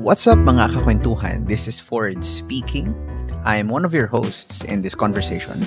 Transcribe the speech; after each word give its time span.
What's 0.00 0.24
up 0.24 0.40
mga 0.40 0.72
kakwentuhan? 0.72 1.44
This 1.44 1.68
is 1.68 1.76
Ford 1.76 2.24
speaking. 2.24 2.96
I'm 3.44 3.68
one 3.68 3.84
of 3.84 3.92
your 3.92 4.08
hosts 4.08 4.64
in 4.64 4.80
this 4.80 4.96
conversation. 4.96 5.60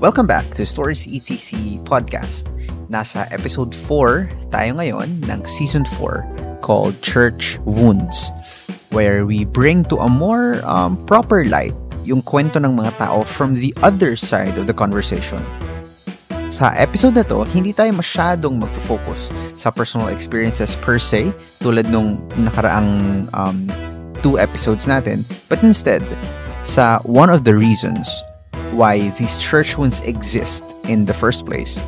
Welcome 0.00 0.24
back 0.24 0.48
to 0.56 0.64
Stories 0.64 1.04
ETC 1.04 1.84
podcast. 1.84 2.48
Nasa 2.88 3.28
episode 3.28 3.76
4 3.76 4.48
tayo 4.48 4.80
ngayon 4.80 5.28
ng 5.28 5.44
season 5.44 5.84
4 6.00 6.64
called 6.64 6.96
Church 7.04 7.60
Wounds 7.68 8.32
where 8.88 9.28
we 9.28 9.44
bring 9.44 9.84
to 9.92 10.00
a 10.00 10.08
more 10.08 10.64
um, 10.64 10.96
proper 11.04 11.44
light 11.44 11.76
yung 12.08 12.24
kwento 12.24 12.56
ng 12.56 12.72
mga 12.72 12.96
tao 12.96 13.20
from 13.20 13.52
the 13.52 13.76
other 13.84 14.16
side 14.16 14.56
of 14.56 14.64
the 14.64 14.72
conversation. 14.72 15.44
Sa 16.54 16.70
episode 16.78 17.18
na 17.18 17.26
to, 17.26 17.42
hindi 17.50 17.74
tayo 17.74 17.90
masyadong 17.98 18.62
magfo-focus 18.62 19.34
sa 19.58 19.74
personal 19.74 20.14
experiences 20.14 20.78
per 20.78 21.02
se, 21.02 21.34
tulad 21.58 21.90
nung 21.90 22.22
nakaraang 22.38 23.26
um, 23.34 23.66
two 24.22 24.38
episodes 24.38 24.86
natin, 24.86 25.26
but 25.50 25.58
instead, 25.66 25.98
sa 26.62 27.02
one 27.02 27.26
of 27.26 27.42
the 27.42 27.50
reasons 27.50 28.06
why 28.70 29.10
these 29.18 29.34
church 29.34 29.74
wounds 29.74 29.98
exist 30.06 30.78
in 30.86 31.02
the 31.02 31.10
first 31.10 31.42
place. 31.42 31.82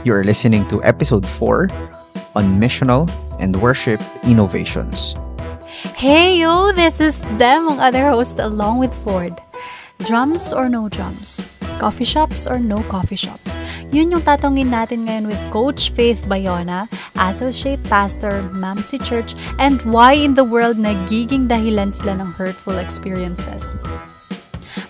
You're 0.00 0.24
listening 0.24 0.64
to 0.72 0.80
episode 0.80 1.28
4 1.28 1.68
on 2.40 2.56
missional 2.56 3.12
and 3.36 3.52
worship 3.60 4.00
innovations. 4.24 5.12
Hey 5.92 6.40
yo, 6.40 6.72
this 6.72 7.04
is 7.04 7.20
them, 7.36 7.68
ang 7.68 7.84
other 7.84 8.08
host 8.08 8.40
along 8.40 8.80
with 8.80 8.96
Ford. 8.96 9.36
Drums 10.08 10.56
or 10.56 10.72
no 10.72 10.88
drums? 10.88 11.44
Coffee 11.76 12.08
shops 12.08 12.46
or 12.46 12.58
no 12.58 12.82
coffee 12.88 13.20
shops? 13.20 13.60
Yun 13.92 14.10
yung 14.10 14.24
tatanungin 14.24 14.72
natin 14.72 15.06
ngayon 15.06 15.28
with 15.28 15.40
Coach 15.52 15.92
Faith 15.92 16.24
Bayona, 16.24 16.88
Associate 17.20 17.80
Pastor, 17.86 18.42
Mamsi 18.56 18.96
Church, 18.98 19.36
and 19.60 19.78
why 19.84 20.16
in 20.16 20.34
the 20.34 20.44
world 20.44 20.80
nagiging 20.80 21.46
dahilan 21.46 21.92
sila 21.92 22.16
ng 22.18 22.30
hurtful 22.34 22.80
experiences. 22.80 23.76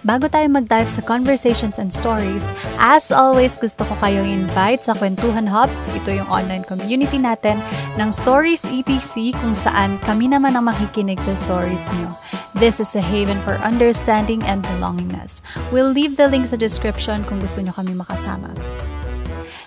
Bago 0.07 0.31
tayo 0.31 0.47
mag-dive 0.47 0.87
sa 0.87 1.03
conversations 1.03 1.83
and 1.83 1.91
stories, 1.91 2.47
as 2.79 3.11
always, 3.11 3.59
gusto 3.59 3.83
ko 3.83 3.91
kayong 3.99 4.47
invite 4.47 4.87
sa 4.87 4.95
Kwentuhan 4.95 5.51
Hub. 5.51 5.67
Ito 5.99 6.15
yung 6.15 6.31
online 6.31 6.63
community 6.63 7.19
natin 7.19 7.59
ng 7.99 8.15
Stories 8.15 8.63
ETC 8.71 9.35
kung 9.35 9.51
saan 9.51 9.99
kami 10.07 10.31
naman 10.31 10.55
ang 10.55 10.71
makikinig 10.71 11.19
sa 11.19 11.35
stories 11.35 11.91
nyo. 11.99 12.15
This 12.55 12.79
is 12.79 12.95
a 12.95 13.03
haven 13.03 13.43
for 13.43 13.59
understanding 13.67 14.47
and 14.47 14.63
belongingness. 14.79 15.43
We'll 15.75 15.91
leave 15.91 16.15
the 16.15 16.31
link 16.31 16.47
sa 16.47 16.55
description 16.55 17.27
kung 17.27 17.43
gusto 17.43 17.59
nyo 17.59 17.75
kami 17.75 17.99
makasama. 17.99 18.55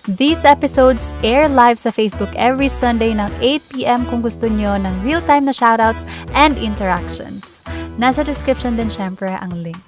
These 0.07 0.47
episodes 0.47 1.11
air 1.19 1.51
live 1.51 1.75
sa 1.75 1.91
Facebook 1.91 2.31
every 2.39 2.71
Sunday 2.71 3.11
ng 3.11 3.27
8pm 3.43 4.07
kung 4.07 4.23
gusto 4.23 4.47
nyo 4.47 4.79
ng 4.79 5.03
real-time 5.03 5.51
na 5.51 5.53
shoutouts 5.53 6.07
and 6.31 6.55
interactions. 6.55 7.59
Nasa 7.99 8.23
description 8.23 8.79
din 8.79 8.87
syempre 8.87 9.35
ang 9.35 9.51
link. 9.59 9.83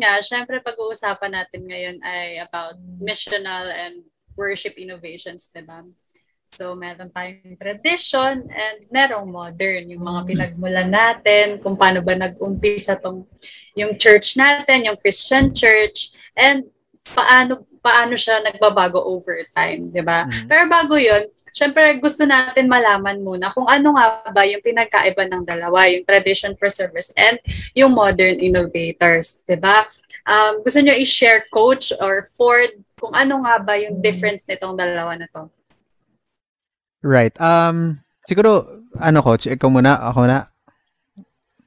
Nga, 0.00 0.18
syempre 0.24 0.58
pag-uusapan 0.64 1.32
natin 1.36 1.68
ngayon 1.68 1.96
ay 2.00 2.40
about 2.40 2.80
missional 2.98 3.68
and 3.68 4.02
worship 4.34 4.74
innovations, 4.80 5.52
di 5.52 5.60
ba? 5.60 5.84
So, 6.50 6.74
meron 6.74 7.14
tayong 7.14 7.54
tradition 7.62 8.50
and 8.50 8.76
merong 8.90 9.30
modern, 9.30 9.86
yung 9.86 10.02
mga 10.02 10.20
pinagmulan 10.26 10.90
natin, 10.90 11.62
kung 11.62 11.78
paano 11.78 12.02
ba 12.02 12.18
nag-umpisa 12.18 12.98
tong 12.98 13.22
yung 13.78 13.94
church 13.94 14.34
natin, 14.34 14.90
yung 14.90 14.98
Christian 14.98 15.54
church, 15.54 16.10
and 16.34 16.66
paano 17.14 17.62
paano 17.80 18.12
siya 18.12 18.44
nagbabago 18.44 19.00
over 19.00 19.40
time, 19.56 19.88
di 19.88 20.04
ba? 20.04 20.28
Mhm. 20.28 20.46
Pero 20.50 20.62
bago 20.68 20.94
yun, 21.00 21.24
syempre 21.52 21.98
gusto 21.98 22.26
natin 22.26 22.70
malaman 22.70 23.22
muna 23.22 23.50
kung 23.50 23.66
ano 23.66 23.94
nga 23.96 24.26
ba 24.30 24.42
yung 24.46 24.62
pinagkaiba 24.62 25.26
ng 25.30 25.44
dalawa, 25.46 25.90
yung 25.90 26.06
tradition 26.06 26.54
preservers 26.56 27.10
and 27.16 27.38
yung 27.74 27.94
modern 27.94 28.38
innovators, 28.38 29.42
di 29.46 29.56
ba? 29.58 29.86
Um, 30.28 30.62
gusto 30.62 30.78
nyo 30.84 30.94
i-share, 30.94 31.48
Coach 31.48 31.90
or 31.98 32.22
Ford, 32.36 32.70
kung 33.00 33.16
ano 33.16 33.42
nga 33.48 33.56
ba 33.58 33.74
yung 33.80 34.04
difference 34.04 34.44
nitong 34.44 34.76
dalawa 34.76 35.16
na 35.16 35.26
to? 35.32 35.48
Right. 37.00 37.32
Um, 37.40 38.04
siguro, 38.28 38.84
ano 39.00 39.24
coach, 39.24 39.48
ikaw 39.48 39.72
muna, 39.72 39.96
ako 39.96 40.28
na. 40.28 40.52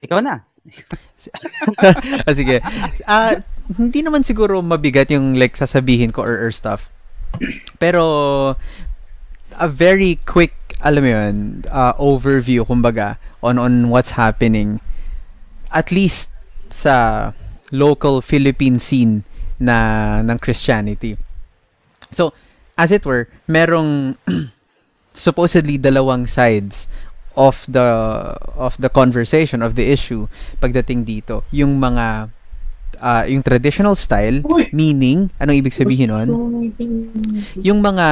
Ikaw 0.06 0.20
na. 0.22 0.46
ah, 2.28 2.34
sige. 2.36 2.62
Ah, 3.10 3.42
hindi 3.74 4.06
naman 4.06 4.22
siguro 4.22 4.62
mabigat 4.62 5.10
yung 5.10 5.40
like 5.40 5.58
sasabihin 5.58 6.14
ko 6.14 6.22
or, 6.22 6.36
or 6.48 6.52
stuff. 6.54 6.92
Pero 7.82 8.04
a 9.60 9.68
very 9.68 10.20
quick, 10.26 10.54
alam 10.82 11.02
mo 11.04 11.10
yun, 11.10 11.36
uh, 11.72 11.94
overview 12.00 12.66
kumbaga 12.66 13.18
on 13.44 13.60
on 13.60 13.90
what's 13.92 14.16
happening 14.16 14.80
at 15.74 15.90
least 15.90 16.30
sa 16.70 17.32
local 17.74 18.22
Philippine 18.22 18.78
scene 18.78 19.26
na 19.58 20.20
ng 20.22 20.38
Christianity. 20.38 21.18
So, 22.14 22.32
as 22.78 22.94
it 22.94 23.06
were, 23.06 23.28
merong 23.50 24.22
supposedly 25.14 25.78
dalawang 25.82 26.30
sides 26.30 26.86
of 27.34 27.66
the 27.66 27.82
of 28.54 28.78
the 28.78 28.90
conversation 28.90 29.66
of 29.66 29.74
the 29.74 29.90
issue 29.90 30.30
pagdating 30.62 31.06
dito. 31.06 31.42
Yung 31.50 31.82
mga 31.82 32.30
ah, 33.02 33.24
yung 33.26 33.42
traditional 33.42 33.98
style 33.98 34.46
meaning 34.70 35.34
anong 35.42 35.58
ibig 35.58 35.74
sabihin 35.74 36.14
nun? 36.14 36.30
Yung 37.62 37.82
mga 37.82 38.08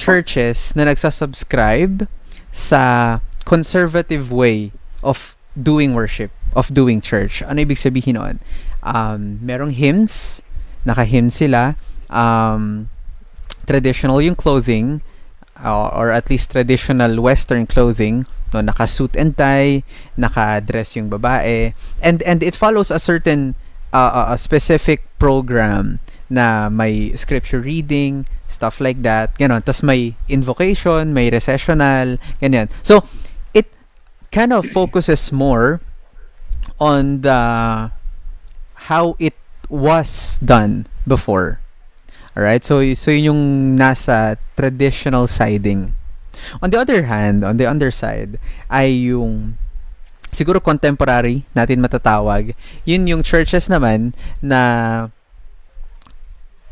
churches 0.00 0.72
na 0.72 0.88
nagsasubscribe 0.88 2.08
sa 2.56 3.20
conservative 3.44 4.32
way 4.32 4.72
of 5.04 5.36
doing 5.52 5.92
worship 5.92 6.32
of 6.56 6.72
doing 6.72 7.04
church. 7.04 7.44
Ano 7.44 7.60
ibig 7.60 7.76
sabihin 7.76 8.16
nun? 8.16 8.40
Um 8.80 9.44
merong 9.44 9.76
hymns 9.76 10.40
naka-hymn 10.88 11.28
sila. 11.28 11.76
Um 12.08 12.88
traditional 13.68 14.24
yung 14.24 14.34
clothing 14.34 15.04
uh, 15.60 15.92
or 15.92 16.10
at 16.10 16.32
least 16.32 16.56
traditional 16.56 17.20
western 17.20 17.68
clothing. 17.68 18.24
No 18.50 18.64
naka-suit 18.64 19.14
and 19.14 19.36
tie 19.36 19.84
naka-dress 20.16 20.96
yung 20.96 21.12
babae. 21.12 21.76
And 22.02 22.24
and 22.24 22.42
it 22.42 22.56
follows 22.56 22.90
a 22.90 22.98
certain 22.98 23.54
uh, 23.92 24.32
a 24.32 24.38
specific 24.38 25.06
program 25.20 26.00
na 26.30 26.70
may 26.70 27.14
scripture 27.14 27.60
reading 27.60 28.26
stuff 28.50 28.82
like 28.82 29.00
that 29.06 29.30
ganon 29.38 29.62
tas 29.62 29.80
may 29.80 30.18
invocation 30.26 31.14
may 31.14 31.30
recessional 31.30 32.18
ganyan 32.42 32.66
so 32.82 33.06
it 33.54 33.70
kind 34.34 34.52
of 34.52 34.66
focuses 34.66 35.30
more 35.30 35.80
on 36.82 37.22
the 37.22 37.38
how 38.90 39.14
it 39.22 39.38
was 39.70 40.36
done 40.42 40.84
before 41.06 41.62
Alright? 42.36 42.62
So, 42.62 42.78
so 42.94 43.10
yun 43.10 43.34
yung 43.34 43.42
nasa 43.76 44.38
traditional 44.54 45.26
siding. 45.26 45.98
On 46.62 46.70
the 46.70 46.78
other 46.78 47.10
hand, 47.10 47.42
on 47.42 47.58
the 47.58 47.66
underside, 47.66 48.38
ay 48.70 49.10
yung 49.10 49.58
siguro 50.30 50.62
contemporary 50.62 51.42
natin 51.58 51.82
matatawag. 51.82 52.54
Yun 52.86 53.10
yung 53.10 53.22
churches 53.26 53.66
naman 53.66 54.14
na 54.38 55.10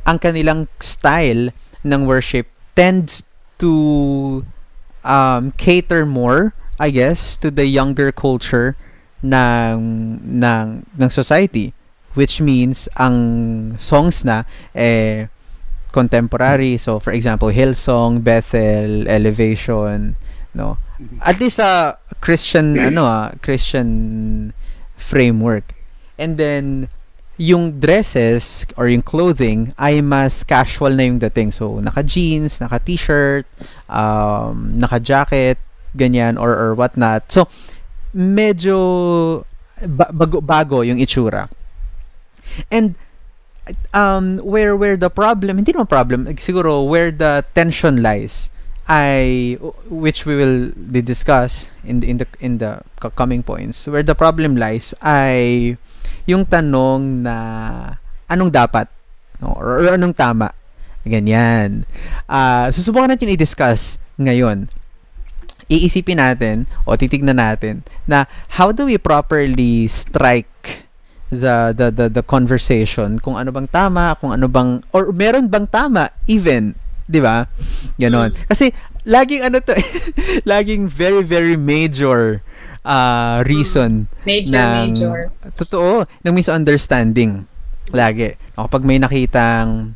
ang 0.06 0.17
kanilang 0.22 0.71
style 0.78 1.50
ng 1.85 2.07
worship 2.07 2.47
tends 2.75 3.27
to 3.59 4.45
um, 5.05 5.53
cater 5.59 6.07
more, 6.07 6.55
I 6.79 6.91
guess, 6.91 7.37
to 7.43 7.51
the 7.51 7.67
younger 7.67 8.13
culture 8.13 8.77
ng 9.23 9.79
ng 10.23 10.67
ng 10.87 11.11
society. 11.11 11.75
Which 12.15 12.41
means 12.41 12.89
ang 12.99 13.79
songs 13.79 14.25
na 14.27 14.43
eh 14.75 15.31
contemporary. 15.93 16.77
So 16.79 16.99
for 16.99 17.15
example 17.15 17.49
Hillsong 17.55 18.23
Bethel 18.27 19.07
Elevation 19.07 20.19
no? 20.55 20.79
At 21.23 21.39
least 21.39 21.63
sa 21.63 22.03
Christian 22.19 22.75
ano 22.75 23.07
ah, 23.07 23.31
Christian 23.39 24.53
framework. 24.99 25.79
And 26.19 26.35
then 26.35 26.91
yung 27.38 27.79
dresses 27.79 28.67
or 28.75 28.90
yung 28.90 29.00
clothing 29.02 29.70
ay 29.79 30.02
mas 30.02 30.43
casual 30.43 30.99
na 30.99 31.06
yung 31.06 31.23
dating. 31.23 31.55
So 31.55 31.79
naka 31.79 32.02
jeans 32.02 32.58
naka 32.58 32.82
t-shirt 32.82 33.46
um, 33.87 34.75
naka 34.76 34.99
jacket 34.99 35.56
ganyan 35.94 36.37
or 36.37 36.52
or 36.52 36.75
what 36.75 36.99
not 36.99 37.31
so 37.31 37.46
medyo 38.12 39.46
ba- 39.87 40.11
bago 40.11 40.43
bago 40.43 40.82
yung 40.82 40.99
itsura. 40.99 41.46
And 42.75 42.99
um 43.94 44.43
where 44.43 44.75
where 44.75 44.99
the 44.99 45.08
problem 45.08 45.62
hindi 45.62 45.70
naman 45.70 45.87
problem 45.87 46.26
siguro 46.43 46.82
where 46.82 47.14
the 47.14 47.46
tension 47.55 48.02
lies 48.02 48.50
I 48.88 49.61
which 49.93 50.25
we 50.25 50.34
will 50.34 50.73
discuss 50.88 51.69
in 51.84 52.00
the, 52.00 52.08
in 52.08 52.17
the 52.17 52.26
in 52.41 52.56
the 52.56 52.81
coming 53.20 53.44
points. 53.44 53.84
Where 53.84 54.02
the 54.02 54.17
problem 54.17 54.56
lies 54.56 54.96
ay 55.05 55.76
yung 56.29 56.45
tanong 56.45 57.25
na 57.25 57.35
anong 58.29 58.53
dapat? 58.53 58.87
No, 59.41 59.57
or, 59.57 59.81
or 59.81 59.97
anong 59.97 60.13
tama? 60.13 60.53
Ganyan. 61.09 61.89
Uh, 62.29 62.69
susubukan 62.69 63.09
natin 63.09 63.33
i-discuss 63.33 63.97
ngayon. 64.21 64.69
Iisipin 65.73 66.21
natin 66.21 66.69
o 66.85 66.97
titignan 67.01 67.41
natin 67.41 67.81
na 68.05 68.29
how 68.61 68.73
do 68.73 68.85
we 68.85 69.01
properly 69.01 69.89
strike 69.89 70.85
the 71.29 71.73
the 71.77 71.89
the 71.93 72.07
the 72.09 72.25
conversation? 72.25 73.21
Kung 73.21 73.37
ano 73.37 73.53
bang 73.53 73.69
tama 73.69 74.17
kung 74.17 74.33
ano 74.33 74.49
bang 74.49 74.81
or 74.93 75.13
meron 75.13 75.49
bang 75.49 75.69
tama 75.69 76.09
even 76.25 76.73
'di 77.09 77.21
ba? 77.21 77.49
Ganon. 78.01 78.33
Mm. 78.33 78.49
kasi 78.49 78.73
laging 79.09 79.45
ano 79.45 79.61
to 79.61 79.73
laging 80.53 80.89
very 80.89 81.25
very 81.25 81.57
major 81.57 82.45
uh, 82.88 83.44
reason 83.44 84.08
major 84.25 84.56
ng, 84.56 84.73
major 84.96 85.29
totoo 85.61 86.08
ng 86.25 86.32
misunderstanding 86.32 87.44
lagi 87.93 88.40
kapag 88.56 88.82
may 88.88 88.96
nakitang 88.96 89.93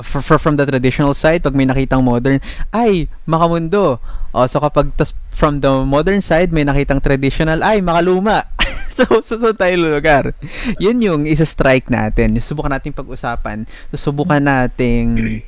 for, 0.00 0.24
for, 0.24 0.40
from 0.40 0.56
the 0.56 0.64
traditional 0.64 1.12
side, 1.12 1.44
pag 1.44 1.52
may 1.52 1.68
nakitang 1.68 2.00
modern, 2.00 2.40
ay, 2.72 3.12
makamundo. 3.28 4.00
O, 4.32 4.48
so 4.48 4.56
kapag 4.56 4.88
tas, 4.96 5.12
from 5.28 5.60
the 5.60 5.84
modern 5.84 6.24
side, 6.24 6.48
may 6.48 6.64
nakitang 6.64 7.04
traditional, 7.04 7.60
ay, 7.60 7.84
makaluma. 7.84 8.48
so, 8.96 9.04
so, 9.20 9.36
so 9.36 9.52
tayo 9.52 9.76
lugar. 9.76 10.32
Yun 10.80 11.04
yung 11.04 11.22
isa-strike 11.28 11.92
natin. 11.92 12.40
Subukan 12.40 12.72
natin 12.72 12.96
pag-usapan. 12.96 13.68
Subukan 13.92 14.40
nating 14.40 15.44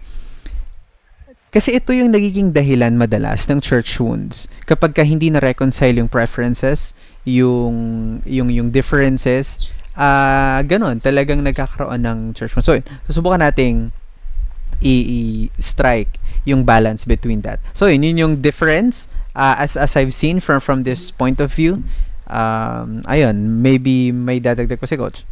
kasi 1.55 1.79
ito 1.79 1.95
yung 1.95 2.11
nagiging 2.11 2.51
dahilan 2.51 2.99
madalas 2.99 3.47
ng 3.47 3.63
church 3.63 4.03
wounds. 4.03 4.51
Kapag 4.67 4.91
ka 4.91 5.07
hindi 5.07 5.31
na 5.31 5.39
reconcile 5.39 5.95
yung 6.03 6.11
preferences, 6.11 6.99
yung 7.23 8.19
yung 8.27 8.51
yung 8.51 8.75
differences, 8.75 9.71
ah 9.95 10.59
uh, 10.59 10.67
ganon, 10.67 10.99
talagang 10.99 11.39
nagkakaroon 11.47 12.03
ng 12.03 12.19
church 12.35 12.59
wounds. 12.59 12.67
So, 12.67 12.75
susubukan 13.07 13.39
nating 13.39 13.95
i-strike 14.83 16.19
yung 16.43 16.67
balance 16.67 17.07
between 17.07 17.47
that. 17.47 17.63
So 17.71 17.87
yun, 17.87 18.03
yun 18.03 18.19
yung 18.19 18.35
difference 18.43 19.07
uh, 19.39 19.55
as 19.55 19.79
as 19.79 19.95
I've 19.95 20.13
seen 20.13 20.43
from 20.43 20.59
from 20.59 20.83
this 20.83 21.15
point 21.15 21.39
of 21.39 21.55
view. 21.55 21.87
Um, 22.27 23.07
ayun, 23.07 23.63
maybe 23.63 24.11
may 24.11 24.43
dadagdag 24.43 24.81
ko 24.81 24.91
si 24.91 24.99
coach. 24.99 25.23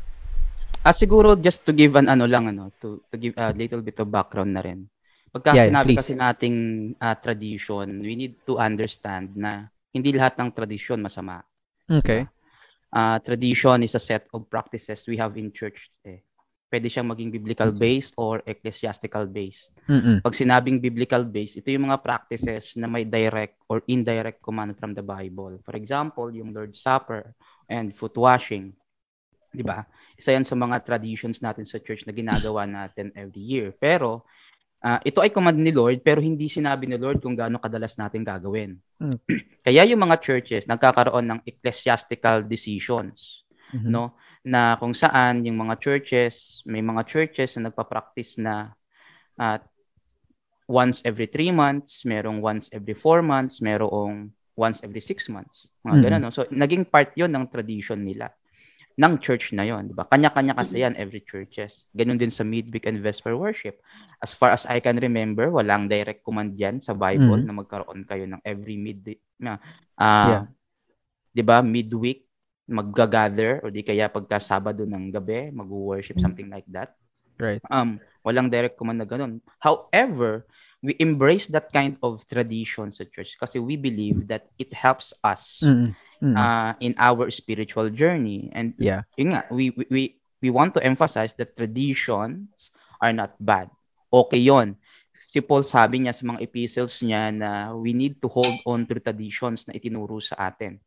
Ah 0.86 0.94
siguro 0.94 1.34
just 1.34 1.66
to 1.66 1.74
give 1.74 1.98
an 1.98 2.06
ano 2.06 2.30
lang 2.30 2.46
ano 2.46 2.70
to 2.78 3.02
to 3.10 3.18
give 3.18 3.34
a 3.38 3.50
little 3.54 3.82
bit 3.82 3.98
of 3.98 4.06
background 4.10 4.54
na 4.54 4.62
rin. 4.62 4.91
Pagka 5.32 5.56
yeah, 5.56 5.72
sinabi 5.72 5.96
please. 5.96 6.00
kasi 6.04 6.12
nating 6.12 6.56
uh, 7.00 7.16
tradition, 7.16 7.86
we 8.04 8.12
need 8.12 8.36
to 8.44 8.60
understand 8.60 9.32
na 9.32 9.72
hindi 9.90 10.12
lahat 10.12 10.36
ng 10.36 10.52
tradition 10.52 11.00
masama. 11.00 11.40
Okay. 11.88 12.28
Uh, 12.92 13.16
tradition 13.24 13.80
is 13.80 13.96
a 13.96 14.02
set 14.02 14.28
of 14.36 14.44
practices 14.52 15.08
we 15.08 15.16
have 15.16 15.32
in 15.40 15.48
church 15.48 15.88
eh 16.04 16.20
pwede 16.72 16.88
siyang 16.88 17.12
maging 17.12 17.28
biblical 17.28 17.68
based 17.68 18.16
or 18.16 18.40
ecclesiastical 18.48 19.28
based. 19.28 19.76
Mm-mm. 19.84 20.24
Pag 20.24 20.32
sinabing 20.32 20.80
biblical 20.80 21.20
based, 21.28 21.60
ito 21.60 21.68
yung 21.68 21.84
mga 21.92 22.00
practices 22.00 22.80
na 22.80 22.88
may 22.88 23.04
direct 23.04 23.60
or 23.68 23.84
indirect 23.84 24.40
command 24.40 24.72
from 24.80 24.96
the 24.96 25.04
Bible. 25.04 25.60
For 25.68 25.76
example, 25.76 26.32
yung 26.32 26.56
Lord's 26.56 26.80
Supper 26.80 27.36
and 27.68 27.92
foot 27.92 28.16
washing. 28.16 28.72
'Di 29.52 29.60
ba? 29.60 29.84
Isa 30.16 30.32
'yan 30.32 30.48
sa 30.48 30.56
mga 30.56 30.80
traditions 30.80 31.44
natin 31.44 31.68
sa 31.68 31.76
church 31.76 32.08
na 32.08 32.16
ginagawa 32.16 32.64
natin 32.64 33.12
every 33.12 33.44
year. 33.44 33.76
Pero 33.76 34.24
uh, 34.82 35.00
ito 35.06 35.22
ay 35.22 35.30
command 35.30 35.56
ni 35.56 35.70
Lord 35.70 36.02
pero 36.02 36.18
hindi 36.18 36.50
sinabi 36.50 36.90
ni 36.90 36.98
Lord 36.98 37.22
kung 37.22 37.38
gaano 37.38 37.62
kadalas 37.62 37.94
natin 37.96 38.26
gagawin. 38.26 38.76
Mm. 38.98 39.18
Kaya 39.66 39.82
yung 39.86 40.02
mga 40.02 40.18
churches 40.20 40.66
nagkakaroon 40.66 41.26
ng 41.30 41.40
ecclesiastical 41.46 42.42
decisions, 42.44 43.46
mm-hmm. 43.70 43.88
no? 43.88 44.18
na 44.42 44.74
kung 44.74 44.90
saan 44.90 45.46
yung 45.46 45.54
mga 45.54 45.78
churches, 45.78 46.66
may 46.66 46.82
mga 46.82 47.06
churches 47.06 47.54
na 47.54 47.70
nagpa-practice 47.70 48.42
na 48.42 48.74
uh, 49.38 49.58
once 50.66 50.98
every 51.06 51.30
three 51.30 51.54
months, 51.54 52.02
merong 52.02 52.42
once 52.42 52.66
every 52.74 52.98
four 52.98 53.22
months, 53.22 53.62
merong 53.62 54.34
once 54.58 54.82
every 54.82 54.98
six 54.98 55.30
months. 55.30 55.70
Mga 55.86 55.94
mm-hmm. 55.94 56.04
ganun, 56.10 56.20
no? 56.26 56.34
So, 56.34 56.42
naging 56.50 56.90
part 56.90 57.14
yon 57.14 57.30
ng 57.30 57.46
tradition 57.54 58.02
nila 58.02 58.34
ng 58.98 59.14
church 59.20 59.56
na 59.56 59.64
yon, 59.64 59.88
di 59.88 59.94
ba? 59.96 60.04
Kanya-kanya 60.04 60.52
kasi 60.56 60.84
yan 60.84 60.96
every 61.00 61.24
churches. 61.24 61.88
Ganun 61.96 62.20
din 62.20 62.32
sa 62.32 62.44
midweek 62.44 62.84
and 62.84 63.00
vesper 63.00 63.34
worship. 63.34 63.80
As 64.20 64.36
far 64.36 64.52
as 64.52 64.68
I 64.68 64.78
can 64.84 65.00
remember, 65.00 65.48
walang 65.48 65.88
direct 65.88 66.22
command 66.22 66.56
yan 66.56 66.78
sa 66.80 66.92
Bible 66.92 67.40
mm-hmm. 67.40 67.48
na 67.48 67.56
magkaroon 67.56 68.02
kayo 68.04 68.24
ng 68.28 68.40
every 68.44 68.76
mid 68.76 69.00
uh, 69.42 69.58
yeah. 69.98 70.44
'di 71.32 71.42
ba? 71.42 71.64
Midweek 71.64 72.28
magga-gather 72.68 73.64
o 73.64 73.72
di 73.72 73.82
kaya 73.82 74.06
pagka 74.08 74.38
Sabado 74.38 74.86
ng 74.86 75.10
gabi, 75.10 75.50
mag-worship 75.50 76.16
mm. 76.16 76.24
something 76.24 76.48
like 76.48 76.68
that. 76.70 76.94
Right. 77.40 77.60
Um 77.72 77.98
walang 78.22 78.52
direct 78.52 78.78
command 78.78 79.02
na 79.02 79.08
ganun. 79.08 79.42
However, 79.58 80.46
we 80.82 80.94
embrace 80.98 81.46
that 81.50 81.70
kind 81.74 81.98
of 82.02 82.22
tradition 82.26 82.90
sa 82.90 83.06
church 83.06 83.34
kasi 83.38 83.58
we 83.58 83.74
believe 83.78 84.26
that 84.30 84.50
it 84.58 84.70
helps 84.74 85.14
us 85.22 85.62
mm-hmm. 85.62 85.94
Mm-hmm. 86.22 86.38
Uh, 86.38 86.72
in 86.78 86.94
our 87.02 87.34
spiritual 87.34 87.90
journey. 87.90 88.46
And 88.54 88.78
yeah. 88.78 89.02
yun 89.18 89.34
nga, 89.34 89.42
we, 89.50 89.74
we, 89.90 90.22
we 90.38 90.54
want 90.54 90.70
to 90.78 90.80
emphasize 90.80 91.34
that 91.34 91.58
traditions 91.58 92.70
are 93.02 93.10
not 93.10 93.34
bad. 93.42 93.74
Okay 94.06 94.38
yon. 94.38 94.78
Si 95.10 95.42
Paul 95.42 95.66
sabi 95.66 96.06
niya 96.06 96.14
sa 96.14 96.22
mga 96.22 96.46
epistles 96.46 97.02
niya 97.02 97.34
na 97.34 97.74
we 97.74 97.90
need 97.90 98.22
to 98.22 98.30
hold 98.30 98.54
on 98.70 98.86
to 98.86 98.94
traditions 99.02 99.66
na 99.66 99.74
itinuro 99.74 100.22
sa 100.22 100.46
atin 100.46 100.78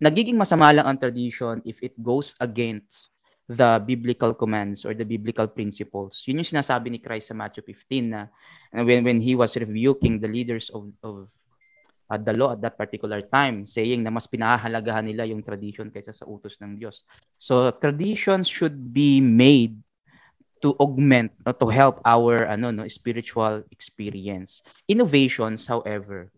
nagiging 0.00 0.40
masama 0.40 0.72
lang 0.72 0.88
ang 0.88 0.96
tradition 0.96 1.60
if 1.68 1.76
it 1.84 1.92
goes 2.00 2.32
against 2.40 3.12
the 3.44 3.76
biblical 3.84 4.32
commands 4.32 4.88
or 4.88 4.96
the 4.96 5.04
biblical 5.04 5.44
principles. 5.44 6.24
Yun 6.24 6.40
yung 6.40 6.50
sinasabi 6.56 6.88
ni 6.88 6.98
Christ 6.98 7.28
sa 7.30 7.36
Matthew 7.36 7.68
15 7.68 8.08
na 8.08 8.32
when, 8.72 9.04
when 9.04 9.20
he 9.20 9.36
was 9.36 9.52
rebuking 9.60 10.16
the 10.16 10.30
leaders 10.30 10.72
of, 10.72 10.88
of 11.04 11.28
uh, 12.10 12.18
the 12.18 12.34
law 12.34 12.52
at 12.52 12.60
that 12.60 12.74
particular 12.74 13.22
time, 13.22 13.64
saying 13.70 14.02
na 14.02 14.10
mas 14.10 14.26
pinahahalagahan 14.26 15.06
nila 15.06 15.24
yung 15.30 15.46
tradition 15.46 15.88
kaysa 15.94 16.10
sa 16.10 16.26
utos 16.26 16.58
ng 16.58 16.74
Diyos. 16.76 17.06
So, 17.38 17.70
traditions 17.70 18.50
should 18.50 18.90
be 18.90 19.22
made 19.22 19.78
to 20.60 20.76
augment 20.76 21.32
or 21.46 21.54
to 21.56 21.72
help 21.72 22.02
our 22.04 22.44
ano 22.44 22.74
no 22.74 22.84
spiritual 22.90 23.64
experience. 23.72 24.60
Innovations, 24.90 25.64
however, 25.70 26.28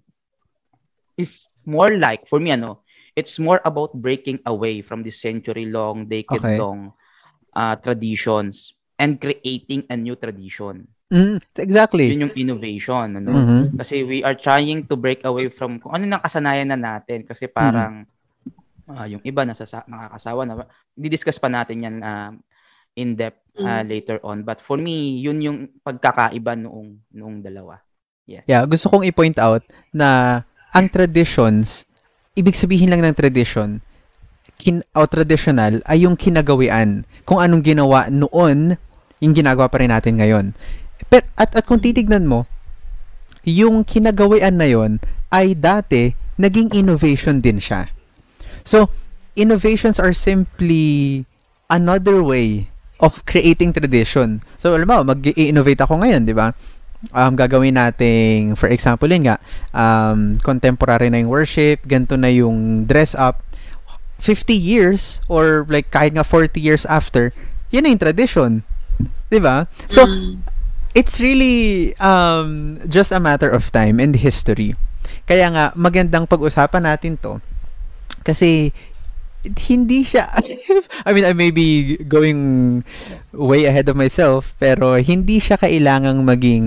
is 1.19 1.57
more 1.67 1.99
like 1.99 2.29
for 2.29 2.39
me 2.39 2.53
ano, 2.53 2.85
it's 3.17 3.41
more 3.41 3.61
about 3.65 3.97
breaking 3.97 4.39
away 4.47 4.85
from 4.85 5.03
the 5.03 5.11
century-long, 5.11 6.07
decade-long 6.07 6.93
okay. 6.93 7.57
uh, 7.57 7.75
traditions 7.77 8.77
and 9.01 9.19
creating 9.19 9.83
a 9.91 9.97
new 9.97 10.15
tradition. 10.15 10.87
Mm, 11.13 11.37
exactly. 11.61 12.09
Yun 12.09 12.25
yung 12.29 12.37
innovation. 12.41 13.21
Ano? 13.21 13.31
Mm-hmm. 13.37 13.63
Kasi 13.77 14.01
we 14.01 14.25
are 14.25 14.33
trying 14.33 14.89
to 14.89 14.97
break 14.97 15.21
away 15.29 15.53
from 15.53 15.77
kung 15.77 15.93
ano 15.93 16.09
nang 16.09 16.25
kasanayan 16.25 16.73
na 16.73 16.81
natin. 16.81 17.29
Kasi 17.29 17.53
parang 17.53 18.09
mm-hmm. 18.09 18.97
uh, 18.97 19.07
yung 19.07 19.23
iba 19.23 19.45
nasa 19.45 19.69
nakakasawa 19.85 20.49
na. 20.49 20.65
Di-discuss 20.97 21.37
pa 21.37 21.53
natin 21.53 21.85
yan 21.85 21.97
uh, 22.01 22.33
in 22.97 23.13
depth 23.13 23.45
uh, 23.61 23.85
mm-hmm. 23.85 23.85
later 23.93 24.17
on. 24.25 24.41
But 24.41 24.65
for 24.65 24.81
me, 24.81 25.21
yun 25.21 25.45
yung 25.45 25.59
pagkakaiba 25.85 26.57
noong 26.57 27.13
noong 27.13 27.45
dalawa. 27.45 27.77
Yes. 28.25 28.49
Yeah, 28.49 28.65
gusto 28.65 28.89
kong 28.89 29.05
i-point 29.05 29.37
out 29.37 29.67
na 29.93 30.41
ang 30.73 30.89
traditions 30.89 31.85
ibig 32.33 32.57
sabihin 32.57 32.89
lang 32.89 33.05
ng 33.05 33.17
tradition, 33.17 33.85
kin 34.57 34.81
o 34.97 35.05
traditional 35.05 35.85
ay 35.85 36.05
yung 36.05 36.17
kinagawian. 36.17 37.05
Kung 37.29 37.39
anong 37.43 37.63
ginawa 37.65 38.09
noon, 38.09 38.81
yung 39.23 39.35
ginagawa 39.37 39.69
pa 39.69 39.81
rin 39.81 39.93
natin 39.93 40.19
ngayon. 40.19 40.57
Pero, 41.09 41.25
at, 41.39 41.55
at 41.55 41.65
kung 41.67 41.83
titignan 41.83 42.27
mo, 42.27 42.47
yung 43.43 43.83
kinagawian 43.83 44.55
na 44.55 44.69
yon 44.71 45.03
ay 45.35 45.57
dati 45.59 46.15
naging 46.39 46.71
innovation 46.75 47.43
din 47.43 47.59
siya. 47.59 47.91
So, 48.63 48.91
innovations 49.35 49.99
are 49.99 50.15
simply 50.15 51.25
another 51.67 52.23
way 52.23 52.71
of 53.03 53.27
creating 53.27 53.75
tradition. 53.75 54.47
So, 54.63 54.79
alam 54.79 54.87
mo, 54.87 55.03
mag-innovate 55.03 55.83
ako 55.83 56.03
ngayon, 56.03 56.23
di 56.29 56.35
ba? 56.37 56.55
um, 57.11 57.35
gagawin 57.35 57.75
nating, 57.75 58.55
for 58.55 58.71
example, 58.71 59.11
yun 59.11 59.27
nga, 59.27 59.43
um, 59.75 60.39
contemporary 60.39 61.11
na 61.11 61.19
yung 61.19 61.33
worship, 61.33 61.83
ganito 61.83 62.15
na 62.15 62.31
yung 62.31 62.87
dress 62.87 63.19
up, 63.19 63.43
50 64.23 64.55
years 64.55 65.19
or 65.27 65.67
like 65.67 65.91
kahit 65.91 66.15
nga 66.15 66.23
40 66.23 66.55
years 66.63 66.87
after, 66.87 67.35
yun 67.75 67.83
na 67.83 67.91
yung 67.91 67.99
tradition. 67.99 68.51
'Di 69.27 69.43
ba? 69.43 69.67
So 69.91 70.07
mm. 70.07 70.47
It's 70.93 71.21
really 71.21 71.93
um 71.99 72.81
just 72.89 73.13
a 73.13 73.21
matter 73.21 73.49
of 73.49 73.73
time 73.73 74.01
and 74.01 74.17
history. 74.17 74.77
Kaya 75.25 75.49
nga 75.53 75.65
magandang 75.77 76.29
pag-usapan 76.29 76.89
natin 76.89 77.17
'to. 77.21 77.41
Kasi 78.23 78.71
hindi 79.43 80.07
siya 80.07 80.31
I 81.07 81.11
mean 81.11 81.27
I 81.27 81.35
may 81.35 81.51
be 81.51 81.99
going 82.07 82.83
way 83.35 83.67
ahead 83.67 83.91
of 83.91 83.99
myself 83.99 84.55
pero 84.63 84.95
hindi 85.03 85.43
siya 85.43 85.59
kailangang 85.59 86.23
maging 86.23 86.67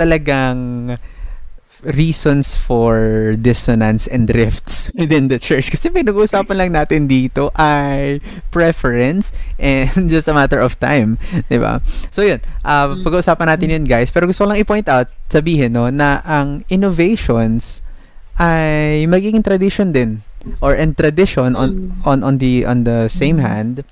talagang 0.00 0.96
reasons 1.82 2.56
for 2.56 3.34
dissonance 3.38 4.06
and 4.06 4.30
rifts 4.34 4.90
within 4.98 5.28
the 5.28 5.38
church. 5.38 5.70
Kasi 5.70 5.90
pinag-uusapan 5.90 6.56
lang 6.56 6.70
natin 6.74 7.06
dito 7.06 7.50
ay 7.54 8.18
preference 8.50 9.30
and 9.58 10.08
just 10.12 10.26
a 10.26 10.34
matter 10.34 10.58
of 10.58 10.78
time. 10.80 11.18
ba 11.18 11.42
diba? 11.50 11.74
So 12.10 12.22
yun, 12.26 12.42
uh, 12.64 12.98
pag-uusapan 13.02 13.46
natin 13.54 13.74
yun 13.74 13.84
guys. 13.86 14.10
Pero 14.10 14.26
gusto 14.26 14.44
ko 14.44 14.50
lang 14.50 14.60
i-point 14.60 14.88
out, 14.90 15.10
sabihin 15.30 15.74
no, 15.74 15.90
na 15.90 16.22
ang 16.26 16.66
innovations 16.72 17.82
ay 18.38 19.04
magiging 19.10 19.42
tradition 19.42 19.90
din 19.90 20.22
or 20.62 20.74
and 20.74 20.94
tradition 20.94 21.58
on 21.58 21.90
on 22.06 22.22
on 22.22 22.38
the 22.38 22.62
on 22.62 22.86
the 22.86 23.10
same 23.10 23.42
hand 23.42 23.82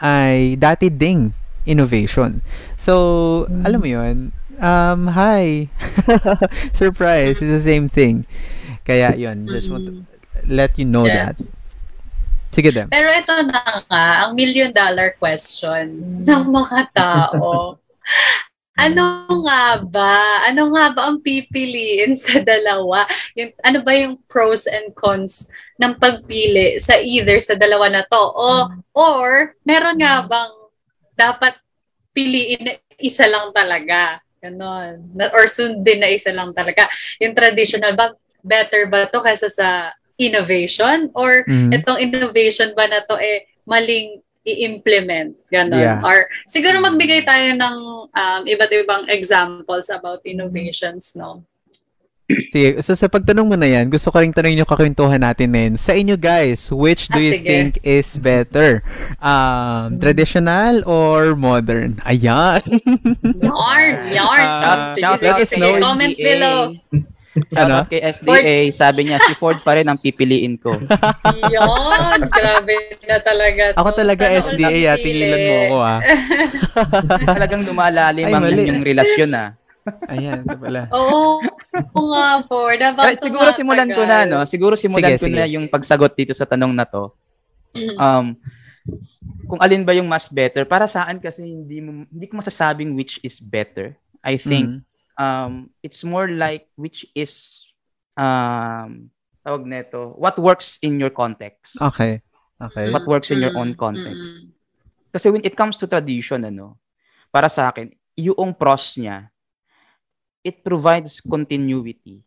ay 0.00 0.56
dati 0.56 0.88
ding 0.88 1.36
innovation. 1.68 2.40
So, 2.80 3.44
alam 3.62 3.84
mo 3.84 3.88
'yun, 3.88 4.32
um, 4.60 5.08
hi. 5.08 5.68
Surprise. 6.72 7.40
It's 7.40 7.52
the 7.52 7.58
same 7.58 7.88
thing. 7.88 8.26
Kaya, 8.84 9.16
yun. 9.16 9.48
Just 9.48 9.70
want 9.70 9.86
to 9.88 10.04
let 10.46 10.78
you 10.78 10.84
know 10.84 11.04
Yes. 11.04 11.50
that. 11.50 11.58
Sige, 12.50 12.70
Dem. 12.74 12.90
Pero 12.90 13.08
ito 13.14 13.34
na 13.46 13.62
nga, 13.86 14.04
ang 14.26 14.34
million 14.34 14.74
dollar 14.74 15.14
question 15.14 15.86
ng 16.18 16.44
mga 16.50 16.78
tao. 16.90 17.78
ano 18.86 19.04
nga 19.46 19.78
ba? 19.78 20.48
Ano 20.50 20.74
nga 20.74 20.90
ba 20.90 21.00
ang 21.06 21.22
pipiliin 21.22 22.18
sa 22.18 22.42
dalawa? 22.42 23.06
Yung, 23.38 23.54
ano 23.62 23.78
ba 23.86 23.92
yung 23.94 24.18
pros 24.26 24.66
and 24.66 24.90
cons 24.98 25.46
ng 25.78 25.94
pagpili 26.00 26.80
sa 26.82 26.98
either 26.98 27.38
sa 27.38 27.54
dalawa 27.54 27.86
na 27.86 28.02
to? 28.02 28.18
O, 28.18 28.66
or, 28.98 29.54
meron 29.62 30.00
nga 30.00 30.26
bang 30.26 30.52
dapat 31.14 31.54
piliin 32.10 32.66
na 32.66 32.74
isa 32.98 33.30
lang 33.30 33.54
talaga? 33.54 34.18
Ganon. 34.40 35.04
Na, 35.12 35.28
or 35.36 35.44
sundin 35.44 36.00
na 36.00 36.08
isa 36.08 36.32
lang 36.32 36.56
talaga. 36.56 36.88
Yung 37.20 37.36
traditional 37.36 37.92
ba, 37.92 38.16
better 38.40 38.88
ba 38.88 39.04
to 39.04 39.20
kaysa 39.20 39.52
sa 39.52 39.92
innovation? 40.16 41.12
Or 41.12 41.44
Mhm. 41.44 41.76
itong 41.76 42.00
innovation 42.00 42.72
ba 42.72 42.88
na 42.88 43.04
to 43.04 43.20
eh 43.20 43.44
maling 43.68 44.24
i-implement? 44.40 45.36
Ganon. 45.52 45.76
Yeah. 45.76 46.00
Or 46.00 46.24
siguro 46.48 46.80
magbigay 46.80 47.28
tayo 47.28 47.52
ng 47.52 47.76
um, 48.08 48.42
iba't 48.48 48.72
ibang 48.72 49.04
examples 49.12 49.92
about 49.92 50.24
innovations, 50.24 51.12
no? 51.12 51.44
Sige, 52.48 52.78
so 52.80 52.92
sa 52.92 53.06
pagtanong 53.06 53.44
mo 53.44 53.54
na 53.54 53.66
yan, 53.66 53.86
gusto 53.86 54.08
ko 54.08 54.18
rin 54.18 54.30
tanongin 54.30 54.58
yung 54.58 54.68
kakwentuhan 54.68 55.18
natin 55.18 55.48
na 55.48 55.60
yun. 55.62 55.74
Sa 55.76 55.92
inyo 55.92 56.14
guys, 56.14 56.68
which 56.68 57.06
do 57.06 57.16
Ah, 57.16 57.22
you 57.22 57.32
sige. 57.32 57.46
think 57.46 57.70
is 57.82 58.14
better? 58.16 58.82
Um, 59.18 59.98
traditional 59.98 60.82
or 60.84 61.34
modern? 61.34 61.98
Ayan. 62.04 62.62
Yarn! 63.40 63.94
Yarn! 64.08 64.46
Sige, 64.92 65.00
shout 65.00 65.18
sige, 65.18 65.28
out 65.28 65.38
sige. 65.44 65.58
Snow 65.58 65.72
Comment 65.78 66.12
SDA. 66.12 66.24
below. 66.24 66.58
Shout 67.30 67.62
Ano? 67.62 67.74
out 67.76 67.88
kay 67.88 68.02
SDA, 68.02 68.56
sabi 68.70 69.00
niya, 69.06 69.22
si 69.22 69.32
Ford 69.32 69.62
pa 69.62 69.72
rin 69.72 69.86
ang 69.86 69.96
pipiliin 69.96 70.58
ko. 70.58 70.74
Yan! 71.46 72.26
Grabe 72.26 72.74
na 73.06 73.16
talaga. 73.18 73.62
to. 73.70 73.78
Ako 73.78 73.88
talaga 73.92 74.24
Sana 74.26 74.42
SDA, 74.44 74.80
ah. 74.88 74.96
Tingilan 74.96 75.38
mo 75.40 75.54
ako, 75.64 75.76
ah. 75.78 76.00
Talagang 77.32 77.62
lumalalim 77.62 78.26
ang 78.26 78.44
inyong 78.44 78.82
relasyon 78.82 79.30
ah. 79.32 79.54
Ayan, 80.08 80.44
ito 80.44 80.56
pala. 80.58 80.88
Oo. 80.96 81.40
Oo 81.96 82.06
nga, 82.12 82.42
Pero 82.42 83.18
siguro 83.18 83.48
simulan 83.54 83.88
ko 83.88 84.02
na, 84.04 84.26
no? 84.26 84.38
Siguro 84.44 84.74
simulan 84.76 85.16
Sige, 85.16 85.22
ko 85.22 85.26
sige. 85.30 85.36
na 85.38 85.44
yung 85.46 85.66
pagsagot 85.70 86.12
dito 86.14 86.34
sa 86.34 86.44
tanong 86.44 86.74
na 86.74 86.84
to. 86.84 87.14
Um, 87.96 88.34
kung 89.46 89.60
alin 89.62 89.82
ba 89.86 89.94
yung 89.94 90.06
mas 90.06 90.26
better, 90.30 90.66
para 90.66 90.86
sa 90.86 91.06
akin 91.06 91.18
kasi 91.18 91.42
hindi, 91.42 91.78
mo, 91.82 92.06
hindi 92.06 92.26
ko 92.26 92.38
masasabing 92.38 92.94
which 92.94 93.18
is 93.22 93.38
better. 93.38 93.94
I 94.20 94.36
think 94.36 94.68
Mhm. 94.70 94.80
um, 95.16 95.52
it's 95.80 96.02
more 96.04 96.28
like 96.28 96.68
which 96.76 97.06
is 97.14 97.64
um, 98.18 99.08
tawag 99.40 99.64
neto, 99.64 100.12
what 100.20 100.36
works 100.36 100.76
in 100.84 101.00
your 101.00 101.10
context. 101.10 101.80
Okay. 101.80 102.20
Okay. 102.60 102.92
What 102.92 103.08
works 103.08 103.32
in 103.32 103.40
your 103.40 103.56
Mm, 103.56 103.60
own 103.60 103.70
context. 103.72 104.36
mm, 104.36 104.52
Kasi 105.10 105.32
when 105.32 105.40
it 105.42 105.56
comes 105.56 105.80
to 105.80 105.88
tradition, 105.88 106.44
ano, 106.44 106.76
para 107.32 107.48
sa 107.48 107.72
akin, 107.72 107.88
yung 108.14 108.52
pros 108.52 109.00
niya, 109.00 109.29
it 110.40 110.64
provides 110.64 111.20
continuity, 111.20 112.20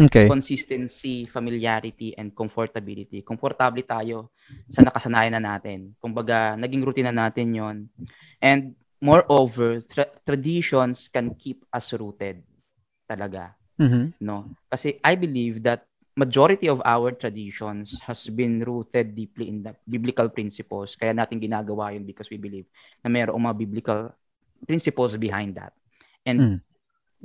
Okay. 0.00 0.30
consistency, 0.30 1.26
familiarity, 1.28 2.14
and 2.16 2.32
comfortability. 2.32 3.20
Komportable 3.20 3.84
tayo 3.84 4.30
sa 4.70 4.80
nakasanayan 4.80 5.36
na 5.36 5.58
natin. 5.58 5.92
Kumbaga, 6.00 6.56
naging 6.56 6.80
routine 6.86 7.10
na 7.12 7.28
natin 7.28 7.52
yon 7.52 7.76
And 8.40 8.72
moreover, 8.96 9.82
tra- 9.84 10.08
traditions 10.24 11.10
can 11.12 11.34
keep 11.36 11.66
us 11.68 11.92
rooted 11.92 12.40
talaga. 13.04 13.52
Mhm. 13.80 14.12
no 14.20 14.44
kasi 14.68 15.00
i 15.00 15.16
believe 15.16 15.64
that 15.64 15.88
majority 16.12 16.68
of 16.68 16.84
our 16.84 17.16
traditions 17.16 17.96
has 18.04 18.28
been 18.28 18.60
rooted 18.60 19.16
deeply 19.16 19.48
in 19.48 19.64
the 19.64 19.72
biblical 19.88 20.28
principles 20.28 20.92
kaya 21.00 21.16
natin 21.16 21.40
ginagawa 21.40 21.88
yun 21.96 22.04
because 22.04 22.28
we 22.28 22.36
believe 22.36 22.68
na 23.00 23.08
mayroong 23.08 23.40
mga 23.40 23.56
biblical 23.56 24.00
principles 24.68 25.16
behind 25.16 25.56
that 25.56 25.72
and 26.28 26.38
Mm. 26.44 26.56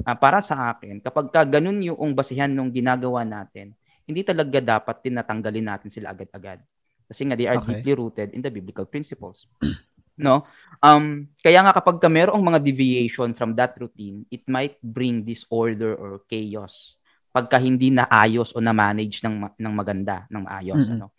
Ah, 0.04 0.18
para 0.18 0.44
sa 0.44 0.76
akin 0.76 1.00
kapag 1.00 1.32
ka 1.32 1.42
ganun 1.48 1.80
yung 1.80 2.12
basihan 2.12 2.52
ng 2.52 2.68
ginagawa 2.74 3.24
natin 3.24 3.72
hindi 4.06 4.22
talaga 4.22 4.62
dapat 4.62 5.02
tinatanggalin 5.02 5.66
natin 5.66 5.90
sila 5.90 6.14
agad-agad. 6.14 6.62
Kasi 7.10 7.26
nga 7.26 7.34
they 7.38 7.50
are 7.50 7.58
Okay. 7.58 7.82
deeply 7.82 7.94
rooted 7.98 8.34
in 8.38 8.42
the 8.42 8.54
biblical 8.54 8.86
principles. 8.86 9.48
No? 10.16 10.48
Um 10.80 11.28
kaya 11.44 11.60
nga 11.60 11.76
kapag 11.76 12.00
ka 12.00 12.08
mayroong 12.08 12.40
mga 12.40 12.64
deviation 12.64 13.36
from 13.36 13.52
that 13.60 13.76
routine 13.76 14.24
it 14.32 14.48
might 14.48 14.80
bring 14.80 15.28
disorder 15.28 15.92
or 16.00 16.24
chaos 16.32 16.96
pagka 17.36 17.60
hindi 17.60 17.92
naayos 17.92 18.56
o 18.56 18.64
na-manage 18.64 19.20
ng 19.20 19.60
ng 19.60 19.74
maganda 19.76 20.24
ng 20.32 20.48
maayos 20.48 20.88
Mm-mm. 20.88 20.96
ano? 20.96 21.12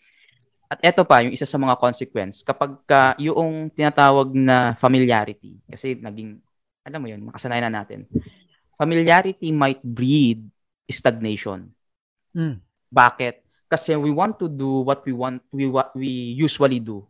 At 0.66 0.82
eto 0.82 1.06
pa 1.06 1.22
yung 1.22 1.30
isa 1.36 1.46
sa 1.46 1.60
mga 1.60 1.78
consequence 1.78 2.42
kapag 2.42 2.80
ka 2.88 3.14
yung 3.22 3.70
tinatawag 3.70 4.34
na 4.34 4.74
familiarity 4.80 5.60
kasi 5.70 5.94
naging 5.94 6.42
alam 6.82 6.98
mo 7.02 7.06
yun 7.06 7.22
makasanayan 7.28 7.70
na 7.70 7.82
natin 7.84 8.08
familiarity 8.76 9.50
might 9.50 9.80
breed 9.82 10.44
stagnation 10.86 11.72
Mm. 12.36 12.60
bakit 12.92 13.40
kasi 13.66 13.96
we 13.96 14.12
want 14.12 14.36
to 14.36 14.46
do 14.46 14.84
what 14.84 15.00
we 15.08 15.16
want 15.16 15.40
we 15.50 15.64
what 15.64 15.90
we 15.96 16.36
usually 16.36 16.78
do 16.78 17.00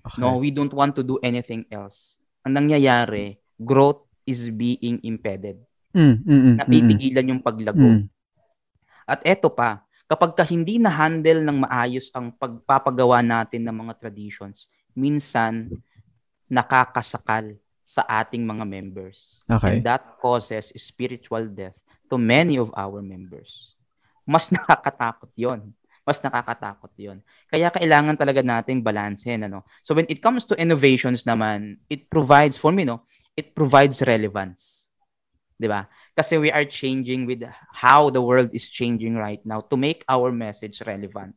Okay. 0.00 0.20
No, 0.20 0.40
we 0.40 0.48
don't 0.48 0.72
want 0.72 0.96
to 0.96 1.04
do 1.04 1.20
anything 1.20 1.68
else. 1.68 2.16
Ang 2.40 2.56
nangyayari, 2.56 3.36
growth 3.60 4.00
is 4.24 4.48
being 4.48 4.96
impeded. 5.04 5.60
Mm, 5.92 6.00
mm, 6.00 6.16
mm, 6.24 6.40
mm, 6.40 6.54
Napipigilan 6.56 7.30
yung 7.36 7.42
paglago. 7.44 7.84
mm. 7.84 8.08
At 9.04 9.20
eto 9.26 9.52
pa, 9.52 9.84
kapag 10.08 10.32
ka 10.32 10.44
hindi 10.46 10.80
na-handle 10.80 11.44
ng 11.44 11.68
maayos 11.68 12.08
ang 12.16 12.32
pagpapagawa 12.32 13.20
natin 13.20 13.66
ng 13.68 13.76
mga 13.76 13.94
traditions, 14.00 14.72
minsan 14.96 15.68
nakakasakal 16.48 17.60
sa 17.90 18.06
ating 18.06 18.46
mga 18.46 18.62
members. 18.62 19.42
Okay. 19.50 19.82
And 19.82 19.82
that 19.82 20.22
causes 20.22 20.70
spiritual 20.78 21.50
death 21.50 21.74
to 22.06 22.14
many 22.14 22.54
of 22.54 22.70
our 22.78 23.02
members. 23.02 23.74
Mas 24.22 24.46
nakakatakot 24.54 25.34
yon. 25.34 25.74
Mas 26.06 26.22
nakakatakot 26.22 26.94
yon. 26.94 27.18
Kaya 27.50 27.66
kailangan 27.74 28.14
talaga 28.14 28.46
nating 28.46 28.86
balansehin. 28.86 29.50
Ano? 29.50 29.66
So 29.82 29.98
when 29.98 30.06
it 30.06 30.22
comes 30.22 30.46
to 30.46 30.54
innovations 30.54 31.26
naman, 31.26 31.82
it 31.90 32.06
provides, 32.06 32.54
for 32.54 32.70
me, 32.70 32.86
no, 32.86 33.02
it 33.34 33.58
provides 33.58 34.06
relevance. 34.06 34.86
Di 35.58 35.66
ba? 35.66 35.90
Kasi 36.14 36.38
we 36.38 36.54
are 36.54 36.64
changing 36.64 37.26
with 37.26 37.42
how 37.74 38.06
the 38.06 38.22
world 38.22 38.54
is 38.54 38.70
changing 38.70 39.18
right 39.18 39.42
now 39.42 39.58
to 39.66 39.74
make 39.74 40.06
our 40.06 40.30
message 40.30 40.78
relevant. 40.86 41.34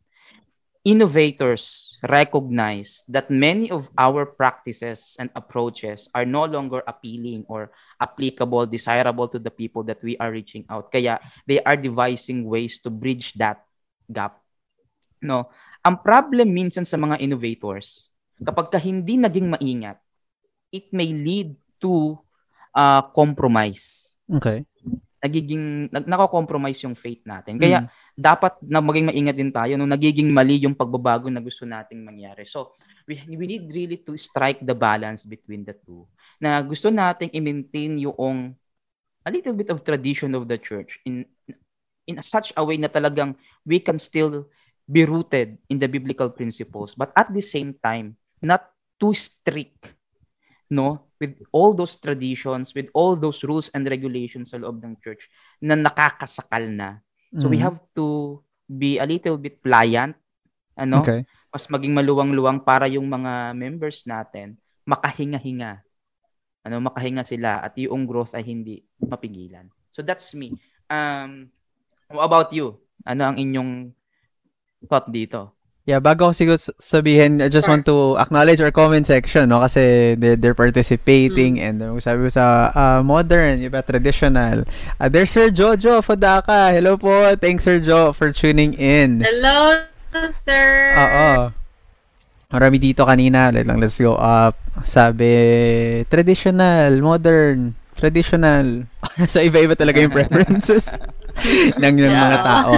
Innovators 0.83 1.95
recognize 2.03 3.07
that 3.07 3.31
many 3.31 3.71
of 3.71 3.87
our 3.95 4.27
practices 4.27 5.15
and 5.15 5.31
approaches 5.31 6.11
are 6.11 6.27
no 6.27 6.43
longer 6.43 6.83
appealing 6.83 7.47
or 7.47 7.71
applicable, 8.03 8.67
desirable 8.67 9.31
to 9.31 9.39
the 9.39 9.51
people 9.51 9.87
that 9.87 10.03
we 10.03 10.19
are 10.19 10.27
reaching 10.27 10.67
out. 10.67 10.91
Kaya 10.91 11.23
they 11.47 11.63
are 11.63 11.79
devising 11.79 12.43
ways 12.43 12.83
to 12.83 12.91
bridge 12.91 13.31
that 13.39 13.63
gap. 14.11 14.43
No, 15.23 15.47
ang 15.87 16.03
problem 16.03 16.51
minsan 16.51 16.83
sa 16.83 16.99
mga 16.99 17.23
innovators, 17.23 18.11
kapag 18.43 18.67
ka 18.67 18.79
hindi 18.83 19.15
naging 19.15 19.47
maingat, 19.55 20.03
it 20.67 20.91
may 20.91 21.15
lead 21.15 21.55
to 21.79 22.19
uh, 22.75 23.07
compromise. 23.15 24.11
Okay. 24.27 24.67
Nagiging 25.24 25.88
nag 25.88 26.03
nako-compromise 26.03 26.84
yung 26.84 27.00
faith 27.00 27.24
natin. 27.24 27.56
Kaya 27.56 27.88
dapat 28.12 28.60
na 28.60 28.84
maging 28.84 29.08
maingat 29.08 29.38
din 29.39 29.56
tayo 29.56 29.80
no 29.80 29.88
nagiging 29.88 30.27
mali 30.27 30.60
yung 30.60 30.75
pagbabago 30.75 31.32
na 31.32 31.39
gusto 31.39 31.63
nating 31.63 32.03
mangyari. 32.03 32.44
So, 32.44 32.75
we, 33.08 33.24
we 33.32 33.48
need 33.48 33.72
really 33.72 34.03
to 34.03 34.20
strike 34.20 34.60
the 34.60 34.75
balance 34.75 35.24
between 35.24 35.63
the 35.63 35.74
two. 35.74 36.03
Na 36.44 36.60
gusto 36.60 36.92
nating 36.92 37.32
i-maintain 37.32 38.03
yung 38.03 38.51
a 39.24 39.30
little 39.32 39.56
bit 39.56 39.72
of 39.72 39.80
tradition 39.88 40.36
of 40.36 40.51
the 40.51 40.60
church 40.60 41.00
in 41.08 41.24
in 42.03 42.20
such 42.20 42.51
a 42.60 42.62
way 42.63 42.75
na 42.75 42.92
talagang 42.92 43.32
we 43.63 43.80
can 43.80 43.96
still 43.96 44.51
be 44.84 45.08
rooted 45.08 45.56
in 45.72 45.80
the 45.80 45.88
biblical 45.88 46.27
principles, 46.27 46.92
but 46.92 47.15
at 47.15 47.32
the 47.32 47.39
same 47.39 47.72
time, 47.80 48.20
not 48.44 48.68
too 49.00 49.15
strict, 49.15 49.88
no? 50.68 51.08
With 51.24 51.39
all 51.56 51.72
those 51.72 51.96
traditions, 51.96 52.75
with 52.75 52.92
all 52.92 53.15
those 53.15 53.48
rules 53.48 53.72
and 53.72 53.88
regulations 53.88 54.51
sa 54.51 54.60
loob 54.60 54.84
ng 54.84 55.00
church 55.00 55.32
na 55.63 55.80
nakakasakal 55.80 56.68
na. 56.68 57.00
So 57.39 57.48
we 57.48 57.63
Mhm. 57.63 57.63
have 57.63 57.80
to 57.96 58.39
be 58.68 59.00
a 59.00 59.08
little 59.08 59.39
bit 59.39 59.63
pliant, 59.63 60.20
ano? 60.75 61.00
Okay. 61.08 61.24
Mas 61.48 61.63
maging 61.72 61.96
maluwang-luwang 61.96 62.60
para 62.68 62.92
yung 62.92 63.08
mga 63.08 63.56
members 63.56 64.03
natin 64.03 64.60
makahinga-hinga. 64.84 65.80
Ano, 66.68 66.84
makahinga 66.84 67.24
sila 67.24 67.63
at 67.63 67.75
yung 67.80 68.03
growth 68.03 68.36
ay 68.36 68.44
hindi 68.44 68.84
mapigilan. 69.00 69.72
So 69.96 70.03
that's 70.03 70.36
me. 70.36 70.60
Um, 70.92 71.48
how 72.12 72.27
about 72.27 72.51
you? 72.51 72.84
Ano 73.08 73.32
ang 73.32 73.39
inyong 73.39 73.96
thought 74.92 75.08
dito? 75.08 75.56
Yeah, 75.83 75.99
bago 75.99 76.31
ko 76.31 76.31
siguro 76.31 76.55
sabihin, 76.79 77.43
I 77.43 77.51
just 77.51 77.67
Sure. 77.67 77.75
want 77.75 77.83
to 77.91 78.15
acknowledge 78.15 78.63
our 78.63 78.71
comment 78.71 79.03
section, 79.03 79.51
no? 79.51 79.59
Kasi 79.59 80.15
they're, 80.15 80.39
they're 80.39 80.55
participating 80.55 81.59
Mm. 81.59 81.65
and 81.67 81.75
uh, 81.83 81.99
sabi 81.99 82.23
ko 82.23 82.31
sa 82.31 82.71
uh, 82.71 82.99
modern, 83.03 83.59
iba 83.59 83.83
traditional. 83.83 84.63
Uh, 84.95 85.11
there's 85.11 85.27
Sir 85.35 85.51
Jojo 85.51 85.99
Fodaka. 85.99 86.71
Hello 86.71 86.95
po. 86.95 87.11
Thanks, 87.35 87.67
Sir 87.67 87.83
Jo, 87.83 88.15
for 88.15 88.31
tuning 88.31 88.71
in. 88.79 89.27
Hello, 89.27 89.83
sir. 90.31 90.95
Oo. 90.95 91.51
Marami 92.47 92.79
dito 92.79 93.03
kanina. 93.03 93.51
Let 93.51 93.67
lang, 93.67 93.83
let's 93.83 93.99
go 93.99 94.15
up. 94.15 94.55
Sabi, 94.87 96.07
traditional, 96.07 96.95
modern, 97.03 97.75
traditional. 97.99 98.87
so, 99.27 99.43
iba-iba 99.43 99.75
talaga 99.75 99.99
yung 99.99 100.15
preferences 100.15 100.87
ng, 101.75 101.95
ng 101.99 102.07
mga 102.07 102.37
Yeah. 102.39 102.47
tao. 102.47 102.71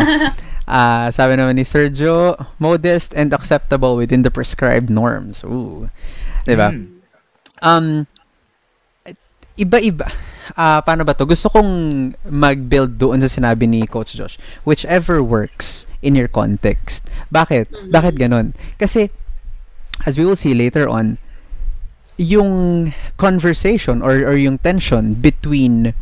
Ah, 0.65 1.13
sabi 1.13 1.37
naman 1.37 1.61
ni 1.61 1.65
Sergio, 1.65 2.33
modest 2.57 3.13
and 3.13 3.29
acceptable 3.33 3.93
within 3.93 4.25
the 4.25 4.33
prescribed 4.33 4.89
norms. 4.89 5.45
Ooh. 5.45 5.89
'Di 6.45 6.57
ba? 6.57 6.73
Hmm. 6.73 7.01
Um 7.61 7.87
iba-iba. 9.55 10.09
Ah, 10.57 10.81
paano 10.81 11.05
ba 11.05 11.13
'to? 11.13 11.29
Gusto 11.29 11.53
kong 11.53 11.69
mag-build 12.25 12.97
doon 12.97 13.21
sa 13.21 13.29
sinabi 13.29 13.69
ni 13.69 13.85
Coach 13.85 14.17
Josh. 14.17 14.41
Whichever 14.65 15.21
works 15.21 15.85
in 16.01 16.17
your 16.17 16.29
context. 16.29 17.09
Bakit? 17.29 17.69
Mhm. 17.69 17.89
Bakit 17.93 18.13
ganun? 18.17 18.57
Kasi 18.81 19.13
as 20.03 20.17
we 20.17 20.25
will 20.25 20.37
see 20.37 20.53
later 20.53 20.89
on, 20.89 21.17
yung 22.17 22.91
conversation 23.21 24.01
or 24.01 24.23
or 24.23 24.35
yung 24.39 24.57
tension 24.59 25.17
between 25.19 25.93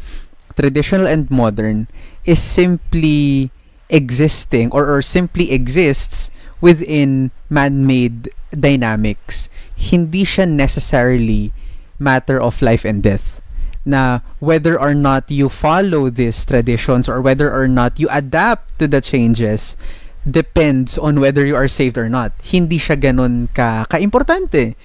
traditional 0.53 1.10
and 1.10 1.29
modern 1.34 1.89
is 2.24 2.38
simply 2.38 3.50
existing 3.90 4.72
or, 4.72 4.88
or 4.88 5.02
simply 5.02 5.52
exists 5.52 6.32
within 6.62 7.32
man-made 7.50 8.30
dynamics. 8.52 9.50
Hindi 9.75 10.24
siya 10.24 10.48
necessarily 10.48 11.52
matter 12.00 12.40
of 12.40 12.62
life 12.62 12.86
and 12.86 13.04
death. 13.04 13.42
Na 13.84 14.24
whether 14.40 14.80
or 14.80 14.96
not 14.96 15.28
you 15.28 15.50
follow 15.50 16.10
these 16.10 16.46
traditions 16.46 17.10
or 17.10 17.20
whether 17.20 17.52
or 17.52 17.68
not 17.68 18.00
you 18.00 18.08
adapt 18.12 18.80
to 18.80 18.88
the 18.88 19.02
changes 19.02 19.75
depends 20.24 20.98
on 20.98 21.20
whether 21.20 21.46
you 21.46 21.56
are 21.56 21.68
saved 21.68 21.98
or 21.98 22.08
not. 22.08 22.32
Hindi 22.40 22.80
siya 22.80 22.96
ganun 22.96 23.52
ka 23.52 23.84
kaimportante. 23.92 24.75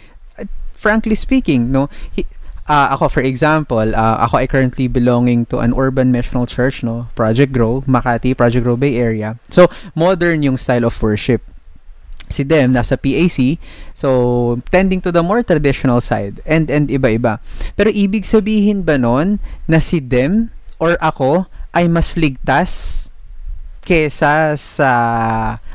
Frankly 0.75 1.15
speaking, 1.15 1.71
no, 1.71 1.91
Ah, 2.69 2.93
ako 2.93 3.09
for 3.09 3.25
example, 3.25 3.81
ah, 3.97 4.21
ako 4.29 4.45
ay 4.45 4.47
currently 4.47 4.93
belonging 4.93 5.49
to 5.49 5.65
an 5.65 5.73
urban 5.73 6.13
missional 6.13 6.45
church, 6.45 6.85
no, 6.85 7.09
Project 7.17 7.49
Grow, 7.49 7.81
Makati, 7.89 8.37
Project 8.37 8.69
Grow 8.69 8.77
Bay 8.77 9.01
Area. 9.01 9.41
So, 9.49 9.73
modern 9.97 10.45
yung 10.45 10.61
style 10.61 10.85
of 10.85 10.93
worship. 11.01 11.41
Si 12.29 12.45
Dem 12.45 12.77
nasa 12.77 13.01
PAC, 13.01 13.57
so 13.97 14.61
tending 14.69 15.01
to 15.01 15.09
the 15.09 15.25
more 15.25 15.41
traditional 15.41 16.05
side 16.05 16.45
and 16.45 16.69
and 16.69 16.93
iba-iba. 16.93 17.41
Pero 17.73 17.89
ibig 17.89 18.29
sabihin 18.29 18.85
ba 18.85 19.01
nun 19.01 19.41
na 19.65 19.81
si 19.81 19.97
Dem 19.97 20.53
or 20.77 21.01
ako 21.01 21.49
ay 21.73 21.89
mas 21.89 22.21
ligtas 22.21 23.09
kesa 23.81 24.61
sa 24.61 24.93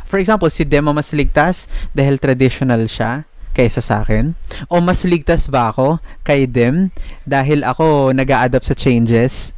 for 0.05 0.21
example 0.21 0.45
si 0.53 0.61
Dem 0.61 0.85
ang 0.85 0.93
mas 0.93 1.09
ligtas 1.09 1.65
dahil 1.89 2.21
traditional 2.21 2.85
siya 2.85 3.25
kaysa 3.53 3.79
sa 3.79 4.01
akin? 4.01 4.33
O 4.67 4.81
mas 4.81 5.05
ligtas 5.05 5.47
ba 5.47 5.69
ako 5.69 6.01
kay 6.25 6.49
Dem 6.49 6.89
dahil 7.23 7.61
ako 7.63 8.11
nag 8.11 8.27
adapt 8.27 8.67
sa 8.67 8.75
changes? 8.75 9.53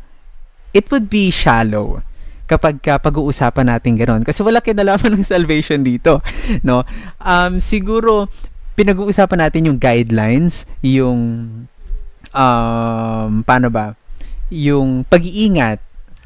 It 0.76 0.92
would 0.92 1.08
be 1.08 1.32
shallow 1.32 2.04
kapag 2.46 2.78
ka 2.84 3.02
pag-uusapan 3.02 3.74
natin 3.74 3.98
gano'n. 3.98 4.22
Kasi 4.22 4.46
wala 4.46 4.62
kinalaman 4.62 5.18
ng 5.18 5.26
salvation 5.26 5.82
dito 5.82 6.22
no? 6.68 6.84
Um 7.18 7.58
siguro 7.58 8.30
pinag-uusapan 8.76 9.48
natin 9.48 9.72
yung 9.72 9.80
guidelines 9.80 10.68
yung 10.84 11.20
um 12.36 13.32
paano 13.48 13.68
ba? 13.72 13.96
Yung 14.52 15.08
pag-iingat 15.08 15.82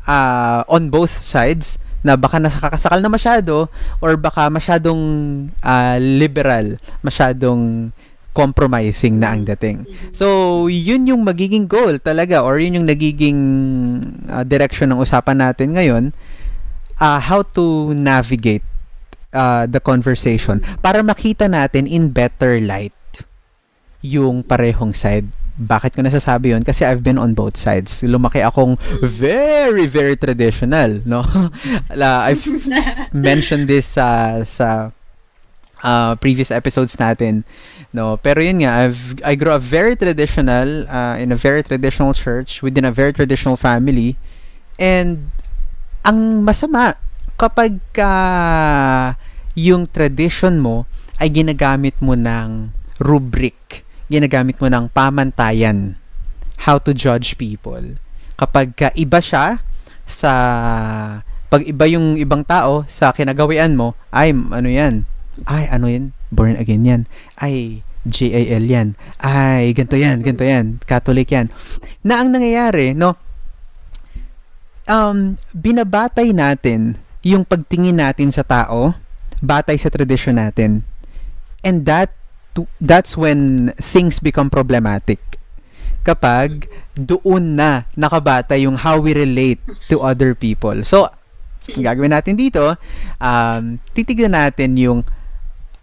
ah, 0.09 0.65
on 0.65 0.89
both 0.89 1.13
sides 1.13 1.77
na 2.01 2.15
baka 2.15 2.39
nakakasakal 2.39 2.99
na 3.03 3.11
masyado 3.11 3.67
or 3.99 4.15
baka 4.15 4.47
masyadong 4.47 5.01
ah, 5.59 5.99
liberal, 5.99 6.79
masyadong 7.03 7.91
compromising 8.31 9.19
na 9.19 9.35
ang 9.35 9.43
dating. 9.43 9.83
So, 10.15 10.65
yun 10.71 11.09
yung 11.09 11.27
magiging 11.27 11.67
goal 11.67 11.99
talaga 11.99 12.39
or 12.45 12.61
yun 12.61 12.79
yung 12.81 12.87
nagiging 12.87 13.39
ah, 14.31 14.45
direction 14.47 14.93
ng 14.93 15.01
usapan 15.01 15.43
natin 15.43 15.75
ngayon 15.75 16.03
ah, 17.01 17.19
how 17.19 17.41
to 17.41 17.91
navigate 17.95 18.63
ah, 19.35 19.65
the 19.65 19.81
conversation 19.83 20.61
para 20.79 21.01
makita 21.01 21.51
natin 21.51 21.87
in 21.89 22.11
better 22.13 22.59
light 22.63 22.95
yung 23.99 24.39
parehong 24.45 24.95
side. 24.95 25.27
Bakit 25.59 25.91
ko 25.91 25.99
nasasabi 25.99 26.55
yun? 26.55 26.63
Kasi 26.63 26.87
I've 26.87 27.03
been 27.03 27.19
on 27.19 27.35
both 27.35 27.59
sides. 27.59 27.99
Lumaki 28.07 28.39
akong 28.39 28.79
very, 29.03 29.91
very 29.91 30.15
traditional, 30.15 31.03
no? 31.03 31.27
La, 31.99 32.31
I've 32.31 32.47
mentioned 33.11 33.67
this 33.67 33.99
sa 33.99 34.39
sa 34.47 34.95
uh, 35.83 36.15
previous 36.15 36.51
episodes 36.51 36.95
natin, 36.95 37.43
no? 37.91 38.15
Pero 38.23 38.39
yun 38.39 38.63
nga, 38.63 38.87
I've 38.87 39.19
I 39.23 39.35
grew 39.35 39.51
up 39.51 39.63
very 39.63 39.99
traditional 39.99 40.87
uh, 40.87 41.19
in 41.19 41.35
a 41.35 41.39
very 41.39 41.63
traditional 41.63 42.15
church 42.15 42.63
within 42.63 42.87
a 42.87 42.93
very 42.95 43.11
traditional 43.11 43.59
family. 43.59 44.15
And 44.79 45.27
ang 46.07 46.47
masama 46.47 46.95
kapag 47.35 47.79
ka 47.95 48.11
yung 49.55 49.87
tradition 49.91 50.59
mo 50.59 50.87
ay 51.19 51.27
ginagamit 51.31 51.99
mo 51.99 52.15
ng 52.15 52.71
rubric, 52.99 53.83
ginagamit 54.09 54.57
mo 54.57 54.67
ng 54.67 54.89
pamantayan 54.91 55.95
how 56.67 56.75
to 56.81 56.91
judge 56.91 57.39
people. 57.39 57.95
Kapag 58.35 58.75
ka 58.75 58.91
iba 58.95 59.23
siya 59.23 59.63
sa 60.03 60.31
pag 61.49 61.65
iba 61.65 61.85
yung 61.89 62.19
ibang 62.19 62.43
tao 62.45 62.85
sa 62.85 63.09
kinagawian 63.15 63.73
mo, 63.73 63.97
ay 64.13 64.35
ano 64.35 64.69
yan? 64.69 65.07
Ay 65.47 65.65
ano 65.71 65.87
yan? 65.87 66.11
Born 66.29 66.59
again 66.59 66.83
yan. 66.85 67.01
Ay 67.39 67.81
JAL 68.05 68.65
yan. 68.67 68.99
Ay 69.17 69.71
ganto 69.73 69.95
yan, 69.95 70.21
ganto 70.21 70.43
yan. 70.43 70.83
Catholic 70.83 71.31
yan. 71.31 71.47
Na 72.03 72.21
ang 72.21 72.29
nangyayari, 72.31 72.93
no? 72.93 73.15
Um, 74.89 75.37
binabatay 75.53 76.33
natin 76.33 76.97
yung 77.21 77.45
pagtingin 77.45 78.01
natin 78.01 78.33
sa 78.33 78.41
tao 78.41 78.97
batay 79.39 79.79
sa 79.79 79.91
tradisyon 79.91 80.39
natin. 80.39 80.83
And 81.63 81.83
that 81.87 82.18
that's 82.81 83.15
when 83.15 83.71
things 83.79 84.19
become 84.19 84.49
problematic. 84.49 85.19
Kapag 86.03 86.67
doon 86.95 87.55
na 87.55 87.87
nakabata 87.95 88.59
yung 88.59 88.79
how 88.79 88.99
we 88.99 89.13
relate 89.13 89.59
to 89.87 89.99
other 90.03 90.35
people. 90.35 90.83
So, 90.83 91.07
gagawin 91.75 92.15
natin 92.15 92.35
dito, 92.39 92.75
um, 93.21 93.77
titignan 93.93 94.33
natin 94.33 94.75
yung 94.79 94.99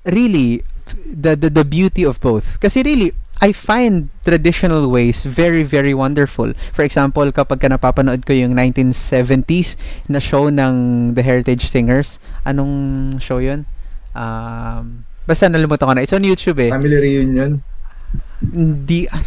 really 0.04 0.62
the, 1.06 1.34
the 1.34 1.50
the 1.50 1.66
beauty 1.66 2.02
of 2.04 2.18
both. 2.20 2.58
Kasi 2.58 2.82
really, 2.82 3.12
I 3.40 3.52
find 3.52 4.08
traditional 4.24 4.88
ways 4.88 5.24
very, 5.28 5.62
very 5.62 5.92
wonderful. 5.92 6.56
For 6.72 6.82
example, 6.82 7.28
kapag 7.32 7.60
ka 7.60 7.68
napapanood 7.68 8.24
ko 8.24 8.32
yung 8.32 8.56
1970s 8.56 9.76
na 10.08 10.18
show 10.18 10.48
ng 10.48 10.74
The 11.12 11.22
Heritage 11.22 11.68
Singers, 11.68 12.16
anong 12.48 13.18
show 13.20 13.38
yun? 13.38 13.68
Um, 14.16 15.04
basta 15.26 15.46
nalimutan 15.46 15.84
ko 15.84 15.92
na. 15.92 16.00
It's 16.00 16.14
on 16.14 16.22
YouTube 16.22 16.62
eh. 16.62 16.70
Family 16.70 16.96
reunion. 16.96 17.60
Hindi, 18.38 19.10
ah, 19.10 19.22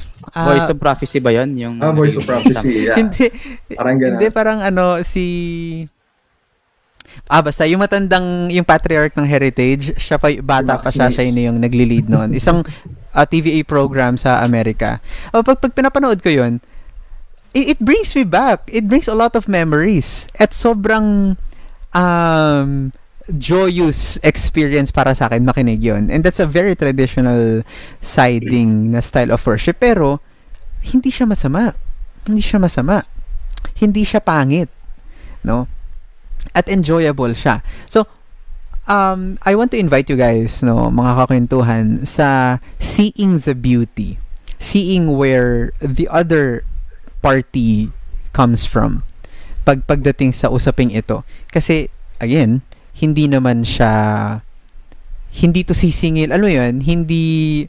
Voice 0.45 0.69
of 0.69 0.77
Prophecy 0.77 1.19
ba 1.19 1.29
yun? 1.29 1.53
Yung, 1.53 1.75
Ah, 1.77 1.91
Voice 1.91 2.15
of 2.15 2.23
Prophecy. 2.23 2.71
Yeah. 2.87 2.97
hindi, 2.97 3.29
Parang 3.73 3.97
ganun. 3.97 4.11
hindi, 4.15 4.27
parang 4.29 4.59
ano, 4.61 5.01
si... 5.03 5.23
Ah, 7.25 7.41
basta 7.41 7.65
yung 7.65 7.81
matandang, 7.81 8.47
yung 8.47 8.63
patriarch 8.63 9.17
ng 9.17 9.25
Heritage, 9.25 9.97
siya 9.97 10.15
pa, 10.15 10.29
bata 10.39 10.77
pa 10.77 10.89
siya, 10.89 11.09
siya 11.09 11.25
yun 11.25 11.51
yung 11.51 11.59
nagli-lead 11.59 12.05
noon. 12.05 12.31
Isang 12.31 12.61
ah, 13.11 13.25
TVA 13.25 13.65
program 13.65 14.15
sa 14.15 14.45
Amerika. 14.45 15.01
Oh, 15.33 15.41
pag, 15.41 15.57
pag 15.57 15.73
pinapanood 15.73 16.21
ko 16.21 16.29
yun, 16.29 16.61
it, 17.51 17.75
it 17.75 17.79
brings 17.81 18.13
me 18.13 18.21
back. 18.21 18.69
It 18.69 18.85
brings 18.85 19.09
a 19.09 19.17
lot 19.17 19.33
of 19.33 19.49
memories. 19.49 20.29
At 20.37 20.53
sobrang, 20.53 21.33
um, 21.91 22.69
joyous 23.37 24.17
experience 24.25 24.89
para 24.89 25.13
sa 25.13 25.29
akin 25.29 25.45
makinig 25.45 25.85
yon 25.85 26.09
and 26.09 26.25
that's 26.25 26.41
a 26.41 26.49
very 26.49 26.73
traditional 26.73 27.61
siding 28.01 28.95
na 28.95 28.99
style 29.03 29.29
of 29.29 29.43
worship. 29.45 29.77
Pero 29.77 30.23
hindi 30.81 31.13
siya 31.13 31.29
masama. 31.29 31.77
Hindi 32.25 32.41
siya 32.41 32.57
masama. 32.57 33.05
Hindi 33.77 34.01
siya 34.01 34.23
pangit 34.23 34.71
no? 35.43 35.67
At 36.55 36.67
enjoyable 36.67 37.35
siya. 37.35 37.61
So 37.87 38.07
um 38.89 39.37
I 39.45 39.53
want 39.53 39.71
to 39.71 39.79
invite 39.79 40.09
you 40.09 40.17
guys 40.17 40.65
no 40.65 40.89
mga 40.89 41.25
kakwentuhan 41.25 42.07
sa 42.07 42.59
seeing 42.81 43.45
the 43.45 43.53
beauty. 43.53 44.17
Seeing 44.59 45.15
where 45.15 45.71
the 45.79 46.09
other 46.11 46.67
party 47.23 47.91
comes 48.35 48.65
from 48.67 49.03
pag 49.63 49.85
pagdating 49.85 50.33
sa 50.33 50.49
usaping 50.49 50.91
ito. 50.91 51.23
Kasi 51.53 51.93
again 52.19 52.65
hindi 52.97 53.29
naman 53.29 53.61
siya 53.61 53.93
hindi 55.29 55.61
to 55.61 55.77
sisingil. 55.77 56.33
Ano 56.33 56.49
yun? 56.49 56.81
Hindi 56.81 57.65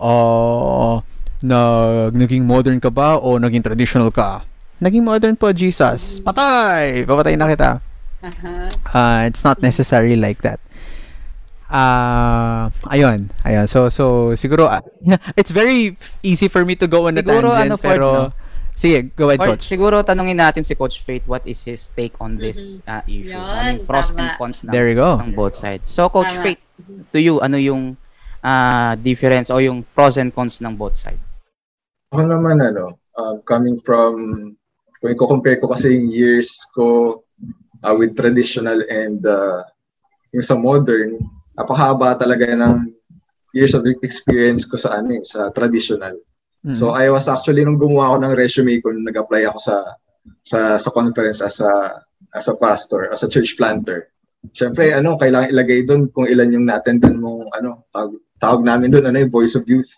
uh, 0.00 0.96
nag 1.42 2.14
naging 2.14 2.46
modern 2.46 2.78
ka 2.80 2.88
ba 2.88 3.18
o 3.20 3.36
naging 3.36 3.60
traditional 3.62 4.08
ka? 4.08 4.46
Naging 4.80 5.04
modern 5.04 5.36
po 5.36 5.52
Jesus. 5.52 6.18
Patay! 6.24 7.06
Papatay 7.06 7.36
na 7.38 7.46
kita. 7.46 7.70
Uh, 8.90 9.22
it's 9.28 9.44
not 9.46 9.60
necessarily 9.62 10.16
like 10.16 10.42
that. 10.42 10.58
Ah, 11.72 12.68
ayun, 12.92 13.32
ayun. 13.48 13.64
So, 13.64 13.88
so 13.88 14.36
siguro 14.36 14.68
uh, 14.68 14.84
it's 15.40 15.48
very 15.48 15.96
easy 16.20 16.52
for 16.52 16.68
me 16.68 16.76
to 16.76 16.84
go 16.84 17.08
on 17.08 17.16
a 17.16 17.24
Siguro, 17.24 17.48
tangent, 17.56 17.64
ano, 17.64 17.76
Ford, 17.80 17.88
pero 17.88 18.08
no? 18.12 18.41
Sige, 18.74 19.12
go 19.12 19.28
ahead, 19.28 19.40
Or 19.40 19.54
coach. 19.54 19.66
siguro 19.66 20.00
tanungin 20.02 20.36
natin 20.36 20.62
si 20.62 20.74
Coach 20.74 21.00
Faith 21.00 21.24
what 21.24 21.44
is 21.44 21.62
his 21.62 21.92
take 21.92 22.16
on 22.18 22.36
this 22.36 22.80
Mhm. 22.80 22.88
uh, 22.88 23.02
issue. 23.06 23.32
Yun, 23.32 23.42
ano 23.42 23.68
yung 23.70 23.86
pros 23.86 24.08
and 24.10 24.18
tama. 24.18 24.36
cons 24.36 24.58
ng, 24.60 24.72
There 24.72 24.88
you 24.88 24.96
go. 24.96 25.18
ng 25.18 25.32
both 25.32 25.56
sides. 25.56 25.86
So 25.86 26.08
Coach 26.08 26.30
Tama. 26.30 26.42
Faith, 26.42 26.62
to 27.10 27.18
you, 27.18 27.38
ano 27.38 27.56
yung 27.56 27.94
uh, 28.40 28.92
difference 28.98 29.48
o 29.48 29.58
yung 29.58 29.86
pros 29.88 30.16
and 30.16 30.30
cons 30.30 30.58
ng 30.58 30.74
both 30.74 30.96
sides? 30.96 31.22
Ako 32.10 32.26
naman, 32.26 32.58
ano, 32.58 32.98
um, 33.14 33.40
coming 33.42 33.78
from, 33.78 34.12
kung 34.98 35.10
i-compare 35.10 35.56
ko 35.56 35.68
kasi 35.68 35.94
yung 35.94 36.08
years 36.08 36.52
ko 36.72 37.18
uh, 37.82 37.94
with 37.94 38.14
traditional 38.14 38.82
and 38.86 39.22
uh, 39.22 39.62
yung 40.30 40.42
sa 40.42 40.54
modern, 40.54 41.18
napakahaba 41.52 42.14
talaga 42.14 42.48
ng 42.48 42.88
years 43.52 43.74
of 43.74 43.84
experience 44.00 44.64
ko 44.64 44.76
sa 44.76 44.96
ano 44.96 45.18
eh, 45.18 45.22
sa 45.22 45.50
traditional. 45.50 46.16
Mm. 46.62 46.78
So 46.78 46.94
I 46.94 47.10
was 47.10 47.26
actually 47.26 47.66
nung 47.66 47.78
gumawa 47.78 48.14
ako 48.14 48.16
ng 48.22 48.34
resume 48.38 48.78
ko 48.78 48.94
nung 48.94 49.06
nag-apply 49.06 49.50
ako 49.50 49.58
sa 49.58 49.76
sa 50.46 50.58
sa 50.78 50.90
conference 50.94 51.42
as 51.42 51.58
a 51.58 51.98
as 52.32 52.46
a 52.46 52.54
pastor, 52.54 53.10
as 53.10 53.26
a 53.26 53.28
church 53.28 53.58
planter. 53.58 54.08
Siyempre, 54.54 54.90
ano, 54.94 55.14
kailangan 55.18 55.54
ilagay 55.54 55.86
doon 55.86 56.10
kung 56.10 56.26
ilan 56.26 56.50
yung 56.50 56.66
natendan 56.66 57.18
mong 57.18 57.46
ano, 57.54 57.86
tawag, 57.94 58.18
tawag 58.42 58.62
namin 58.66 58.90
doon 58.90 59.06
ano, 59.10 59.22
yung 59.22 59.30
voice 59.30 59.54
of 59.54 59.66
youth. 59.70 59.90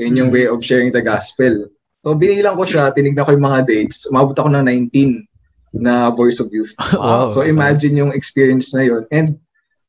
Yun 0.00 0.16
yung 0.16 0.30
Mm. 0.32 0.36
way 0.36 0.46
of 0.48 0.64
sharing 0.64 0.88
the 0.92 1.04
gospel. 1.04 1.68
So 2.00 2.16
binilang 2.16 2.56
ko 2.56 2.64
siya, 2.64 2.92
tinignan 2.96 3.28
ko 3.28 3.36
yung 3.36 3.44
mga 3.44 3.68
dates, 3.68 4.08
umabot 4.08 4.32
ako 4.32 4.48
ng 4.56 4.64
19 4.64 5.28
na 5.76 6.08
voice 6.08 6.40
of 6.40 6.48
youth. 6.48 6.72
Wow. 6.96 7.36
So 7.36 7.44
imagine 7.44 7.96
yung 8.00 8.16
experience 8.16 8.72
na 8.72 8.88
yun. 8.88 9.04
And 9.12 9.36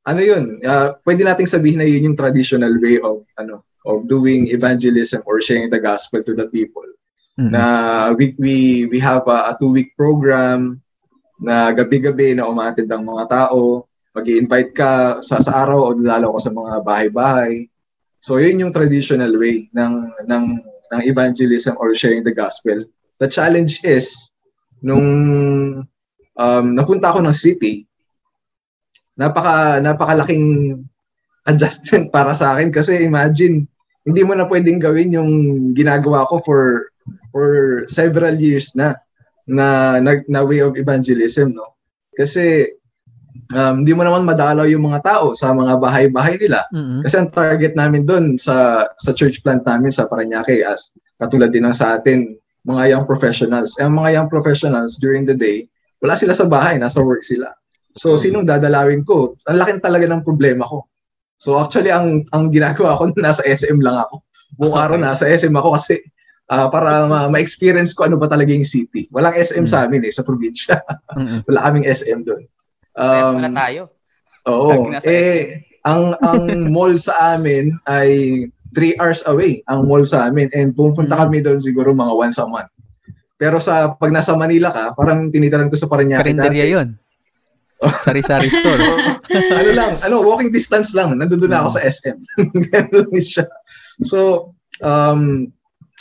ano 0.03 0.19
yun, 0.19 0.59
uh, 0.65 0.99
pwede 1.07 1.23
nating 1.23 1.47
sabihin 1.47 1.79
na 1.79 1.87
yun 1.87 2.11
yung 2.11 2.19
traditional 2.19 2.75
way 2.83 2.99
of 2.99 3.23
ano 3.39 3.63
of 3.85 4.07
doing 4.07 4.49
evangelism 4.53 5.21
or 5.25 5.41
sharing 5.41 5.69
the 5.69 5.81
gospel 5.81 6.21
to 6.21 6.33
the 6.33 6.47
people. 6.49 6.85
Mm. 7.39 7.49
Na 7.51 7.63
we 8.13 8.35
we 8.37 8.55
we 8.91 8.99
have 8.99 9.25
a, 9.25 9.53
a 9.53 9.57
two-week 9.57 9.95
program 9.97 10.81
na 11.41 11.73
gabi-gabi 11.73 12.37
na 12.37 12.45
umatid 12.45 12.85
ang 12.91 13.01
mga 13.01 13.25
tao, 13.29 13.89
mag 14.13 14.27
invite 14.29 14.77
ka 14.77 15.23
sa, 15.25 15.41
sa 15.41 15.65
araw 15.65 15.89
o 15.89 15.97
lalo 15.97 16.37
ka 16.37 16.49
sa 16.49 16.53
mga 16.53 16.73
bahay-bahay. 16.85 17.65
So 18.21 18.37
yun 18.37 18.61
yung 18.61 18.75
traditional 18.75 19.33
way 19.39 19.71
ng 19.73 19.93
ng 20.29 20.45
ng 20.91 21.01
evangelism 21.07 21.79
or 21.81 21.95
sharing 21.97 22.21
the 22.21 22.35
gospel. 22.35 22.77
The 23.17 23.25
challenge 23.31 23.81
is 23.81 24.13
nung 24.83 25.07
um, 26.37 26.65
napunta 26.77 27.09
ako 27.09 27.25
ng 27.25 27.37
city, 27.37 27.89
napaka 29.17 29.81
napakalaking 29.81 30.77
adjustment 31.49 32.09
para 32.15 32.35
sa 32.35 32.55
akin 32.55 32.69
kasi 32.69 33.01
imagine 33.01 33.65
hindi 34.05 34.21
mo 34.25 34.33
na 34.33 34.49
pwedeng 34.49 34.81
gawin 34.81 35.13
yung 35.13 35.31
ginagawa 35.77 36.25
ko 36.29 36.41
for 36.41 36.89
for 37.29 37.49
several 37.89 38.33
years 38.37 38.73
na 38.73 38.97
na 39.45 39.97
na, 40.01 40.21
na 40.29 40.41
way 40.41 40.61
of 40.61 40.77
evangelism 40.77 41.53
no 41.53 41.77
kasi 42.17 42.73
um, 43.53 43.81
hindi 43.85 43.93
mo 43.93 44.03
naman 44.05 44.25
madalaw 44.25 44.65
yung 44.65 44.89
mga 44.89 45.01
tao 45.05 45.37
sa 45.37 45.53
mga 45.53 45.77
bahay-bahay 45.77 46.35
nila 46.37 46.65
Mm-mm. 46.73 47.01
kasi 47.05 47.15
ang 47.21 47.29
target 47.29 47.73
namin 47.77 48.05
doon 48.05 48.35
sa 48.41 48.85
sa 48.97 49.11
church 49.13 49.41
plant 49.45 49.65
namin 49.65 49.93
sa 49.93 50.09
Parañaque 50.09 50.65
as 50.65 50.93
katulad 51.21 51.53
din 51.53 51.69
ng 51.69 51.77
sa 51.77 52.01
atin, 52.01 52.33
mga 52.65 52.97
young 52.97 53.05
professionals. 53.05 53.77
Eh, 53.77 53.85
ang 53.85 53.93
mga 53.93 54.17
young 54.17 54.29
professionals 54.33 54.97
during 54.97 55.29
the 55.29 55.37
day, 55.37 55.69
wala 56.01 56.17
sila 56.17 56.33
sa 56.33 56.49
bahay, 56.49 56.81
nasa 56.81 56.97
work 56.97 57.21
sila. 57.21 57.53
So 57.93 58.17
sinong 58.17 58.49
dadalawin 58.49 59.05
ko? 59.05 59.37
Ang 59.45 59.61
laki 59.61 59.77
talaga 59.77 60.09
ng 60.09 60.25
problema 60.25 60.65
ko. 60.65 60.89
So 61.41 61.57
actually 61.57 61.89
ang 61.89 62.29
ang 62.31 62.53
ginagawa 62.53 63.01
ko 63.01 63.09
nasa 63.17 63.41
SM 63.41 63.81
lang 63.81 63.97
ako. 63.97 64.21
Buong 64.61 64.77
araw 64.77 64.95
Okay. 65.01 65.05
nasa 65.09 65.25
SM 65.25 65.53
ako 65.57 65.73
kasi 65.73 65.97
ah, 66.53 66.69
para 66.69 67.09
ma- 67.09 67.31
ma-experience 67.31 67.97
ko 67.97 68.05
ano 68.05 68.21
ba 68.21 68.29
talaga 68.29 68.53
yung 68.53 68.67
city. 68.67 69.09
Walang 69.09 69.33
SM 69.33 69.65
sa 69.65 69.89
amin 69.89 70.05
eh, 70.05 70.13
sa 70.13 70.21
probinsya. 70.21 70.77
Mm-mm. 71.17 71.41
Wala 71.49 71.59
kaming 71.65 71.89
SM 71.89 72.21
doon. 72.21 72.45
Um, 72.93 73.39
wala 73.41 73.49
tayo. 73.55 73.81
Oo. 74.45 74.91
Eh, 75.01 75.65
ang 75.81 76.13
ang 76.21 76.45
mall 76.75 76.93
sa 77.01 77.39
amin 77.39 77.73
ay 77.89 78.45
3 78.77 79.01
hours 79.01 79.19
away 79.27 79.59
ang 79.67 79.83
mall 79.83 80.03
sa 80.05 80.29
amin 80.29 80.47
and 80.53 80.71
pupunta 80.77 81.11
Mm. 81.11 81.21
kami 81.25 81.37
doon 81.41 81.59
siguro 81.59 81.91
mga 81.91 82.13
once 82.13 82.37
a 82.37 82.45
month. 82.45 82.69
Pero 83.35 83.57
sa 83.57 83.97
pag 83.97 84.13
nasa 84.13 84.37
Manila 84.37 84.69
ka, 84.69 84.93
parang 84.93 85.33
tinitaran 85.33 85.65
ko 85.65 85.73
sa 85.73 85.89
Parañaque. 85.89 86.21
Karinderya 86.21 86.85
dati. 86.85 87.00
Sari-sari 87.81 88.49
store. 88.53 88.81
ano 89.59 89.71
lang, 89.73 89.97
ano, 90.05 90.21
walking 90.21 90.53
distance 90.53 90.93
lang. 90.93 91.17
Nandun 91.17 91.41
na 91.49 91.65
ako 91.65 91.81
sa 91.81 91.81
SM. 91.81 92.17
Ganun 92.69 93.25
siya. 93.25 93.49
So, 94.05 94.53
um, 94.85 95.49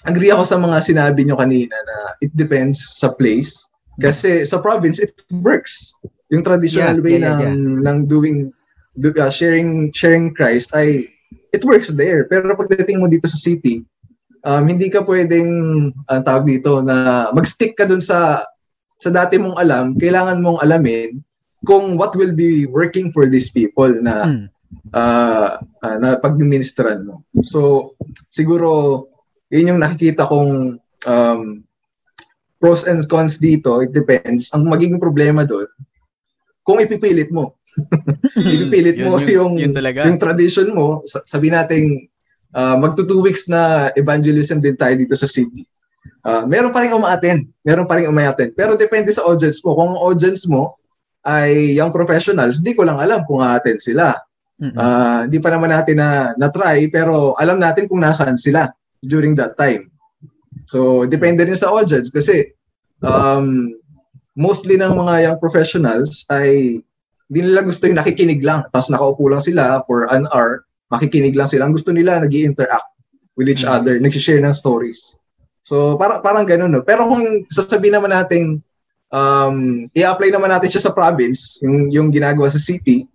agree 0.04 0.28
ako 0.28 0.44
sa 0.44 0.60
mga 0.60 0.84
sinabi 0.84 1.24
nyo 1.24 1.40
kanina 1.40 1.72
na 1.72 1.96
it 2.20 2.32
depends 2.36 3.00
sa 3.00 3.16
place. 3.16 3.64
Kasi 4.00 4.44
sa 4.44 4.60
province, 4.60 5.00
it 5.00 5.16
works. 5.40 5.96
Yung 6.28 6.44
traditional 6.44 7.00
Yeah, 7.00 7.04
way 7.04 7.16
yeah, 7.20 7.36
yeah, 7.40 7.52
ng, 7.56 7.84
ng 7.84 7.98
doing, 8.08 8.52
do, 9.00 9.12
uh, 9.16 9.32
sharing 9.32 9.92
sharing 9.96 10.36
Christ 10.36 10.72
ay 10.76 11.08
it 11.52 11.64
works 11.64 11.88
there. 11.88 12.28
Pero 12.28 12.52
pagdating 12.56 13.00
mo 13.00 13.08
dito 13.08 13.28
sa 13.28 13.40
city, 13.40 13.84
um, 14.44 14.68
hindi 14.68 14.88
ka 14.92 15.04
pwedeng, 15.04 15.50
ang 16.12 16.22
tawag 16.24 16.44
dito, 16.48 16.80
na 16.84 17.28
mag-stick 17.32 17.76
ka 17.76 17.88
dun 17.88 18.04
sa 18.04 18.44
sa 19.00 19.08
dati 19.08 19.40
mong 19.40 19.56
alam, 19.56 19.96
kailangan 19.96 20.44
mong 20.44 20.60
alamin 20.60 21.24
kung 21.62 21.96
what 21.96 22.16
will 22.16 22.33
be 22.33 22.64
working 22.64 23.12
for 23.12 23.29
these 23.29 23.53
people 23.53 23.88
na 24.01 24.25
Mm. 24.25 24.44
uh, 24.94 25.59
uh, 25.83 25.96
na 25.99 26.16
pag-ministran 26.16 27.05
mo. 27.05 27.27
So, 27.42 27.92
siguro, 28.31 29.05
yun 29.51 29.77
yung 29.77 29.81
nakikita 29.83 30.25
kong 30.25 30.79
um, 31.05 31.40
pros 32.57 32.87
and 32.87 33.05
cons 33.11 33.37
dito. 33.37 33.83
It 33.83 33.90
depends. 33.90 34.49
Ang 34.55 34.70
magiging 34.70 35.03
problema 35.03 35.42
doon, 35.42 35.66
kung 36.62 36.79
ipipilit 36.79 37.35
mo. 37.35 37.59
ipipilit 38.38 38.99
Yun, 38.99 39.07
mo 39.07 39.18
yun, 39.20 39.31
yung, 39.31 39.53
yun 39.59 39.73
talaga. 39.75 40.07
yung 40.07 40.18
tradition 40.18 40.70
mo, 40.70 41.03
sa- 41.07 41.23
sabi 41.27 41.51
nating 41.51 42.07
uh, 42.55 42.75
magto 42.75 43.07
two 43.07 43.23
weeks 43.23 43.46
na 43.46 43.90
evangelism 43.94 44.59
din 44.59 44.75
tayo 44.75 44.94
dito 44.96 45.14
sa 45.14 45.27
city. 45.27 45.66
Uh, 46.25 46.49
meron 46.49 46.73
pa 46.73 46.83
rin 46.85 46.96
umaattend. 46.96 47.44
Meron 47.62 47.85
pa 47.85 48.01
rin 48.01 48.09
umaattend. 48.09 48.57
Pero 48.57 48.75
depende 48.75 49.12
sa 49.12 49.25
audience 49.27 49.61
mo. 49.61 49.77
Kung 49.77 49.92
ang 49.92 50.01
audience 50.01 50.49
mo 50.49 50.79
ay 51.26 51.76
young 51.76 51.92
professionals, 51.92 52.61
hindi 52.64 52.72
ko 52.72 52.88
lang 52.88 52.96
alam 52.96 53.24
kung 53.28 53.44
a-attend 53.44 53.80
sila. 53.85 54.16
Mm-mm. 54.61 54.76
Ah, 54.76 55.24
hindi 55.24 55.40
pa 55.40 55.48
naman 55.52 55.72
natin 55.72 55.96
na 56.00 56.37
na-try 56.37 56.85
pero 56.92 57.33
alam 57.40 57.56
natin 57.56 57.88
kung 57.88 58.04
nasaan 58.04 58.37
sila 58.37 58.68
during 59.00 59.33
that 59.33 59.56
time. 59.56 59.88
So, 60.68 61.09
depende 61.09 61.44
rin 61.48 61.56
sa 61.56 61.72
audience 61.72 62.12
kasi 62.12 62.52
um, 63.00 63.72
mostly 64.37 64.76
ng 64.76 64.92
mga 64.92 65.28
young 65.28 65.38
professionals 65.40 66.28
ay 66.28 66.80
hindi 67.30 67.40
nila 67.46 67.64
gusto 67.64 67.87
yung 67.88 67.96
nakikinig 68.00 68.42
lang. 68.44 68.66
Tapos 68.74 68.90
nakaupo 68.92 69.30
lang 69.30 69.40
sila 69.40 69.80
for 69.87 70.11
an 70.12 70.26
hour, 70.35 70.66
makikinig 70.90 71.33
lang 71.38 71.48
sila. 71.48 71.64
Ang 71.64 71.78
gusto 71.78 71.94
nila, 71.94 72.18
nag 72.20 72.35
interact 72.35 72.90
with 73.38 73.48
each 73.48 73.62
Mm. 73.64 73.72
other, 73.72 73.94
nag-share 73.96 74.42
ng 74.42 74.52
stories. 74.52 75.14
So, 75.64 75.94
para, 75.94 76.18
parang 76.20 76.44
ganun. 76.44 76.74
No? 76.74 76.83
Pero 76.83 77.06
kung 77.06 77.46
sasabihin 77.48 77.96
naman 77.96 78.11
natin, 78.11 78.59
um, 79.11 79.87
i-apply 79.94 80.31
naman 80.31 80.51
natin 80.51 80.70
siya 80.70 80.90
sa 80.90 80.94
province, 80.94 81.59
yung, 81.62 81.90
yung 81.90 82.09
ginagawa 82.11 82.51
sa 82.51 82.62
city, 82.62 83.07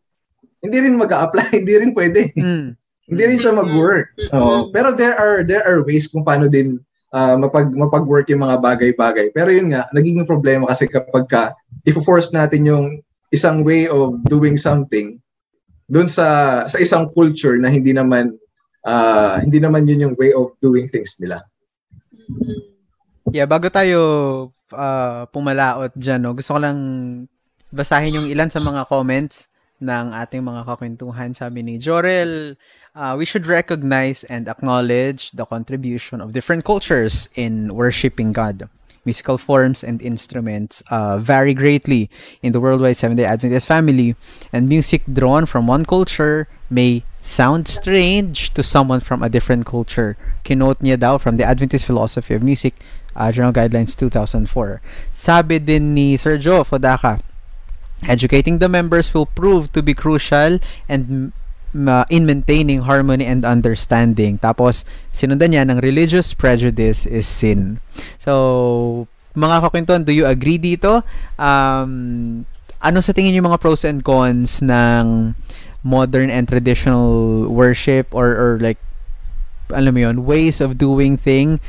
hindi 0.64 0.78
rin 0.82 1.00
mag-a-apply, 1.00 1.52
hindi 1.64 1.74
rin 1.76 1.92
pwede. 1.96 2.32
Mm. 2.36 2.76
hindi 3.06 3.24
rin 3.30 3.38
siya 3.38 3.54
mag-work. 3.54 4.18
Mhm. 4.18 4.34
Oo. 4.34 4.58
pero 4.74 4.90
there 4.90 5.14
are 5.14 5.46
there 5.46 5.62
are 5.62 5.86
ways 5.86 6.10
kung 6.10 6.26
paano 6.26 6.50
din 6.50 6.82
ah, 7.14 7.38
mapag 7.38 7.70
mapag-work 7.70 8.28
yung 8.34 8.42
mga 8.42 8.58
bagay-bagay. 8.66 9.30
Pero 9.30 9.54
yun 9.54 9.70
nga, 9.72 9.86
nagiging 9.94 10.26
problema 10.26 10.66
kasi 10.66 10.90
kapag 10.90 11.30
ka 11.30 11.54
i-force 11.86 12.34
natin 12.34 12.66
yung 12.66 12.86
isang 13.30 13.62
way 13.62 13.86
of 13.86 14.18
doing 14.26 14.58
something 14.58 15.22
doon 15.86 16.10
sa 16.10 16.66
sa 16.66 16.82
isang 16.82 17.14
culture 17.14 17.62
na 17.62 17.70
hindi 17.70 17.94
naman 17.94 18.34
uh, 18.90 19.38
hindi 19.38 19.62
naman 19.62 19.86
yun 19.86 20.10
yung 20.10 20.16
way 20.18 20.34
of 20.34 20.58
doing 20.58 20.90
things 20.90 21.14
nila. 21.22 21.46
Yeah, 23.30 23.46
bago 23.46 23.70
tayo 23.70 24.00
uh, 24.74 25.26
pumalaot 25.30 25.94
dyan, 25.94 26.24
no, 26.24 26.34
gusto 26.34 26.56
ko 26.56 26.60
lang 26.62 26.80
basahin 27.74 28.18
yung 28.24 28.28
ilan 28.32 28.50
sa 28.50 28.64
mga 28.64 28.88
comments 28.88 29.52
ng 29.84 30.16
ating 30.16 30.42
mga 30.42 30.64
kakwentuhan. 30.64 31.36
Sabi 31.36 31.62
ni 31.62 31.76
Jorel, 31.78 32.56
uh, 32.96 33.14
we 33.18 33.28
should 33.28 33.46
recognize 33.46 34.24
and 34.32 34.48
acknowledge 34.48 35.32
the 35.36 35.46
contribution 35.46 36.24
of 36.24 36.32
different 36.32 36.64
cultures 36.64 37.28
in 37.36 37.76
worshiping 37.76 38.32
God. 38.32 38.72
Musical 39.06 39.38
forms 39.38 39.84
and 39.84 40.02
instruments 40.02 40.82
uh, 40.90 41.22
vary 41.22 41.54
greatly 41.54 42.10
in 42.42 42.54
the 42.54 42.60
worldwide 42.60 42.98
Seventh 42.98 43.22
day 43.22 43.26
Adventist 43.26 43.68
family, 43.68 44.16
and 44.50 44.66
music 44.66 45.06
drawn 45.06 45.46
from 45.46 45.68
one 45.68 45.86
culture 45.86 46.50
may 46.74 47.06
sound 47.22 47.68
strange 47.68 48.50
to 48.58 48.64
someone 48.64 48.98
from 48.98 49.22
a 49.22 49.30
different 49.30 49.66
culture. 49.68 50.18
Kinote 50.42 50.82
niya 50.82 50.98
daw 50.98 51.22
from 51.22 51.38
the 51.38 51.46
Adventist 51.46 51.86
Philosophy 51.86 52.34
of 52.34 52.42
Music, 52.42 52.74
uh, 53.16 53.32
Journal 53.32 53.56
Guidelines 53.56 53.96
2004. 53.96 54.84
Sabi 55.16 55.58
din 55.60 55.96
ni 55.96 56.20
Sir 56.20 56.38
Joe 56.38 56.68
Fodaka, 56.68 57.24
educating 58.04 58.60
the 58.60 58.70
members 58.70 59.16
will 59.16 59.26
prove 59.26 59.72
to 59.72 59.82
be 59.82 59.96
crucial 59.96 60.60
and 60.92 61.32
in 62.08 62.24
maintaining 62.24 62.88
harmony 62.88 63.28
and 63.28 63.44
understanding. 63.44 64.40
Tapos, 64.40 64.88
sinundan 65.12 65.52
niya 65.52 65.68
ng 65.68 65.84
religious 65.84 66.32
prejudice 66.32 67.04
is 67.04 67.28
sin. 67.28 67.84
So, 68.16 69.08
mga 69.36 69.68
kakwentuhan, 69.68 70.08
do 70.08 70.16
you 70.16 70.24
agree 70.24 70.56
dito? 70.56 71.04
Um, 71.36 72.48
ano 72.80 73.00
sa 73.04 73.12
tingin 73.12 73.36
niyo 73.36 73.44
mga 73.44 73.60
pros 73.60 73.84
and 73.84 74.00
cons 74.08 74.64
ng 74.64 75.36
modern 75.84 76.32
and 76.32 76.48
traditional 76.48 77.44
worship 77.52 78.08
or, 78.16 78.32
or 78.32 78.52
like, 78.64 78.80
alam 79.76 79.92
mo 79.92 80.08
yun, 80.08 80.24
ways 80.24 80.64
of 80.64 80.80
doing 80.80 81.20
thing? 81.20 81.60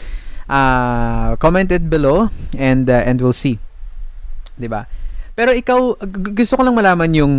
Uh, 0.46 1.34
comment 1.42 1.66
it 1.74 1.90
below 1.90 2.30
and 2.54 2.86
uh, 2.86 3.02
and 3.02 3.18
we'll 3.18 3.34
see. 3.34 3.58
'Di 4.54 4.70
ba? 4.70 4.86
Pero 5.36 5.52
ikaw 5.52 5.98
gusto 6.32 6.56
ko 6.56 6.62
lang 6.64 6.78
malaman 6.78 7.12
yung 7.12 7.34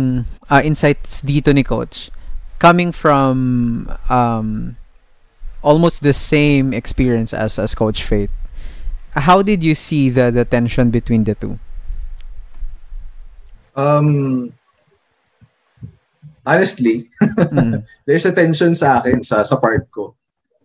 uh, 0.52 0.62
insights 0.62 1.24
dito 1.24 1.50
ni 1.50 1.64
coach 1.66 2.12
coming 2.58 2.92
from 2.92 3.86
um, 4.10 4.76
almost 5.62 6.02
the 6.02 6.12
same 6.12 6.72
experience 6.74 7.32
as 7.32 7.58
as 7.58 7.74
Coach 7.74 8.02
Faith, 8.02 8.30
how 9.14 9.42
did 9.42 9.62
you 9.62 9.74
see 9.74 10.10
the 10.10 10.30
the 10.30 10.44
tension 10.44 10.90
between 10.90 11.24
the 11.24 11.34
two? 11.34 11.58
Um, 13.78 14.52
honestly, 16.46 17.10
mm. 17.22 17.86
there's 18.06 18.26
a 18.26 18.34
tension 18.34 18.74
sa 18.74 18.98
akin 18.98 19.22
sa 19.22 19.42
sa 19.46 19.56
part 19.56 19.86
ko. 19.94 20.17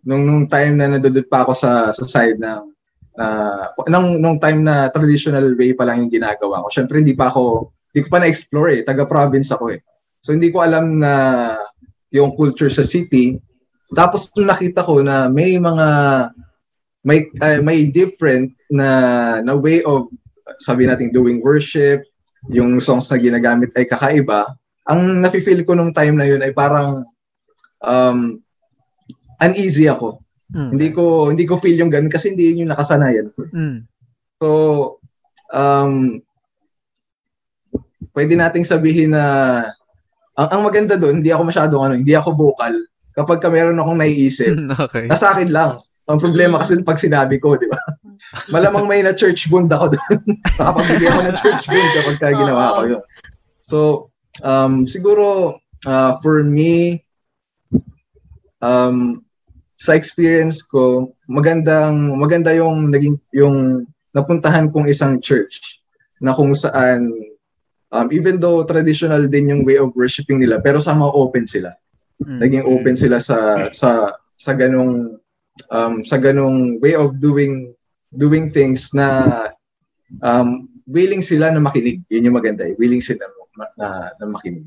Nung 0.03 0.23
nung 0.27 0.45
time 0.51 0.75
na 0.75 0.91
nandoon 0.95 1.27
pa 1.27 1.47
ako 1.47 1.53
sa 1.55 1.71
sa 1.95 2.05
side 2.05 2.39
ng 2.39 2.61
uh, 3.17 3.65
nung 3.87 4.19
nung 4.19 4.37
time 4.37 4.63
na 4.63 4.91
traditional 4.91 5.55
way 5.55 5.71
pa 5.73 5.87
lang 5.87 6.05
yung 6.05 6.13
ginagawa 6.13 6.63
ko. 6.63 6.67
Syempre 6.71 6.99
hindi 6.99 7.15
pa 7.15 7.31
ako 7.31 7.71
hindi 7.93 8.01
ko 8.05 8.09
pa 8.09 8.19
na-explore 8.19 8.69
eh, 8.73 8.81
taga 8.83 9.05
province 9.05 9.53
ako 9.53 9.77
eh. 9.77 9.79
So 10.23 10.33
hindi 10.33 10.49
ko 10.49 10.65
alam 10.65 10.99
na 10.99 11.13
yung 12.13 12.35
culture 12.35 12.69
sa 12.69 12.85
city. 12.85 13.37
Tapos 13.93 14.33
nakita 14.35 14.81
ko 14.81 14.99
na 15.05 15.29
may 15.29 15.55
mga 15.55 15.87
may 17.03 17.27
uh, 17.43 17.59
may 17.61 17.87
different 17.87 18.55
na 18.71 18.87
na 19.43 19.53
way 19.53 19.83
of 19.83 20.09
sabi 20.59 20.87
nating 20.87 21.15
doing 21.15 21.39
worship, 21.39 22.03
yung 22.51 22.79
songs 22.83 23.07
na 23.11 23.19
ginagamit 23.19 23.71
ay 23.79 23.87
kakaiba. 23.87 24.51
Ang 24.89 25.23
nafi-feel 25.23 25.63
ko 25.63 25.75
nung 25.75 25.95
time 25.95 26.19
na 26.19 26.27
yun 26.27 26.43
ay 26.43 26.51
parang 26.51 27.07
um, 27.79 28.42
uneasy 29.43 29.91
ako. 29.91 30.23
Mm. 30.53 30.69
Hindi 30.77 30.87
ko 30.95 31.03
hindi 31.27 31.43
ko 31.43 31.59
feel 31.59 31.79
yung 31.79 31.91
ganun 31.91 32.13
kasi 32.13 32.31
hindi 32.31 32.47
yun 32.51 32.65
yung 32.65 32.71
nakasanayan 32.71 33.27
ko. 33.35 33.41
Mm. 33.51 33.77
So 34.39 34.49
um 35.51 36.23
pwede 38.13 38.33
nating 38.37 38.63
sabihin 38.63 39.17
na 39.17 39.25
ang, 40.33 40.49
ang 40.49 40.61
maganda 40.65 40.97
doon, 40.97 41.21
hindi 41.21 41.29
ako 41.29 41.43
masyadong 41.49 41.81
ano, 41.83 41.93
hindi 41.97 42.13
ako 42.13 42.33
vocal. 42.33 42.73
Kapag 43.13 43.41
ka 43.41 43.49
meron 43.53 43.77
akong 43.77 44.01
naiisip, 44.01 44.53
okay. 44.85 45.05
nasa 45.05 45.33
akin 45.33 45.49
lang. 45.53 45.81
Ang 46.09 46.19
problema 46.19 46.59
kasi 46.59 46.75
pag 46.83 46.99
sinabi 46.99 47.39
ko, 47.39 47.55
di 47.55 47.69
ba? 47.69 47.79
Malamang 48.55 48.89
may 48.89 48.99
na 49.05 49.15
church 49.15 49.47
bond 49.47 49.71
ako 49.71 49.95
doon. 49.95 50.19
Nakapagbigay 50.59 51.07
ako 51.09 51.21
ng 51.21 51.37
church 51.39 51.65
bond 51.69 51.89
kapag 51.95 52.17
ka 52.19 52.27
ginawa 52.33 52.65
ko 52.75 52.81
yun. 52.97 53.03
So, 53.63 53.77
um, 54.43 54.83
siguro, 54.83 55.57
uh, 55.87 56.11
for 56.19 56.43
me, 56.43 57.05
um, 58.59 59.23
sa 59.83 59.99
experience 59.99 60.63
ko, 60.63 61.11
magandang 61.27 62.15
maganda 62.15 62.55
yung 62.55 62.87
naging 62.87 63.19
yung 63.35 63.83
napuntahan 64.15 64.71
kong 64.71 64.87
isang 64.87 65.19
church 65.19 65.83
na 66.23 66.31
kung 66.31 66.55
saan 66.55 67.11
um, 67.91 68.07
even 68.15 68.39
though 68.39 68.63
traditional 68.63 69.27
din 69.27 69.51
yung 69.51 69.67
way 69.67 69.75
of 69.75 69.91
worshiping 69.91 70.39
nila, 70.39 70.63
pero 70.63 70.79
sama 70.79 71.11
open 71.11 71.43
sila. 71.43 71.75
Mm-hmm. 72.23 72.39
Naging 72.39 72.63
open 72.63 72.95
sila 72.95 73.19
sa 73.19 73.67
sa 73.75 74.15
sa 74.39 74.55
ganong 74.55 75.19
um, 75.67 75.99
sa 76.07 76.15
ganong 76.15 76.79
way 76.79 76.95
of 76.95 77.19
doing 77.19 77.75
doing 78.15 78.47
things 78.47 78.95
na 78.95 79.51
um, 80.23 80.71
willing 80.87 81.19
sila 81.19 81.51
na 81.51 81.59
makinig. 81.59 81.99
Yun 82.07 82.31
yung 82.31 82.39
maganda 82.39 82.71
eh. 82.71 82.75
Willing 82.79 83.03
sila 83.03 83.27
na, 83.59 83.67
na, 83.75 83.87
na 84.15 84.25
makinig. 84.31 84.63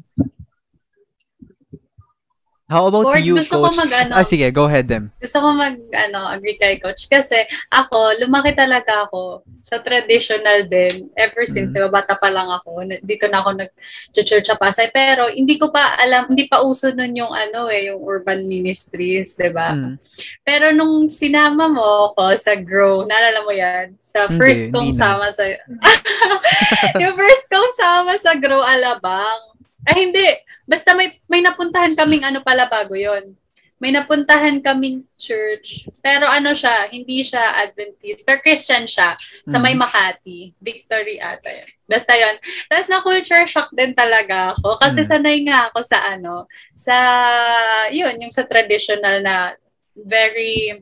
How 2.66 2.90
about 2.90 3.06
Ford, 3.06 3.22
you, 3.22 3.38
gusto 3.38 3.62
Coach? 3.62 3.78
Ko 3.78 3.78
mag, 3.78 3.92
ano, 3.94 4.12
ah, 4.18 4.26
sige, 4.26 4.50
go 4.50 4.66
ahead, 4.66 4.90
them. 4.90 5.14
Gusto 5.22 5.38
ko 5.38 5.54
mag, 5.54 5.78
ano, 5.78 6.26
agree 6.26 6.58
kay 6.58 6.82
Coach. 6.82 7.06
Kasi 7.06 7.46
ako, 7.70 8.18
lumaki 8.18 8.58
talaga 8.58 9.06
ako 9.06 9.46
sa 9.62 9.78
traditional 9.78 10.66
din. 10.66 11.06
Ever 11.14 11.46
since, 11.46 11.70
mm. 11.70 11.78
diba, 11.78 11.86
bata 11.86 12.18
pa 12.18 12.26
lang 12.26 12.50
ako. 12.50 12.82
Dito 13.06 13.30
na 13.30 13.38
ako 13.38 13.62
nag-church 13.62 14.50
sa 14.50 14.58
Pasay. 14.58 14.90
Pero, 14.90 15.30
hindi 15.30 15.62
ko 15.62 15.70
pa 15.70 15.94
alam, 15.94 16.26
hindi 16.26 16.50
pa 16.50 16.66
uso 16.66 16.90
nun 16.90 17.14
yung, 17.14 17.30
ano 17.30 17.70
eh, 17.70 17.86
yung 17.94 18.02
urban 18.02 18.42
ministries, 18.50 19.38
diba? 19.38 19.70
Mm. 19.70 19.94
Pero, 20.42 20.74
nung 20.74 21.06
sinama 21.06 21.70
mo 21.70 22.18
ko 22.18 22.34
sa 22.34 22.58
Grow, 22.58 23.06
naalala 23.06 23.46
mo 23.46 23.54
yan? 23.54 23.94
Sa 24.02 24.26
first 24.34 24.66
hindi, 24.66 24.74
kong 24.74 24.90
hindi 24.90 24.98
sama 24.98 25.30
sa... 25.30 25.46
yung 27.02 27.14
first 27.14 27.46
kong 27.46 27.72
sama 27.78 28.18
sa 28.18 28.34
Grow 28.34 28.58
Alabang. 28.58 29.55
Ay, 29.86 30.10
hindi 30.10 30.26
Basta 30.66 30.98
may 30.98 31.14
may 31.30 31.40
napuntahan 31.40 31.94
kaming 31.94 32.26
ano 32.26 32.42
pala 32.42 32.66
bago 32.66 32.98
'yon. 32.98 33.38
May 33.76 33.92
napuntahan 33.92 34.64
kaming 34.64 35.04
church. 35.20 35.84
Pero 36.00 36.24
ano 36.24 36.56
siya, 36.56 36.88
hindi 36.88 37.20
siya 37.20 37.60
Adventist. 37.60 38.24
Pero 38.24 38.40
Christian 38.40 38.88
siya. 38.88 39.12
Sa 39.44 39.60
may 39.60 39.76
mm. 39.76 39.80
Makati. 39.84 40.56
Victory 40.56 41.20
ata 41.20 41.52
yun. 41.52 41.68
Basta 41.84 42.16
yun. 42.16 42.40
Tapos 42.72 42.88
na-culture 42.88 43.44
shock 43.44 43.68
din 43.76 43.92
talaga 43.92 44.56
ako. 44.56 44.80
Kasi 44.80 45.04
mm. 45.04 45.08
sanay 45.12 45.38
nga 45.44 45.68
ako 45.68 45.78
sa 45.84 45.98
ano, 46.08 46.48
sa, 46.72 46.96
yun, 47.92 48.16
yung 48.16 48.32
sa 48.32 48.48
traditional 48.48 49.20
na 49.20 49.52
very 49.92 50.80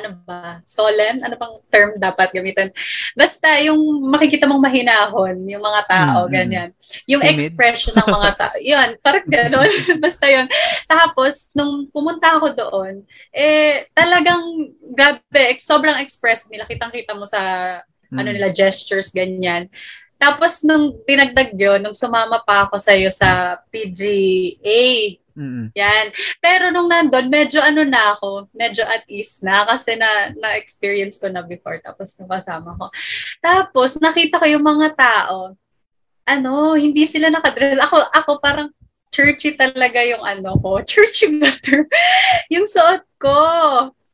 ano 0.00 0.18
ba, 0.26 0.58
solemn, 0.66 1.22
ano 1.22 1.34
bang 1.38 1.54
term 1.70 1.90
dapat 1.96 2.34
gamitin? 2.34 2.74
Basta 3.14 3.60
yung 3.62 3.78
makikita 4.10 4.50
mong 4.50 4.62
mahinahon, 4.62 5.36
yung 5.46 5.62
mga 5.62 5.82
tao, 5.86 6.18
mm-hmm. 6.24 6.34
ganyan. 6.34 6.68
Yung 7.06 7.22
Timid. 7.22 7.34
expression 7.38 7.94
ng 7.94 8.08
mga 8.10 8.30
tao, 8.34 8.56
yun, 8.74 8.88
parang 9.00 9.26
gano'n. 9.26 9.70
Basta 10.04 10.26
yun. 10.26 10.46
Tapos, 10.84 11.54
nung 11.54 11.86
pumunta 11.88 12.34
ako 12.34 12.52
doon, 12.54 12.94
eh, 13.30 13.86
talagang, 13.94 14.42
grabe, 14.92 15.56
sobrang 15.62 16.02
express 16.02 16.46
nila. 16.50 16.66
Kitang-kita 16.66 17.14
mo 17.14 17.24
sa, 17.24 17.40
mm-hmm. 17.80 18.18
ano 18.18 18.28
mm. 18.30 18.34
nila, 18.34 18.48
gestures, 18.50 19.14
ganyan. 19.14 19.70
Tapos, 20.18 20.62
nung 20.64 20.96
dinagdag 21.04 21.52
yun, 21.52 21.84
nung 21.84 21.96
sumama 21.96 22.40
pa 22.40 22.64
ako 22.64 22.80
sa'yo 22.80 23.10
sa 23.12 23.60
PGA, 23.68 25.20
Mm-mm. 25.34 25.74
Yan. 25.74 26.06
Pero 26.38 26.70
nung 26.70 26.86
nandun, 26.86 27.26
medyo 27.26 27.58
ano 27.58 27.82
na 27.82 28.14
ako, 28.14 28.46
medyo 28.54 28.86
at 28.86 29.02
ease 29.10 29.42
na 29.42 29.66
kasi 29.66 29.98
na, 29.98 30.30
na-experience 30.38 31.18
ko 31.18 31.26
na 31.26 31.42
before 31.42 31.82
tapos 31.82 32.14
nung 32.16 32.30
kasama 32.30 32.74
ko. 32.78 32.86
Tapos 33.42 33.98
nakita 33.98 34.38
ko 34.38 34.46
yung 34.46 34.62
mga 34.62 34.94
tao, 34.94 35.58
ano, 36.24 36.78
hindi 36.78 37.04
sila 37.04 37.28
nakadress. 37.28 37.82
Ako, 37.82 37.96
ako 38.14 38.30
parang 38.40 38.68
churchy 39.12 39.54
talaga 39.54 40.00
yung 40.02 40.22
ano 40.22 40.56
ko. 40.58 40.80
Churchy 40.88 41.30
butter. 41.38 41.86
yung 42.50 42.66
suot 42.66 43.04
ko. 43.18 43.38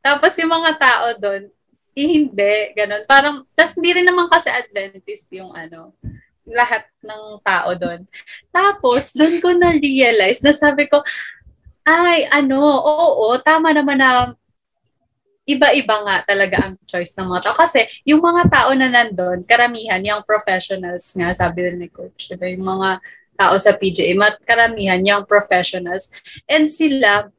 Tapos 0.01 0.33
yung 0.41 0.51
mga 0.51 0.71
tao 0.77 1.05
doon, 1.21 1.49
eh, 1.91 2.07
hindi, 2.07 2.71
ganun. 2.71 3.03
Parang, 3.03 3.43
tas 3.51 3.75
hindi 3.75 3.91
rin 3.99 4.07
naman 4.07 4.31
kasi 4.31 4.47
Adventist 4.47 5.27
yung 5.35 5.51
ano, 5.51 5.91
lahat 6.47 6.85
ng 7.05 7.39
tao 7.45 7.69
doon. 7.77 8.05
Tapos, 8.49 9.13
doon 9.13 9.35
ko 9.39 9.49
na-realize 9.53 10.41
na 10.41 10.53
sabi 10.53 10.89
ko, 10.89 11.01
ay, 11.85 12.29
ano, 12.29 12.61
oo, 12.61 13.37
tama 13.41 13.73
naman 13.73 13.97
na 13.97 14.33
iba-iba 15.45 15.95
nga 16.05 16.17
talaga 16.23 16.55
ang 16.69 16.73
choice 16.85 17.17
ng 17.17 17.27
mga 17.27 17.41
tao. 17.49 17.55
Kasi 17.57 17.83
yung 18.05 18.21
mga 18.21 18.47
tao 18.47 18.69
na 18.77 18.87
nandun, 18.87 19.43
karamihan, 19.43 20.01
yung 20.01 20.23
professionals 20.23 21.11
nga, 21.17 21.33
sabi 21.33 21.67
rin 21.67 21.81
ni 21.81 21.89
Coach, 21.89 22.29
diba? 22.29 22.47
yung 22.47 22.65
mga 22.65 23.01
tao 23.35 23.55
sa 23.57 23.73
PGA, 23.73 24.13
karamihan 24.45 25.01
young 25.01 25.25
professionals. 25.25 26.13
And 26.45 26.69
sila, 26.69 27.33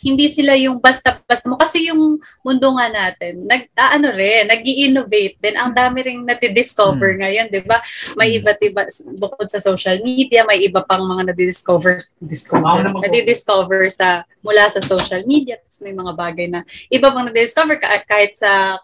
hindi 0.00 0.32
sila 0.32 0.56
yung 0.56 0.80
basta-basta 0.80 1.44
mo. 1.44 1.60
Kasi 1.60 1.92
yung 1.92 2.16
mundo 2.40 2.68
nga 2.72 2.88
natin, 2.88 3.44
nag, 3.44 3.68
ah, 3.76 4.00
ano 4.00 4.08
rin, 4.16 4.48
nag 4.48 4.64
innovate 4.64 5.36
din. 5.36 5.60
Ang 5.60 5.76
dami 5.76 6.00
ring 6.00 6.24
natidiscover 6.24 7.14
Hmm. 7.14 7.20
ngayon, 7.20 7.46
di 7.52 7.60
ba? 7.60 7.76
May 8.16 8.40
iba't 8.40 8.60
iba, 8.64 8.88
bukod 9.20 9.52
sa 9.52 9.60
social 9.60 10.00
media, 10.00 10.48
may 10.48 10.64
iba 10.64 10.80
pang 10.80 11.04
mga 11.04 11.32
nadidiscover, 11.32 12.00
discover, 12.16 12.80
nadidiscover 13.04 13.92
sa, 13.92 14.24
mula 14.40 14.72
sa 14.72 14.80
social 14.80 15.20
media. 15.28 15.60
Tapos 15.60 15.84
may 15.84 15.92
mga 15.92 16.12
bagay 16.16 16.46
na, 16.48 16.64
iba 16.88 17.12
pang 17.12 17.28
nadidiscover 17.28 17.76
ka- 17.76 18.08
kahit 18.08 18.40
sa, 18.40 18.80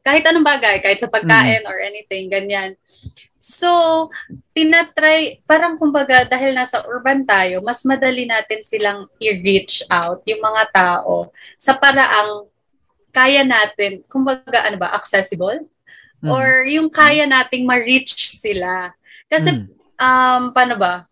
kahit 0.00 0.24
anong 0.28 0.44
bagay, 0.44 0.80
kahit 0.80 1.00
sa 1.00 1.08
pagkain 1.08 1.64
or 1.64 1.80
anything, 1.80 2.28
ganyan. 2.28 2.76
So, 3.40 4.12
tinatry, 4.52 5.40
parang 5.48 5.80
kumbaga 5.80 6.28
dahil 6.28 6.52
nasa 6.52 6.84
urban 6.84 7.24
tayo, 7.24 7.64
mas 7.64 7.80
madali 7.88 8.28
natin 8.28 8.60
silang 8.60 9.08
i-reach 9.16 9.80
out, 9.88 10.20
yung 10.28 10.44
mga 10.44 10.68
tao, 10.76 11.32
sa 11.56 11.72
paraang 11.72 12.44
kaya 13.08 13.40
natin, 13.40 14.04
kumbaga 14.12 14.68
ano 14.68 14.76
ba, 14.76 14.92
accessible? 14.92 15.64
Mm. 16.20 16.28
Or 16.28 16.68
yung 16.68 16.92
kaya 16.92 17.24
nating 17.24 17.64
ma-reach 17.64 18.28
sila. 18.28 18.92
Kasi, 19.26 19.56
Mm. 19.56 19.72
um, 19.96 20.42
paano 20.52 20.76
ba? 20.76 21.08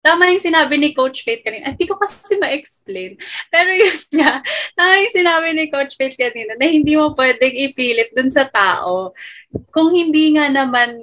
Tama 0.00 0.30
yung 0.30 0.40
sinabi 0.40 0.78
ni 0.78 0.94
Coach 0.94 1.26
Faith 1.26 1.42
kanina. 1.42 1.74
Hindi 1.74 1.82
ko 1.84 1.98
kasi 1.98 2.38
ma-explain. 2.40 3.18
Pero 3.52 3.74
yun 3.74 3.98
nga, 4.16 4.38
tama 4.72 5.02
yung 5.02 5.12
sinabi 5.12 5.48
ni 5.52 5.66
Coach 5.68 5.98
Faith 5.98 6.16
kanina 6.16 6.56
na 6.56 6.66
hindi 6.66 6.96
mo 6.96 7.12
pwedeng 7.12 7.52
ipilit 7.52 8.14
dun 8.16 8.30
sa 8.32 8.46
tao 8.48 9.12
kung 9.74 9.90
hindi 9.92 10.38
nga 10.38 10.46
naman 10.48 10.94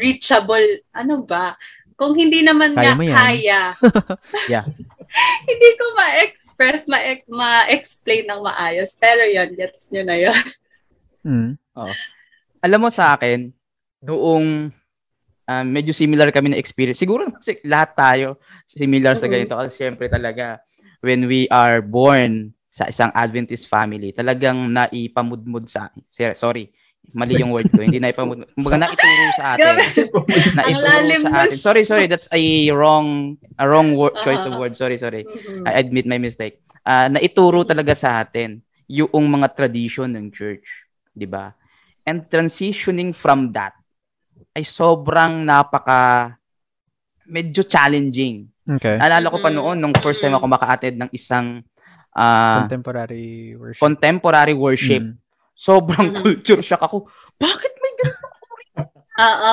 reachable, 0.00 0.80
ano 0.96 1.20
ba? 1.28 1.60
Kung 2.00 2.16
hindi 2.16 2.40
naman 2.40 2.72
Kaya 2.72 2.96
nga 2.96 3.28
kaya. 3.28 3.62
Yeah. 4.52 4.64
hindi 5.50 5.68
ko 5.76 5.84
ma-express, 5.92 6.88
ma- 6.88 7.28
ma-explain 7.28 8.24
ng 8.24 8.40
maayos. 8.40 8.96
Pero 8.96 9.20
yun, 9.28 9.52
gets 9.52 9.92
nyo 9.92 10.02
na 10.08 10.16
yun. 10.16 10.36
Mm. 11.20 11.60
Alam 12.64 12.80
mo 12.80 12.88
sa 12.88 13.12
akin, 13.12 13.52
noong 14.00 14.72
ah, 15.44 15.60
medyo 15.68 15.92
similar 15.92 16.32
kami 16.32 16.48
na 16.48 16.56
experience. 16.56 16.96
Siguro 16.96 17.28
kasi 17.28 17.60
lahat 17.60 17.92
tayo 17.92 18.28
similar 18.64 19.20
sa 19.20 19.28
Mhm. 19.28 19.32
ganito 19.36 19.52
kasi 19.52 19.84
syempre 19.84 20.08
talaga 20.08 20.64
when 21.04 21.28
we 21.28 21.44
are 21.52 21.84
born 21.84 22.56
sa 22.70 22.88
isang 22.88 23.12
Adventist 23.12 23.68
family, 23.68 24.16
talagang 24.16 24.70
naipamudmud 24.70 25.68
sa 25.68 25.92
akin. 25.92 26.32
Sorry, 26.32 26.72
mali 27.10 27.36
yung 27.36 27.50
word 27.50 27.66
ko. 27.68 27.82
Hindi 27.82 27.98
naipamudmud. 27.98 28.54
Kumbaga 28.54 28.86
naituro 28.86 29.24
sa 29.34 29.44
atin. 29.54 29.74
Naituro 30.54 31.16
sa 31.20 31.30
atin. 31.42 31.56
Sorry, 31.58 31.82
sorry. 31.82 32.06
That's 32.06 32.30
a 32.30 32.42
wrong 32.70 33.34
a 33.58 33.66
wrong 33.66 33.98
word, 33.98 34.14
choice 34.22 34.46
of 34.46 34.54
word. 34.54 34.78
Sorry, 34.78 34.96
sorry. 34.96 35.26
Mhm. 35.26 35.66
I 35.66 35.72
admit 35.78 36.06
my 36.06 36.18
mistake. 36.18 36.62
Ah, 36.80 37.10
naituro 37.10 37.66
talaga 37.66 37.92
sa 37.92 38.22
atin 38.22 38.62
yung 38.86 39.10
mga 39.10 39.54
tradition 39.54 40.10
ng 40.10 40.30
church, 40.30 40.64
'di 41.12 41.26
ba? 41.26 41.54
And 42.02 42.26
transitioning 42.26 43.12
from 43.12 43.52
that 43.54 43.76
ay 44.56 44.62
sobrang 44.62 45.42
napaka 45.42 46.34
medyo 47.26 47.62
challenging. 47.62 48.50
Okay. 48.66 48.98
Naalala 48.98 49.30
ko 49.30 49.38
pa 49.38 49.50
Mm. 49.50 49.56
noon 49.56 49.76
nung 49.78 49.94
first 49.98 50.18
time 50.18 50.34
ako 50.34 50.46
maka-attend 50.46 50.98
ng 50.98 51.10
isang 51.10 51.62
ah, 52.10 52.66
Contemporary 52.66 53.54
worship. 53.54 53.78
contemporary 53.78 54.54
worship. 54.54 55.02
Mm. 55.02 55.14
Sobrang 55.60 56.08
Mm. 56.10 56.16
culture 56.18 56.62
shock 56.62 56.80
ako. 56.80 57.04
Bakit 57.36 57.72
may 57.76 57.92
ganito 57.98 58.26
Oo. 59.20 59.52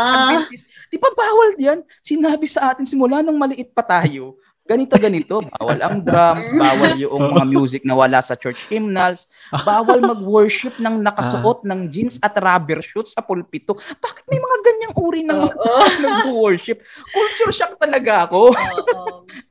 Di 0.87 0.95
ba 0.95 1.11
bawal 1.11 1.59
yan? 1.59 1.83
Sinabi 1.99 2.47
sa 2.47 2.71
atin 2.71 2.87
simula 2.87 3.19
nung 3.19 3.35
maliit 3.35 3.75
pa 3.75 3.83
tayo. 3.83 4.39
Ganito, 4.63 4.95
ganito. 4.97 5.35
Bawal 5.53 5.79
ang 5.79 5.99
drums, 5.99 6.43
bawal 6.53 6.95
yung 6.97 7.31
mga 7.31 7.43
music 7.45 7.81
na 7.83 7.91
wala 7.93 8.19
sa 8.19 8.35
church 8.35 8.59
hymnals, 8.67 9.27
bawal 9.61 9.99
mag-worship 10.01 10.75
ng 10.75 10.99
nakasuot 11.01 11.63
ng 11.63 11.87
jeans 11.87 12.19
at 12.19 12.35
rubber 12.35 12.79
shorts 12.79 13.11
sa 13.11 13.19
pulpito. 13.19 13.75
Bakit 13.75 14.23
may 14.27 14.35
mga 14.37 14.57
ganyang 14.61 14.93
uri 14.97 15.21
ng 15.23 15.39
nag-worship? 16.03 16.83
Culture 17.05 17.51
shock 17.53 17.75
talaga 17.75 18.27
ako. 18.27 18.51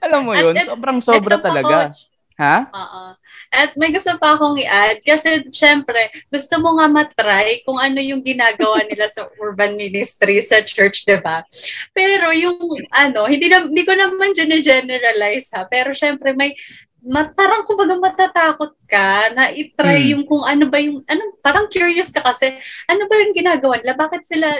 Alam 0.01 0.21
mo 0.23 0.33
yun? 0.33 0.53
at- 0.53 0.69
Sobrang 0.69 1.01
sobra 1.01 1.33
Ito 1.33 1.41
pa, 1.41 1.47
talaga. 1.47 1.77
Coach. 1.87 2.01
Ha? 2.37 2.57
Oo. 2.69 3.03
At 3.57 3.73
may 3.81 3.89
gusto 3.89 4.13
pa 4.21 4.37
akong 4.37 4.61
i-add 4.61 5.01
kasi 5.01 5.49
syempre 5.49 6.13
gusto 6.29 6.61
mo 6.61 6.77
nga 6.77 6.93
matry 6.93 7.65
kung 7.65 7.81
ano 7.81 7.97
yung 8.05 8.21
ginagawa 8.21 8.85
nila 8.85 9.09
sa 9.09 9.25
urban 9.43 9.81
ministry 9.81 10.45
sa 10.45 10.61
church, 10.61 11.09
'di 11.09 11.25
ba? 11.25 11.41
Pero 11.97 12.29
yung 12.37 12.61
ano, 12.93 13.25
hindi 13.25 13.49
na 13.49 13.65
hindi 13.65 13.81
ko 13.89 13.97
naman 13.97 14.37
generalize 14.37 15.49
ha, 15.57 15.65
pero 15.65 15.97
syempre 15.97 16.37
may 16.37 16.53
mat, 17.01 17.33
parang 17.33 17.65
kumbaga 17.65 17.95
matatakot 17.97 18.77
ka 18.85 19.31
na 19.33 19.49
i-try 19.55 20.03
Hmm. 20.05 20.11
yung 20.13 20.25
kung 20.27 20.43
ano 20.43 20.67
ba 20.69 20.77
yung 20.83 21.01
ano 21.07 21.23
parang 21.39 21.71
curious 21.71 22.11
ka 22.11 22.21
kasi 22.21 22.51
ano 22.91 23.07
ba 23.09 23.15
yung 23.23 23.33
ginagawa 23.33 23.79
nila 23.81 23.95
bakit 23.95 24.27
sila 24.27 24.51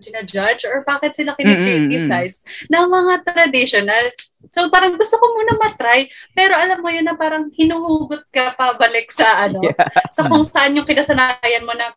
ginajudge 0.00 0.64
or 0.64 0.80
bakit 0.82 1.12
sila 1.12 1.36
kinikriticize 1.36 2.40
ng 2.72 2.86
mga 2.88 3.14
traditional. 3.20 4.04
So 4.48 4.66
parang 4.68 4.96
gusto 4.96 5.14
ko 5.14 5.26
muna 5.30 5.52
matry, 5.54 6.08
pero 6.32 6.56
alam 6.56 6.80
mo 6.80 6.88
yun 6.88 7.04
na 7.04 7.12
parang 7.12 7.50
hinuhugot 7.50 8.24
ka 8.28 8.56
pabalik 8.56 9.12
sa 9.12 9.28
ano, 9.44 9.60
Yeah. 9.60 9.76
sa 10.08 10.24
kung 10.24 10.40
saan 10.40 10.72
yung 10.72 10.84
kinasanayan 10.84 11.62
mo 11.62 11.76
na, 11.76 11.92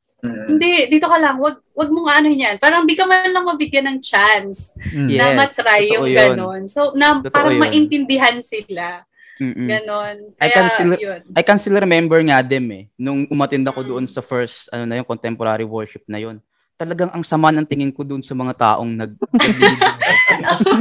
hindi, 0.48 0.88
dito 0.88 1.04
ka 1.06 1.16
lang, 1.16 1.36
wag, 1.38 1.60
wag 1.72 1.90
mo 1.90 2.04
nga 2.04 2.20
ano 2.20 2.28
yan. 2.28 2.56
Parang 2.56 2.84
di 2.84 2.94
ka 2.94 3.04
man 3.04 3.28
lang 3.28 3.44
mabigyan 3.44 3.88
ng 3.88 4.00
chance 4.00 4.76
Mm. 4.92 5.08
Yeah. 5.08 5.20
na 5.20 5.26
Yes, 5.26 5.38
matry 5.38 5.64
totoo 5.86 5.92
yung 5.94 6.06
yun. 6.08 6.18
ganon. 6.18 6.62
So, 6.68 6.92
na 6.94 7.20
Totoo 7.20 7.32
parang 7.32 7.56
yun. 7.56 7.64
maintindihan 7.64 8.38
sila. 8.40 9.04
Mm-mm. 9.34 9.66
Ganon. 9.66 10.16
I 10.38 10.46
Kaya, 10.46 10.54
can 10.54 10.68
still- 10.70 11.02
yun. 11.02 11.22
I 11.34 11.42
can 11.42 11.58
still 11.58 11.76
remember 11.76 12.22
nga 12.22 12.40
dem 12.40 12.70
eh, 12.70 12.84
nung 12.96 13.26
umattend 13.28 13.66
ako 13.66 13.82
Mm. 13.82 13.88
doon 13.90 14.06
sa 14.06 14.22
first, 14.22 14.70
ano 14.70 14.86
na 14.86 14.96
yung 14.96 15.08
contemporary 15.08 15.66
worship 15.66 16.04
na 16.06 16.20
yon 16.20 16.38
talagang 16.76 17.10
ang 17.10 17.22
sama 17.22 17.50
ng 17.50 17.64
tingin 17.64 17.90
ko 17.90 18.02
doon 18.02 18.20
sa 18.20 18.34
mga 18.34 18.54
taong 18.56 18.92
nag. 18.92 19.12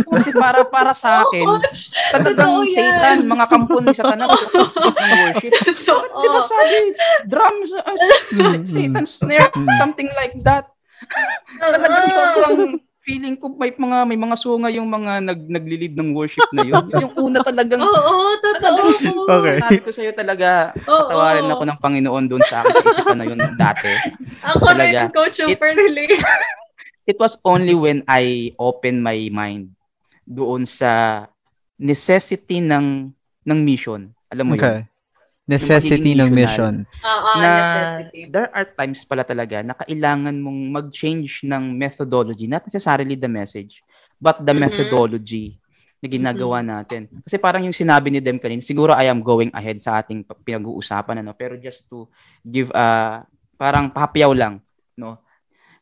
Kasi 0.08 0.30
para 0.32 0.64
para 0.64 0.92
sa 0.92 1.20
akin, 1.20 1.46
talagang. 2.10 2.64
Satan, 2.66 3.16
mga 3.24 3.46
kampon 3.46 3.82
ni 3.82 3.92
Satanas 3.92 4.28
ng 4.28 4.48
worship. 4.50 5.52
Totoo. 5.84 6.18
Di 6.18 6.28
ba 6.28 6.40
sabi, 6.42 6.76
drums, 7.26 7.70
uh, 7.72 7.94
Mm, 8.32 8.64
Satan 8.64 9.04
snare, 9.04 9.52
Mm. 9.52 9.68
something 9.76 10.08
like 10.16 10.32
that. 10.42 10.72
Talagang 11.58 12.08
sobrang 12.08 12.56
feeling 13.02 13.34
ko 13.34 13.50
may 13.50 13.74
mga 13.74 13.98
may 14.06 14.14
mga 14.14 14.36
sunga 14.38 14.70
yung 14.70 14.86
mga 14.86 15.18
nag 15.20 15.40
naglilid 15.50 15.94
ng 15.98 16.14
worship 16.14 16.46
na 16.54 16.62
yun. 16.62 16.86
Yun 16.86 17.00
Yung 17.04 17.14
una 17.18 17.42
talagang 17.42 17.82
Oo, 17.82 18.14
totoo. 18.38 18.80
Okay. 19.42 19.58
sabi 19.58 19.80
ko 19.82 19.90
sa 19.90 20.02
iyo 20.02 20.12
talaga, 20.14 20.70
Oo. 20.86 21.10
patawarin 21.10 21.50
ako 21.50 21.62
ng 21.66 21.78
Panginoon 21.82 22.24
doon 22.30 22.44
sa 22.46 22.62
akin 22.62 22.84
sa 23.02 23.14
na 23.14 23.26
yun 23.26 23.38
dati. 23.58 23.90
Ako 24.46 24.64
rin, 24.70 24.94
talaga. 24.94 24.98
coach, 25.10 25.42
It- 25.42 25.50
super 25.50 25.74
relate. 25.74 26.14
It 27.10 27.18
was 27.18 27.34
only 27.42 27.74
when 27.74 28.06
I 28.06 28.54
opened 28.62 29.02
my 29.02 29.26
mind 29.34 29.74
doon 30.22 30.70
sa 30.70 31.26
necessity 31.74 32.62
ng 32.62 33.10
ng 33.42 33.58
mission. 33.58 34.14
Alam 34.30 34.46
mo 34.46 34.54
yun? 34.54 34.86
Necessity 35.42 36.14
ng 36.14 36.30
mission. 36.30 36.86
Oo, 36.86 37.30
na 37.42 37.50
necessity. 37.58 38.30
there 38.30 38.46
are 38.54 38.62
times 38.78 39.02
pala 39.02 39.26
talaga 39.26 39.58
na 39.66 39.74
kailangan 39.74 40.38
mong 40.38 40.70
mag-change 40.70 41.42
ng 41.42 41.74
methodology, 41.74 42.46
not 42.46 42.62
necessarily 42.62 43.18
the 43.18 43.26
message, 43.26 43.82
but 44.22 44.38
the 44.38 44.54
Mhm. 44.54 44.62
methodology 44.62 45.58
na 45.98 46.06
ginagawa 46.06 46.62
natin. 46.62 47.10
Kasi 47.26 47.38
parang 47.38 47.62
yung 47.62 47.74
sinabi 47.74 48.10
ni 48.10 48.22
Dem 48.22 48.38
kanina, 48.38 48.62
siguro 48.62 48.94
I 48.94 49.10
am 49.10 49.18
going 49.18 49.50
ahead 49.50 49.82
sa 49.82 49.98
ating 49.98 50.22
pa- 50.22 50.38
pinag-uusapan 50.38 51.22
ano, 51.22 51.34
pero 51.34 51.58
just 51.58 51.86
to 51.90 52.06
give 52.42 52.70
uh, 52.70 53.22
parang 53.54 53.90
pahapiyaw 53.90 54.30
lang, 54.34 54.62
no. 54.94 55.18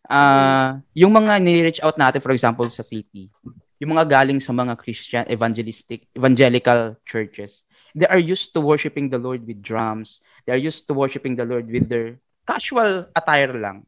Ah, 0.05 0.81
yung 0.91 1.13
mga 1.13 1.37
ni-reach 1.39 1.81
out 1.85 1.95
natin 1.95 2.19
for 2.19 2.33
example 2.33 2.67
sa 2.67 2.83
city, 2.83 3.29
yung 3.77 3.95
mga 3.95 4.09
galing 4.09 4.41
sa 4.41 4.51
mga 4.51 4.75
Christian 4.75 5.25
evangelistic 5.25 6.09
evangelical 6.13 6.97
churches, 7.05 7.63
they 7.93 8.09
are 8.09 8.21
used 8.21 8.53
to 8.55 8.61
worshiping 8.63 9.11
the 9.11 9.19
Lord 9.21 9.45
with 9.45 9.61
drums, 9.61 10.23
they 10.47 10.55
are 10.55 10.61
used 10.61 10.87
to 10.89 10.93
worshiping 10.95 11.35
the 11.35 11.47
Lord 11.47 11.67
with 11.69 11.87
their 11.87 12.19
casual 12.47 13.07
attire 13.15 13.55
lang. 13.55 13.87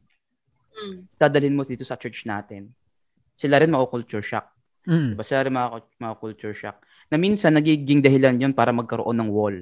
Mm. 0.73 1.05
Dadalhin 1.19 1.55
mo 1.55 1.63
dito 1.67 1.85
sa 1.85 1.99
church 1.99 2.25
natin. 2.25 2.73
Sila 3.37 3.59
rin 3.61 3.69
mako-culture 3.73 4.23
shock. 4.23 4.49
Mm. 4.85 5.15
Diba? 5.15 5.23
Sila 5.25 5.45
rin 5.45 5.53
mako- 5.53 5.89
mako-culture 5.99 6.55
shock. 6.55 6.77
Na 7.11 7.17
minsan, 7.19 7.53
nagiging 7.53 8.01
dahilan 8.01 8.39
yon 8.39 8.53
para 8.55 8.73
magkaroon 8.73 9.17
ng 9.19 9.29
wall, 9.29 9.57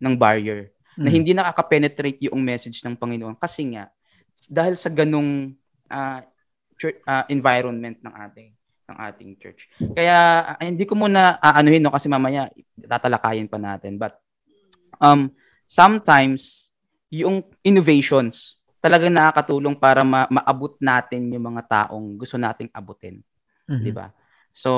ng 0.00 0.14
barrier, 0.16 0.72
na 0.96 1.12
Mm. 1.12 1.14
hindi 1.14 1.30
nakaka-penetrate 1.36 2.28
yung 2.28 2.40
message 2.40 2.80
ng 2.84 2.96
Panginoon. 2.96 3.36
Kasi 3.36 3.68
nga, 3.76 3.92
dahil 4.48 4.76
sa 4.76 4.88
ganung 4.92 5.56
ah, 5.86 6.18
church, 6.74 6.98
ah, 7.06 7.22
environment 7.30 7.94
ng 8.02 8.14
ating 8.26 8.55
ng 8.86 8.98
ating 9.02 9.30
church. 9.36 9.66
Kaya 9.92 10.16
ah, 10.54 10.62
hindi 10.62 10.86
ko 10.86 10.94
muna 10.94 11.36
aanuhin 11.42 11.82
no 11.82 11.90
kasi 11.90 12.06
mamaya 12.06 12.46
tatalakayin 12.78 13.50
pa 13.50 13.58
natin. 13.58 13.98
But 13.98 14.14
um 15.02 15.34
sometimes 15.66 16.70
yung 17.10 17.42
innovations 17.60 18.54
talagang 18.78 19.10
nakakatulong 19.10 19.74
para 19.74 20.06
ma- 20.06 20.30
maabot 20.30 20.78
natin 20.78 21.26
yung 21.34 21.42
mga 21.44 21.62
taong 21.66 22.14
gusto 22.14 22.38
nating 22.38 22.70
abutin, 22.70 23.18
Mhm. 23.66 23.82
'di 23.82 23.90
ba? 23.90 24.14
So, 24.54 24.70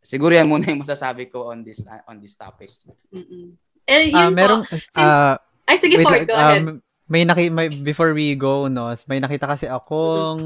siguro 0.00 0.32
yan 0.32 0.48
muna 0.48 0.72
yung 0.72 0.82
masasabi 0.82 1.28
ko 1.28 1.52
on 1.52 1.60
this 1.60 1.84
on 2.08 2.16
this 2.18 2.34
topic. 2.34 2.66
Mm-mm. 3.12 3.52
Eh, 3.86 4.10
Ah, 4.10 4.26
yun 4.26 4.34
merong, 4.34 4.62
po. 4.66 4.74
Since, 4.74 4.98
ah, 4.98 5.38
ay, 5.68 5.76
sige, 5.78 5.94
wait, 5.94 6.06
Ford, 6.08 6.24
go 6.26 6.34
ahead. 6.34 6.64
um, 6.64 6.80
may 7.06 7.22
naki 7.22 7.54
may 7.54 7.70
before 7.70 8.10
we 8.10 8.34
go 8.34 8.66
no 8.66 8.90
may 9.06 9.22
nakita 9.22 9.46
kasi 9.46 9.70
akong 9.70 10.42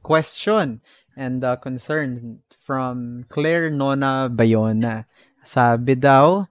question 0.00 0.80
and 1.18 1.42
uh, 1.42 1.58
concern 1.58 2.38
from 2.54 3.26
Claire 3.26 3.68
Nona 3.68 4.30
Bayona 4.30 5.10
sabi 5.42 5.98
daw 5.98 6.46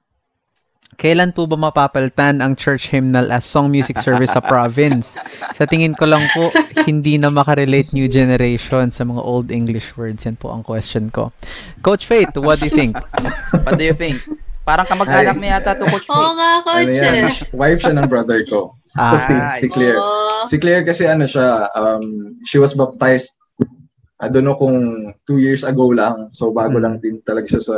kailan 0.97 1.29
po 1.29 1.45
ba 1.45 1.53
mapapalitan 1.53 2.41
ang 2.41 2.57
church 2.57 2.89
hymnal 2.89 3.29
as 3.29 3.45
song 3.45 3.69
music 3.69 4.01
service 4.01 4.33
sa 4.33 4.41
province? 4.41 5.13
Sa 5.53 5.69
tingin 5.69 5.93
ko 5.93 6.09
lang 6.09 6.25
po, 6.33 6.49
hindi 6.89 7.21
na 7.21 7.29
makarelate 7.29 7.93
new 7.93 8.09
generation 8.09 8.89
sa 8.89 9.05
mga 9.05 9.21
old 9.21 9.53
English 9.53 9.93
words. 9.93 10.25
Yan 10.25 10.41
po 10.41 10.49
ang 10.49 10.65
question 10.65 11.13
ko. 11.13 11.29
Coach 11.85 12.09
Faith, 12.09 12.33
what 12.41 12.57
do 12.57 12.65
you 12.65 12.73
think? 12.73 12.97
What 13.61 13.77
do 13.77 13.85
you 13.85 13.93
think? 13.93 14.17
Parang 14.65 14.89
kamag-anak 14.89 15.37
na 15.37 15.61
yata 15.61 15.77
to 15.77 15.85
Coach 15.85 16.09
Oo 16.09 16.17
Faith. 16.17 16.33
nga, 16.33 16.49
Ano 16.57 16.65
coach. 16.65 16.97
yan, 16.97 17.13
eh. 17.29 17.33
wife 17.53 17.79
siya 17.79 17.93
ng 17.93 18.07
brother 18.09 18.41
ko. 18.49 18.73
Ah, 18.97 19.21
si, 19.21 19.33
si 19.61 19.65
Claire. 19.69 20.01
Oo. 20.01 20.49
Si 20.49 20.57
Claire 20.57 20.81
kasi 20.81 21.05
ano 21.05 21.29
siya, 21.29 21.69
um, 21.77 22.33
she 22.41 22.57
was 22.57 22.73
baptized, 22.73 23.36
I 24.17 24.27
don't 24.29 24.45
know 24.45 24.57
kung 24.57 25.11
two 25.29 25.37
years 25.37 25.61
ago 25.61 25.93
lang. 25.93 26.33
So 26.33 26.49
bago 26.49 26.81
Mm. 26.81 26.83
lang 26.83 26.95
din 27.01 27.17
talaga 27.21 27.53
siya 27.53 27.61
sa 27.61 27.77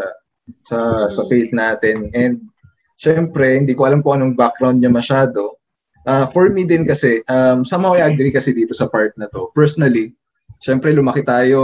sa 0.64 0.78
sa 1.12 1.22
faith 1.28 1.52
natin. 1.52 2.10
And 2.16 2.48
syempre, 2.96 3.60
hindi 3.60 3.76
ko 3.76 3.88
alam 3.88 4.00
kung 4.00 4.20
anong 4.20 4.40
background 4.40 4.80
niya 4.80 4.92
masyado. 4.92 5.60
Uh, 6.08 6.26
for 6.32 6.48
me 6.50 6.64
din 6.64 6.88
kasi, 6.88 7.22
um, 7.28 7.62
somehow 7.68 7.94
I 7.94 8.08
agree 8.08 8.32
kasi 8.32 8.56
dito 8.56 8.72
sa 8.74 8.88
part 8.88 9.14
na 9.20 9.28
to. 9.30 9.52
Personally, 9.52 10.16
syempre 10.64 10.96
lumaki 10.96 11.22
tayo, 11.22 11.60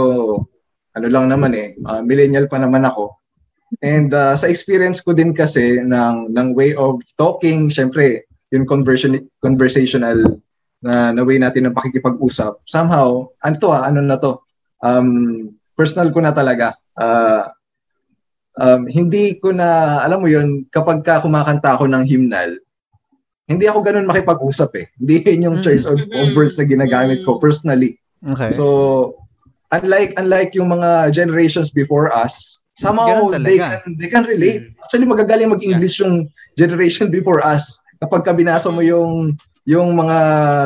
ano 0.96 1.06
lang 1.08 1.28
naman 1.32 1.52
eh, 1.56 1.76
uh, 1.88 2.00
millennial 2.04 2.46
pa 2.46 2.60
naman 2.60 2.84
ako. 2.84 3.16
And 3.82 4.14
uh, 4.14 4.36
sa 4.38 4.46
experience 4.46 5.02
ko 5.02 5.12
din 5.12 5.34
kasi 5.34 5.82
ng 5.82 6.30
ng 6.30 6.48
way 6.54 6.76
of 6.78 7.02
talking, 7.18 7.66
syempre, 7.72 8.24
yung 8.54 8.64
conversion 8.68 9.18
conversational 9.42 10.38
na 10.84 11.10
na 11.10 11.26
way 11.26 11.40
natin 11.42 11.66
ng 11.66 11.74
pakikipag-usap. 11.74 12.62
Somehow, 12.68 13.26
ano 13.42 13.54
to 13.58 13.68
ah, 13.74 13.88
ano 13.90 14.00
na 14.04 14.20
to? 14.20 14.38
Um, 14.86 15.08
personal 15.74 16.14
ko 16.14 16.22
na 16.22 16.30
talaga. 16.30 16.78
Uh, 16.94 17.50
um, 18.56 18.86
hindi 18.86 19.34
ko 19.42 19.50
na, 19.50 20.00
alam 20.06 20.22
mo 20.22 20.28
yun, 20.30 20.62
kapag 20.70 21.02
ka 21.02 21.18
kumakanta 21.20 21.74
ako 21.74 21.90
ng 21.90 22.06
hymnal, 22.06 22.54
hindi 23.46 23.66
ako 23.66 23.82
ganun 23.82 24.06
makipag-usap 24.10 24.70
eh. 24.78 24.86
Hindi 24.98 25.22
yun 25.34 25.46
yung 25.50 25.56
Mm. 25.60 25.64
choice 25.66 25.84
of, 25.86 25.98
of 25.98 26.26
words 26.34 26.58
na 26.58 26.66
ginagamit 26.66 27.22
ko 27.26 27.38
personally. 27.38 27.98
Okay. 28.26 28.50
So, 28.54 29.14
unlike 29.70 30.14
unlike 30.16 30.54
yung 30.54 30.70
mga 30.70 31.10
generations 31.14 31.70
before 31.70 32.10
us, 32.10 32.58
somehow 32.78 33.30
they 33.34 33.58
can 33.58 33.94
they 33.98 34.10
can 34.10 34.24
relate. 34.26 34.74
Actually 34.82 35.06
magagaling 35.06 35.52
mag-English 35.52 35.98
yung 36.02 36.26
generation 36.54 37.10
before 37.10 37.42
us. 37.44 37.78
Kapag 38.02 38.24
ka 38.26 38.32
binasa 38.34 38.68
mo 38.68 38.82
yung 38.82 39.36
yung 39.66 39.94
mga 39.98 40.18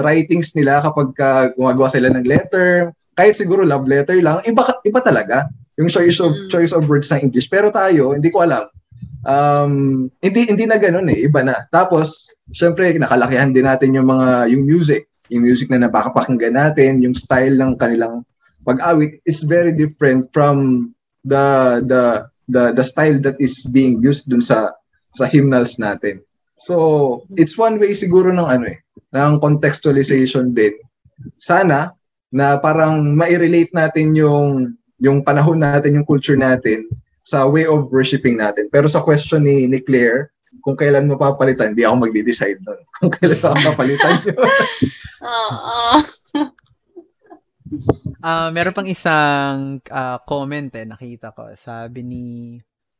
writings 0.04 0.52
nila 0.52 0.84
kapag 0.84 1.08
ka 1.16 1.28
gumagawa 1.56 1.88
sila 1.88 2.12
ng 2.12 2.24
letter, 2.24 2.92
kahit 3.14 3.34
siguro 3.36 3.66
love 3.66 3.86
letter 3.86 4.18
lang, 4.22 4.42
iba 4.46 4.62
iba 4.84 5.00
talaga 5.02 5.50
yung 5.78 5.88
choice 5.88 6.20
of 6.20 6.32
Mm. 6.32 6.48
choice 6.52 6.72
of 6.76 6.86
words 6.86 7.08
ng 7.10 7.30
English. 7.30 7.48
Pero 7.48 7.72
tayo, 7.72 8.12
hindi 8.12 8.28
ko 8.28 8.44
alam. 8.44 8.68
Um, 9.20 10.08
hindi 10.24 10.48
hindi 10.48 10.64
na 10.64 10.80
ganoon 10.80 11.12
eh, 11.12 11.28
iba 11.28 11.44
na. 11.44 11.68
Tapos, 11.68 12.30
syempre 12.56 12.96
nakalakihan 12.96 13.52
din 13.52 13.68
natin 13.68 13.92
yung 13.92 14.08
mga 14.08 14.48
yung 14.52 14.64
music, 14.64 15.08
yung 15.28 15.44
music 15.44 15.68
na 15.68 15.84
napakapakinggan 15.84 16.56
natin, 16.56 17.04
yung 17.04 17.12
style 17.12 17.56
ng 17.56 17.76
kanilang 17.76 18.24
pag-awit 18.64 19.20
is 19.24 19.40
very 19.44 19.72
different 19.72 20.28
from 20.32 20.88
the 21.24 21.80
the 21.84 22.24
the 22.48 22.72
the 22.76 22.84
style 22.84 23.16
that 23.20 23.36
is 23.40 23.64
being 23.68 24.00
used 24.00 24.28
dun 24.28 24.44
sa 24.44 24.72
sa 25.16 25.24
hymnals 25.28 25.76
natin. 25.76 26.20
So, 26.60 27.24
it's 27.40 27.56
one 27.56 27.80
way 27.80 27.96
siguro 27.96 28.28
ng 28.32 28.44
ano 28.44 28.68
eh, 28.68 28.78
ng 29.16 29.40
contextualization 29.40 30.52
din. 30.52 30.76
Sana 31.40 31.92
na 32.30 32.56
parang 32.58 33.02
ma-relate 33.02 33.74
natin 33.74 34.14
yung 34.14 34.74
yung 35.00 35.24
panahon 35.24 35.58
natin, 35.58 35.96
yung 35.98 36.06
culture 36.06 36.36
natin 36.38 36.86
sa 37.24 37.48
way 37.48 37.64
of 37.64 37.88
worshiping 37.90 38.36
natin. 38.36 38.68
Pero 38.68 38.86
sa 38.86 39.00
question 39.00 39.44
ni, 39.44 39.64
ni 39.64 39.80
Claire, 39.80 40.30
kung 40.60 40.76
kailan 40.76 41.08
mapapalitan, 41.08 41.72
hindi 41.72 41.88
ako 41.88 42.04
magde-decide 42.04 42.60
doon. 42.60 42.80
Kung 43.00 43.12
kailan 43.16 43.40
mapapalitan 43.40 44.12
yun. 44.28 44.36
Oo. 45.24 45.80
Ah, 48.20 48.52
meron 48.52 48.76
pang 48.76 48.84
isang 48.84 49.80
ah, 49.88 50.20
comment 50.26 50.68
eh 50.76 50.84
nakita 50.84 51.32
ko. 51.32 51.48
Sabi 51.56 52.04
ni 52.04 52.26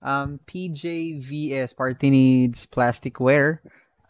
um, 0.01 0.41
PJVS 0.47 1.77
Party 1.77 2.09
Needs 2.09 2.65
Plasticware. 2.65 3.61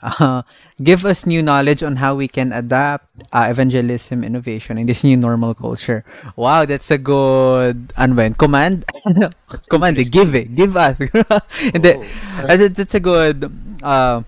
Uh, 0.03 0.43
give 0.83 1.05
us 1.05 1.27
new 1.27 1.43
knowledge 1.43 1.83
on 1.83 1.97
how 2.01 2.15
we 2.17 2.27
can 2.29 2.53
adapt 2.53 3.05
uh, 3.33 3.47
evangelism 3.53 4.25
innovation 4.25 4.79
in 4.79 4.87
this 4.87 5.05
new 5.05 5.17
normal 5.17 5.53
culture. 5.55 6.05
Wow, 6.37 6.65
that's 6.65 6.91
a 6.91 6.97
good 6.99 7.93
ano 7.97 8.15
ba 8.17 8.25
yun? 8.25 8.35
command. 8.35 8.89
command, 9.71 10.01
give 10.11 10.33
it, 10.35 10.57
give 10.57 10.73
us. 10.77 10.99
Hindi, 11.75 12.01
Oh. 12.01 12.05
that's, 12.49 12.77
that's 12.81 12.95
a 12.97 13.01
good 13.01 13.53
uh, 13.85 14.23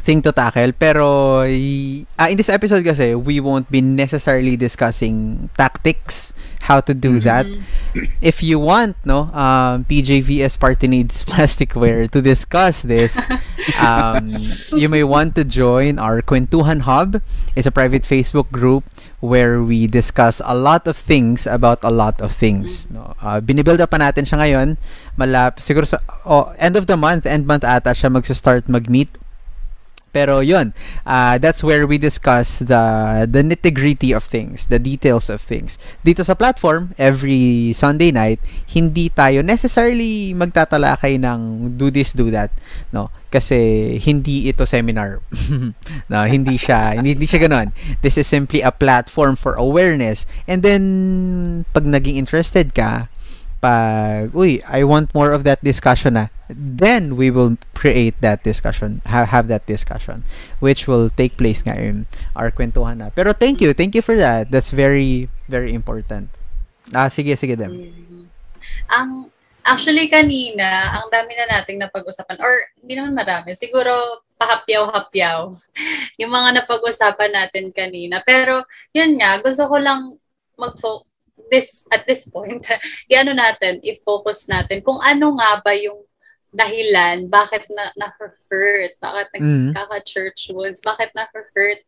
thing 0.00 0.22
to 0.22 0.32
tackle. 0.32 0.72
Pero, 0.72 1.42
ah, 1.42 2.28
in 2.28 2.36
this 2.36 2.48
episode 2.48 2.84
kasi, 2.84 3.14
we 3.14 3.40
won't 3.40 3.70
be 3.70 3.80
necessarily 3.80 4.56
discussing 4.56 5.48
tactics, 5.58 6.34
how 6.62 6.80
to 6.80 6.94
do 6.94 7.18
that. 7.20 7.46
If 8.20 8.42
you 8.42 8.58
want, 8.58 8.96
no, 9.04 9.32
um, 9.32 9.84
PJVS 9.88 10.58
Party 10.58 10.86
Needs 10.88 11.24
Plasticware 11.24 12.10
to 12.10 12.20
discuss 12.20 12.82
this, 12.82 13.18
um, 13.80 14.28
you 14.76 14.88
may 14.88 15.04
want 15.04 15.34
to 15.36 15.44
join 15.44 15.98
our 15.98 16.22
Kwentuhan 16.22 16.82
Hub. 16.82 17.22
It's 17.56 17.66
a 17.66 17.72
private 17.72 18.02
Facebook 18.02 18.50
group 18.50 18.84
where 19.20 19.62
we 19.62 19.86
discuss 19.86 20.40
a 20.44 20.54
lot 20.54 20.86
of 20.86 20.96
things 20.96 21.46
about 21.46 21.82
a 21.82 21.90
lot 21.90 22.20
of 22.20 22.30
things. 22.30 22.90
No? 22.90 23.14
Uh, 23.18 23.40
binibuild 23.40 23.80
up 23.80 23.90
pa 23.90 23.98
natin 23.98 24.22
siya 24.22 24.38
ngayon. 24.38 24.68
Malap, 25.18 25.58
siguro 25.58 25.82
sa 25.86 25.98
oh, 26.22 26.54
end 26.62 26.76
of 26.78 26.86
the 26.86 26.96
month, 26.96 27.26
end 27.26 27.46
month 27.46 27.66
ata 27.66 27.90
siya 27.90 28.12
magsa-start 28.12 28.70
mag-meet. 28.70 29.10
Pero 30.12 30.40
yun, 30.40 30.72
uh, 31.04 31.36
that's 31.36 31.62
where 31.62 31.86
we 31.86 32.00
discuss 32.00 32.58
the 32.64 32.80
the 33.28 33.44
nitty-gritty 33.44 34.12
of 34.16 34.24
things, 34.24 34.66
the 34.72 34.80
details 34.80 35.28
of 35.28 35.44
things. 35.44 35.76
Dito 36.00 36.24
sa 36.24 36.32
platform, 36.32 36.96
every 36.96 37.76
Sunday 37.76 38.08
night, 38.08 38.40
hindi 38.72 39.12
tayo 39.12 39.44
necessarily 39.44 40.32
magtatalakay 40.32 41.20
ng 41.20 41.74
do 41.76 41.92
this, 41.92 42.16
do 42.16 42.32
that. 42.32 42.50
No? 42.90 43.12
Kasi 43.28 44.00
hindi 44.00 44.48
ito 44.48 44.64
seminar. 44.64 45.20
no, 46.12 46.18
hindi 46.24 46.56
siya, 46.56 46.96
hindi, 46.96 47.12
hindi 47.12 47.28
siya 47.28 47.44
ganun. 47.44 47.76
This 48.00 48.16
is 48.16 48.24
simply 48.24 48.64
a 48.64 48.72
platform 48.72 49.36
for 49.36 49.52
awareness. 49.60 50.24
And 50.48 50.64
then, 50.64 50.82
pag 51.76 51.84
naging 51.84 52.16
interested 52.16 52.72
ka, 52.72 53.12
pag, 53.60 54.30
uy, 54.34 54.62
I 54.66 54.84
want 54.84 55.14
more 55.14 55.32
of 55.32 55.42
that 55.44 55.62
discussion 55.62 56.14
na, 56.14 56.28
then 56.48 57.16
we 57.16 57.30
will 57.30 57.58
create 57.74 58.14
that 58.20 58.42
discussion, 58.42 59.02
have, 59.06 59.28
have 59.28 59.46
that 59.48 59.66
discussion, 59.66 60.24
which 60.60 60.86
will 60.86 61.10
take 61.10 61.36
place 61.36 61.62
nga 61.62 61.74
in 61.74 62.06
our 62.34 62.50
kwentuhan 62.50 62.98
na. 62.98 63.10
Pero 63.10 63.32
thank 63.32 63.60
you, 63.60 63.74
thank 63.74 63.94
you 63.94 64.02
for 64.02 64.16
that. 64.16 64.50
That's 64.50 64.70
very, 64.70 65.28
very 65.48 65.74
important. 65.74 66.30
Ah, 66.94 67.10
sige, 67.12 67.36
sige, 67.36 67.58
Dem. 67.58 67.92
Mhm. 67.92 68.24
Ang 68.88 69.10
actually 69.68 70.08
kanina, 70.08 70.96
ang 70.96 71.12
dami 71.12 71.36
na 71.36 71.60
nating 71.60 71.76
napag-usapan 71.76 72.40
or 72.40 72.52
hindi 72.80 72.96
naman 72.96 73.12
marami, 73.12 73.52
siguro 73.52 74.24
pahapyaw-hapyaw 74.40 75.40
yung 76.22 76.32
mga 76.32 76.62
napag-usapan 76.62 77.30
natin 77.34 77.74
kanina. 77.74 78.24
Pero 78.24 78.64
yun 78.94 79.18
nga, 79.20 79.36
gusto 79.42 79.68
ko 79.68 79.76
lang 79.76 80.16
mag 80.56 80.74
this 81.50 81.88
at 81.92 82.04
this 82.06 82.28
point, 82.28 82.64
iano 83.12 83.32
natin, 83.32 83.80
i-focus 83.84 84.48
natin 84.48 84.84
kung 84.84 85.00
ano 85.00 85.36
nga 85.36 85.60
ba 85.64 85.72
yung 85.74 86.04
dahilan, 86.48 87.28
bakit 87.28 87.68
na 87.68 87.92
na-hurt, 87.96 88.96
bakit 88.98 89.28
nagkaka-church 89.36 90.48
wounds, 90.56 90.80
bakit 90.80 91.12
na-hurt 91.12 91.84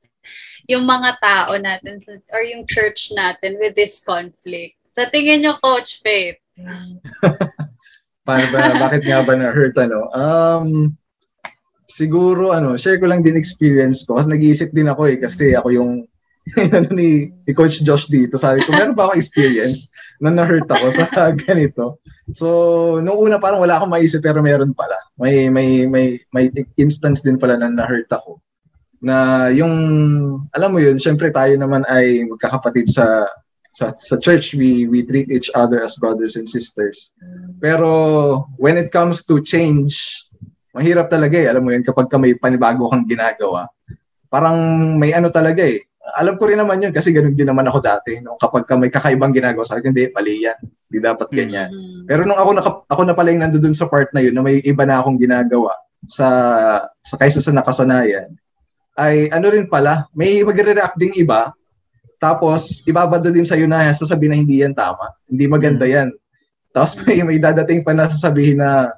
yung 0.69 0.85
mga 0.85 1.17
tao 1.21 1.57
natin 1.57 1.97
or 2.31 2.45
yung 2.45 2.69
church 2.69 3.09
natin 3.17 3.57
with 3.57 3.73
this 3.73 4.05
conflict. 4.05 4.77
Sa 4.93 5.09
tingin 5.09 5.41
nyo, 5.41 5.57
Coach 5.65 6.05
Faith? 6.05 6.41
Paano 8.27 8.45
ba, 8.53 8.61
bakit 8.77 9.03
nga 9.09 9.25
ba 9.25 9.33
na-hurt 9.33 9.75
ano? 9.81 10.13
Um, 10.13 10.69
siguro 11.89 12.53
ano, 12.53 12.77
share 12.77 13.01
ko 13.01 13.09
lang 13.09 13.25
din 13.25 13.39
experience 13.39 14.05
ko. 14.05 14.21
Kasi 14.21 14.29
nag-iisip 14.29 14.71
din 14.77 14.93
ako 14.93 15.09
eh, 15.09 15.17
kasi 15.17 15.57
ako 15.57 15.69
yung 15.73 15.93
ano 16.57 16.89
ni, 16.93 17.31
ni 17.47 17.53
Coach 17.53 17.85
Josh 17.85 18.09
dito. 18.09 18.41
Sabi 18.41 18.65
ko, 18.65 18.73
meron 18.73 18.97
ba 18.97 19.09
ako 19.11 19.21
experience 19.21 19.93
na 20.19 20.33
na-hurt 20.33 20.67
ako 20.67 20.87
sa 20.93 21.07
ganito? 21.47 22.01
So, 22.35 22.47
nung 23.05 23.19
una 23.19 23.39
parang 23.39 23.61
wala 23.61 23.79
akong 23.79 23.93
maisip 23.93 24.25
pero 24.25 24.41
meron 24.43 24.75
pala. 24.75 24.97
May 25.21 25.53
may 25.53 25.85
may 25.87 26.21
may 26.33 26.51
instance 26.81 27.21
din 27.21 27.37
pala 27.39 27.59
na 27.61 27.71
na-hurt 27.71 28.11
ako. 28.11 28.41
Na 29.01 29.49
yung 29.49 29.75
alam 30.53 30.71
mo 30.75 30.79
yun, 30.83 31.01
syempre 31.01 31.33
tayo 31.33 31.57
naman 31.57 31.85
ay 31.89 32.25
magkakapatid 32.29 32.89
sa 32.93 33.25
sa, 33.71 33.95
sa 33.97 34.19
church, 34.19 34.53
we, 34.59 34.91
we 34.91 35.07
treat 35.07 35.31
each 35.31 35.49
other 35.55 35.81
as 35.81 35.95
brothers 35.97 36.35
and 36.35 36.45
sisters. 36.45 37.15
Pero 37.63 38.51
when 38.59 38.77
it 38.77 38.91
comes 38.91 39.23
to 39.25 39.41
change, 39.41 40.27
mahirap 40.75 41.09
talaga 41.11 41.39
eh. 41.39 41.47
Alam 41.47 41.63
mo 41.65 41.71
yun, 41.71 41.87
kapag 41.87 42.11
ka 42.11 42.19
may 42.19 42.35
panibago 42.35 42.91
kang 42.91 43.07
ginagawa, 43.07 43.71
parang 44.31 44.59
may 44.99 45.15
ano 45.15 45.31
talaga 45.31 45.63
eh. 45.63 45.87
Alam 46.17 46.35
ko 46.39 46.51
rin 46.51 46.59
naman 46.59 46.83
yun 46.83 46.93
kasi 46.95 47.15
ganun 47.15 47.37
din 47.37 47.47
naman 47.47 47.67
ako 47.67 47.79
dati. 47.83 48.19
No? 48.23 48.39
Kapag 48.41 48.67
ka 48.67 48.75
may 48.75 48.91
kakaibang 48.91 49.35
ginagawa, 49.35 49.67
sabi 49.67 49.85
ko, 49.85 49.95
hindi, 49.95 50.11
mali 50.11 50.47
yan. 50.47 50.59
Hindi 50.61 50.99
dapat 50.99 51.29
ganyan. 51.31 51.71
Mm. 51.71 52.05
Pero 52.11 52.27
nung 52.27 52.39
ako, 52.39 52.51
naka, 52.57 52.71
ako 52.91 53.03
na 53.07 53.15
pala 53.15 53.31
yung 53.31 53.43
nandoon 53.47 53.77
sa 53.77 53.87
part 53.87 54.11
na 54.11 54.23
yun, 54.23 54.35
na 54.35 54.43
may 54.43 54.59
iba 54.63 54.83
na 54.87 54.99
akong 54.99 55.19
ginagawa 55.21 55.75
sa, 56.11 56.29
sa 57.05 57.15
kaysa 57.19 57.45
sa 57.45 57.55
nakasanayan, 57.55 58.35
ay 58.99 59.31
ano 59.33 59.47
rin 59.49 59.71
pala, 59.71 60.11
may 60.13 60.43
magre-react 60.45 60.99
ding 60.99 61.15
iba, 61.17 61.55
tapos 62.21 62.85
ibabado 62.85 63.33
din 63.33 63.49
sa 63.49 63.57
iyo 63.57 63.65
na 63.65 63.89
sasabihin 63.97 64.37
na 64.37 64.41
hindi 64.45 64.61
yan 64.61 64.77
tama. 64.77 65.17
Hindi 65.25 65.49
maganda 65.49 65.89
yan. 65.89 66.13
Tapos 66.77 67.01
may, 67.03 67.25
may 67.25 67.41
dadating 67.41 67.81
pa 67.81 67.97
na 67.97 68.13
sasabihin 68.13 68.61
na 68.61 68.93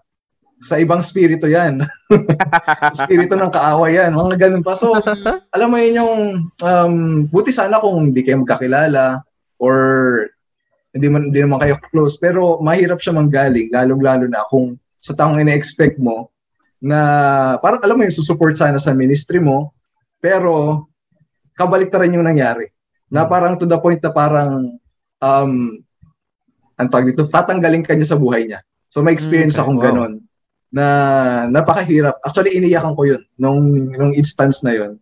sa 0.62 0.78
ibang 0.78 1.02
spirito 1.02 1.50
yan. 1.50 1.82
spirito 3.02 3.34
ng 3.34 3.50
kaaway 3.50 3.98
yan. 3.98 4.14
Mga 4.14 4.34
ganun 4.38 4.64
pa. 4.64 4.78
So, 4.78 4.94
alam 5.54 5.68
mo 5.74 5.76
yun 5.82 5.98
yung, 5.98 6.14
um, 6.62 6.94
buti 7.28 7.50
sana 7.50 7.82
kung 7.82 8.10
hindi 8.10 8.22
kayo 8.22 8.46
magkakilala 8.46 9.26
or 9.58 9.74
hindi, 10.94 11.10
man, 11.10 11.34
hindi 11.34 11.42
naman 11.42 11.58
kayo 11.58 11.76
close. 11.90 12.14
Pero 12.16 12.62
mahirap 12.62 13.02
siya 13.02 13.18
manggaling, 13.18 13.74
lalong-lalo 13.74 14.30
na 14.30 14.46
kung 14.48 14.78
sa 15.02 15.18
taong 15.18 15.42
ina-expect 15.42 15.98
mo 15.98 16.30
na 16.78 16.98
parang 17.58 17.82
alam 17.82 17.98
mo 17.98 18.06
yung 18.06 18.14
susupport 18.14 18.54
sana 18.54 18.78
sa 18.78 18.94
ministry 18.94 19.42
mo, 19.42 19.74
pero 20.22 20.86
kabaliktaran 21.58 22.14
yung 22.14 22.26
nangyari. 22.26 22.70
Na 23.10 23.26
parang 23.26 23.58
to 23.58 23.66
the 23.66 23.76
point 23.76 23.98
na 23.98 24.14
parang 24.14 24.78
um, 25.18 25.52
ang 26.78 26.88
tawag 26.88 27.12
dito, 27.12 27.26
tatanggalin 27.26 27.82
ka 27.82 27.98
niya 27.98 28.14
sa 28.14 28.18
buhay 28.18 28.46
niya. 28.46 28.62
So 28.88 29.02
may 29.02 29.14
experience 29.14 29.58
Okay, 29.58 29.66
akong 29.66 29.78
wow. 29.82 29.86
ganon 29.90 30.12
na 30.72 30.86
napakahirap. 31.52 32.16
Actually, 32.24 32.56
iniyakan 32.56 32.96
ko 32.96 33.04
yun 33.04 33.22
nung, 33.36 33.92
nung 33.92 34.16
instance 34.16 34.64
na 34.64 34.72
yun 34.72 34.92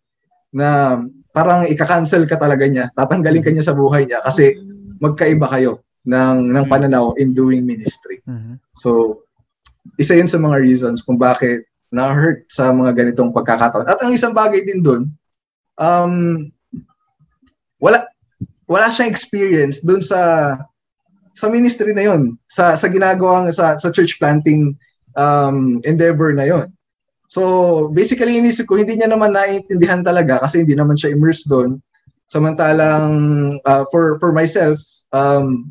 na 0.51 0.99
parang 1.31 1.63
ika-cancel 1.63 2.27
ka 2.27 2.35
talaga 2.35 2.67
niya. 2.67 2.91
Tatanggalin 2.99 3.41
ka 3.47 3.55
niya 3.55 3.71
sa 3.71 3.77
buhay 3.79 4.03
niya 4.03 4.19
kasi 4.27 4.59
magkaiba 4.99 5.47
kayo 5.47 5.87
ng, 6.05 6.51
ng 6.51 6.65
Mm. 6.67 6.71
pananaw 6.71 7.15
in 7.23 7.31
doing 7.31 7.63
ministry. 7.63 8.19
Mhm. 8.27 8.59
So, 8.75 9.23
isa 9.95 10.19
yun 10.19 10.27
sa 10.27 10.43
mga 10.43 10.59
reasons 10.59 11.07
kung 11.07 11.17
bakit 11.17 11.71
na-hurt 11.95 12.51
sa 12.51 12.75
mga 12.75 12.99
ganitong 12.99 13.31
pagkakataon. 13.31 13.87
At 13.87 14.03
ang 14.03 14.11
isang 14.11 14.35
bagay 14.35 14.67
din 14.67 14.83
doon, 14.83 15.07
um, 15.79 16.47
wala 17.81 18.05
wala 18.71 18.87
siyang 18.93 19.11
experience 19.11 19.83
doon 19.83 20.05
sa 20.05 20.55
sa 21.35 21.47
ministry 21.49 21.91
na 21.97 22.07
yon 22.07 22.37
sa 22.47 22.77
sa 22.77 22.87
ginagawang 22.87 23.51
sa 23.51 23.81
sa 23.81 23.89
church 23.91 24.21
planting 24.21 24.77
um, 25.21 25.77
endeavor 25.85 26.33
na 26.33 26.49
yon 26.49 26.67
so 27.29 27.43
basically 27.93 28.41
inisip 28.41 28.65
ko 28.65 28.81
hindi 28.81 28.97
niya 28.97 29.13
naman 29.13 29.37
naiintindihan 29.37 30.01
talaga 30.01 30.41
kasi 30.41 30.65
hindi 30.65 30.73
naman 30.73 30.97
siya 30.97 31.13
immersed 31.13 31.45
doon 31.47 31.77
samantalang 32.27 33.13
uh, 33.69 33.85
for 33.93 34.17
for 34.17 34.33
myself 34.33 34.81
um, 35.13 35.69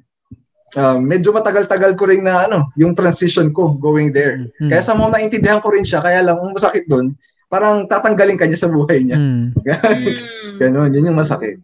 um, 0.78 1.00
medyo 1.02 1.34
matagal-tagal 1.34 1.97
ko 1.97 2.06
rin 2.06 2.24
na 2.24 2.45
ano 2.45 2.70
yung 2.78 2.93
transition 2.93 3.50
ko 3.50 3.74
going 3.76 4.14
there 4.14 4.38
Mhm. 4.62 4.70
kaya 4.70 4.84
sa 4.86 4.93
mga 4.93 5.18
naintindihan 5.18 5.60
ko 5.60 5.74
rin 5.74 5.84
siya 5.84 6.00
kaya 6.00 6.22
lang 6.22 6.38
ang 6.38 6.54
masakit 6.54 6.86
doon 6.86 7.12
parang 7.50 7.89
tatanggalin 7.89 8.38
ka 8.38 8.45
niya 8.45 8.62
sa 8.62 8.70
buhay 8.70 9.02
niya 9.02 9.18
Mm. 9.18 9.58
Ganon 10.62 10.93
yun 10.93 11.10
yung 11.10 11.18
masakit. 11.18 11.58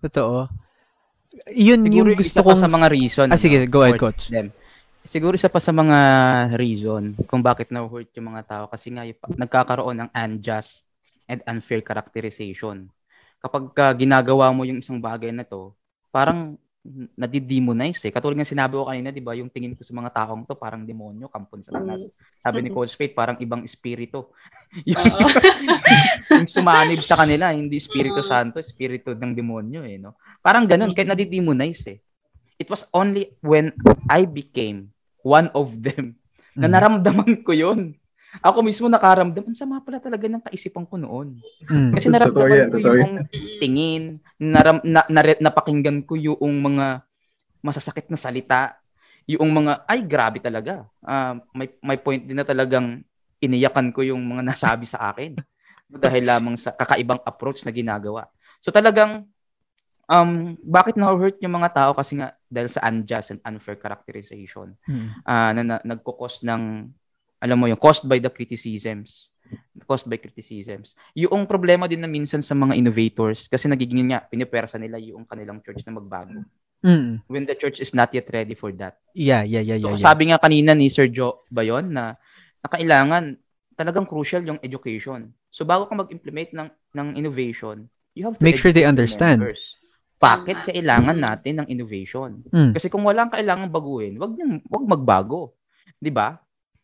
Totoo. 0.00 0.46
Yun 1.52 1.80
Siguro 1.84 2.08
yung 2.12 2.18
gusto 2.18 2.40
kong... 2.44 2.60
sa 2.60 2.68
mga 2.68 2.88
reason. 2.92 3.26
Ah, 3.28 3.40
sige, 3.40 3.64
go 3.66 3.82
ahead, 3.84 3.98
coach. 3.98 4.28
them. 4.28 4.52
Siguro 5.04 5.34
isa 5.34 5.48
pa 5.48 5.60
sa 5.62 5.72
mga 5.72 5.98
reason 6.58 7.16
kung 7.26 7.40
bakit 7.40 7.72
na-hurt 7.72 8.12
yung 8.18 8.34
mga 8.34 8.42
tao 8.44 8.64
kasi 8.68 8.92
nga 8.92 9.06
yung- 9.08 9.18
nagkakaroon 9.38 10.04
ng 10.04 10.10
unjust 10.12 10.84
and 11.24 11.40
unfair 11.44 11.80
characterization. 11.80 12.88
Kapag 13.38 13.70
ka 13.72 13.86
ginagawa 13.94 14.50
mo 14.50 14.66
yung 14.66 14.82
isang 14.82 14.98
bagay 14.98 15.30
na 15.30 15.46
to, 15.46 15.72
parang 16.10 16.58
nadidemonize 17.18 18.00
eh. 18.08 18.12
Katulad 18.14 18.38
ng 18.38 18.48
sinabi 18.48 18.80
ko 18.80 18.88
kanina, 18.88 19.12
di 19.12 19.20
ba, 19.20 19.36
yung 19.36 19.52
tingin 19.52 19.76
ko 19.76 19.84
sa 19.84 19.92
mga 19.92 20.10
taong 20.14 20.48
to, 20.48 20.56
parang 20.56 20.88
demonyo, 20.88 21.28
kampon 21.28 21.60
sa 21.60 21.74
tanas. 21.74 22.00
Sabi 22.40 22.64
ni 22.64 22.70
Coach 22.72 22.96
Faith, 22.96 23.12
parang 23.12 23.36
ibang 23.44 23.60
espiritu. 23.60 24.32
yung, 24.88 25.04
yung 26.32 26.48
sumanib 26.48 27.00
sa 27.04 27.18
kanila, 27.18 27.52
hindi 27.52 27.76
Espiritu 27.76 28.24
Mm. 28.24 28.28
Santo, 28.28 28.56
espiritu 28.60 29.12
ng 29.12 29.32
demonyo 29.36 29.84
eh, 29.84 30.00
no? 30.00 30.16
Parang 30.40 30.64
ganun, 30.64 30.92
kaya 30.96 31.12
nadidemonize 31.12 31.84
eh. 31.92 31.98
It 32.58 32.66
was 32.68 32.90
only 32.90 33.38
when 33.38 33.70
I 34.10 34.26
became 34.26 34.90
one 35.22 35.46
of 35.54 35.78
them 35.78 36.18
na 36.58 36.66
Mhm. 36.66 36.74
naramdaman 36.74 37.32
ko 37.46 37.54
yun. 37.54 37.94
Ako 38.42 38.60
mismo 38.60 38.90
nakaramdaman, 38.90 39.54
sama 39.56 39.80
pala 39.80 40.02
talaga 40.02 40.28
ng 40.28 40.42
kaisipan 40.42 40.84
ko 40.84 41.00
noon. 41.00 41.38
Mm. 41.64 41.94
Kasi 41.96 42.06
Totoo 42.10 42.12
naramdaman 42.12 42.50
yan, 42.52 42.68
ko 42.68 42.76
totoo 42.76 42.94
yung 42.98 43.14
tingin, 43.56 44.02
naram, 44.36 44.78
na, 44.84 45.06
nare- 45.08 45.40
napakinggan 45.40 46.04
ko 46.04 46.18
yung 46.18 46.60
mga 46.60 47.02
masasakit 47.62 48.10
na 48.12 48.18
salita, 48.20 48.76
yung 49.24 49.48
mga, 49.48 49.86
ay 49.88 50.02
grabe 50.04 50.38
talaga. 50.42 50.84
Ah, 51.00 51.38
may, 51.56 51.72
may 51.80 51.98
point 51.98 52.20
din 52.20 52.36
na 52.36 52.44
talagang 52.44 53.00
iniyakan 53.38 53.94
ko 53.94 54.02
yung 54.02 54.20
mga 54.20 54.42
nasabi 54.44 54.84
sa 54.84 55.08
akin 55.14 55.38
dahil 56.04 56.22
lamang 56.26 56.58
sa 56.58 56.74
kakaibang 56.74 57.22
approach 57.24 57.62
na 57.64 57.72
ginagawa. 57.72 58.28
So 58.60 58.68
talagang, 58.68 59.24
um, 60.06 60.58
bakit 60.60 60.98
na-hurt 60.98 61.38
yung 61.40 61.54
mga 61.54 61.70
tao? 61.72 61.90
Kasi 61.94 62.18
nga, 62.18 62.34
dahil 62.48 62.68
sa 62.68 62.80
unjust 62.84 63.30
and 63.30 63.40
unfair 63.44 63.76
characterization 63.76 64.72
Mm. 64.84 65.08
ah 65.22 65.50
na, 65.52 65.62
na 65.62 65.76
nagko-cause 65.86 66.42
ng 66.42 66.88
alam 67.38 67.56
mo 67.56 67.68
yung 67.68 67.78
caused 67.78 68.04
by 68.04 68.18
the 68.18 68.28
criticisms 68.28 69.30
caused 69.84 70.04
by 70.04 70.16
criticisms 70.16 70.92
yung 71.12 71.44
problema 71.44 71.84
din 71.84 72.00
na 72.00 72.10
minsan 72.10 72.40
sa 72.40 72.52
mga 72.52 72.74
innovators 72.74 73.46
kasi 73.46 73.64
nagiging 73.64 74.10
nga 74.10 74.20
pinipersa 74.22 74.76
nila 74.76 74.96
yung 74.96 75.24
kanilang 75.24 75.60
church 75.60 75.84
na 75.84 75.94
magbago 75.94 76.42
Mm. 76.78 77.26
when 77.26 77.42
the 77.42 77.58
church 77.58 77.82
is 77.82 77.90
not 77.90 78.06
yet 78.14 78.30
ready 78.30 78.54
for 78.54 78.70
that 78.70 79.02
Yeah, 79.10 79.42
yeah, 79.42 79.58
yeah, 79.60 79.82
so 79.82 79.90
yeah. 79.90 79.98
yeah. 79.98 80.04
sabi 80.04 80.30
nga 80.30 80.38
kanina 80.38 80.78
ni 80.78 80.86
Sir 80.86 81.10
Joe 81.10 81.42
ba 81.50 81.66
yun 81.66 81.90
na 81.90 82.14
na 82.58 82.68
kailangan 82.70 83.34
talagang 83.74 84.06
crucial 84.06 84.46
yung 84.46 84.62
education 84.62 85.34
so 85.50 85.66
bago 85.66 85.90
ka 85.90 85.94
mag-implement 85.94 86.54
ng 86.54 86.68
ng 86.94 87.08
innovation 87.14 87.90
you 88.14 88.26
have 88.26 88.34
to 88.34 88.42
Make 88.42 88.58
sure 88.58 88.70
they 88.70 88.82
understand. 88.82 89.42
members. 89.46 89.77
Bakit 90.18 90.66
kailangan 90.66 91.14
natin 91.14 91.62
ng 91.62 91.68
innovation 91.70 92.42
Mm. 92.50 92.74
kasi 92.74 92.90
kung 92.90 93.06
walang 93.06 93.30
kailangan 93.30 93.70
baguhin, 93.70 94.18
wag 94.18 94.34
niyang 94.34 94.58
wag 94.66 94.84
magbago. 94.84 95.54
'Di 95.98 96.10
ba? 96.10 96.42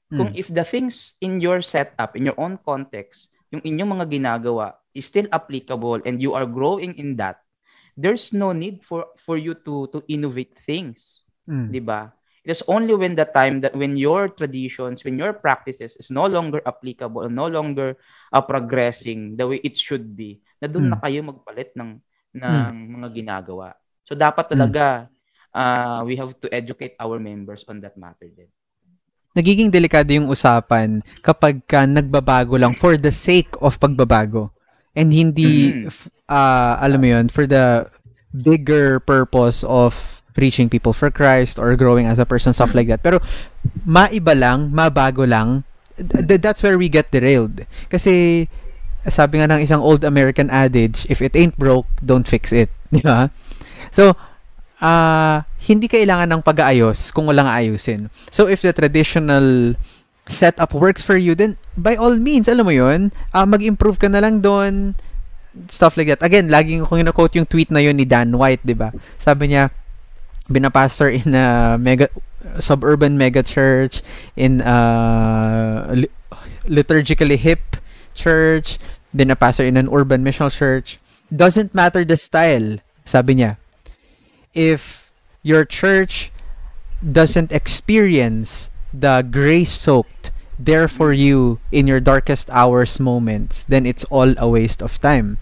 Kung 0.08 0.30
Mm. 0.30 0.38
if 0.38 0.46
the 0.48 0.62
things 0.62 1.18
in 1.18 1.42
your 1.42 1.58
setup, 1.58 2.14
in 2.14 2.30
your 2.30 2.38
own 2.38 2.54
context, 2.62 3.34
yung 3.50 3.62
inyong 3.66 3.98
mga 3.98 4.06
ginagawa 4.10 4.78
is 4.94 5.10
still 5.10 5.26
applicable 5.34 5.98
and 6.06 6.22
you 6.22 6.30
are 6.30 6.46
growing 6.46 6.94
in 6.94 7.18
that, 7.18 7.42
there's 7.94 8.30
no 8.30 8.54
need 8.54 8.82
for 8.86 9.10
for 9.18 9.34
you 9.34 9.54
to 9.66 9.90
to 9.90 9.98
innovate 10.06 10.54
things, 10.62 11.26
Mm. 11.50 11.74
'di 11.74 11.82
ba? 11.82 12.14
It 12.44 12.52
is 12.52 12.62
only 12.68 12.92
when 12.92 13.16
the 13.16 13.24
time 13.24 13.64
that 13.64 13.72
when 13.72 13.96
your 13.96 14.28
traditions, 14.28 15.00
when 15.00 15.16
your 15.16 15.32
practices 15.32 15.96
is 15.96 16.12
no 16.12 16.28
longer 16.28 16.60
applicable, 16.62 17.26
no 17.32 17.48
longer 17.48 17.96
uh, 18.30 18.44
progressing 18.44 19.34
the 19.34 19.48
way 19.48 19.58
it 19.64 19.74
should 19.74 20.12
be, 20.12 20.38
na 20.60 20.68
doon 20.68 20.86
Mm. 20.86 20.92
na 20.92 20.98
kayo 21.00 21.18
magpalit 21.24 21.72
ng 21.74 21.98
ng 22.34 22.74
mga 22.98 23.08
ginagawa. 23.14 23.72
So 24.04 24.12
dapat 24.12 24.50
talaga 24.50 25.08
uh, 25.54 26.02
we 26.04 26.18
have 26.18 26.34
to 26.42 26.50
educate 26.50 26.98
our 26.98 27.22
members 27.22 27.62
on 27.70 27.80
that 27.80 27.94
matter 27.94 28.26
din. 28.28 28.50
Nagiging 29.34 29.70
delikado 29.70 30.14
yung 30.14 30.30
usapan 30.30 31.02
kapag 31.18 31.58
ka 31.66 31.86
nagbabago 31.86 32.54
lang 32.54 32.74
for 32.74 32.94
the 32.94 33.10
sake 33.10 33.50
of 33.58 33.78
pagbabago. 33.78 34.54
And 34.94 35.10
hindi, 35.10 35.74
Mhm. 35.74 35.90
f- 35.90 36.10
ah, 36.30 36.78
alam 36.78 37.02
mo 37.02 37.08
yun, 37.10 37.26
for 37.26 37.42
the 37.42 37.90
bigger 38.30 39.02
purpose 39.02 39.66
of 39.66 40.22
reaching 40.38 40.70
people 40.70 40.94
for 40.94 41.10
Christ 41.10 41.58
or 41.58 41.74
growing 41.74 42.06
as 42.06 42.18
a 42.22 42.26
person, 42.26 42.54
stuff 42.54 42.74
like 42.74 42.86
that. 42.86 43.02
Pero 43.02 43.18
maiba 43.82 44.38
lang, 44.38 44.70
mabago 44.70 45.26
lang, 45.26 45.66
th- 45.98 46.38
that's 46.42 46.62
where 46.62 46.78
we 46.78 46.86
get 46.86 47.10
derailed. 47.10 47.66
Kasi 47.90 48.46
sabi 49.08 49.40
nga 49.40 49.50
ng 49.50 49.60
isang 49.64 49.80
old 49.80 50.04
American 50.04 50.48
adage, 50.48 51.04
if 51.08 51.20
it 51.20 51.36
ain't 51.36 51.56
broke, 51.58 51.88
don't 52.00 52.28
fix 52.28 52.52
it. 52.52 52.70
Di 52.94 53.04
ba? 53.04 53.28
So, 53.90 54.16
ah 54.84 55.46
hindi 55.64 55.88
kailangan 55.88 56.28
ng 56.28 56.42
pag-aayos 56.44 57.08
kung 57.14 57.24
walang 57.24 57.48
ayusin. 57.48 58.12
So, 58.28 58.44
if 58.44 58.60
the 58.60 58.76
traditional 58.76 59.76
setup 60.28 60.76
works 60.76 61.00
for 61.00 61.16
you, 61.16 61.32
then 61.32 61.56
by 61.76 61.96
all 61.96 62.16
means, 62.20 62.48
alam 62.48 62.68
mo 62.68 62.72
yun, 62.72 63.12
ah, 63.32 63.48
mag-improve 63.48 63.96
ka 63.96 64.08
na 64.12 64.20
lang 64.20 64.44
doon, 64.44 64.96
stuff 65.68 65.96
like 65.96 66.08
that. 66.12 66.20
Again, 66.20 66.52
laging 66.52 66.84
ko 66.84 66.96
quote 67.12 67.36
yung 67.36 67.48
tweet 67.48 67.70
na 67.72 67.80
yun 67.80 67.96
ni 67.96 68.04
Dan 68.04 68.36
White, 68.36 68.64
di 68.64 68.76
ba? 68.76 68.92
Sabi 69.16 69.52
niya, 69.52 69.72
binapastor 70.48 71.08
in 71.08 71.32
a 71.32 71.76
mega 71.80 72.08
suburban 72.60 73.16
mega 73.16 73.42
church 73.42 74.04
in 74.36 74.60
a 74.60 74.76
li- 75.96 76.12
liturgically 76.68 77.40
hip 77.40 77.80
church 78.12 78.76
binapastor 79.14 79.64
in 79.64 79.76
an 79.76 79.88
urban 79.92 80.24
missional 80.24 80.50
church 80.50 80.98
doesn't 81.30 81.74
matter 81.74 82.04
the 82.04 82.16
style 82.16 82.78
Sabi 83.04 83.36
niya, 83.36 83.60
if 84.56 85.12
your 85.44 85.64
church 85.64 86.32
doesn't 87.04 87.52
experience 87.52 88.70
the 88.96 89.20
grace-soaked 89.20 90.32
there 90.58 90.88
for 90.88 91.12
you 91.12 91.60
in 91.70 91.86
your 91.86 92.00
darkest 92.00 92.48
hours 92.48 92.98
moments, 92.98 93.62
then 93.64 93.84
it's 93.84 94.04
all 94.08 94.32
a 94.38 94.48
waste 94.48 94.80
of 94.80 94.96
time. 95.00 95.36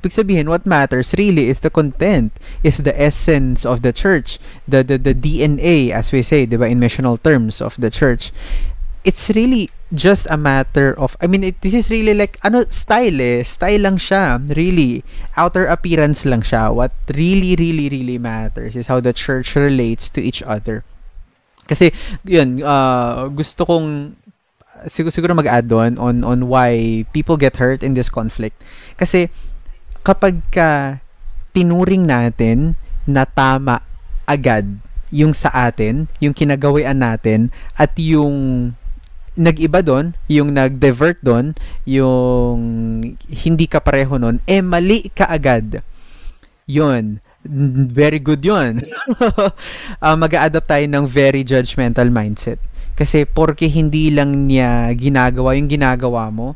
Ibig 0.00 0.16
sabihin, 0.16 0.48
what 0.48 0.64
matters 0.64 1.14
really 1.16 1.48
is 1.48 1.60
the 1.60 1.72
content, 1.72 2.32
is 2.62 2.84
the 2.84 2.92
essence 2.96 3.64
of 3.64 3.80
the 3.80 3.92
church, 3.92 4.38
the, 4.68 4.84
the, 4.84 4.96
the 4.96 5.14
DNA, 5.14 5.90
as 5.90 6.12
we 6.12 6.22
say, 6.22 6.46
di 6.46 6.56
ba, 6.56 6.68
in 6.68 6.80
missional 6.80 7.20
terms 7.20 7.60
of 7.60 7.76
the 7.76 7.90
church. 7.90 8.32
It's 9.04 9.28
really 9.32 9.68
just 9.92 10.26
a 10.30 10.36
matter 10.36 10.94
of, 10.96 11.16
I 11.20 11.26
mean, 11.26 11.44
it, 11.44 11.60
this 11.60 11.74
is 11.74 11.90
really 11.90 12.14
like, 12.14 12.38
ano, 12.42 12.64
style 12.70 13.20
eh, 13.20 13.42
style 13.42 13.82
lang 13.82 13.96
siya, 13.98 14.40
really. 14.56 15.04
Outer 15.36 15.66
appearance 15.66 16.24
lang 16.24 16.40
siya. 16.40 16.72
What 16.72 16.92
really, 17.12 17.56
really, 17.56 17.88
really 17.88 18.18
matters 18.18 18.76
is 18.76 18.86
how 18.86 19.00
the 19.00 19.12
church 19.12 19.54
relates 19.54 20.08
to 20.10 20.20
each 20.22 20.42
other. 20.42 20.84
Kasi, 21.68 21.92
yun, 22.24 22.62
uh, 22.62 23.28
gusto 23.28 23.64
kong 23.64 24.16
siguro, 24.88 25.12
siguro 25.12 25.32
mag-add 25.36 25.70
on, 25.72 25.96
on 25.98 26.24
on 26.24 26.48
why 26.48 27.04
people 27.12 27.36
get 27.36 27.56
hurt 27.56 27.82
in 27.82 27.94
this 27.94 28.10
conflict. 28.10 28.58
Kasi 28.98 29.30
kapag 30.04 30.42
ka 30.52 31.00
tinuring 31.54 32.04
natin 32.04 32.76
na 33.06 33.24
tama 33.24 33.80
agad 34.26 34.66
yung 35.14 35.32
sa 35.32 35.52
atin, 35.54 36.10
yung 36.18 36.34
kinagawian 36.34 36.98
natin 36.98 37.54
at 37.78 37.94
yung 37.96 38.72
nag-iba 39.34 39.82
doon, 39.82 40.14
yung 40.30 40.54
nag-divert 40.54 41.18
doon, 41.22 41.58
yung 41.86 42.58
hindi 43.26 43.66
ka 43.66 43.82
pareho 43.82 44.18
noon, 44.18 44.38
eh 44.46 44.62
mali 44.62 45.10
ka 45.10 45.26
agad. 45.26 45.82
Yun. 46.70 47.18
Very 47.92 48.22
good 48.22 48.40
yun. 48.40 48.80
uh, 50.04 50.16
mag-a-adapt 50.16 50.70
tayo 50.70 50.86
ng 50.88 51.04
very 51.04 51.44
judgmental 51.44 52.08
mindset. 52.08 52.56
Kasi 52.94 53.26
porke 53.26 53.66
hindi 53.66 54.08
lang 54.14 54.46
niya 54.46 54.94
ginagawa 54.94 55.58
yung 55.58 55.68
ginagawa 55.68 56.30
mo, 56.30 56.54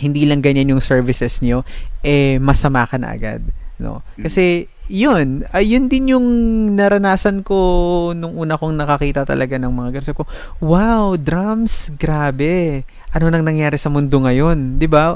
hindi 0.00 0.24
lang 0.24 0.40
ganyan 0.40 0.72
yung 0.72 0.82
services 0.82 1.44
niyo, 1.44 1.62
eh 2.00 2.40
masama 2.40 2.88
ka 2.88 2.96
na 2.96 3.12
agad, 3.12 3.44
no? 3.76 4.00
Kasi 4.16 4.72
yun, 4.90 5.46
ayun 5.54 5.86
din 5.86 6.10
yung 6.18 6.26
naranasan 6.74 7.46
ko 7.46 8.10
nung 8.10 8.34
una 8.34 8.58
kong 8.58 8.74
nakakita 8.74 9.22
talaga 9.22 9.54
ng 9.54 9.70
mga 9.70 10.02
ganun. 10.02 10.18
ko, 10.18 10.24
wow, 10.58 11.14
drums, 11.14 11.94
grabe. 11.94 12.82
Ano 13.14 13.30
nang 13.30 13.46
nangyari 13.46 13.78
sa 13.78 13.86
mundo 13.86 14.18
ngayon, 14.18 14.82
'di 14.82 14.90
ba? 14.90 15.14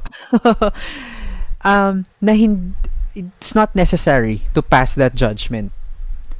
um, 1.66 2.06
na 2.22 2.32
hindi, 2.38 2.70
it's 3.18 3.58
not 3.58 3.74
necessary 3.74 4.46
to 4.54 4.62
pass 4.62 4.94
that 4.94 5.18
judgment. 5.18 5.74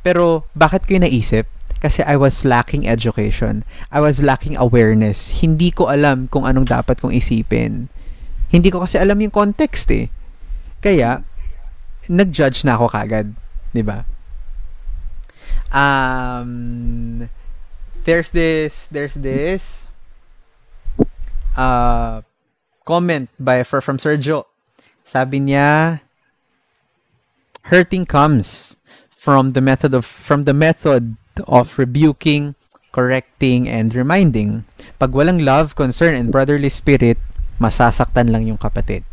Pero 0.06 0.46
bakit 0.54 0.86
ko 0.86 0.94
yung 0.94 1.06
naisip? 1.06 1.50
Kasi 1.82 2.00
I 2.06 2.14
was 2.14 2.46
lacking 2.46 2.86
education. 2.86 3.66
I 3.90 3.98
was 3.98 4.22
lacking 4.22 4.54
awareness. 4.56 5.42
Hindi 5.42 5.74
ko 5.74 5.90
alam 5.90 6.30
kung 6.30 6.46
anong 6.46 6.70
dapat 6.70 7.02
kong 7.02 7.12
isipin. 7.12 7.92
Hindi 8.48 8.70
ko 8.70 8.80
kasi 8.86 8.96
alam 8.96 9.18
yung 9.20 9.34
context 9.34 9.90
eh. 9.92 10.08
Kaya, 10.80 11.26
nag-judge 12.08 12.64
na 12.64 12.76
ako 12.76 12.88
kagad. 12.90 13.34
ba? 13.34 13.72
Diba? 13.74 13.98
Um, 15.74 17.30
there's 18.04 18.30
this, 18.30 18.86
there's 18.86 19.14
this 19.14 19.86
uh, 21.56 22.22
comment 22.84 23.30
by 23.38 23.62
from 23.64 23.98
Sergio. 23.98 24.44
Sabi 25.04 25.40
niya, 25.40 26.00
hurting 27.68 28.06
comes 28.06 28.76
from 29.10 29.56
the 29.56 29.60
method 29.60 29.94
of 29.96 30.04
from 30.04 30.44
the 30.44 30.52
method 30.52 31.16
of 31.48 31.78
rebuking, 31.78 32.54
correcting, 32.92 33.68
and 33.68 33.94
reminding. 33.96 34.64
Pag 35.00 35.16
walang 35.16 35.42
love, 35.44 35.74
concern, 35.74 36.14
and 36.14 36.30
brotherly 36.30 36.68
spirit, 36.68 37.18
masasaktan 37.58 38.30
lang 38.30 38.46
yung 38.46 38.60
kapatid. 38.60 39.04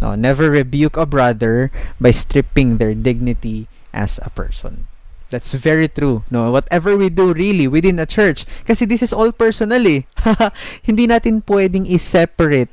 No, 0.00 0.14
never 0.14 0.50
rebuke 0.50 0.96
a 0.96 1.06
brother 1.06 1.70
by 2.00 2.10
stripping 2.10 2.76
their 2.76 2.94
dignity 2.94 3.68
as 3.92 4.20
a 4.22 4.30
person. 4.30 4.86
That's 5.30 5.54
very 5.54 5.88
true. 5.88 6.22
No, 6.30 6.52
whatever 6.52 6.96
we 6.96 7.10
do 7.10 7.32
really 7.32 7.66
within 7.66 7.98
a 7.98 8.06
church, 8.06 8.46
kasi 8.66 8.84
this 8.84 9.02
is 9.02 9.12
all 9.12 9.32
personal 9.32 9.82
eh. 9.86 10.06
Hindi 10.86 11.08
natin 11.08 11.42
pwedeng 11.42 11.88
i-separate 11.88 12.70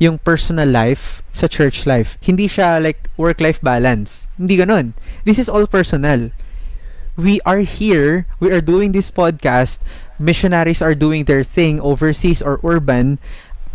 yung 0.00 0.18
personal 0.18 0.66
life 0.66 1.20
sa 1.36 1.46
church 1.46 1.84
life. 1.84 2.16
Hindi 2.24 2.48
siya 2.48 2.80
like 2.80 3.12
work-life 3.20 3.60
balance. 3.60 4.32
Hindi 4.40 4.56
ganun. 4.56 4.96
This 5.28 5.38
is 5.38 5.52
all 5.52 5.68
personal 5.68 6.32
we 7.16 7.40
are 7.44 7.60
here, 7.60 8.26
we 8.40 8.50
are 8.52 8.60
doing 8.60 8.92
this 8.92 9.10
podcast, 9.10 9.80
missionaries 10.18 10.80
are 10.80 10.94
doing 10.94 11.24
their 11.24 11.44
thing 11.44 11.80
overseas 11.80 12.40
or 12.40 12.60
urban, 12.64 13.18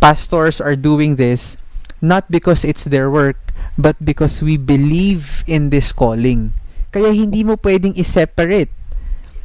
pastors 0.00 0.60
are 0.60 0.76
doing 0.76 1.16
this 1.16 1.56
not 2.00 2.30
because 2.30 2.64
it's 2.64 2.84
their 2.84 3.10
work, 3.10 3.36
but 3.76 3.96
because 4.02 4.42
we 4.42 4.56
believe 4.56 5.44
in 5.46 5.70
this 5.70 5.92
calling. 5.92 6.52
Kaya 6.90 7.12
hindi 7.12 7.44
mo 7.44 7.54
pwedeng 7.60 7.94
i-separate 7.98 8.70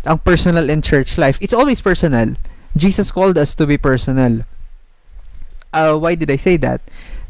ang 0.04 0.20
personal 0.20 0.70
and 0.70 0.84
church 0.84 1.18
life. 1.18 1.38
It's 1.40 1.54
always 1.56 1.80
personal. 1.80 2.36
Jesus 2.76 3.12
called 3.12 3.38
us 3.38 3.56
to 3.56 3.68
be 3.68 3.78
personal. 3.78 4.44
Uh, 5.72 5.98
why 5.98 6.16
did 6.16 6.30
I 6.30 6.36
say 6.36 6.58
that? 6.58 6.82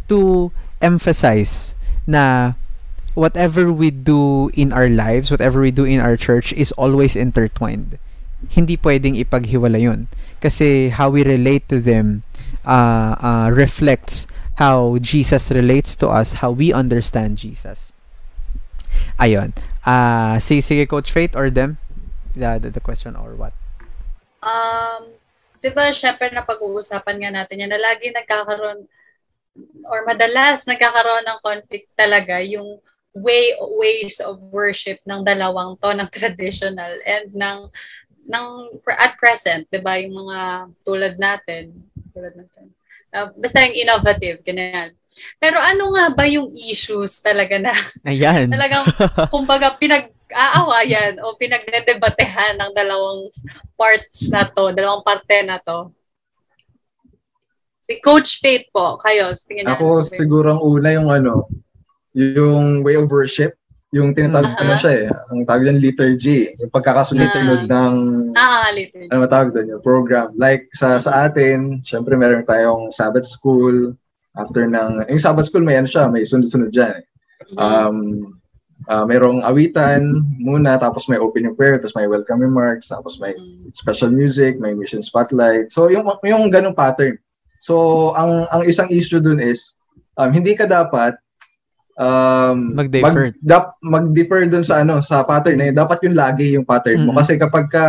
To 0.09 0.51
emphasize 0.81 1.75
na 2.07 2.53
whatever 3.13 3.71
we 3.71 3.91
do 3.91 4.49
in 4.53 4.73
our 4.73 4.89
lives, 4.89 5.29
whatever 5.29 5.61
we 5.61 5.71
do 5.71 5.85
in 5.85 5.99
our 5.99 6.17
church 6.17 6.51
is 6.53 6.71
always 6.73 7.15
intertwined. 7.15 7.99
Hindi 8.49 8.75
pwedeng 8.77 9.15
ipaghiwala 9.15 9.79
yun. 9.79 10.07
Kasi 10.41 10.89
how 10.89 11.09
we 11.09 11.23
relate 11.23 11.69
to 11.69 11.79
them 11.79 12.23
uh, 12.65 13.15
uh, 13.21 13.49
reflects 13.53 14.27
how 14.57 14.97
Jesus 15.01 15.49
relates 15.49 15.95
to 15.97 16.09
us, 16.09 16.43
how 16.43 16.51
we 16.51 16.73
understand 16.73 17.37
Jesus. 17.37 17.91
Ayun. 19.17 19.53
Uh, 19.85 20.37
sige, 20.37 20.61
sige, 20.61 20.85
Coach 20.89 21.11
Faith 21.11 21.35
or 21.35 21.49
them? 21.49 21.77
The, 22.35 22.59
the, 22.61 22.69
the 22.69 22.83
question 22.83 23.15
or 23.15 23.33
what? 23.35 23.53
Um, 24.43 25.13
di 25.61 25.69
ba, 25.71 25.89
syempre 25.89 26.29
na 26.33 26.45
pag-uusapan 26.45 27.17
nga 27.23 27.31
natin 27.31 27.63
yan 27.65 27.71
na 27.71 27.81
lagi 27.81 28.11
nagkakaroon 28.11 28.85
or 29.85 29.99
madalas 30.09 30.65
nagkakaroon 30.65 31.23
ng 31.23 31.39
conflict 31.45 31.87
talaga 31.93 32.41
yung 32.41 32.81
way 33.13 33.53
ways 33.77 34.17
of 34.17 34.41
worship 34.49 34.97
ng 35.05 35.21
dalawang 35.21 35.77
to 35.77 35.93
ng 35.93 36.09
traditional 36.09 36.93
and 37.05 37.29
ng 37.29 37.69
ng 38.25 38.47
at 38.97 39.13
present 39.21 39.69
'di 39.69 39.79
ba 39.85 40.01
yung 40.01 40.17
mga 40.25 40.39
tulad 40.81 41.13
natin 41.21 41.69
tulad 42.09 42.33
natin 42.33 42.73
uh, 43.13 43.29
basta 43.37 43.63
yung 43.69 43.77
innovative 43.77 44.41
ganyan. 44.41 44.97
Pero 45.37 45.61
ano 45.61 45.93
nga 45.93 46.09
ba 46.09 46.25
yung 46.25 46.51
issues 46.57 47.21
talaga 47.21 47.61
na 47.61 47.73
ayan. 48.09 48.49
talagang 48.49 48.85
kumbaga 49.29 49.77
pinag-aawayan 49.77 51.21
o 51.21 51.37
pinagdedebatehan 51.37 52.57
ng 52.57 52.71
dalawang 52.73 53.29
parts 53.77 54.33
na 54.33 54.43
to 54.49 54.73
dalawang 54.73 55.05
parte 55.05 55.45
na 55.45 55.61
to? 55.61 55.93
Si 57.83 57.99
Coach 57.99 58.39
Faith 58.39 58.71
po, 58.71 58.95
kayo. 58.95 59.35
Tingin 59.35 59.67
Ako 59.67 60.07
siguro 60.07 60.55
ang 60.55 60.61
una 60.63 60.95
yung 60.95 61.11
ano, 61.11 61.51
yung 62.15 62.79
way 62.79 62.95
of 62.95 63.11
worship, 63.11 63.59
yung 63.93 64.17
tinatawag 64.17 64.57
uh-huh. 64.57 64.63
ano 64.65 64.73
siya 64.81 64.93
eh, 64.97 65.07
ang 65.29 65.45
tawag 65.45 65.69
yan 65.69 65.77
liturgy, 65.77 66.49
yung 66.57 66.73
pagkakasunod-sunod 66.73 67.69
uh-huh. 67.69 67.73
ng 67.77 67.95
ah, 68.33 68.69
liturgy. 68.73 69.07
ano 69.13 69.29
matawag 69.29 69.53
doon, 69.53 69.77
yung 69.77 69.85
program. 69.85 70.33
Like 70.33 70.65
sa 70.73 70.97
sa 70.97 71.29
atin, 71.29 71.85
syempre 71.85 72.17
meron 72.17 72.43
tayong 72.43 72.89
Sabbath 72.89 73.29
school, 73.29 73.93
after 74.33 74.65
ng, 74.65 75.05
yung 75.13 75.21
Sabbath 75.21 75.47
school 75.47 75.61
may 75.61 75.77
ano 75.77 75.85
siya, 75.85 76.09
may 76.09 76.25
sunod-sunod 76.25 76.73
dyan. 76.73 76.97
Eh. 76.97 77.05
Mm-hmm. 77.53 77.57
Um, 77.61 77.97
uh, 78.89 79.05
merong 79.05 79.45
awitan 79.45 80.25
muna, 80.41 80.75
tapos 80.81 81.07
may 81.07 81.21
opening 81.21 81.55
prayer, 81.55 81.77
tapos 81.77 81.95
may 81.95 82.09
welcome 82.09 82.41
remarks, 82.41 82.89
tapos 82.89 83.21
may 83.21 83.37
mm. 83.37 83.71
special 83.77 84.11
music, 84.11 84.59
may 84.59 84.73
mission 84.73 85.05
spotlight. 85.05 85.71
So 85.71 85.87
yung 85.87 86.09
yung 86.25 86.49
ganung 86.49 86.75
pattern. 86.75 87.19
So 87.63 88.11
ang 88.17 88.49
ang 88.51 88.67
isang 88.67 88.91
issue 88.91 89.23
dun 89.23 89.39
is 89.39 89.77
um, 90.19 90.33
hindi 90.33 90.57
ka 90.57 90.67
dapat 90.67 91.15
um, 91.97 92.77
mag-defer. 92.77 93.33
Mag, 93.33 93.37
dap, 93.41 93.65
mag-defer 93.83 94.47
dun 94.49 94.65
sa 94.65 94.81
ano 94.81 94.99
sa 94.99 95.21
pattern 95.25 95.59
na 95.59 95.69
eh. 95.69 95.73
dapat 95.75 96.01
yun 96.05 96.15
lagi 96.17 96.53
yung 96.53 96.65
pattern 96.65 97.03
mo 97.03 97.11
mm-hmm. 97.11 97.19
kasi 97.19 97.33
kapag 97.37 97.65
ka 97.69 97.85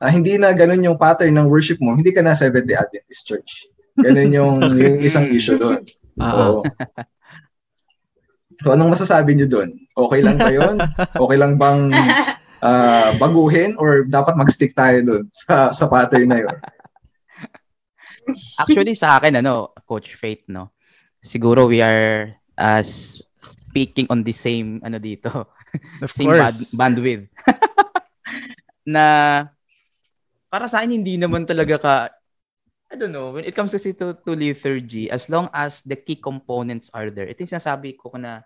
uh, 0.00 0.10
hindi 0.10 0.36
na 0.36 0.52
ganun 0.52 0.84
yung 0.84 0.98
pattern 1.00 1.36
ng 1.36 1.48
worship 1.48 1.78
mo 1.80 1.96
hindi 1.96 2.12
ka 2.12 2.20
na 2.24 2.36
Seventh-day 2.36 2.76
Adventist 2.76 3.24
Church 3.24 3.50
ganun 4.00 4.30
yung, 4.32 4.54
yung 4.80 4.96
isang 5.00 5.26
issue 5.28 5.56
doon 5.56 5.84
uh-huh. 6.20 6.64
so 8.60 8.72
anong 8.72 8.92
masasabi 8.92 9.36
niyo 9.36 9.48
doon 9.48 9.68
okay 9.96 10.20
lang 10.20 10.36
ba 10.36 10.52
yun 10.52 10.76
okay 11.16 11.36
lang 11.36 11.56
bang 11.56 11.92
uh, 12.60 13.10
baguhin 13.16 13.76
or 13.80 14.04
dapat 14.08 14.36
mag-stick 14.36 14.76
tayo 14.76 15.00
doon 15.00 15.24
sa 15.32 15.72
sa 15.72 15.88
pattern 15.88 16.28
na 16.28 16.40
yun 16.44 16.56
Actually 18.58 18.94
sa 18.94 19.18
akin 19.18 19.42
ano, 19.42 19.74
Coach 19.86 20.14
Faith 20.14 20.46
no. 20.46 20.70
Siguro 21.20 21.68
we 21.68 21.82
are 21.84 22.36
as 22.56 23.20
speaking 23.40 24.06
on 24.12 24.20
the 24.20 24.34
same 24.36 24.78
ano 24.84 25.00
dito 25.00 25.48
Of 26.02 26.10
same 26.18 26.30
bad, 26.30 26.50
course. 26.52 26.74
bandwidth. 26.74 27.30
na 28.94 29.04
para 30.50 30.66
sa 30.66 30.82
akin 30.82 30.98
hindi 30.98 31.14
naman 31.14 31.46
talaga 31.46 31.76
ka 31.78 31.94
I 32.90 32.98
don't 32.98 33.14
know, 33.14 33.30
when 33.30 33.46
it 33.46 33.54
comes 33.54 33.70
kasi 33.70 33.94
to, 34.02 34.18
to 34.26 34.34
liturgy, 34.34 35.06
as 35.06 35.30
long 35.30 35.46
as 35.54 35.78
the 35.86 35.94
key 35.94 36.18
components 36.18 36.90
are 36.90 37.06
there, 37.06 37.30
ito 37.30 37.46
yung 37.46 37.54
sinasabi 37.54 37.94
ko 37.94 38.10
na 38.18 38.42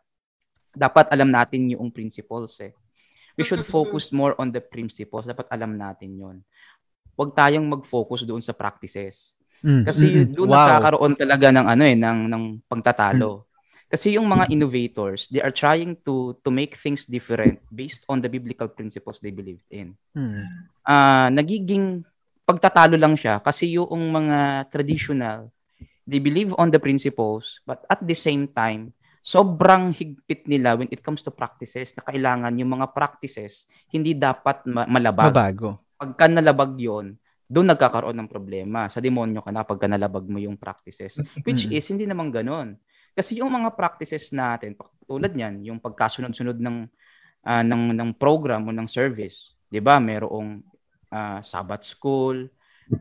dapat 0.76 1.08
alam 1.08 1.32
natin 1.32 1.72
yung 1.72 1.88
principles 1.88 2.60
eh. 2.60 2.76
We 3.40 3.48
should 3.48 3.64
focus 3.72 4.12
more 4.12 4.36
on 4.36 4.52
the 4.52 4.60
principles. 4.60 5.24
Dapat 5.24 5.48
alam 5.48 5.80
natin 5.80 6.20
yon. 6.20 6.36
Huwag 7.16 7.32
tayong 7.32 7.64
mag-focus 7.64 8.28
doon 8.28 8.44
sa 8.44 8.52
practices. 8.52 9.32
Mm, 9.64 9.82
Kasi 9.88 10.04
mm, 10.04 10.12
mm. 10.12 10.32
doon 10.36 10.48
wow. 10.52 10.56
nagkakaroon 10.60 11.14
talaga 11.16 11.46
ng 11.48 11.66
ano 11.66 11.82
eh 11.88 11.96
ng 11.96 12.18
ng 12.28 12.44
pagtatalo. 12.68 13.48
Kasi 13.94 14.18
yung 14.18 14.26
mga 14.26 14.50
innovators, 14.50 15.30
they 15.30 15.38
are 15.38 15.54
trying 15.54 15.94
to 16.02 16.34
to 16.42 16.50
make 16.50 16.74
things 16.74 17.06
different 17.06 17.62
based 17.70 18.02
on 18.10 18.18
the 18.18 18.26
biblical 18.26 18.66
principles 18.66 19.22
they 19.22 19.30
believed 19.30 19.62
in. 19.70 19.94
Mm. 20.10 20.42
Ah, 20.82 21.30
nagiging 21.30 22.02
pagtatalo 22.42 22.98
lang 22.98 23.14
siya 23.14 23.38
kasi 23.38 23.78
yung 23.78 24.10
mga 24.10 24.66
traditional, 24.68 25.46
they 26.02 26.18
believe 26.18 26.50
on 26.58 26.74
the 26.74 26.82
principles 26.82 27.62
but 27.62 27.86
at 27.86 28.02
the 28.02 28.18
same 28.18 28.50
time, 28.50 28.90
sobrang 29.22 29.94
higpit 29.94 30.42
nila 30.44 30.74
when 30.74 30.90
it 30.90 30.98
comes 30.98 31.22
to 31.22 31.30
practices 31.30 31.94
na 31.94 32.02
kailangan 32.02 32.52
yung 32.58 32.74
mga 32.74 32.90
practices 32.90 33.64
hindi 33.88 34.12
dapat 34.12 34.66
ma- 34.66 34.90
malabag 34.90 35.30
Mabago. 35.30 35.80
pagka 35.94 36.26
nalabag 36.26 36.74
yon 36.76 37.14
doon 37.44 37.70
nagkakaroon 37.70 38.16
ng 38.18 38.26
problema. 38.26 38.88
Sa 38.88 38.98
demonyo 38.98 39.44
ka 39.44 39.52
na 39.52 39.62
pagka 39.62 39.84
nalabag 39.86 40.24
mo 40.26 40.40
yung 40.40 40.56
practices. 40.56 41.20
Which 41.44 41.68
Mm. 41.68 41.76
is, 41.76 41.84
hindi 41.92 42.08
naman 42.08 42.32
ganun. 42.32 42.80
Kasi 43.14 43.38
yung 43.38 43.50
mga 43.54 43.70
practices 43.78 44.34
natin, 44.34 44.74
tulad 45.06 45.30
niyan, 45.30 45.62
yung 45.70 45.78
pagkasunod-sunod 45.78 46.58
ng, 46.58 46.78
ah, 47.46 47.62
ng, 47.62 47.94
ng 47.94 48.10
program 48.18 48.66
o 48.66 48.74
ng 48.74 48.90
service, 48.90 49.54
di 49.70 49.78
ba? 49.78 50.02
Merong 50.02 50.58
ah, 51.14 51.38
Sabbath 51.46 51.86
school, 51.86 52.50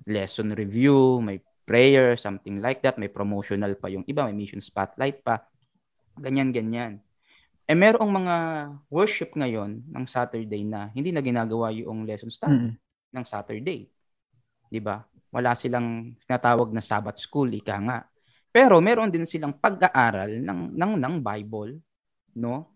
lesson 0.06 0.54
review, 0.54 1.18
may 1.20 1.42
prayer, 1.66 2.14
something 2.16 2.62
like 2.62 2.86
that. 2.86 3.02
May 3.02 3.10
promotional 3.10 3.74
pa 3.74 3.90
yung 3.90 4.06
iba, 4.06 4.24
may 4.30 4.38
mission 4.38 4.62
spotlight 4.62 5.26
pa. 5.26 5.42
Ganyan, 6.22 6.54
ganyan. 6.54 7.02
Eh, 7.64 7.74
merong 7.74 8.12
mga 8.12 8.36
worship 8.92 9.34
ngayon 9.34 9.82
ng 9.88 10.06
Saturday 10.06 10.62
na 10.68 10.92
hindi 10.92 11.10
na 11.16 11.24
ginagawa 11.24 11.72
yung 11.72 12.04
lesson 12.04 12.30
study 12.30 12.70
Mm. 12.70 12.74
ng 13.16 13.26
Saturday. 13.26 13.88
'Di 14.68 14.84
ba? 14.84 15.02
Wala 15.32 15.56
silang 15.56 16.14
tinatawag 16.28 16.76
na 16.76 16.84
Sabbath 16.84 17.24
school, 17.24 17.50
ika 17.56 17.80
nga. 17.80 18.00
Pero 18.54 18.78
meron 18.78 19.10
din 19.10 19.26
silang 19.26 19.58
pag-aaral 19.58 20.38
ng 20.38 20.78
ng 20.78 20.94
ng 21.02 21.16
Bible, 21.26 21.82
no? 22.38 22.70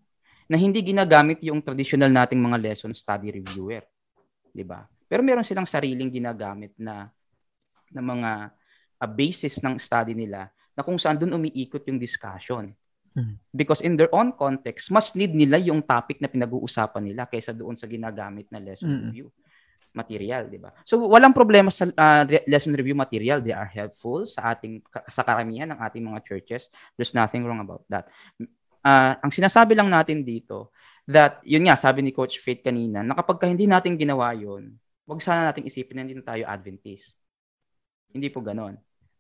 Na 0.49 0.57
hindi 0.57 0.81
ginagamit 0.81 1.37
yung 1.45 1.61
traditional 1.61 2.09
nating 2.09 2.41
mga 2.41 2.57
lesson 2.57 2.97
study 2.97 3.29
reviewer, 3.29 3.85
'di 4.49 4.65
ba? 4.65 4.89
Pero 5.05 5.21
meron 5.21 5.45
silang 5.45 5.69
sariling 5.69 6.09
ginagamit 6.09 6.73
na 6.81 7.13
na 7.93 8.01
mga 8.01 8.31
uh, 8.97 9.09
basis 9.13 9.61
ng 9.61 9.77
study 9.77 10.17
nila 10.17 10.49
na 10.73 10.81
kung 10.81 10.97
saan 10.97 11.21
doon 11.21 11.37
umiikot 11.37 11.85
yung 11.85 12.01
discussion. 12.01 12.73
Mm. 13.13 13.37
Because 13.53 13.85
in 13.85 13.93
their 13.93 14.09
own 14.09 14.33
context, 14.33 14.89
mas 14.89 15.13
need 15.13 15.33
nila 15.33 15.61
yung 15.61 15.85
topic 15.85 16.17
na 16.21 16.29
pinag-uusapan 16.29 17.01
nila 17.05 17.23
kaysa 17.29 17.53
doon 17.53 17.77
sa 17.77 17.85
ginagamit 17.85 18.49
na 18.49 18.61
lesson 18.61 18.89
Mm. 18.89 19.01
review 19.09 19.29
material, 19.97 20.45
di 20.45 20.61
ba? 20.61 20.69
So 20.85 21.01
walang 21.09 21.33
problema 21.33 21.73
sa 21.73 21.89
uh, 21.89 22.23
lesson 22.45 22.77
review 22.77 22.93
material, 22.93 23.41
they 23.41 23.57
are 23.57 23.65
helpful 23.65 24.29
sa 24.29 24.53
ating 24.53 24.85
sa 25.09 25.25
karamihan 25.25 25.73
ng 25.73 25.81
ating 25.81 26.05
mga 26.05 26.21
churches. 26.21 26.69
There's 26.93 27.17
nothing 27.17 27.41
wrong 27.41 27.65
about 27.65 27.81
that. 27.89 28.05
Uh, 28.85 29.17
ang 29.17 29.33
sinasabi 29.33 29.73
lang 29.73 29.89
natin 29.89 30.21
dito 30.21 30.69
that 31.09 31.41
yun 31.41 31.65
nga 31.65 31.73
sabi 31.73 32.05
ni 32.05 32.13
Coach 32.13 32.37
Faith 32.37 32.61
kanina, 32.61 33.01
na 33.01 33.17
kapag 33.17 33.41
ka 33.41 33.45
hindi 33.49 33.65
natin 33.65 33.97
ginawa 33.97 34.37
yun, 34.37 34.77
wag 35.07 35.23
sana 35.23 35.49
nating 35.49 35.65
isipin 35.65 35.95
na 35.97 36.03
hindi 36.05 36.19
na 36.19 36.27
tayo 36.27 36.43
Adventist. 36.45 37.15
Hindi 38.11 38.27
po 38.29 38.43
ganon. 38.43 38.77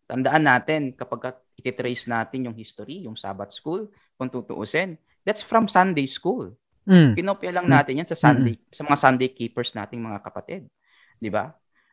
Tandaan 0.07 0.43
natin 0.43 0.81
kapag 0.93 1.19
ka 1.19 1.31
ititrace 1.57 2.05
natin 2.07 2.47
yung 2.47 2.55
history, 2.55 3.07
yung 3.07 3.17
Sabbath 3.17 3.55
school, 3.55 3.89
kung 4.19 4.29
tutuusin, 4.29 4.99
that's 5.23 5.41
from 5.41 5.65
Sunday 5.71 6.05
school. 6.05 6.53
Mm. 6.87 7.19
Pinopya 7.19 7.51
lang 7.51 7.67
natin 7.67 7.99
yan 7.99 8.07
sa 8.07 8.15
Sunday, 8.15 8.55
sa 8.71 8.87
mga 8.87 8.95
Sunday 8.97 9.27
keepers 9.27 9.75
nating 9.75 9.99
mga 9.99 10.23
kapatid. 10.23 10.71
'Di 11.19 11.27
ba? 11.27 11.51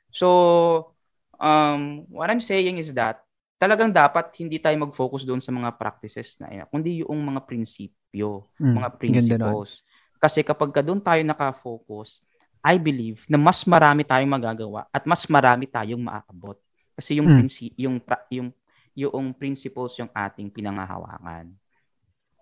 So, 0.09 0.95
um, 1.35 2.07
what 2.09 2.31
I'm 2.31 2.39
saying 2.39 2.79
is 2.79 2.95
that 2.95 3.19
talagang 3.59 3.91
dapat 3.91 4.31
hindi 4.39 4.63
tayo 4.63 4.79
mag-focus 4.79 5.27
doon 5.27 5.43
sa 5.43 5.51
mga 5.51 5.75
practices 5.75 6.39
na 6.39 6.47
yan, 6.47 6.67
kundi 6.71 7.03
yung 7.03 7.19
mga 7.19 7.43
prinsipyo, 7.43 8.47
Mm. 8.55 8.75
mga 8.79 8.89
principles. 8.95 9.83
Kasi 10.23 10.47
kapag 10.47 10.71
ka 10.71 10.81
doon 10.81 11.03
tayo 11.03 11.21
nakafocus, 11.27 12.23
I 12.65 12.79
believe 12.79 13.27
na 13.27 13.37
mas 13.37 13.61
marami 13.67 14.07
tayong 14.07 14.31
magagawa 14.31 14.87
at 14.89 15.05
mas 15.05 15.27
marami 15.27 15.67
tayong 15.67 16.01
maaabot. 16.01 16.57
Kasi 16.95 17.19
yung 17.19 17.27
Mm. 17.29 17.37
prinsi- 17.43 17.75
yung 17.77 17.99
pra- 17.99 18.25
yung 18.31 18.55
yung 18.95 19.35
principles 19.35 19.99
yung 19.99 20.07
ating 20.15 20.47
pinangahawakan. 20.49 21.51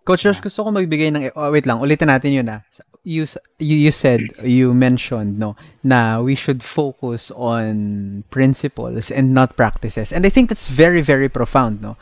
Coach 0.03 0.27
Josh, 0.27 0.43
gusto 0.43 0.67
ko 0.67 0.69
magbigay 0.75 1.15
ng 1.15 1.23
oh, 1.39 1.55
wait 1.55 1.67
lang, 1.67 1.79
ulitin 1.79 2.11
natin 2.11 2.35
'yun 2.35 2.49
ah. 2.51 2.67
You, 3.03 3.27
you 3.59 3.91
you 3.91 3.91
said 3.91 4.31
you 4.47 4.71
mentioned 4.71 5.35
no 5.35 5.59
na 5.83 6.23
we 6.23 6.39
should 6.39 6.63
focus 6.63 7.35
on 7.35 8.23
principles 8.31 9.11
and 9.11 9.35
not 9.35 9.59
practices. 9.59 10.15
And 10.15 10.23
I 10.23 10.31
think 10.31 10.51
that's 10.51 10.71
very 10.71 11.03
very 11.03 11.27
profound, 11.27 11.83
no. 11.83 11.99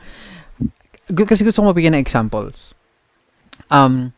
Kasi 1.08 1.44
gusto 1.44 1.64
ko 1.64 1.72
magbigay 1.72 1.92
ng 1.96 2.04
examples. 2.04 2.76
Um 3.72 4.12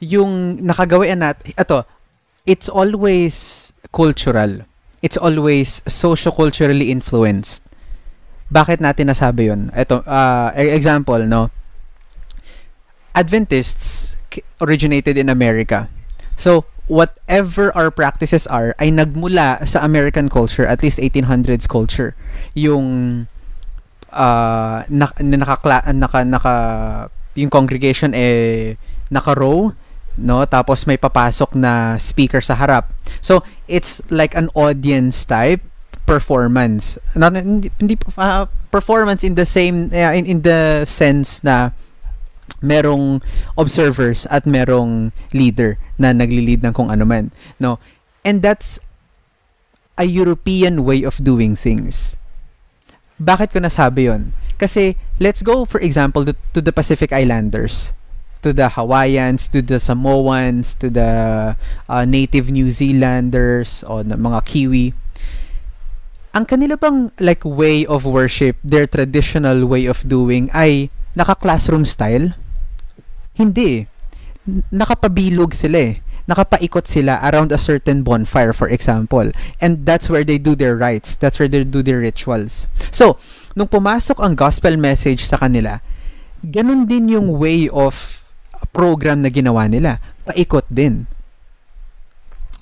yung 0.00 0.60
nakagawian 0.60 1.24
natin, 1.24 1.56
ito, 1.56 1.88
it's 2.44 2.68
always 2.68 3.72
cultural. 3.92 4.64
It's 5.00 5.16
always 5.16 5.80
socio-culturally 5.84 6.92
influenced. 6.92 7.64
Bakit 8.52 8.80
natin 8.80 9.12
nasabi 9.12 9.52
yun? 9.52 9.72
Ito, 9.74 10.04
ah, 10.06 10.52
e- 10.56 10.72
example, 10.72 11.20
no? 11.26 11.50
Adventists 13.16 14.16
originated 14.60 15.16
in 15.16 15.32
America. 15.32 15.88
So, 16.36 16.68
whatever 16.86 17.72
our 17.72 17.90
practices 17.90 18.46
are, 18.46 18.76
ay 18.78 18.92
nagmula 18.92 19.64
sa 19.66 19.80
American 19.82 20.28
culture, 20.28 20.68
at 20.68 20.84
least 20.84 21.00
1800s 21.00 21.64
culture. 21.64 22.14
Yung 22.52 23.26
uh, 24.12 24.84
na, 24.86 25.06
na 25.18 25.36
nakakla, 25.40 25.82
naka, 25.96 26.20
naka, 26.28 26.54
yung 27.34 27.50
congregation 27.50 28.12
eh 28.12 28.76
naka-row, 29.10 29.72
no? 30.16 30.44
Tapos 30.44 30.86
may 30.86 30.96
papasok 30.96 31.56
na 31.56 31.96
speaker 31.96 32.40
sa 32.40 32.56
harap. 32.56 32.92
So, 33.20 33.42
it's 33.68 34.00
like 34.12 34.36
an 34.36 34.52
audience 34.54 35.24
type 35.24 35.64
performance. 36.06 36.98
Not, 37.16 37.34
hindi 37.34 37.96
uh, 38.16 38.46
performance 38.70 39.24
in 39.24 39.34
the 39.34 39.44
same 39.44 39.90
uh, 39.90 40.14
in 40.14 40.24
in 40.24 40.38
the 40.46 40.86
sense 40.86 41.42
na 41.42 41.74
merong 42.62 43.20
observers 43.56 44.24
at 44.32 44.48
merong 44.48 45.12
leader 45.32 45.76
na 46.00 46.12
nagli-lead 46.12 46.64
ng 46.64 46.72
kung 46.72 46.88
ano 46.88 47.04
man, 47.04 47.30
no? 47.60 47.78
And 48.24 48.42
that's 48.42 48.80
a 49.96 50.04
European 50.04 50.84
way 50.84 51.04
of 51.04 51.20
doing 51.20 51.56
things. 51.56 52.16
Bakit 53.16 53.52
ko 53.52 53.64
nasabi 53.64 54.12
yon? 54.12 54.36
Kasi 54.60 54.96
let's 55.20 55.40
go 55.40 55.64
for 55.64 55.80
example 55.80 56.24
to, 56.24 56.36
to 56.52 56.60
the 56.60 56.72
Pacific 56.72 57.12
Islanders, 57.12 57.92
to 58.44 58.52
the 58.52 58.68
Hawaiians, 58.76 59.48
to 59.52 59.64
the 59.64 59.80
Samoans, 59.80 60.76
to 60.80 60.92
the 60.92 61.10
uh, 61.88 62.04
native 62.04 62.52
New 62.52 62.68
Zealanders 62.72 63.84
o 63.88 64.04
mga 64.04 64.44
Kiwi. 64.44 64.92
Ang 66.36 66.44
kanila 66.44 66.76
bang 66.76 67.08
like 67.16 67.40
way 67.48 67.88
of 67.88 68.04
worship, 68.04 68.60
their 68.60 68.84
traditional 68.84 69.64
way 69.64 69.88
of 69.88 70.04
doing 70.04 70.52
ay 70.52 70.92
naka-classroom 71.16 71.88
style? 71.88 72.36
Hindi. 73.34 73.82
eh. 73.82 73.82
Nakapabilog 74.70 75.56
sila 75.56 75.78
eh. 75.80 75.94
Nakapaikot 76.26 76.90
sila 76.90 77.22
around 77.22 77.54
a 77.54 77.58
certain 77.58 78.02
bonfire, 78.02 78.52
for 78.52 78.66
example. 78.68 79.30
And 79.62 79.86
that's 79.86 80.10
where 80.10 80.26
they 80.26 80.38
do 80.38 80.54
their 80.58 80.76
rites. 80.76 81.14
That's 81.14 81.38
where 81.38 81.48
they 81.48 81.62
do 81.62 81.82
their 81.82 82.02
rituals. 82.02 82.66
So, 82.90 83.16
nung 83.54 83.70
pumasok 83.70 84.18
ang 84.18 84.34
gospel 84.34 84.74
message 84.74 85.22
sa 85.22 85.38
kanila, 85.38 85.78
ganun 86.42 86.90
din 86.90 87.14
yung 87.14 87.38
way 87.38 87.70
of 87.70 88.20
program 88.74 89.22
na 89.22 89.30
ginawa 89.30 89.70
nila. 89.70 90.02
Paikot 90.26 90.66
din. 90.66 91.06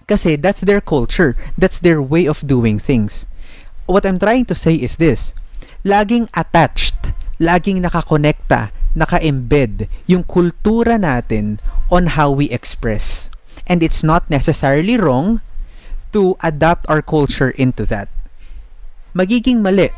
Kasi 0.04 0.36
that's 0.36 0.60
their 0.60 0.84
culture. 0.84 1.32
That's 1.56 1.80
their 1.80 2.04
way 2.04 2.28
of 2.28 2.44
doing 2.44 2.76
things. 2.76 3.24
What 3.88 4.04
I'm 4.04 4.20
trying 4.20 4.44
to 4.52 4.56
say 4.56 4.76
is 4.76 5.00
this. 5.00 5.32
Laging 5.84 6.28
attached, 6.36 7.12
laging 7.40 7.82
nakakonekta, 7.82 8.70
naka-embed 8.94 9.90
yung 10.06 10.22
kultura 10.22 10.96
natin 10.96 11.58
on 11.90 12.14
how 12.14 12.30
we 12.30 12.46
express. 12.54 13.28
And 13.66 13.82
it's 13.82 14.06
not 14.06 14.28
necessarily 14.30 14.94
wrong 15.00 15.40
to 16.14 16.38
adapt 16.44 16.86
our 16.86 17.02
culture 17.02 17.50
into 17.58 17.82
that. 17.90 18.06
Magiging 19.16 19.62
mali 19.62 19.90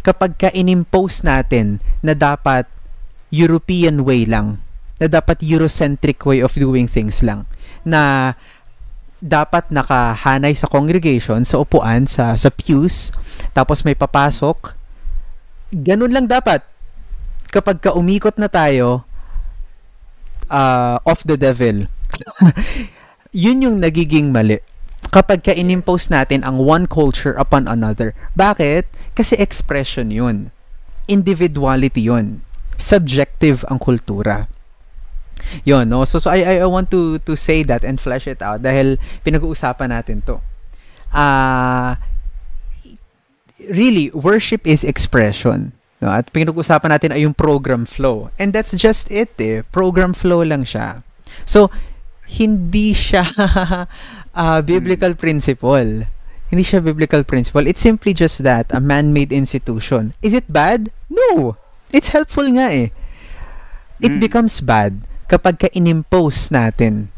kapag 0.00 0.38
ka 0.40 0.48
inimpose 0.54 1.26
natin 1.26 1.82
na 2.00 2.16
dapat 2.16 2.64
European 3.30 4.02
way 4.06 4.24
lang, 4.24 4.62
na 4.98 5.06
dapat 5.06 5.42
Eurocentric 5.44 6.22
way 6.26 6.42
of 6.42 6.56
doing 6.56 6.90
things 6.90 7.22
lang, 7.22 7.46
na 7.86 8.34
dapat 9.20 9.68
nakahanay 9.68 10.56
sa 10.56 10.66
congregation, 10.66 11.44
sa 11.44 11.60
upuan, 11.60 12.08
sa, 12.08 12.34
sa 12.34 12.48
pews, 12.48 13.12
tapos 13.52 13.84
may 13.84 13.94
papasok. 13.94 14.79
Ganun 15.70 16.10
lang 16.10 16.26
dapat. 16.26 16.66
Kapag 17.50 17.82
ka 17.82 17.94
umikot 17.94 18.38
na 18.38 18.50
tayo, 18.50 19.06
uh, 20.50 20.98
of 21.06 21.22
the 21.26 21.38
devil, 21.38 21.86
yun 23.34 23.62
yung 23.62 23.76
nagiging 23.78 24.34
mali. 24.34 24.58
Kapag 25.10 25.42
ka 25.42 25.50
inimpose 25.54 26.10
natin 26.10 26.46
ang 26.46 26.58
one 26.58 26.86
culture 26.86 27.34
upon 27.34 27.66
another. 27.66 28.14
Bakit? 28.38 28.86
Kasi 29.14 29.34
expression 29.38 30.14
yun. 30.14 30.54
Individuality 31.10 32.06
yun. 32.06 32.46
Subjective 32.78 33.66
ang 33.66 33.82
kultura. 33.82 34.46
Yun, 35.64 35.88
no? 35.88 36.04
So, 36.04 36.20
so 36.20 36.30
I, 36.30 36.62
I 36.62 36.68
want 36.68 36.92
to, 36.92 37.18
to 37.24 37.34
say 37.34 37.64
that 37.64 37.82
and 37.82 37.98
flesh 37.98 38.28
it 38.28 38.44
out 38.44 38.62
dahil 38.62 39.00
pinag-uusapan 39.24 39.90
natin 39.90 40.22
to. 40.28 40.38
Uh, 41.10 41.98
really, 43.68 44.08
worship 44.16 44.64
is 44.64 44.86
expression. 44.86 45.76
No? 46.00 46.08
At 46.08 46.32
pinag-uusapan 46.32 46.90
natin 46.90 47.12
ay 47.12 47.28
yung 47.28 47.36
program 47.36 47.84
flow. 47.84 48.32
And 48.40 48.56
that's 48.56 48.72
just 48.72 49.12
it 49.12 49.36
eh. 49.36 49.66
Program 49.68 50.16
flow 50.16 50.40
lang 50.40 50.64
siya. 50.64 51.04
So, 51.44 51.68
hindi 52.30 52.96
siya 52.96 53.26
uh, 54.32 54.60
biblical 54.70 55.12
principle. 55.18 56.08
Hindi 56.50 56.62
siya 56.66 56.82
biblical 56.82 57.22
principle. 57.22 57.66
It's 57.68 57.82
simply 57.82 58.10
just 58.16 58.42
that, 58.42 58.66
a 58.74 58.82
man-made 58.82 59.30
institution. 59.30 60.14
Is 60.18 60.34
it 60.34 60.50
bad? 60.50 60.90
No! 61.06 61.54
It's 61.94 62.10
helpful 62.10 62.46
nga 62.58 62.70
eh. 62.70 62.90
It 64.02 64.18
mm. 64.18 64.22
becomes 64.22 64.58
bad 64.62 65.06
kapag 65.30 65.62
ka 65.62 65.68
inimpose 65.70 66.50
natin 66.50 67.12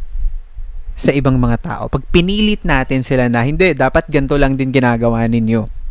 sa 0.93 1.15
ibang 1.17 1.41
mga 1.41 1.65
tao. 1.65 1.83
Pag 1.89 2.05
pinilit 2.13 2.61
natin 2.61 3.01
sila 3.01 3.29
na, 3.33 3.41
hindi, 3.45 3.73
dapat 3.73 4.05
ganito 4.13 4.37
lang 4.37 4.61
din 4.61 4.69
ginagawa 4.69 5.25
ninyo. 5.25 5.82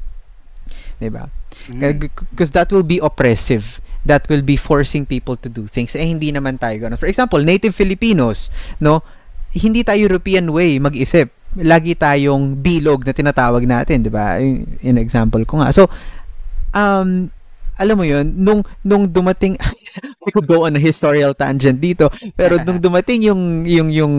Ba? 1.10 1.32
Diba? 1.72 2.14
Because 2.30 2.52
mm. 2.52 2.58
that 2.60 2.70
will 2.70 2.86
be 2.86 3.02
oppressive. 3.02 3.82
That 4.06 4.26
will 4.30 4.42
be 4.42 4.58
forcing 4.58 5.06
people 5.06 5.38
to 5.42 5.50
do 5.50 5.70
things. 5.70 5.94
Eh, 5.94 6.06
hindi 6.06 6.34
naman 6.34 6.58
tayo 6.58 6.78
ganun. 6.78 6.98
For 6.98 7.10
example, 7.10 7.42
native 7.42 7.74
Filipinos, 7.74 8.50
no? 8.82 9.06
Hindi 9.54 9.86
tayo 9.86 10.10
European 10.10 10.50
way 10.50 10.82
mag-isip. 10.82 11.30
Lagi 11.58 11.94
tayong 11.94 12.64
bilog 12.64 13.06
na 13.06 13.14
tinatawag 13.14 13.66
natin, 13.68 14.02
di 14.02 14.10
ba? 14.10 14.42
In 14.82 14.98
example 14.98 15.46
ko 15.46 15.62
nga. 15.62 15.70
So, 15.70 15.86
um, 16.74 17.30
alam 17.82 17.98
mo 17.98 18.06
yun, 18.06 18.30
nung, 18.38 18.62
nung 18.86 19.10
dumating, 19.10 19.58
I 20.28 20.30
could 20.30 20.46
go 20.46 20.70
on 20.70 20.78
a 20.78 20.82
historical 20.82 21.34
tangent 21.34 21.82
dito, 21.82 22.14
pero 22.38 22.62
nung 22.62 22.78
dumating 22.86 23.26
yung, 23.26 23.66
yung, 23.66 23.90
yung 23.90 24.14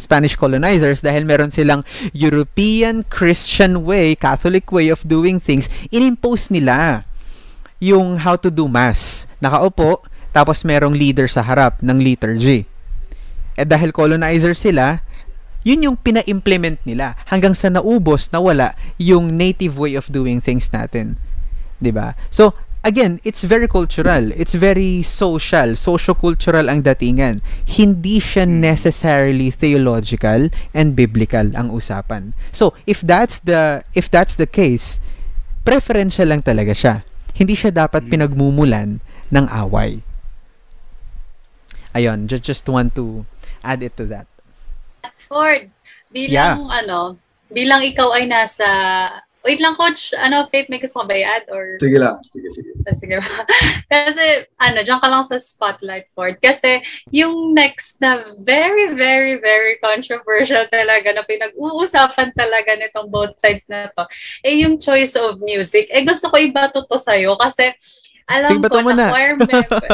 Spanish 0.00 0.32
colonizers, 0.40 1.04
dahil 1.04 1.28
meron 1.28 1.52
silang 1.52 1.84
European 2.16 3.04
Christian 3.04 3.84
way, 3.84 4.16
Catholic 4.16 4.72
way 4.72 4.88
of 4.88 5.04
doing 5.04 5.36
things, 5.36 5.68
inimpose 5.92 6.48
nila 6.48 7.04
yung 7.84 8.24
how 8.24 8.40
to 8.40 8.48
do 8.48 8.64
mass. 8.64 9.28
Nakaupo, 9.44 10.00
tapos 10.32 10.64
merong 10.64 10.96
leader 10.96 11.28
sa 11.28 11.44
harap 11.44 11.84
ng 11.84 12.00
liturgy. 12.00 12.64
At 13.60 13.68
dahil 13.68 13.92
colonizer 13.92 14.56
sila, 14.56 15.04
yun 15.68 15.84
yung 15.84 15.96
pina-implement 16.00 16.80
nila 16.88 17.20
hanggang 17.28 17.52
sa 17.52 17.68
naubos, 17.68 18.32
nawala 18.32 18.72
yung 18.96 19.36
native 19.36 19.76
way 19.76 19.92
of 19.92 20.08
doing 20.08 20.40
things 20.40 20.72
natin. 20.72 21.20
'di 21.80 21.90
ba? 21.90 22.14
So, 22.28 22.54
again, 22.82 23.20
it's 23.24 23.44
very 23.44 23.68
cultural. 23.68 24.32
It's 24.32 24.54
very 24.54 25.02
social, 25.02 25.76
socio-cultural 25.76 26.68
ang 26.68 26.82
datingan. 26.82 27.44
Hindi 27.68 28.20
siya 28.20 28.48
necessarily 28.48 29.50
theological 29.52 30.48
and 30.72 30.96
biblical 30.96 31.52
ang 31.56 31.70
usapan. 31.70 32.32
So, 32.52 32.72
if 32.86 33.00
that's 33.00 33.40
the 33.40 33.84
if 33.92 34.08
that's 34.08 34.36
the 34.36 34.48
case, 34.48 35.00
preferential 35.64 36.28
lang 36.28 36.42
talaga 36.42 36.72
siya. 36.72 36.94
Hindi 37.36 37.56
siya 37.56 37.72
dapat 37.72 38.08
hmm. 38.08 38.12
pinagmumulan 38.12 39.00
ng 39.30 39.46
away. 39.52 40.02
Ayun, 41.90 42.30
just 42.30 42.46
just 42.46 42.64
want 42.70 42.94
to 42.94 43.26
add 43.66 43.82
it 43.82 43.98
to 43.98 44.06
that. 44.06 44.30
Ford, 45.18 45.70
bilang 46.10 46.66
yeah. 46.70 46.78
ano, 46.82 47.18
bilang 47.50 47.82
ikaw 47.82 48.14
ay 48.14 48.30
nasa 48.30 48.66
Wait 49.40 49.56
lang, 49.56 49.72
coach. 49.72 50.12
Ano, 50.20 50.44
Faith, 50.52 50.68
may 50.68 50.76
gusto 50.76 51.00
ka 51.00 51.08
ba 51.08 51.16
i-add? 51.16 51.48
Or... 51.48 51.80
Sige 51.80 51.96
lang. 51.96 52.20
Sige, 52.28 52.48
sige. 52.52 52.70
Ah, 52.84 52.92
sige 52.92 53.16
Kasi, 53.92 54.24
ano, 54.60 54.78
dyan 54.84 55.00
ka 55.00 55.08
lang 55.08 55.24
sa 55.24 55.40
spotlight, 55.40 56.12
Ford. 56.12 56.36
Kasi, 56.44 56.84
yung 57.08 57.56
next 57.56 57.96
na 58.04 58.36
very, 58.44 58.92
very, 58.92 59.40
very 59.40 59.80
controversial 59.80 60.68
talaga 60.68 61.16
na 61.16 61.24
pinag-uusapan 61.24 62.36
talaga 62.36 62.76
nitong 62.76 63.08
both 63.08 63.32
sides 63.40 63.64
na 63.72 63.88
to, 63.96 64.04
eh, 64.44 64.60
yung 64.60 64.76
choice 64.76 65.16
of 65.16 65.40
music. 65.40 65.88
Eh, 65.88 66.04
gusto 66.04 66.28
ko 66.28 66.36
iba 66.36 66.68
to 66.68 66.84
to 66.84 67.00
sa'yo 67.00 67.32
kasi 67.40 67.72
alam 68.28 68.60
Sige, 68.60 68.68
ko, 68.68 68.78
na, 68.92 69.08
choir 69.08 69.34
member. 69.40 69.88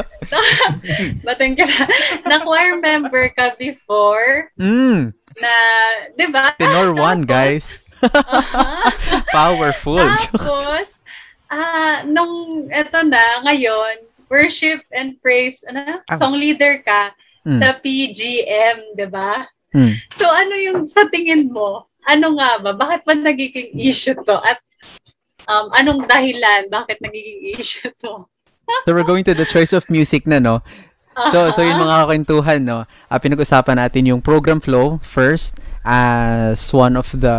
Ka 1.56 1.64
na. 1.64 1.86
Na 2.28 2.36
choir 2.42 2.76
member 2.82 3.32
ka 3.32 3.54
before. 3.56 4.52
Mm. 4.60 5.14
Na, 5.40 5.52
di 6.18 6.26
ba? 6.28 6.52
Tenor 6.58 6.92
1, 6.98 7.24
guys 7.24 7.85
uh-huh. 8.02 9.22
Powerful. 9.36 10.00
Tapos, 10.00 11.06
ah, 11.48 11.56
uh, 11.56 11.96
nung 12.08 12.66
eto 12.70 13.00
na, 13.06 13.22
ngayon, 13.46 14.04
worship 14.26 14.82
and 14.90 15.16
praise, 15.22 15.62
ano, 15.66 16.02
ah. 16.06 16.18
song 16.18 16.34
leader 16.34 16.82
ka 16.82 17.14
mm. 17.46 17.58
sa 17.62 17.78
PGM, 17.78 18.98
'di 18.98 19.06
ba? 19.06 19.46
Mm. 19.70 19.94
So 20.10 20.26
ano 20.26 20.54
yung 20.58 20.90
sa 20.90 21.06
tingin 21.06 21.50
mo? 21.50 21.86
Ano 22.06 22.34
nga 22.38 22.58
ba? 22.62 22.74
Bakit 22.74 23.00
ba 23.06 23.14
nagiging 23.14 23.74
issue 23.78 24.14
to? 24.26 24.36
At 24.42 24.58
um, 25.46 25.70
anong 25.74 26.06
dahilan 26.06 26.70
bakit 26.70 26.98
nagiging 27.02 27.54
issue 27.58 27.90
to? 28.02 28.26
so 28.84 28.90
we're 28.90 29.06
going 29.06 29.22
to 29.26 29.34
the 29.34 29.46
choice 29.46 29.70
of 29.70 29.86
music 29.86 30.26
na, 30.26 30.42
no? 30.42 30.62
So, 31.32 31.48
so 31.48 31.64
yung 31.64 31.80
mga 31.80 32.12
kwentuhan, 32.12 32.60
no? 32.60 32.84
Uh, 33.08 33.16
pinag-usapan 33.16 33.80
natin 33.80 34.04
yung 34.04 34.20
program 34.20 34.60
flow 34.60 35.00
first 35.00 35.56
as 35.86 36.74
one 36.74 36.98
of 36.98 37.14
the 37.14 37.38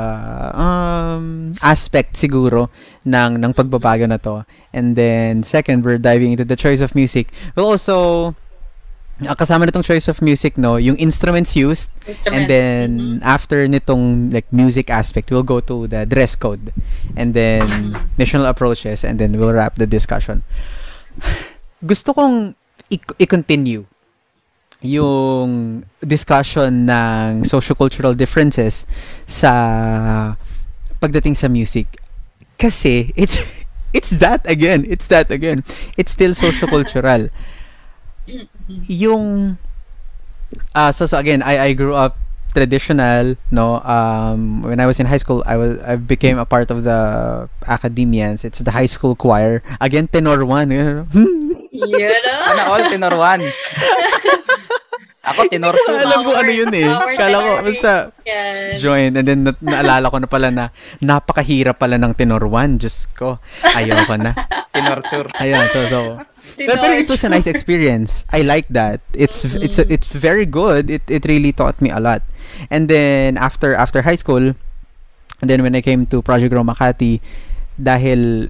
um, 0.56 1.52
aspect 1.62 2.16
siguro 2.16 2.72
ng, 3.04 3.44
ng 3.44 3.52
pagbabago 3.52 4.08
na 4.08 4.16
to. 4.24 4.48
And 4.72 4.96
then, 4.96 5.44
second, 5.44 5.84
we're 5.84 6.00
diving 6.00 6.32
into 6.32 6.48
the 6.48 6.56
choice 6.56 6.80
of 6.80 6.96
music. 6.96 7.36
We'll 7.56 7.68
also 7.68 8.34
uh, 9.26 9.36
kasama 9.36 9.66
nitong 9.66 9.84
choice 9.84 10.08
of 10.08 10.22
music 10.22 10.62
no 10.62 10.78
yung 10.78 10.94
instruments 11.02 11.58
used 11.58 11.90
instruments. 12.06 12.30
and 12.30 12.44
then 12.46 12.86
mm-hmm. 13.00 13.26
after 13.26 13.66
nitong 13.66 14.30
like 14.30 14.46
music 14.54 14.94
aspect 14.94 15.34
we'll 15.34 15.42
go 15.42 15.58
to 15.58 15.90
the 15.90 16.06
dress 16.06 16.38
code 16.38 16.70
and 17.18 17.34
then 17.34 17.66
missional 18.22 18.46
approaches 18.46 19.02
and 19.02 19.18
then 19.18 19.34
we'll 19.34 19.54
wrap 19.54 19.74
the 19.82 19.90
discussion 19.90 20.46
gusto 21.90 22.14
kong 22.14 22.54
i-continue 22.94 23.90
yung 24.82 25.84
discussion 26.06 26.86
ng 26.86 27.44
sociocultural 27.44 28.14
differences 28.14 28.86
sa 29.26 30.36
pagdating 31.02 31.34
sa 31.34 31.50
music. 31.50 31.98
Kasi 32.58 33.14
it's 33.18 33.42
it's 33.98 34.12
that 34.22 34.46
again, 34.46 34.86
it's 34.88 35.08
that 35.08 35.32
again. 35.32 35.64
It's 35.98 36.14
still 36.14 36.32
sociocultural. 36.38 37.30
yung 38.88 39.58
uh, 40.76 40.92
so 40.92 41.06
so 41.06 41.18
again, 41.18 41.42
I 41.42 41.72
I 41.72 41.74
grew 41.74 41.96
up 41.96 42.18
traditional 42.58 43.38
no 43.54 43.78
um 43.86 44.64
when 44.66 44.80
i 44.80 44.88
was 44.88 44.98
in 44.98 45.06
high 45.06 45.22
school 45.22 45.44
i 45.46 45.54
was 45.54 45.78
i 45.86 45.94
became 45.94 46.40
a 46.42 46.46
part 46.48 46.72
of 46.74 46.82
the 46.82 47.46
academians 47.70 48.42
it's 48.42 48.66
the 48.66 48.72
high 48.74 48.90
school 48.90 49.14
choir 49.14 49.62
again 49.78 50.08
tenor 50.10 50.42
1 50.42 50.72
Yeah, 51.78 52.18
no? 52.26 52.34
Sana 52.42 52.64
all 52.74 52.84
tenor 52.90 53.14
1. 53.14 53.42
Ako, 55.28 55.52
tenor 55.52 55.76
2. 55.76 55.84
Hindi 55.84 56.06
alam 56.08 56.20
ko 56.24 56.32
ano 56.36 56.52
yun 56.52 56.72
eh. 56.72 56.88
Kala 57.20 57.38
ko, 57.44 57.52
basta 57.68 57.92
yes. 58.24 58.80
join. 58.80 59.12
And 59.20 59.26
then, 59.28 59.40
na- 59.44 59.60
naalala 59.60 60.08
ko 60.08 60.18
na 60.24 60.30
pala 60.30 60.48
na 60.48 60.72
napakahirap 61.04 61.76
pala 61.76 62.00
ng 62.00 62.16
tenor 62.16 62.48
1. 62.48 62.80
Diyos 62.80 63.12
ko. 63.12 63.44
Ayaw 63.76 64.08
ko 64.08 64.16
na. 64.16 64.32
tenor 64.76 65.04
2. 65.04 65.36
Ayun, 65.44 65.66
so, 65.72 65.80
so. 65.92 66.00
Pero, 66.58 66.80
pero 66.80 66.94
it 66.96 67.10
was 67.12 67.22
a 67.24 67.30
nice 67.30 67.46
experience. 67.46 68.26
I 68.32 68.42
like 68.42 68.66
that. 68.72 69.04
It's 69.14 69.46
mm-hmm. 69.46 69.62
it's 69.62 69.78
it's 69.78 70.08
very 70.10 70.48
good. 70.48 70.90
It 70.90 71.06
it 71.06 71.28
really 71.30 71.54
taught 71.54 71.78
me 71.84 71.94
a 71.94 72.02
lot. 72.02 72.26
And 72.74 72.90
then 72.90 73.38
after 73.38 73.78
after 73.78 74.02
high 74.02 74.18
school, 74.18 74.58
and 75.44 75.48
then 75.48 75.62
when 75.62 75.76
I 75.78 75.86
came 75.86 76.10
to 76.10 76.24
Project 76.26 76.50
Roma 76.56 76.74
Makati, 76.74 77.22
dahil 77.78 78.50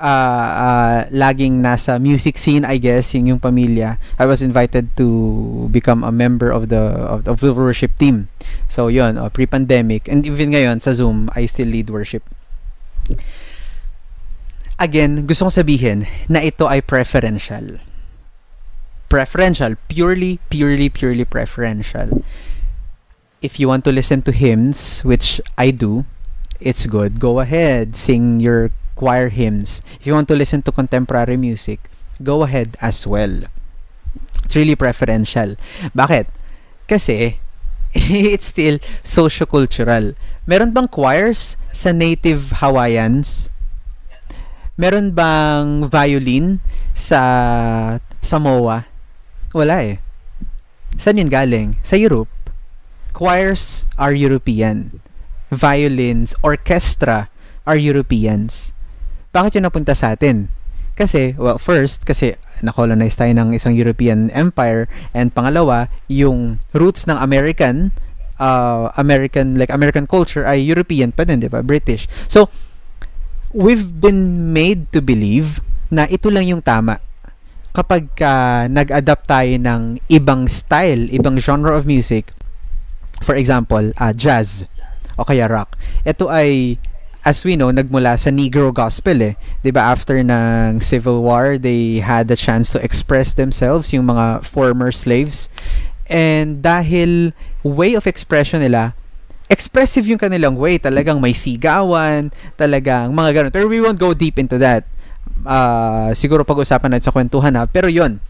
uh, 0.00 0.50
uh, 0.54 0.98
laging 1.10 1.60
nasa 1.60 2.00
music 2.00 2.38
scene, 2.38 2.64
I 2.64 2.78
guess, 2.78 3.14
yung 3.14 3.26
yung 3.26 3.40
pamilya, 3.42 3.98
I 4.18 4.24
was 4.26 4.40
invited 4.40 4.96
to 4.96 5.68
become 5.70 6.02
a 6.02 6.14
member 6.14 6.50
of 6.50 6.70
the 6.70 6.80
of, 7.04 7.28
of 7.28 7.38
the 7.42 7.52
worship 7.52 7.98
team. 7.98 8.30
So, 8.70 8.88
yun, 8.88 9.18
uh, 9.18 9.28
pre-pandemic. 9.28 10.08
And 10.08 10.24
even 10.26 10.54
ngayon, 10.54 10.80
sa 10.80 10.94
Zoom, 10.94 11.30
I 11.34 11.46
still 11.46 11.68
lead 11.68 11.90
worship. 11.90 12.22
Again, 14.78 15.26
gusto 15.26 15.50
kong 15.50 15.56
sabihin 15.58 16.06
na 16.30 16.38
ito 16.38 16.70
ay 16.70 16.80
preferential. 16.80 17.82
Preferential. 19.10 19.74
Purely, 19.90 20.38
purely, 20.52 20.86
purely 20.86 21.26
preferential. 21.26 22.22
if 23.40 23.60
you 23.60 23.68
want 23.68 23.84
to 23.84 23.92
listen 23.92 24.22
to 24.22 24.32
hymns, 24.32 25.00
which 25.02 25.40
I 25.56 25.70
do, 25.70 26.04
it's 26.60 26.86
good. 26.86 27.20
Go 27.20 27.40
ahead, 27.40 27.96
sing 27.96 28.40
your 28.40 28.70
choir 28.98 29.30
hymns. 29.30 29.78
If 30.02 30.10
you 30.10 30.18
want 30.18 30.26
to 30.28 30.34
listen 30.34 30.66
to 30.66 30.74
contemporary 30.74 31.38
music, 31.38 31.86
go 32.18 32.42
ahead 32.42 32.74
as 32.82 33.06
well. 33.06 33.46
It's 34.42 34.58
really 34.58 34.74
preferential. 34.74 35.54
Bakit? 35.94 36.26
Kasi, 36.90 37.38
it's 38.34 38.50
still 38.50 38.82
socio-cultural. 39.06 40.18
Meron 40.50 40.74
bang 40.74 40.90
choirs 40.90 41.54
sa 41.70 41.94
native 41.94 42.58
Hawaiians? 42.58 43.46
Meron 44.74 45.14
bang 45.14 45.86
violin 45.86 46.58
sa 46.90 48.02
Samoa? 48.18 48.90
Wala 49.54 49.78
eh. 49.86 50.02
Saan 50.98 51.22
yun 51.22 51.30
galing? 51.30 51.78
Sa 51.86 51.94
Europe. 51.94 52.30
Choirs 53.14 53.86
are 53.94 54.14
European. 54.14 54.98
Violins, 55.50 56.34
orchestra 56.42 57.30
are 57.66 57.76
Europeans. 57.76 58.72
Bakit 59.32 59.60
yun 59.60 59.64
napunta 59.68 59.92
sa 59.92 60.16
atin? 60.16 60.48
Kasi, 60.98 61.38
well, 61.38 61.62
first, 61.62 62.02
kasi 62.02 62.34
nakolonize 62.58 63.14
tayo 63.14 63.30
ng 63.30 63.54
isang 63.54 63.70
European 63.76 64.34
empire 64.34 64.90
and 65.14 65.30
pangalawa, 65.30 65.86
yung 66.10 66.58
roots 66.74 67.06
ng 67.06 67.14
American 67.14 67.94
uh, 68.42 68.90
American 68.98 69.58
like 69.58 69.70
American 69.70 70.06
culture 70.06 70.46
ay 70.46 70.62
European 70.62 71.14
pa 71.14 71.26
din, 71.26 71.42
'di 71.42 71.50
ba? 71.50 71.62
British. 71.62 72.10
So, 72.26 72.50
we've 73.54 74.02
been 74.02 74.50
made 74.54 74.90
to 74.94 75.02
believe 75.02 75.62
na 75.92 76.06
ito 76.10 76.30
lang 76.32 76.50
yung 76.50 76.62
tama 76.62 76.98
kapag 77.78 78.10
uh, 78.26 78.66
nag-adapt 78.66 79.30
tayo 79.30 79.54
ng 79.54 80.02
ibang 80.10 80.50
style, 80.50 81.06
ibang 81.14 81.38
genre 81.38 81.78
of 81.78 81.86
music, 81.86 82.34
for 83.22 83.38
example, 83.38 83.94
uh, 84.02 84.10
jazz 84.10 84.66
o 85.14 85.22
kaya 85.22 85.46
rock. 85.46 85.78
Ito 86.02 86.26
ay 86.26 86.80
as 87.28 87.44
we 87.44 87.60
know, 87.60 87.68
nagmula 87.68 88.16
sa 88.16 88.32
Negro 88.32 88.72
gospel 88.72 89.20
eh. 89.20 89.34
ba 89.68 89.92
after 89.92 90.16
ng 90.24 90.80
Civil 90.80 91.20
War, 91.20 91.60
they 91.60 92.00
had 92.00 92.24
the 92.24 92.40
chance 92.40 92.72
to 92.72 92.80
express 92.80 93.36
themselves 93.36 93.92
yung 93.92 94.08
mga 94.08 94.48
former 94.48 94.88
slaves. 94.88 95.52
And 96.08 96.64
dahil 96.64 97.36
way 97.60 97.92
of 97.92 98.08
expression 98.08 98.64
nila, 98.64 98.96
expressive 99.52 100.08
yung 100.08 100.16
kanilang 100.16 100.56
way. 100.56 100.80
Talagang 100.80 101.20
may 101.20 101.36
sigawan, 101.36 102.32
talagang 102.56 103.12
mga 103.12 103.30
ganun. 103.36 103.52
Pero 103.52 103.68
we 103.68 103.84
won't 103.84 104.00
go 104.00 104.16
deep 104.16 104.40
into 104.40 104.56
that. 104.56 104.88
Uh, 105.44 106.16
siguro 106.16 106.48
pag-usapan 106.48 106.96
natin 106.96 107.12
sa 107.12 107.12
kwentuhan 107.12 107.52
na. 107.52 107.68
Pero 107.68 107.92
yon 107.92 108.24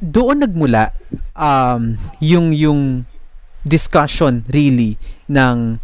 doon 0.00 0.44
nagmula 0.44 0.96
um, 1.36 1.96
yung 2.24 2.56
yung 2.56 3.04
discussion 3.64 4.44
really 4.48 4.96
ng 5.28 5.80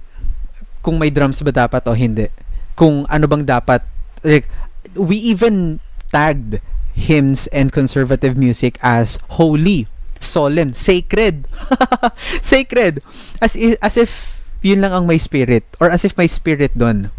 kung 0.87 1.03
may 1.03 1.11
drums 1.11 1.43
ba 1.43 1.51
dapat 1.51 1.83
o 1.91 1.99
hindi. 1.99 2.31
Kung 2.79 3.03
ano 3.11 3.27
bang 3.27 3.43
dapat 3.43 3.83
like 4.23 4.47
we 4.95 5.19
even 5.19 5.83
tagged 6.15 6.63
hymns 6.95 7.51
and 7.51 7.75
conservative 7.75 8.39
music 8.39 8.79
as 8.87 9.19
holy, 9.37 9.91
solemn, 10.23 10.71
sacred. 10.73 11.51
sacred. 12.41 13.03
As 13.43 13.59
i- 13.59 13.75
as 13.83 13.99
if 13.99 14.39
yun 14.63 14.87
lang 14.87 14.95
ang 14.95 15.05
may 15.11 15.19
spirit 15.19 15.67
or 15.83 15.91
as 15.91 16.07
if 16.07 16.15
may 16.15 16.31
spirit 16.31 16.71
doon. 16.79 17.11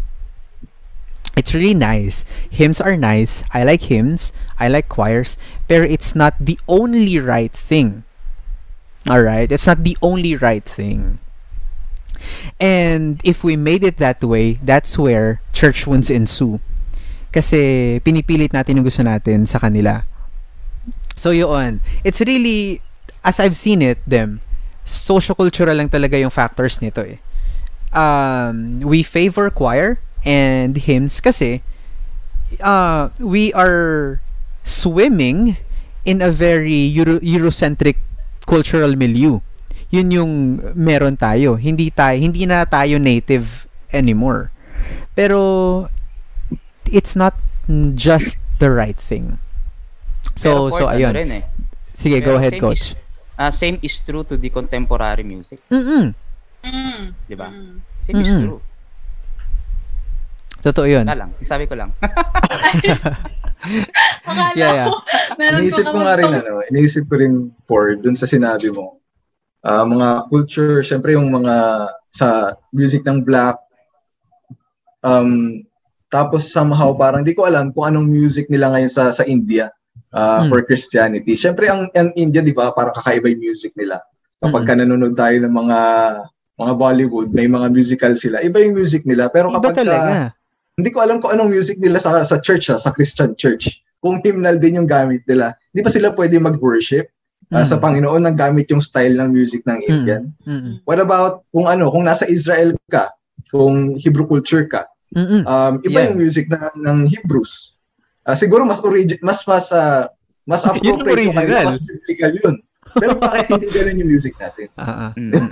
It's 1.36 1.54
really 1.54 1.76
nice. 1.76 2.24
Hymns 2.50 2.80
are 2.80 2.96
nice. 2.96 3.44
I 3.54 3.62
like 3.62 3.86
hymns. 3.86 4.32
I 4.58 4.66
like 4.66 4.88
choirs. 4.90 5.38
Pero 5.70 5.86
it's 5.86 6.16
not 6.18 6.34
the 6.40 6.58
only 6.66 7.20
right 7.22 7.52
thing. 7.54 8.02
Alright? 9.06 9.52
It's 9.54 9.68
not 9.70 9.84
the 9.86 9.94
only 10.02 10.34
right 10.34 10.64
thing. 10.66 11.22
And 12.60 13.20
if 13.24 13.44
we 13.44 13.56
made 13.56 13.84
it 13.84 13.98
that 13.98 14.22
way, 14.22 14.58
that's 14.62 14.98
where 14.98 15.40
church 15.52 15.86
wounds 15.86 16.10
ensue. 16.10 16.60
Kasi 17.32 18.00
pinipilit 18.02 18.52
natin 18.52 18.80
yung 18.80 18.86
gusto 18.86 19.02
natin 19.02 19.46
sa 19.46 19.58
kanila. 19.58 20.02
So 21.16 21.30
yun, 21.30 21.80
it's 22.04 22.20
really, 22.22 22.80
as 23.24 23.40
I've 23.40 23.56
seen 23.56 23.82
it, 23.82 23.98
them, 24.06 24.40
social-cultural 24.84 25.76
lang 25.76 25.90
talaga 25.90 26.18
yung 26.18 26.30
factors 26.30 26.80
nito 26.80 27.02
eh. 27.04 27.20
Um, 27.92 28.80
we 28.80 29.02
favor 29.02 29.50
choir 29.50 30.00
and 30.24 30.76
hymns 30.76 31.20
kasi 31.20 31.62
uh, 32.60 33.08
we 33.20 33.52
are 33.52 34.20
swimming 34.64 35.56
in 36.04 36.20
a 36.20 36.30
very 36.32 36.88
Euro- 36.96 37.20
Eurocentric 37.20 37.96
cultural 38.46 38.96
milieu 38.96 39.40
yun 39.88 40.08
yung 40.12 40.32
meron 40.76 41.16
tayo. 41.16 41.56
Hindi 41.56 41.88
tayo, 41.88 42.16
hindi 42.16 42.44
na 42.44 42.64
tayo 42.64 43.00
native 43.00 43.64
anymore. 43.90 44.52
Pero 45.12 45.88
it's 46.84 47.16
not 47.16 47.34
just 47.94 48.36
the 48.58 48.68
right 48.68 48.96
thing. 48.96 49.40
So 50.36 50.68
Pero 50.70 50.76
so 50.76 50.82
ayun. 50.88 51.12
Ano 51.12 51.20
rin 51.20 51.32
eh. 51.32 51.44
Sige, 51.92 52.20
Pero 52.20 52.26
go 52.26 52.32
ahead 52.38 52.54
same 52.54 52.62
coach. 52.62 52.94
Is, 52.94 53.00
uh, 53.36 53.50
same 53.50 53.76
is 53.82 53.94
true 54.04 54.22
to 54.22 54.36
the 54.36 54.48
contemporary 54.48 55.24
music, 55.26 55.58
Mm. 55.72 56.14
Mm. 56.62 57.02
di 57.26 57.34
ba? 57.34 57.48
Mm. 57.50 57.74
Same 58.06 58.16
is 58.18 58.28
Mm-mm. 58.28 58.42
true. 58.46 58.60
Totoo 60.58 60.86
'yun. 60.90 61.06
Wala 61.06 61.26
lang, 61.26 61.30
sabi 61.42 61.66
ko 61.66 61.74
lang. 61.78 61.94
Akala 64.26 64.54
Yeah, 64.54 64.70
yeah. 64.74 64.86
ko, 64.86 65.02
meron 65.34 65.58
Iniisip 65.62 65.84
ko 65.86 65.98
nga 65.98 66.14
rin, 66.14 66.30
ano, 66.30 66.62
iniisip 66.70 67.04
ko 67.10 67.14
rin 67.18 67.34
for 67.66 67.94
dun 67.98 68.14
sa 68.14 68.26
sinabi 68.26 68.70
mo. 68.70 69.02
Ah, 69.58 69.82
mga 69.82 70.28
culture, 70.28 70.80
syempre 70.80 71.12
yung 71.12 71.28
mga 71.28 71.54
sa 72.08 72.28
music 72.70 73.02
ng 73.02 73.20
black, 73.20 73.58
um, 75.02 75.60
tapos 76.08 76.48
somehow 76.48 76.94
parang 76.94 77.20
di 77.20 77.34
ko 77.34 77.44
alam 77.44 77.68
kung 77.70 77.84
anong 77.86 78.06
music 78.06 78.48
nila 78.48 78.72
ngayon 78.72 78.88
sa 78.88 79.10
sa 79.10 79.24
India 79.24 79.68
ah, 80.08 80.40
Hmm. 80.40 80.48
for 80.48 80.62
Christianity. 80.62 81.34
Syempre 81.34 81.68
ang, 81.68 81.90
ang 81.92 82.14
India, 82.14 82.40
di 82.40 82.50
ba, 82.50 82.72
parang 82.72 82.94
kakaiba 82.94 83.28
yung 83.28 83.44
music 83.44 83.76
nila. 83.76 84.00
Kapag 84.38 84.62
Mm. 84.62 84.68
ka 84.68 84.74
nanonood 84.74 85.14
tayo 85.14 85.36
ng 85.36 85.52
mga 85.52 85.78
mga 86.56 86.72
Bollywood, 86.74 87.28
may 87.30 87.46
mga 87.46 87.68
musical 87.68 88.14
sila. 88.14 88.40
Iba 88.40 88.58
yung 88.58 88.74
music 88.74 89.02
nila. 89.04 89.28
Pero 89.28 89.46
Iba 89.46 89.58
kapag 89.60 89.74
ka- 89.74 89.80
talaga. 89.80 90.34
hindi 90.74 90.90
ko 90.90 90.98
alam 90.98 91.18
kung 91.18 91.30
anong 91.30 91.50
music 91.50 91.76
nila 91.76 91.98
sa 91.98 92.22
sa 92.22 92.38
church 92.38 92.66
ha, 92.66 92.78
sa 92.78 92.88
Christian 92.88 93.34
church. 93.34 93.68
Kung 93.98 94.18
hymnal 94.18 94.56
din 94.56 94.74
yung 94.74 94.86
gamit 94.86 95.22
nila. 95.24 95.54
Hindi 95.70 95.82
pa 95.82 95.90
sila 95.90 96.08
pwede 96.10 96.38
mag-worship 96.38 97.10
ah, 97.50 97.60
Mm. 97.60 97.66
sa 97.66 97.76
Panginoon 97.76 98.20
nang 98.20 98.34
gamit 98.34 98.68
yung 98.68 98.78
style 98.78 99.14
ng 99.14 99.28
music 99.28 99.64
ng 99.64 99.80
Indian. 99.82 100.32
Mm. 100.42 100.84
What 100.84 100.98
about 100.98 101.48
kung 101.48 101.64
ano, 101.64 101.88
kung 101.88 102.04
nasa 102.04 102.24
Israel 102.24 102.76
ka, 102.86 103.08
kung 103.48 103.96
Hebrew 103.96 104.24
culture 104.24 104.64
ka, 104.64 104.84
Mm. 105.08 105.42
um, 105.42 105.74
iba 105.82 105.98
Yeah. 105.98 106.06
yung 106.06 106.18
music 106.18 106.46
ng, 106.46 106.60
ng 106.76 106.98
Hebrews. 107.06 107.72
Ah, 108.22 108.36
siguro 108.36 108.62
mas 108.62 108.76
origi- 108.78 109.16
mas 109.18 109.40
mas 109.42 109.68
ah, 109.70 110.12
mas 110.44 110.60
appropriate 110.68 111.00
yung 111.32 111.40
original. 111.40 111.64
mas 111.66 111.80
biblical 111.80 112.32
yun. 112.34 112.54
Pero 112.90 113.12
bakit 113.20 113.48
hindi 113.48 113.68
ganun 113.68 114.00
yung 114.00 114.10
music 114.10 114.36
natin? 114.36 114.68
Mm. 114.76 115.48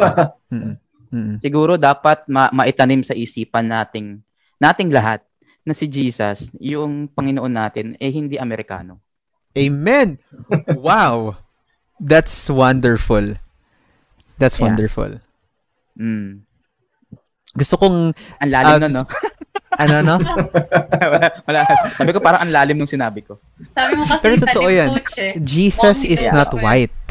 Mm. 0.51 0.72
Mm. 1.07 1.34
Siguro 1.38 1.76
dapat 1.76 2.24
ma- 2.26 2.53
maitanim 2.53 3.01
sa 3.01 3.12
isipan 3.12 3.64
nating 3.64 4.20
nating 4.57 4.88
lahat 4.88 5.24
na 5.62 5.72
si 5.72 5.84
Jesus, 5.84 6.53
yung 6.55 7.09
Panginoon 7.09 7.51
natin, 7.51 7.86
eh 7.97 8.09
hindi 8.09 8.36
Amerikano. 8.36 9.01
Amen. 9.53 10.20
wow. 10.76 11.32
That's 11.97 12.49
wonderful. 12.49 13.40
That's 14.36 14.57
Yeah. 14.57 14.68
wonderful. 14.68 15.20
Mm. 15.97 16.44
Gusto 17.57 17.74
kong 17.76 18.12
Ang 18.36 18.51
lalim 18.53 18.68
Ah, 18.68 18.78
nun, 18.78 18.92
no? 18.92 19.05
ano 19.76 19.94
no? 20.03 20.16
wala, 21.12 21.26
wala. 21.49 21.61
Sabi 21.97 22.11
ko 22.12 22.20
parang 22.20 22.44
ang 22.44 22.53
lalim 22.53 22.76
nung 22.76 22.88
sinabi 22.88 23.24
ko. 23.24 23.40
Sabi 23.72 23.97
mo 23.97 24.05
kasi 24.05 24.22
Pero 24.22 24.36
totoo 24.38 24.68
yan. 24.68 24.92
coach 24.92 25.16
eh. 25.16 25.32
Jesus 25.40 25.97
Mommy 25.97 26.12
is 26.12 26.22
kaya 26.22 26.34
not 26.34 26.51
white. 26.55 27.03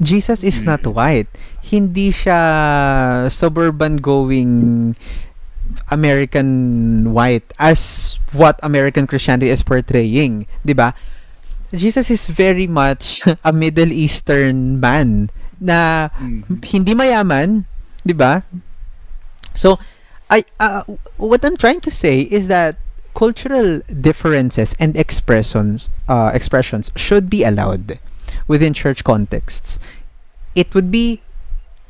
Jesus 0.00 0.40
is 0.40 0.62
not 0.62 0.80
Mm. 0.80 0.94
white. 0.94 1.30
Hindi 1.60 2.08
siya 2.08 2.38
suburban 3.28 3.98
going 3.98 4.94
American 5.90 6.48
white 7.10 7.46
as 7.58 8.14
what 8.32 8.58
American 8.62 9.06
Christianity 9.06 9.50
is 9.50 9.62
portraying, 9.62 10.46
'di 10.62 10.74
ba? 10.74 10.94
Jesus 11.72 12.10
is 12.10 12.26
very 12.26 12.66
much 12.66 13.22
a 13.44 13.52
Middle 13.52 13.92
Eastern 13.92 14.80
man 14.80 15.30
na 15.60 16.08
Mm. 16.18 16.64
hindi 16.64 16.92
mayaman, 16.96 17.68
'di 18.02 18.14
ba? 18.16 18.42
So, 19.54 19.78
I 20.30 20.46
uh, 20.58 20.82
what 21.18 21.44
I'm 21.44 21.56
trying 21.58 21.80
to 21.84 21.92
say 21.92 22.24
is 22.26 22.48
that 22.48 22.78
cultural 23.12 23.82
differences 23.90 24.72
and 24.78 24.94
expressions 24.96 25.90
uh, 26.08 26.30
expressions 26.32 26.90
should 26.94 27.28
be 27.28 27.42
allowed 27.42 27.98
within 28.46 28.72
church 28.72 29.02
contexts. 29.02 29.78
It 30.54 30.72
would 30.74 30.90
be 30.90 31.20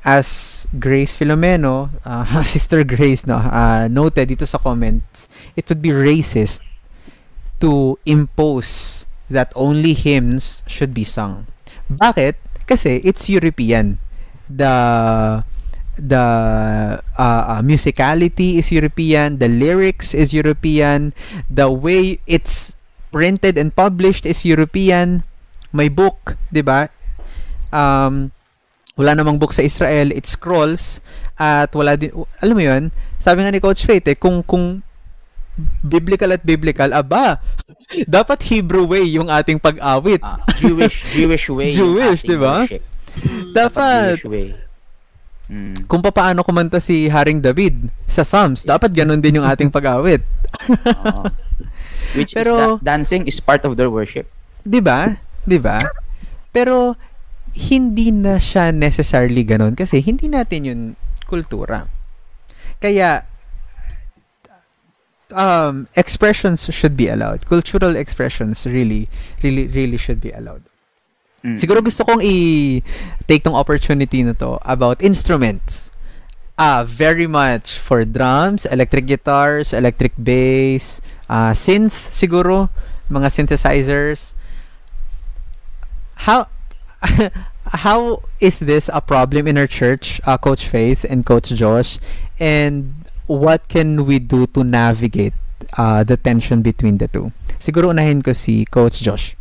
as 0.05 0.65
Grace 0.81 1.13
Filomeno, 1.13 1.93
uh, 2.09 2.43
Sister 2.49 2.83
Grace 2.85 3.29
no, 3.29 3.37
uh, 3.37 3.89
noted 3.93 4.33
dito 4.33 4.49
sa 4.49 4.57
comments, 4.57 5.29
it 5.57 5.69
would 5.69 5.85
be 5.85 5.93
racist 5.93 6.65
to 7.61 8.01
impose 8.09 9.05
that 9.31 9.55
only 9.55 9.95
hymns 9.95 10.67
should 10.67 10.93
be 10.93 11.07
sung. 11.07 11.47
Bakit? 11.89 12.37
Kasi 12.67 13.01
it's 13.07 13.31
European. 13.31 14.03
the 14.51 14.75
the 15.95 16.25
uh, 17.15 17.43
uh, 17.47 17.61
musicality 17.63 18.59
is 18.59 18.75
European, 18.75 19.39
the 19.39 19.47
lyrics 19.47 20.13
is 20.13 20.35
European, 20.35 21.15
the 21.47 21.71
way 21.71 22.19
it's 22.27 22.75
printed 23.15 23.55
and 23.55 23.75
published 23.75 24.27
is 24.27 24.43
European. 24.43 25.23
May 25.71 25.87
book, 25.87 26.35
'di 26.51 26.67
ba? 26.67 26.91
Um 27.71 28.35
wala 28.99 29.15
namang 29.15 29.39
book 29.39 29.55
sa 29.55 29.63
Israel, 29.63 30.11
it 30.11 30.27
scrolls 30.27 30.99
at 31.39 31.71
wala 31.79 31.95
din 31.95 32.11
alam 32.43 32.55
mo 32.59 32.65
'yun? 32.67 32.91
Sabi 33.23 33.47
nga 33.47 33.55
ni 33.55 33.63
Coach 33.63 33.87
Faith 33.87 34.09
eh, 34.11 34.19
kung 34.19 34.43
kung 34.43 34.83
biblical 35.81 36.31
at 36.31 36.43
biblical, 36.43 36.91
aba, 36.91 37.39
dapat 38.05 38.39
Hebrew 38.47 38.87
way 38.87 39.05
yung 39.05 39.29
ating 39.29 39.59
pag-awit. 39.59 40.21
Ah, 40.23 40.41
Jewish, 40.59 41.03
Jewish 41.11 41.47
way. 41.51 41.71
Jewish, 41.79 42.23
di 42.23 42.37
ba? 42.37 42.65
worship. 42.65 42.83
dapat, 43.53 44.21
Jewish 44.23 44.29
way. 44.31 44.49
Mm. 45.51 45.91
kung 45.91 45.99
paano 45.99 46.47
kumanta 46.47 46.79
si 46.79 47.11
Haring 47.11 47.43
David 47.43 47.91
sa 48.07 48.23
Psalms, 48.23 48.63
dapat 48.63 48.95
ganun 48.95 49.19
din 49.19 49.43
yung 49.43 49.47
ating 49.47 49.67
pag-awit. 49.67 50.23
Oo. 50.71 51.27
Which 52.17 52.35
Pero- 52.35 52.79
is 52.79 52.87
da- 52.87 52.95
dancing 52.95 53.27
is 53.27 53.43
part 53.43 53.67
of 53.67 53.75
their 53.75 53.91
worship. 53.91 54.31
'Di 54.63 54.79
ba? 54.79 55.19
'Di 55.47 55.59
ba? 55.59 55.91
Pero 56.55 56.95
hindi 57.51 58.15
na 58.15 58.39
siya 58.39 58.71
necessarily 58.71 59.43
ganun 59.43 59.75
kasi 59.75 59.99
hindi 59.99 60.31
natin 60.31 60.61
yun 60.67 60.81
kultura. 61.27 61.87
Kaya 62.79 63.27
um 65.33 65.89
expressions 65.97 66.69
should 66.73 66.97
be 66.97 67.09
allowed. 67.09 67.47
Cultural 67.47 67.97
expressions 67.97 68.67
really 68.67 69.09
really 69.43 69.67
really 69.69 69.97
should 69.97 70.21
be 70.21 70.31
allowed. 70.31 70.63
Mm. 71.45 71.57
Siguro 71.57 71.81
gusto 71.81 72.05
kong 72.05 72.21
i-take 72.21 73.45
tong 73.45 73.57
opportunity 73.57 74.23
na 74.23 74.37
to 74.37 74.61
about 74.63 75.01
instruments. 75.01 75.89
Ah, 76.61 76.85
very 76.85 77.25
much 77.25 77.73
for 77.81 78.05
drums, 78.05 78.69
electric 78.69 79.09
guitars, 79.09 79.73
electric 79.73 80.13
bass, 80.21 81.01
ah, 81.33 81.57
synth 81.57 82.13
siguro, 82.13 82.69
mga 83.09 83.33
synthesizers. 83.33 84.37
How 86.29 86.53
how 87.81 88.21
is 88.41 88.61
this 88.61 88.93
a 88.93 89.01
problem 89.01 89.49
in 89.49 89.57
our 89.57 89.67
church, 89.67 90.21
uh, 90.29 90.37
Coach 90.37 90.69
Faith 90.69 91.09
and 91.09 91.25
Coach 91.25 91.49
Josh? 91.49 91.97
And 92.37 93.00
what 93.31 93.63
can 93.71 94.03
we 94.03 94.19
do 94.19 94.51
to 94.51 94.67
navigate 94.67 95.39
uh, 95.79 96.03
the 96.03 96.19
tension 96.19 96.67
between 96.67 96.99
the 96.99 97.07
two? 97.07 97.31
Siguro 97.63 97.95
unahin 97.95 98.19
ko 98.19 98.35
si 98.35 98.67
Coach 98.67 99.07
Josh. 99.07 99.39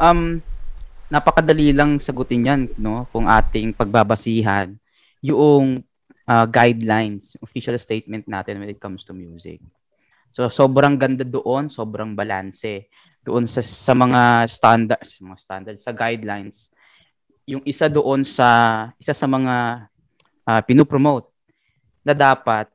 Um, 0.00 0.40
napakadali 1.12 1.76
lang 1.76 2.00
sagutin 2.00 2.48
yan, 2.48 2.60
no? 2.80 3.04
Kung 3.12 3.28
ating 3.28 3.76
pagbabasihan 3.76 4.72
yung 5.20 5.84
uh, 6.24 6.46
guidelines, 6.48 7.36
official 7.44 7.76
statement 7.76 8.24
natin 8.24 8.56
when 8.56 8.72
it 8.72 8.80
comes 8.80 9.04
to 9.04 9.12
music. 9.12 9.60
So, 10.32 10.48
sobrang 10.48 10.96
ganda 10.96 11.28
doon, 11.28 11.68
sobrang 11.68 12.16
balanse. 12.16 12.88
Doon 13.20 13.44
sa, 13.44 13.60
sa 13.60 13.92
mga 13.92 14.48
standards, 14.48 15.20
mga 15.20 15.38
standards, 15.44 15.80
sa 15.84 15.92
guidelines. 15.92 16.72
Yung 17.44 17.60
isa 17.68 17.92
doon 17.92 18.24
sa, 18.24 18.48
isa 18.96 19.12
sa 19.12 19.28
mga 19.28 19.84
uh, 20.48 20.60
pinupromote 20.64 21.29
na 22.04 22.12
dapat 22.16 22.68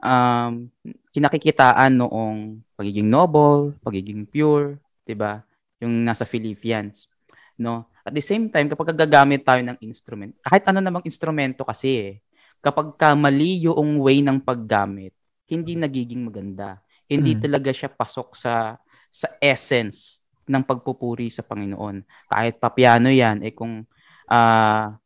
um, 0.00 0.68
kinakikitaan 1.12 1.92
noong 1.96 2.60
pagiging 2.76 3.08
noble, 3.08 3.76
pagiging 3.84 4.24
pure, 4.28 4.80
'di 5.04 5.14
ba? 5.16 5.44
Yung 5.80 6.04
nasa 6.04 6.24
Philippians, 6.28 7.08
no? 7.60 7.88
At 8.04 8.12
the 8.16 8.24
same 8.24 8.48
time, 8.48 8.68
kapag 8.72 8.96
gagamit 8.96 9.44
tayo 9.44 9.60
ng 9.60 9.78
instrument, 9.84 10.32
kahit 10.44 10.64
ano 10.68 10.80
namang 10.80 11.04
instrumento 11.04 11.62
kasi 11.68 11.88
eh, 12.00 12.12
kapag 12.64 12.96
ka 12.96 13.12
mali 13.16 13.64
yung 13.68 14.00
way 14.00 14.20
ng 14.24 14.40
paggamit, 14.40 15.12
hindi 15.48 15.76
nagiging 15.76 16.24
maganda. 16.28 16.80
Hindi 17.10 17.36
Mm. 17.36 17.42
talaga 17.44 17.70
siya 17.74 17.90
pasok 17.92 18.36
sa 18.38 18.78
sa 19.10 19.28
essence 19.42 20.22
ng 20.46 20.62
pagpupuri 20.62 21.28
sa 21.32 21.42
Panginoon. 21.42 22.06
Kahit 22.30 22.62
pa 22.62 22.70
piano 22.72 23.10
'yan, 23.10 23.42
eh 23.44 23.52
kung 23.54 23.84
ah 24.30 24.99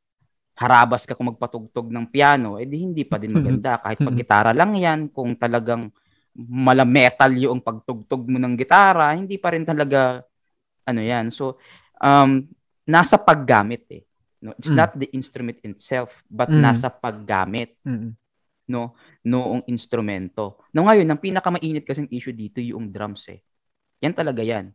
harabas 0.55 1.03
ka 1.05 1.19
kung 1.19 1.35
magpatugtog 1.35 1.91
ng 1.91 2.07
piano, 2.11 2.57
eh 2.63 2.67
di 2.67 2.83
hindi 2.83 3.03
pa 3.03 3.19
din 3.19 3.35
maganda. 3.39 3.79
Kahit 3.83 4.01
pag 4.03 4.15
Mm. 4.15 4.21
gitara 4.23 4.51
lang 4.55 4.73
yan, 4.79 5.01
kung 5.11 5.35
talagang 5.35 5.91
mala 6.35 6.83
metal 6.83 7.31
yung 7.35 7.63
pagtugtog 7.63 8.27
mo 8.27 8.39
ng 8.43 8.55
gitara, 8.59 9.11
hindi 9.15 9.39
pa 9.39 9.55
rin 9.55 9.63
talaga 9.67 10.23
ano 10.87 11.01
yan. 11.03 11.31
So, 11.31 11.59
um, 11.99 12.45
nasa 12.85 13.17
paggamit 13.19 13.87
eh. 13.91 14.03
No, 14.45 14.53
it's 14.61 14.69
Mm. 14.69 14.77
not 14.77 14.91
the 14.99 15.09
instrument 15.17 15.57
itself, 15.65 16.13
but 16.29 16.53
Mm. 16.53 16.61
nasa 16.61 16.93
paggamit 16.93 17.81
Mm-mm. 17.81 18.13
no 18.69 18.93
noong 19.25 19.65
instrumento. 19.69 20.61
No 20.73 20.85
ngayon, 20.85 21.09
ang 21.09 21.21
pinakamainit 21.21 21.85
kasing 21.85 22.09
issue 22.13 22.33
dito 22.33 22.61
yung 22.61 22.93
drums 22.93 23.25
eh. 23.33 23.41
Yan 24.05 24.13
talaga 24.13 24.45
yan. 24.45 24.73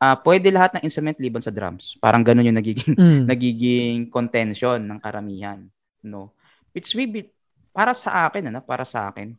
Ah, 0.00 0.16
pwede 0.16 0.48
lahat 0.48 0.80
ng 0.80 0.84
instrument 0.88 1.20
liban 1.20 1.44
sa 1.44 1.52
drums. 1.52 1.92
Parang 2.00 2.24
ganun 2.24 2.48
yung 2.48 2.56
nagiging 2.56 2.96
Mm. 2.96 3.22
nagiging 3.36 3.98
contention 4.08 4.80
ng 4.80 4.96
karamihan, 4.96 5.60
no? 6.00 6.32
Which 6.72 6.96
maybe 6.96 7.28
para 7.68 7.92
sa 7.92 8.24
akin, 8.24 8.48
ano, 8.48 8.64
para 8.64 8.88
sa 8.88 9.12
akin, 9.12 9.36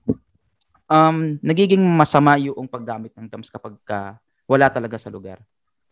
um, 0.85 1.41
nagiging 1.41 1.81
masama 1.81 2.37
yung 2.37 2.69
paggamit 2.69 3.09
ng 3.17 3.25
drums 3.25 3.49
kapag 3.49 3.73
ka 3.81 4.21
wala 4.45 4.69
talaga 4.69 5.01
sa 5.01 5.09
lugar. 5.09 5.41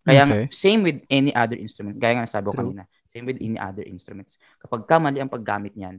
Kaya 0.06 0.22
Okay. 0.30 0.46
same 0.54 0.86
with 0.86 1.02
any 1.10 1.34
other 1.34 1.58
instrument. 1.58 1.98
Kaya 1.98 2.22
nga 2.22 2.30
nasabi 2.30 2.54
ko 2.54 2.56
kanina, 2.56 2.86
same 3.10 3.26
with 3.26 3.42
any 3.42 3.58
other 3.58 3.82
instruments. 3.90 4.38
Kapag 4.62 4.86
ka 4.86 5.02
mali 5.02 5.18
ang 5.18 5.34
paggamit 5.34 5.74
niyan, 5.74 5.98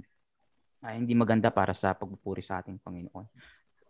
ay 0.80 0.94
hindi 0.96 1.12
maganda 1.12 1.50
para 1.50 1.74
sa 1.74 1.90
pagpupuri 1.92 2.40
sa 2.40 2.62
ating 2.62 2.78
Panginoon. 2.80 3.26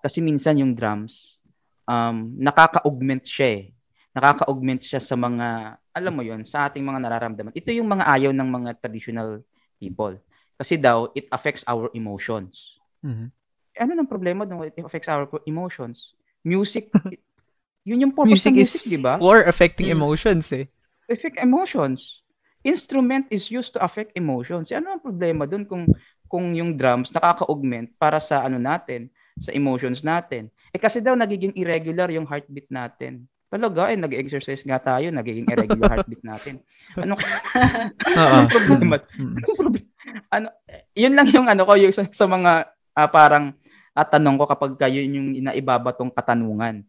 Kasi 0.00 0.24
minsan 0.24 0.56
yung 0.56 0.72
drums, 0.72 1.36
um, 1.84 2.32
nakaka-augment 2.40 3.28
siya 3.28 3.48
eh. 3.60 3.64
Nakaka-augment 4.10 4.82
siya 4.82 4.98
sa 4.98 5.14
mga, 5.14 5.46
alam 5.94 6.12
mo 6.12 6.22
yon 6.22 6.42
sa 6.42 6.66
ating 6.66 6.82
mga 6.82 6.98
nararamdaman. 6.98 7.54
Ito 7.54 7.70
yung 7.70 7.86
mga 7.86 8.04
ayaw 8.08 8.32
ng 8.34 8.48
mga 8.50 8.70
traditional 8.78 9.42
people. 9.76 10.18
Kasi 10.56 10.74
daw, 10.74 11.08
it 11.14 11.30
affects 11.30 11.62
our 11.64 11.88
emotions. 11.92 12.76
Mhm. 13.00 13.30
Eh, 13.70 13.80
ano 13.80 13.94
ng 13.94 14.10
problema 14.10 14.42
doon? 14.42 14.66
It 14.68 14.82
affects 14.82 15.06
our 15.06 15.24
emotions. 15.46 16.12
Music, 16.42 16.90
it- 17.08 17.22
yun 17.88 18.02
yung 18.02 18.12
purpose 18.12 18.34
Music 18.42 18.52
ng 18.52 18.58
is 18.58 18.70
music, 18.76 18.82
di 18.84 18.98
ba? 18.98 19.14
for 19.16 19.46
affecting 19.46 19.88
Mm. 19.88 19.96
emotions 19.96 20.50
eh. 20.50 20.66
affect 21.06 21.38
emotions. 21.38 22.22
Instrument 22.60 23.26
is 23.30 23.48
used 23.48 23.72
to 23.72 23.80
affect 23.80 24.12
emotions. 24.14 24.68
Eh, 24.68 24.76
Ano 24.76 24.92
ang 24.92 25.02
problema 25.02 25.42
doon 25.42 25.64
kung 25.64 25.84
kung 26.26 26.54
yung 26.54 26.78
drums 26.78 27.10
nakaka-augment 27.10 27.90
para 27.96 28.18
sa 28.18 28.44
ano 28.44 28.54
natin, 28.54 29.10
sa 29.34 29.50
emotions 29.50 30.04
natin. 30.04 30.46
Eh 30.70 30.78
kasi 30.78 31.00
daw 31.00 31.16
nagiging 31.16 31.50
irregular 31.56 32.06
yung 32.10 32.22
heartbeat 32.22 32.68
natin. 32.68 33.26
Talaga, 33.50 33.90
eh, 33.90 33.98
nag-exercise 33.98 34.62
nga 34.62 34.78
tayo, 34.78 35.10
nagiging 35.10 35.50
irregular 35.50 35.90
heartbeat 35.98 36.22
natin. 36.22 36.62
Ano 36.94 37.18
Oo. 38.22 38.36
ang 38.38 38.46
problema? 38.46 38.96
Mm. 39.18 39.34
Anong 39.42 39.58
problema? 39.58 39.88
Ano, 40.30 40.46
yun 40.94 41.14
lang 41.18 41.28
yung 41.34 41.46
ano 41.50 41.62
ko, 41.66 41.74
yung 41.74 41.90
sa, 41.90 42.06
sa 42.06 42.30
mga 42.30 42.70
ah, 42.94 43.10
parang 43.10 43.50
ah, 43.90 44.06
tanong 44.06 44.38
ko 44.38 44.44
kapag 44.46 44.78
kayo 44.78 45.02
yung 45.02 45.34
inaibabatong 45.34 46.14
katanungan. 46.14 46.86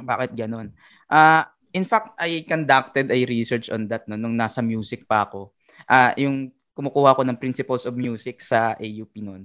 Bakit 0.00 0.32
ganun? 0.32 0.72
Ah, 1.04 1.52
in 1.76 1.84
fact, 1.84 2.16
I 2.16 2.48
conducted 2.48 3.12
a 3.12 3.18
research 3.28 3.68
on 3.68 3.84
that 3.92 4.08
no, 4.08 4.16
nung 4.16 4.34
nasa 4.40 4.64
music 4.64 5.04
pa 5.04 5.28
ako. 5.28 5.52
Ah, 5.84 6.16
yung 6.16 6.48
kumukuha 6.72 7.12
ko 7.12 7.22
ng 7.28 7.36
principles 7.36 7.84
of 7.84 7.92
music 7.92 8.40
sa 8.40 8.72
AUP 8.80 9.20
noon. 9.20 9.44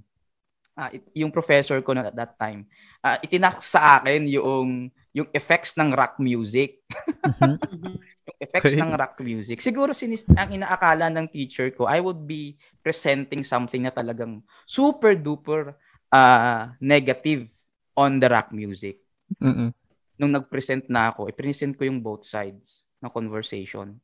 Ah, 0.71 0.87
it- 0.87 1.11
yung 1.19 1.35
professor 1.35 1.83
ko 1.83 1.91
na 1.91 2.07
at 2.07 2.15
that 2.15 2.39
time, 2.39 2.63
ah, 3.03 3.19
itinak 3.19 3.59
sa 3.59 3.99
akin 3.99 4.23
yung 4.31 4.87
yung 5.11 5.27
effects 5.33 5.73
ng 5.73 5.89
rock 5.91 6.21
music 6.21 6.81
Mhm. 7.25 7.57
Mhm. 7.73 7.93
yung 8.29 8.37
effects 8.39 8.73
Okay. 8.73 8.79
ng 8.79 8.91
rock 8.93 9.15
music. 9.19 9.57
Siguro 9.59 9.89
sinis 9.91 10.21
ang 10.37 10.53
inaakala 10.53 11.09
ng 11.09 11.27
teacher 11.27 11.73
ko, 11.73 11.89
I 11.89 11.97
would 11.97 12.23
be 12.23 12.55
presenting 12.79 13.41
something 13.41 13.81
na 13.81 13.91
talagang 13.91 14.45
super 14.69 15.17
duper 15.17 15.73
ah, 16.09 16.73
negative 16.77 17.49
on 17.93 18.21
the 18.21 18.29
rock 18.29 18.53
music. 18.53 19.01
Mm-mm. 19.41 19.73
Nung 20.15 20.33
nag-present 20.33 20.85
na 20.89 21.09
ako, 21.09 21.29
i-present 21.29 21.73
ko 21.73 21.85
yung 21.85 22.01
both 22.01 22.25
sides 22.25 22.81
ng 23.01 23.09
conversation. 23.09 23.97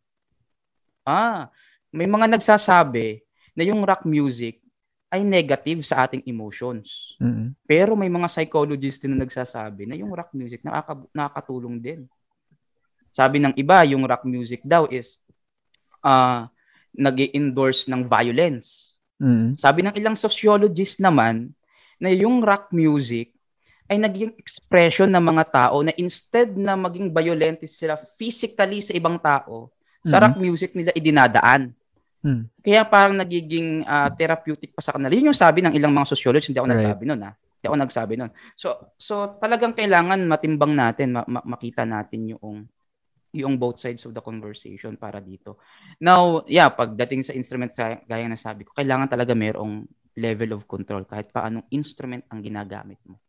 Ah, 1.05 1.53
may 1.93 2.09
mga 2.09 2.25
nagsasabi 2.33 3.21
na 3.53 3.63
yung 3.63 3.85
rock 3.85 4.03
music 4.03 4.64
ay 5.09 5.21
negative 5.21 5.85
sa 5.85 6.03
ating 6.03 6.25
emotions. 6.25 7.15
Mm-mm. 7.21 7.53
Pero 7.63 7.93
may 7.93 8.09
mga 8.09 8.27
psychologists 8.27 8.99
din 8.99 9.15
na 9.15 9.23
nagsasabi 9.23 9.85
na 9.85 9.95
yung 9.95 10.11
rock 10.11 10.33
music 10.33 10.65
nakaka- 10.65 11.07
nakakatulong 11.13 11.77
din. 11.77 12.09
Sabi 13.15 13.39
ng 13.39 13.55
iba, 13.55 13.85
yung 13.87 14.03
rock 14.03 14.27
music 14.27 14.59
daw 14.65 14.89
is 14.91 15.15
uh, 16.03 16.49
nag 16.91 17.15
endorse 17.31 17.87
ng 17.87 18.03
violence. 18.03 18.97
Mm-mm. 19.21 19.55
Sabi 19.55 19.87
ng 19.87 19.95
ilang 19.95 20.19
sociologists 20.19 20.99
naman 20.99 21.55
na 21.95 22.11
yung 22.11 22.43
rock 22.43 22.75
music 22.75 23.31
ay 23.85 24.01
naging 24.01 24.33
expression 24.35 25.07
ng 25.07 25.21
mga 25.21 25.45
tao 25.47 25.85
na 25.85 25.93
instead 25.95 26.57
na 26.57 26.73
maging 26.73 27.13
violent 27.13 27.61
sila 27.69 27.95
physically 28.17 28.81
sa 28.81 28.91
ibang 28.91 29.15
tao, 29.21 29.69
sa 30.01 30.17
Mhm. 30.17 30.23
rock 30.25 30.35
music 30.41 30.71
nila 30.73 30.91
idinadaan 30.91 31.71
Mm. 32.25 32.49
Kaya 32.65 32.81
parang 32.89 33.13
nagiging 33.13 33.85
ah, 33.85 34.09
therapeutic 34.09 34.73
pa 34.73 34.81
sa 34.81 34.97
kanila. 34.97 35.13
Yun 35.13 35.29
yung 35.29 35.37
sabi 35.37 35.61
ng 35.61 35.77
ilang 35.77 35.93
mga 35.93 36.09
sociologists, 36.09 36.49
hindi 36.49 36.57
ako 36.57 36.73
Right. 36.73 36.81
nagsabi 36.81 37.03
nun 37.05 37.21
ah. 37.21 37.33
Hindi 37.37 37.65
ako 37.69 37.77
nagsabi 37.85 38.13
nun. 38.17 38.31
So 38.57 38.67
so 38.97 39.37
talagang 39.37 39.77
kailangan 39.77 40.25
matimbang 40.25 40.73
natin, 40.73 41.13
ma- 41.13 41.29
ma- 41.29 41.45
makita 41.45 41.85
natin 41.85 42.33
yung 42.33 42.65
yung 43.35 43.59
both 43.59 43.83
sides 43.83 44.01
of 44.07 44.15
the 44.15 44.23
conversation 44.23 44.95
para 44.95 45.19
dito. 45.19 45.59
Now, 45.99 46.47
yeah, 46.47 46.71
pagdating 46.71 47.27
sa 47.27 47.35
instrument 47.35 47.75
sa 47.75 47.99
gaya 48.07 48.31
na 48.31 48.39
sabi 48.39 48.63
ko, 48.63 48.71
kailangan 48.71 49.11
talaga 49.11 49.35
mayroong 49.35 49.83
level 50.15 50.55
of 50.55 50.63
control 50.63 51.03
kahit 51.03 51.35
paanong 51.35 51.67
instrument 51.67 52.23
ang 52.31 52.39
ginagamit 52.39 52.95
mo. 53.03 53.19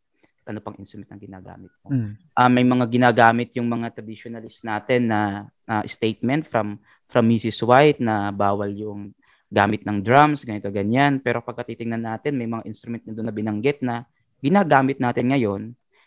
Ano 0.47 0.63
pang 0.63 0.75
instrument 0.79 1.11
ang 1.11 1.19
ginagamit 1.19 1.71
mo 1.83 1.91
Mm. 1.91 2.11
ah, 2.33 2.47
may 2.47 2.63
mga 2.63 2.85
ginagamit 2.87 3.51
yung 3.55 3.67
mga 3.67 3.91
traditionalist 3.91 4.63
natin 4.63 5.11
na 5.11 5.21
na 5.67 5.83
statement 5.83 6.47
from 6.47 6.79
from 7.07 7.27
Mrs. 7.27 7.59
White 7.63 7.99
na 7.99 8.31
bawal 8.31 8.71
yung 8.71 9.11
gamit 9.47 9.87
ng 9.87 10.03
drums, 10.03 10.43
ganito, 10.43 10.67
ganyan. 10.67 11.23
Pero 11.23 11.39
pagka 11.39 11.63
titingnan 11.63 12.03
natin, 12.03 12.35
may 12.35 12.47
mga 12.47 12.67
instrument 12.67 13.03
na 13.07 13.15
doon 13.15 13.27
na 13.27 13.35
binanggit 13.35 13.79
na 13.79 14.03
ginagamit 14.43 14.99
natin 14.99 15.31
ngayon, 15.31 15.61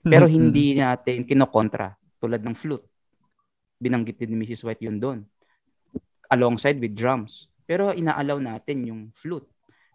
pero 0.04 0.28
Mm. 0.28 0.32
hindi 0.32 0.66
natin 0.76 1.24
kinokontra, 1.24 1.96
tulad 2.20 2.44
ng 2.44 2.52
flute. 2.52 2.84
Binanggit 3.80 4.20
din 4.20 4.36
ni 4.36 4.44
Mrs. 4.44 4.60
White 4.60 4.84
yun 4.84 5.00
doon. 5.00 5.24
Alongside 6.28 6.76
with 6.78 6.92
drums. 6.92 7.48
Pero 7.64 7.90
inaalaw 7.90 8.36
natin 8.38 8.84
yung 8.84 9.00
flute. 9.16 9.48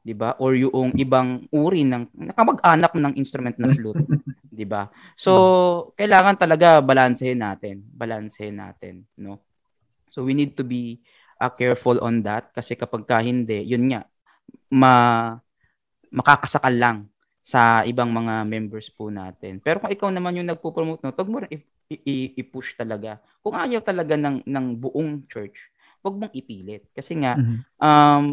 'Di 0.05 0.13
ba? 0.13 0.37
Or 0.37 0.53
yung 0.53 0.93
ibang 0.93 1.49
uri 1.49 1.81
ng 1.81 2.13
nakamag-anak 2.13 2.93
ng 2.93 3.13
instrument 3.17 3.57
ng 3.57 3.73
flute, 3.73 4.05
'di 4.53 4.65
ba? 4.69 4.87
So, 5.17 5.33
kailangan 5.97 6.37
talaga 6.37 6.77
balansehin 6.85 7.41
natin, 7.41 7.81
balansehin 7.89 8.61
natin, 8.61 9.09
no? 9.17 9.41
So 10.13 10.23
we 10.23 10.37
need 10.37 10.55
to 10.55 10.63
be 10.63 11.01
uh, 11.41 11.51
careful 11.51 11.97
on 11.99 12.23
that 12.23 12.53
kasi 12.53 12.77
kapag 12.77 13.03
ka 13.09 13.19
hindi, 13.19 13.65
yun 13.65 13.89
nga 13.91 14.05
ma 14.71 14.93
makakasakal 16.13 16.71
lang 16.71 16.97
sa 17.45 17.85
ibang 17.85 18.09
mga 18.09 18.47
members 18.47 18.89
po 18.89 19.11
natin. 19.13 19.61
Pero 19.61 19.77
kung 19.83 19.91
ikaw 19.93 20.09
naman 20.09 20.39
yung 20.39 20.49
nagpo-promote 20.49 21.03
no, 21.03 21.13
wag 21.13 21.29
mo 21.29 21.37
rin 21.43 21.61
i-push 22.39 22.73
talaga. 22.73 23.21
Kung 23.45 23.53
ayaw 23.53 23.83
talaga 23.85 24.17
ng 24.17 24.41
ng 24.47 24.65
buong 24.81 25.29
church, 25.29 25.53
wag 26.01 26.15
mong 26.17 26.33
ipilit 26.33 26.89
kasi 26.93 27.17
nga 27.21 27.37
Mhm. 27.37 27.57
um, 27.81 28.25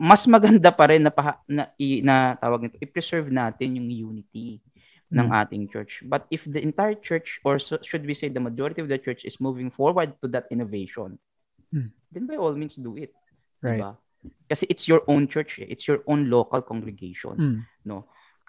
mas 0.00 0.24
maganda 0.24 0.72
pa 0.72 0.88
rin 0.88 1.04
na, 1.04 1.12
paha, 1.12 1.36
na, 1.44 1.68
i, 1.76 2.00
na 2.00 2.32
tawag 2.34 2.64
nito, 2.64 2.80
i-preserve 2.80 3.28
natin 3.28 3.76
yung 3.76 4.16
unity 4.16 4.64
ng 5.12 5.28
Mm. 5.28 5.40
ating 5.44 5.64
church. 5.68 6.00
But 6.08 6.24
if 6.32 6.48
the 6.48 6.62
entire 6.62 6.96
church, 6.96 7.36
or 7.44 7.60
so, 7.60 7.76
should 7.84 8.08
we 8.08 8.16
say 8.16 8.32
the 8.32 8.40
majority 8.40 8.80
of 8.80 8.88
the 8.88 8.96
church 8.96 9.28
is 9.28 9.36
moving 9.36 9.68
forward 9.68 10.16
to 10.22 10.26
that 10.32 10.48
innovation, 10.48 11.20
Mm. 11.68 11.92
then 12.08 12.24
by 12.24 12.40
all 12.40 12.56
means 12.56 12.80
do 12.80 12.96
it. 12.96 13.12
Right. 13.60 13.76
Diba? 13.76 14.00
Kasi 14.48 14.64
it's 14.72 14.88
your 14.88 15.04
own 15.04 15.28
church, 15.28 15.60
eh. 15.60 15.68
it's 15.68 15.84
your 15.84 16.00
own 16.08 16.32
local 16.32 16.64
congregation. 16.64 17.36
Mm. 17.36 18.00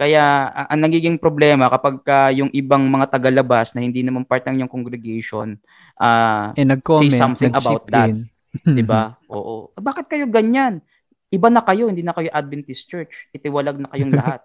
Kaya 0.01 0.49
ang, 0.65 0.81
nagiging 0.81 1.21
problema 1.21 1.69
kapag 1.69 2.01
ka 2.01 2.33
yung 2.33 2.49
ibang 2.57 2.81
mga 2.89 3.05
tagalabas 3.11 3.77
na 3.77 3.85
hindi 3.85 4.01
naman 4.01 4.25
part 4.25 4.41
ng 4.49 4.65
yung 4.65 4.71
congregation, 4.71 5.61
ah 5.93 6.57
Eh, 6.57 6.65
nag-comment, 6.65 7.13
Say 7.13 7.21
something 7.21 7.53
about 7.53 7.85
that. 7.91 8.09
in. 8.09 8.25
'di 8.65 8.81
ba? 8.81 9.15
Oo. 9.29 9.69
Bakit 9.77 10.09
kayo 10.09 10.25
ganyan? 10.25 10.81
Iba 11.31 11.47
na 11.47 11.63
kayo, 11.63 11.87
hindi 11.87 12.03
na 12.03 12.11
kayo 12.11 12.27
Adventist 12.29 12.91
church. 12.91 13.31
Itiwalag 13.31 13.79
na 13.79 13.89
kayong 13.89 14.13
lahat. 14.19 14.43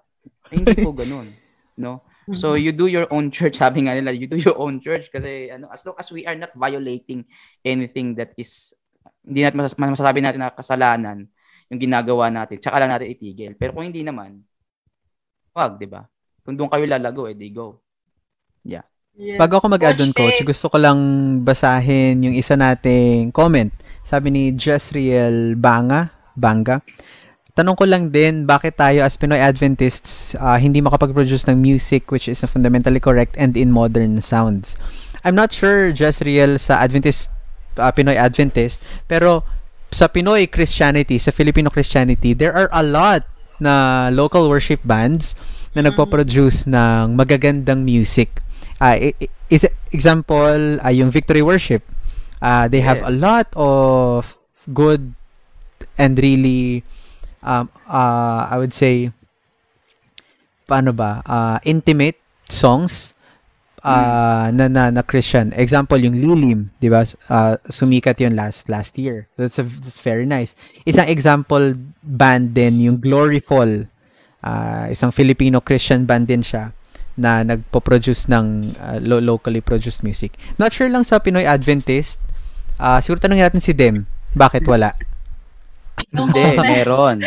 Ay, 0.49 0.63
hindi 0.63 0.79
po 0.81 0.95
ganun, 0.95 1.27
no? 1.75 2.07
So 2.35 2.59
you 2.59 2.75
do 2.75 2.91
your 2.91 3.07
own 3.15 3.31
church, 3.31 3.55
sabi 3.55 3.87
nga 3.87 3.95
nila, 3.95 4.11
you 4.11 4.27
do 4.27 4.35
your 4.35 4.59
own 4.59 4.83
church 4.83 5.15
kasi 5.15 5.47
ano, 5.47 5.71
as 5.71 5.87
long 5.87 5.95
as 5.95 6.11
we 6.11 6.27
are 6.27 6.35
not 6.35 6.51
violating 6.59 7.23
anything 7.63 8.19
that 8.19 8.35
is 8.35 8.75
hindi 9.23 9.47
natin 9.47 9.63
masas- 9.63 9.79
masasabi 9.79 10.19
natin 10.23 10.43
na 10.43 10.51
kasalanan 10.51 11.31
yung 11.71 11.79
ginagawa 11.79 12.27
natin, 12.31 12.59
tsaka 12.59 12.83
lang 12.83 12.91
natin 12.91 13.15
itigil. 13.15 13.55
Pero 13.55 13.79
kung 13.79 13.87
hindi 13.87 14.03
naman, 14.03 14.43
wag, 15.55 15.79
'di 15.79 15.87
ba? 15.87 16.03
Kung 16.43 16.59
doon 16.59 16.71
kayo 16.71 16.87
lalago, 16.87 17.31
edi 17.31 17.51
go. 17.55 17.79
Yes. 19.17 19.41
Bago 19.41 19.57
ako 19.57 19.73
mag-add 19.73 19.97
on, 20.05 20.13
Coach 20.13 20.45
gusto 20.45 20.69
ko 20.69 20.77
lang 20.77 21.01
basahin 21.41 22.21
yung 22.21 22.37
isa 22.37 22.53
nating 22.53 23.33
comment. 23.33 23.73
Sabi 24.05 24.29
ni 24.29 24.53
Jezreel 24.53 25.57
Banga, 25.57 26.13
Banga. 26.37 26.85
Tanong 27.57 27.73
ko 27.73 27.89
lang 27.89 28.13
din, 28.13 28.45
bakit 28.45 28.77
tayo 28.77 29.01
as 29.01 29.17
Pinoy 29.17 29.41
Adventists 29.41 30.37
ah, 30.37 30.61
hindi 30.61 30.85
makapag-produce 30.85 31.49
ng 31.49 31.57
music 31.57 32.13
which 32.13 32.29
is 32.29 32.45
fundamentally 32.45 33.01
correct 33.01 33.33
and 33.41 33.57
in 33.57 33.73
modern 33.73 34.21
sounds? 34.21 34.77
I'm 35.25 35.33
not 35.33 35.57
sure, 35.57 35.89
Jezreel, 35.89 36.61
sa 36.61 36.85
Adventist, 36.85 37.33
ah, 37.81 37.91
Pinoy 37.97 38.21
Adventist, 38.21 38.85
pero 39.09 39.41
sa 39.89 40.05
Pinoy 40.05 40.45
Christianity, 40.53 41.17
sa 41.17 41.33
Filipino 41.33 41.73
Christianity, 41.73 42.37
there 42.37 42.53
are 42.53 42.69
a 42.77 42.85
lot 42.85 43.25
na 43.57 44.07
local 44.13 44.53
worship 44.53 44.85
bands 44.85 45.33
na 45.73 45.81
Mm. 45.81 45.93
nagpo-produce 45.93 46.69
ng 46.69 47.17
magagandang 47.17 47.89
music. 47.89 48.45
I- 48.77 49.17
is 49.49 49.65
example 49.97 50.77
ah, 50.85 50.93
yung 50.93 51.09
Victory 51.09 51.41
Worship. 51.41 51.81
Ah, 52.45 52.69
they 52.69 52.85
have 52.85 53.01
a 53.01 53.09
lot 53.09 53.49
of 53.57 54.37
good 54.69 55.17
and 55.97 56.19
really 56.21 56.85
um 57.45 57.69
uh, 57.89 58.49
I 58.51 58.57
would 58.59 58.75
say 58.75 59.13
paano 60.67 60.91
ba 60.91 61.23
ah, 61.25 61.59
intimate 61.63 62.19
songs 62.51 63.15
ah, 63.87 64.51
na, 64.51 64.67
na 64.67 64.91
na 64.91 65.03
Christian. 65.07 65.55
Example 65.55 66.03
yung 66.03 66.19
Lilim, 66.19 66.75
'di 66.83 66.91
ba? 66.91 67.07
Ah, 67.31 67.57
sumikat 67.71 68.19
yun 68.19 68.35
last 68.35 68.67
last 68.67 68.99
year. 68.99 69.31
That's 69.39 69.63
a, 69.63 69.65
that's 69.65 70.03
very 70.03 70.27
nice. 70.27 70.59
Isang 70.83 71.07
example 71.07 71.79
band 72.03 72.59
din 72.59 72.83
yung 72.83 72.99
Gloryful. 72.99 73.87
Ah, 74.43 74.91
isang 74.91 75.15
Filipino 75.15 75.63
Christian 75.63 76.05
band 76.05 76.27
din 76.27 76.43
siya 76.43 76.75
na 77.17 77.41
nagpo-produce 77.41 78.29
ng 78.29 78.77
lo- 79.01 79.25
locally 79.25 79.65
produced 79.65 80.05
music. 80.05 80.37
Not 80.61 80.77
sure 80.77 80.93
lang 80.93 81.01
sa 81.01 81.17
Pinoy 81.17 81.49
Adventist. 81.49 82.21
Ah, 82.77 83.01
siguro 83.01 83.23
tanongin 83.23 83.49
natin 83.49 83.63
si 83.65 83.73
Dem. 83.73 84.05
Bakit 84.37 84.69
wala? 84.69 84.93
Hindi, 86.07 86.45
meron. 86.57 87.17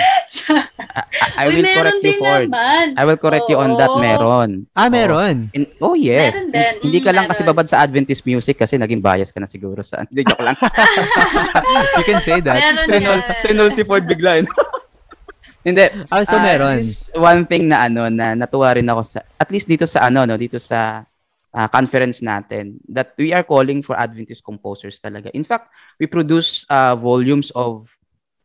I, 0.50 1.02
I 1.36 1.44
Uy, 1.46 1.52
will 1.52 1.64
meron 1.64 1.76
correct 1.76 2.02
you 2.02 2.14
for 2.18 2.38
naman. 2.44 2.86
I 2.96 3.04
will 3.04 3.18
correct 3.18 3.48
you 3.48 3.58
on 3.58 3.72
that, 3.76 3.90
Oo. 3.90 4.00
meron. 4.00 4.50
Ah, 4.72 4.86
Oo. 4.86 4.92
meron. 4.92 5.36
In- 5.52 5.70
oh, 5.80 5.94
yes. 5.94 6.34
Meron 6.34 6.50
din. 6.50 6.74
Hindi 6.84 7.00
ka 7.00 7.10
Mm, 7.10 7.16
lang 7.16 7.26
kasi 7.28 7.42
meron. 7.42 7.52
babad 7.52 7.68
sa 7.68 7.78
Adventist 7.80 8.24
music 8.24 8.56
kasi 8.56 8.76
naging 8.76 9.00
bias 9.00 9.30
ka 9.30 9.38
na 9.38 9.46
siguro 9.46 9.82
sa... 9.82 10.02
Hindi, 10.04 10.22
joke 10.24 10.42
lang. 10.42 10.58
You 11.98 12.06
can 12.06 12.20
say 12.20 12.40
that. 12.40 12.58
Meron 12.88 13.22
Trinol, 13.42 13.70
si 13.72 13.84
Ford 13.84 14.06
bigla. 14.06 14.42
eh. 14.42 14.46
Hindi. 15.68 15.86
Ah, 16.08 16.24
so 16.24 16.36
Ah, 16.36 16.42
meron. 16.42 16.80
one 17.14 17.42
thing 17.44 17.68
na 17.68 17.84
ano 17.84 18.08
na 18.08 18.32
natuwa 18.32 18.72
rin 18.72 18.88
ako 18.88 19.02
sa 19.04 19.20
at 19.36 19.52
least 19.52 19.68
dito 19.68 19.84
sa 19.84 20.08
ano 20.08 20.24
no 20.24 20.34
dito 20.34 20.56
sa 20.56 21.04
ah, 21.52 21.68
conference 21.68 22.24
natin 22.24 22.80
that 22.88 23.12
we 23.18 23.36
are 23.36 23.44
calling 23.44 23.84
for 23.84 23.94
Adventist 23.94 24.40
composers 24.40 24.98
talaga. 24.98 25.28
In 25.30 25.44
fact, 25.44 25.68
we 26.00 26.08
produce 26.08 26.64
ah, 26.66 26.96
volumes 26.96 27.52
of 27.54 27.92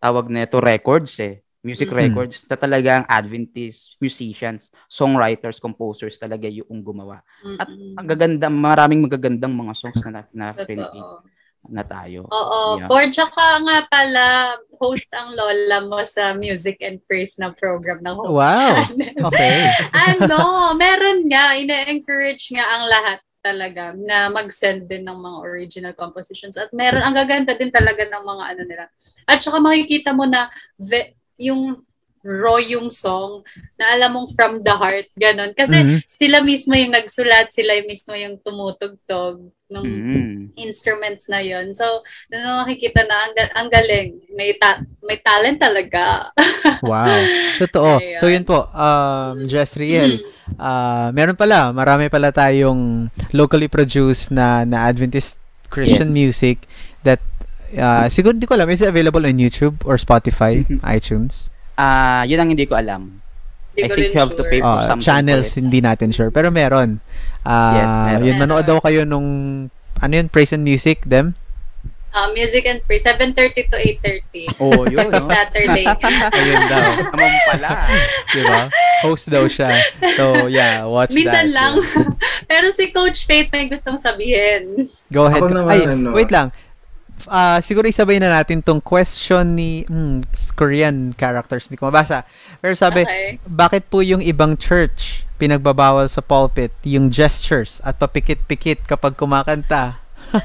tawag 0.05 0.29
nito 0.29 0.61
records 0.61 1.17
eh 1.25 1.41
music 1.65 1.89
Mm. 1.89 1.97
records 1.97 2.45
na 2.45 2.61
talagang 2.61 3.03
Adventist 3.09 3.97
musicians, 3.97 4.69
songwriters, 4.93 5.57
composers 5.57 6.21
talaga 6.21 6.45
yung 6.45 6.85
gumawa. 6.85 7.25
At 7.57 7.73
Mm-mm. 7.73 7.97
ang 7.97 8.07
gaganda, 8.07 8.53
maraming 8.53 9.01
magagandang 9.01 9.57
mga 9.57 9.73
songs 9.73 10.05
na 10.05 10.29
na, 10.29 10.53
Totoo. 10.53 11.25
na 11.73 11.81
tayo. 11.81 12.29
Oo. 12.29 12.77
Yeah. 12.77 12.85
For 12.93 13.09
tsaka 13.09 13.65
nga 13.65 13.79
pala, 13.89 14.25
host 14.77 15.09
ang 15.17 15.33
lola 15.33 15.81
mo 15.89 16.05
sa 16.05 16.37
Music 16.37 16.77
and 16.85 17.01
Praise 17.09 17.41
na 17.41 17.57
program 17.57 18.05
ng 18.05 18.13
Hope 18.13 18.37
Wow. 18.37 18.85
Channel. 18.85 19.17
Okay. 19.33 19.57
ano, 20.13 20.37
meron 20.77 21.25
nga, 21.33 21.57
ina-encourage 21.57 22.53
nga 22.53 22.69
ang 22.77 22.85
lahat 22.93 23.19
talaga 23.41 23.97
na 23.97 24.29
mag-send 24.29 24.85
din 24.85 25.09
ng 25.09 25.17
mga 25.17 25.39
original 25.41 25.95
compositions. 25.97 26.61
At 26.61 26.69
meron, 26.77 27.01
ang 27.01 27.17
gaganda 27.17 27.57
din 27.57 27.73
talaga 27.73 28.05
ng 28.05 28.25
mga 28.25 28.45
ano 28.53 28.63
nila. 28.69 28.85
At 29.25 29.41
saka 29.41 29.59
makikita 29.59 30.13
mo 30.13 30.25
na 30.25 30.49
ve- 30.77 31.13
yung 31.37 31.81
raw 32.25 32.57
yung 32.57 32.89
song 32.89 33.45
na 33.77 33.93
alam 33.93 34.17
mong 34.17 34.33
from 34.33 34.65
the 34.65 34.73
heart, 34.73 35.13
ganon. 35.13 35.53
Kasi 35.53 35.77
Mhm. 35.77 35.99
sila 36.09 36.41
mismo 36.41 36.73
yung 36.73 36.89
nagsulat, 36.89 37.53
sila 37.53 37.77
yung 37.77 37.85
mismo 37.85 38.17
yung 38.17 38.41
tumutugtog 38.41 39.45
ng 39.69 39.85
Mm. 39.85 40.57
instruments 40.57 41.29
na 41.29 41.45
yon. 41.45 41.77
So, 41.77 41.85
doon 42.33 42.65
makikita 42.65 43.05
na 43.05 43.17
ang, 43.19 43.33
ang 43.55 43.69
galing. 43.69 44.25
May, 44.33 44.57
ta- 44.57 44.81
may 45.01 45.21
talent 45.21 45.61
talaga. 45.61 46.33
Wow. 46.81 47.21
Totoo. 47.61 48.01
Ayun. 48.01 48.17
So 48.17 48.25
yun 48.27 48.45
po, 48.45 48.73
um, 48.73 49.45
Jezreel, 49.45 50.25
ah 50.57 51.13
meron 51.13 51.37
pala, 51.37 51.73
marami 51.73 52.09
pala 52.09 52.33
tayong 52.33 53.09
locally 53.33 53.69
produced 53.69 54.33
na, 54.33 54.65
na 54.65 54.85
Adventist 54.85 55.37
Christian 55.69 56.09
Yes. 56.09 56.17
music 56.17 56.57
that 57.03 57.21
ah, 57.77 58.07
siguro 58.07 58.33
di 58.33 58.45
ko 58.45 58.55
alam, 58.55 58.69
is 58.69 58.81
it 58.81 58.89
available 58.89 59.23
on 59.23 59.37
YouTube 59.37 59.83
or 59.83 59.97
Spotify, 59.97 60.63
Mhm. 60.63 60.81
iTunes? 60.83 61.49
Ah, 61.75 62.23
yun 62.23 62.39
ang 62.39 62.49
hindi 62.49 62.65
ko 62.65 62.75
alam. 62.75 63.19
Hindi 63.73 63.81
I 63.81 63.89
ko 63.89 63.95
think 63.97 64.07
you 64.09 64.21
have 64.21 64.31
to 64.31 64.39
sure. 64.39 64.49
pay 64.49 64.61
for 64.61 64.71
Ah, 64.71 64.87
something 64.89 65.03
channels, 65.03 65.49
for 65.51 65.59
hindi 65.59 65.79
natin 65.81 66.09
sure. 66.11 66.31
Pero 66.31 66.49
meron. 66.49 67.03
Ah, 67.43 67.75
Yes, 67.75 67.91
meron. 67.91 68.25
Yun, 68.25 68.37
manood 68.39 68.65
daw 68.65 68.79
kayo 68.79 69.03
nung, 69.03 69.29
ano 69.97 70.13
yun, 70.13 70.29
Praise 70.29 70.53
and 70.53 70.63
Music, 70.63 71.03
them? 71.03 71.35
Uh, 72.15 72.31
music 72.31 72.63
and 72.63 72.79
praise, 72.87 73.03
7.30 73.03 73.35
to 73.67 73.75
8.30. 73.75 74.47
Oh, 74.63 74.87
yun, 74.87 75.11
Every 75.11 75.19
no? 75.19 75.27
Saturday. 75.35 75.83
Ayun 76.39 76.63
daw. 76.71 76.87
Naman 77.11 77.33
pala. 77.51 77.71
Diba? 78.31 78.61
Host 79.03 79.35
daw 79.35 79.51
siya. 79.51 79.75
So, 80.15 80.47
yeah, 80.47 80.87
watch 80.87 81.11
Minsan 81.11 81.51
that. 81.51 81.59
lang. 81.59 81.75
Pero 82.51 82.71
si 82.71 82.95
Coach 82.95 83.27
Faith 83.27 83.51
may 83.51 83.67
gustong 83.67 83.99
sabihin. 83.99 84.87
Go 85.11 85.27
ahead. 85.27 85.43
Ako 85.43 85.51
naman, 85.51 85.75
Ay, 85.75 85.91
ano, 85.91 86.15
wait 86.15 86.31
lang. 86.31 86.55
Ah, 87.31 87.59
siguro 87.65 87.89
isabay 87.89 88.20
na 88.20 88.28
natin 88.28 88.61
tong 88.61 88.82
question 88.82 89.57
ni 89.57 89.86
hmm, 89.89 90.27
Korean 90.59 91.16
characters. 91.16 91.70
Hindi 91.70 91.81
ko 91.81 91.89
mabasa. 91.89 92.27
Pero 92.61 92.74
sabi, 92.77 93.07
Okay. 93.07 93.41
bakit 93.49 93.89
po 93.89 94.05
yung 94.05 94.20
ibang 94.20 94.59
church 94.59 95.24
pinagbabawal 95.41 96.07
sa 96.07 96.23
pulpit 96.23 96.70
yung 96.86 97.09
gestures 97.11 97.81
at 97.82 97.97
papikit-pikit 97.97 98.85
kapag 98.85 99.16
kumakanta? 99.16 99.99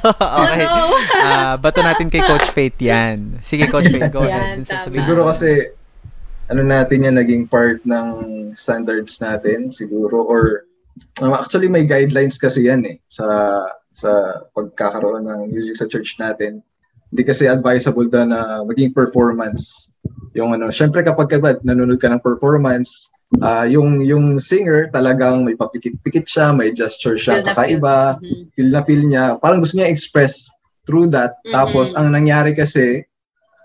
okay. 0.44 0.66
Ano? 0.66 0.96
Ah, 1.20 1.54
bato 1.58 1.82
natin 1.82 2.08
kay 2.08 2.22
Coach 2.22 2.50
Faith 2.54 2.78
yan. 2.78 3.42
Sige, 3.42 3.66
Coach 3.68 3.90
Faith, 3.90 4.14
go 4.14 4.24
ahead. 4.24 4.62
Yan, 4.62 4.66
tama. 4.66 4.94
Siguro 4.94 5.22
kasi 5.28 5.74
ano 6.50 6.66
natin 6.66 7.06
yan 7.06 7.16
naging 7.18 7.46
part 7.46 7.78
ng 7.86 8.08
standards 8.58 9.22
natin 9.22 9.70
siguro 9.70 10.26
or 10.26 10.66
um, 11.22 11.34
actually 11.38 11.70
may 11.70 11.86
guidelines 11.86 12.42
kasi 12.42 12.66
yan 12.66 12.82
eh 12.90 12.98
sa 13.06 13.26
sa 14.00 14.44
pagkakaroon 14.56 15.28
ng 15.28 15.52
music 15.52 15.76
sa 15.76 15.90
church 15.92 16.16
natin. 16.16 16.64
Hindi 17.12 17.24
kasi 17.28 17.52
advisable 17.52 18.08
daw 18.08 18.24
na 18.24 18.64
maging 18.64 18.96
performance. 18.96 19.92
Yung 20.38 20.56
ano, 20.56 20.72
syempre 20.72 21.04
kapag 21.04 21.28
ka 21.28 21.38
ba 21.44 21.60
nanonood 21.66 22.00
ka 22.00 22.08
ng 22.08 22.24
performance, 22.24 23.12
ah 23.44 23.68
yung 23.68 24.02
yung 24.02 24.40
singer 24.40 24.88
talagang 24.90 25.44
may 25.44 25.54
papikit-pikit 25.54 26.26
siya, 26.26 26.56
may 26.56 26.72
gesture 26.72 27.20
siya 27.20 27.44
Feel 27.44 27.48
kakaiba, 27.52 27.98
Mhm. 28.24 28.42
feel 28.56 28.70
na 28.72 28.82
feel 28.88 29.04
niya, 29.04 29.26
parang 29.44 29.60
gusto 29.60 29.76
niya 29.76 29.92
express 29.92 30.48
through 30.88 31.12
that. 31.12 31.38
Mhm. 31.46 31.54
Tapos, 31.54 31.94
ang 31.94 32.10
nangyari 32.10 32.58
kasi, 32.58 33.06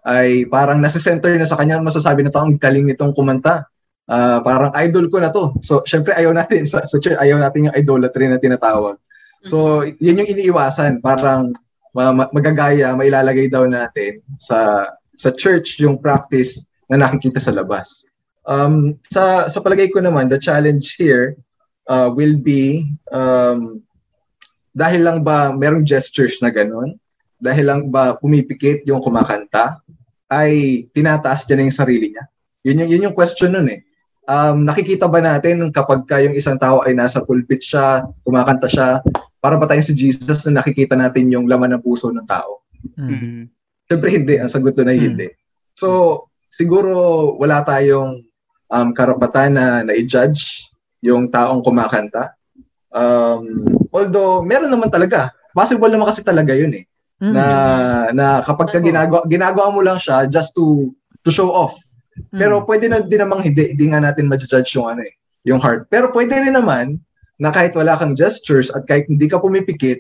ay 0.05 0.44
parang 0.52 0.85
nasa 0.85 1.01
center 1.01 1.32
na 1.40 1.48
sa 1.48 1.56
kanya 1.56 1.81
masasabi 1.81 2.20
na 2.20 2.28
to, 2.28 2.36
ang 2.40 2.61
galing 2.61 2.85
nitong 2.85 3.16
kumanta. 3.16 3.65
Ah, 4.05 4.44
parang 4.44 4.69
idol 4.85 5.09
ko 5.09 5.16
na 5.16 5.32
to. 5.32 5.56
So, 5.65 5.81
syempre 5.89 6.12
ayaw 6.12 6.36
natin, 6.36 6.69
sa, 6.69 6.85
sa 6.85 7.01
church, 7.01 7.16
ayaw 7.16 7.40
natin 7.40 7.73
yung 7.73 7.77
idolatry 7.77 8.28
na 8.28 8.36
tinatawag. 8.36 9.01
So, 9.45 9.85
yun 10.01 10.21
yung 10.25 10.31
iniiwasan. 10.33 11.05
Parang 11.05 11.53
ma- 11.93 12.12
ma- 12.12 12.33
magagaya, 12.33 12.97
mailalagay 12.97 13.53
daw 13.53 13.69
natin 13.69 14.21
sa 14.41 14.91
sa 15.15 15.31
church 15.31 15.79
yung 15.79 16.01
practice 16.03 16.66
na 16.91 16.99
nakikita 16.99 17.39
sa 17.39 17.55
labas. 17.55 18.03
Um, 18.45 18.99
sa 19.09 19.47
sa 19.47 19.62
palagay 19.62 19.95
ko 19.95 20.03
naman, 20.03 20.29
the 20.29 20.41
challenge 20.41 20.99
here 20.99 21.39
uh, 21.89 22.11
will 22.12 22.37
be 22.37 22.91
um, 23.15 23.81
dahil 24.75 25.07
lang 25.07 25.19
ba 25.23 25.55
merong 25.55 25.87
gestures 25.87 26.43
na 26.43 26.51
ganun, 26.51 26.99
dahil 27.39 27.65
lang 27.71 27.81
ba 27.95 28.19
pumipikit 28.19 28.83
yung 28.85 28.99
kumakanta, 28.99 29.79
ay 30.27 30.85
tinataas 30.91 31.47
niya 31.47 31.55
na 31.57 31.65
yung 31.71 31.79
sarili 31.79 32.07
niya. 32.11 32.25
Yun 32.66 32.81
yung, 32.83 32.91
yun 32.91 33.05
yung 33.11 33.16
question 33.16 33.55
nun 33.55 33.71
eh. 33.71 33.87
Um, 34.25 34.65
nakikita 34.65 35.05
ba 35.07 35.21
natin 35.21 35.69
kapag 35.71 36.09
ka 36.09 36.16
yung 36.19 36.35
isang 36.35 36.57
tao 36.57 36.81
ay 36.83 36.97
nasa 36.97 37.21
pulpit 37.23 37.61
siya, 37.61 38.09
kumakanta 38.25 38.66
siya, 38.66 39.05
para 39.45 39.61
ba 39.61 39.69
tayong 39.69 39.85
si 39.85 39.93
Jesus 39.93 40.49
na 40.49 40.65
nakikita 40.65 40.97
natin 40.97 41.29
yung 41.29 41.45
laman 41.45 41.77
ng 41.77 41.85
puso 41.85 42.09
ng 42.09 42.25
tao? 42.25 42.65
Mm. 42.97 43.12
Mhm. 43.12 43.43
Siyempre 43.85 44.09
hindi. 44.09 44.35
Ang 44.41 44.49
sagot 44.49 44.73
doon 44.73 44.89
ay 44.89 44.97
Hmm. 44.97 45.07
hindi. 45.12 45.29
So, 45.77 45.89
siguro 46.49 46.97
wala 47.37 47.61
tayong 47.61 48.25
um, 48.73 48.89
karapatan 48.97 49.61
na 49.61 49.85
na-judge 49.85 50.65
yung 51.05 51.29
taong 51.29 51.61
kumakanta. 51.61 52.33
Um, 52.89 53.69
although, 53.93 54.41
meron 54.41 54.73
naman 54.73 54.89
talaga. 54.89 55.37
Possible 55.53 55.93
naman 55.93 56.09
kasi 56.09 56.25
talaga 56.25 56.57
yun 56.57 56.73
eh. 56.73 56.89
Mm. 57.21 57.35
Na, 57.37 57.45
na 58.16 58.27
kapag 58.41 58.73
ka 58.73 58.81
ginagawa, 58.81 59.29
ginagawa 59.29 59.69
mo 59.69 59.85
lang 59.85 60.01
siya 60.01 60.25
just 60.25 60.57
to 60.57 60.89
to 61.21 61.29
show 61.29 61.53
off. 61.53 61.77
Mm. 62.33 62.41
Pero 62.41 62.55
pwede 62.65 62.89
na 62.89 63.05
din 63.05 63.21
namang 63.21 63.45
hindi, 63.45 63.77
hindi 63.77 63.93
nga 63.93 64.01
natin 64.01 64.25
ma-judge 64.25 64.73
yung 64.81 64.89
ano 64.89 65.05
eh, 65.05 65.15
yung 65.45 65.61
heart. 65.61 65.93
Pero 65.93 66.09
pwede 66.16 66.33
rin 66.33 66.57
naman 66.57 66.97
na 67.39 67.51
kahit 67.51 67.74
wala 67.74 67.98
kang 67.98 68.15
gestures 68.15 68.70
at 68.70 68.86
kahit 68.86 69.11
hindi 69.11 69.27
ka 69.27 69.43
pumipikit, 69.43 69.98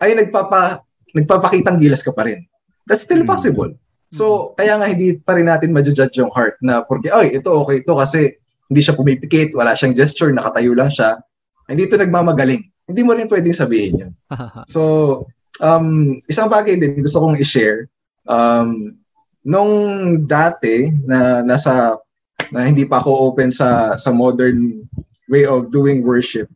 ay 0.00 0.16
nagpapa 0.16 0.80
nagpapakitang 1.12 1.82
gilas 1.82 2.04
ka 2.04 2.14
pa 2.14 2.24
rin. 2.28 2.44
That's 2.86 3.02
still 3.02 3.22
Mm. 3.24 3.30
possible. 3.30 3.70
So, 4.10 4.54
kaya 4.58 4.74
nga 4.74 4.90
hindi 4.90 5.22
pa 5.22 5.38
rin 5.38 5.46
natin 5.46 5.70
ma-judge 5.70 6.18
yung 6.18 6.34
heart 6.34 6.58
na 6.62 6.82
porque, 6.82 7.14
ay, 7.14 7.38
ito 7.38 7.50
okay 7.62 7.78
ito 7.82 7.94
kasi 7.94 8.34
hindi 8.66 8.80
siya 8.82 8.98
pumipikit, 8.98 9.54
wala 9.54 9.74
siyang 9.74 9.94
gesture, 9.94 10.34
nakatayo 10.34 10.74
lang 10.74 10.90
siya. 10.90 11.18
Hindi 11.70 11.86
ito 11.86 11.94
nagmamagaling. 11.94 12.62
Hindi 12.90 13.02
mo 13.06 13.14
rin 13.14 13.30
pwedeng 13.30 13.54
sabihin 13.54 14.02
yun. 14.02 14.12
So, 14.74 14.80
um, 15.62 16.18
isang 16.26 16.50
bagay 16.50 16.78
din 16.82 17.02
gusto 17.06 17.22
kong 17.22 17.38
i-share. 17.38 17.86
Um, 18.26 18.98
nung 19.46 19.72
dati 20.26 20.90
na 21.06 21.40
nasa 21.46 21.96
na 22.50 22.66
hindi 22.66 22.82
pa 22.82 22.98
ako 22.98 23.30
open 23.30 23.54
sa 23.54 23.94
sa 23.94 24.10
modern 24.10 24.84
way 25.30 25.46
of 25.46 25.70
doing 25.70 26.02
worship. 26.02 26.50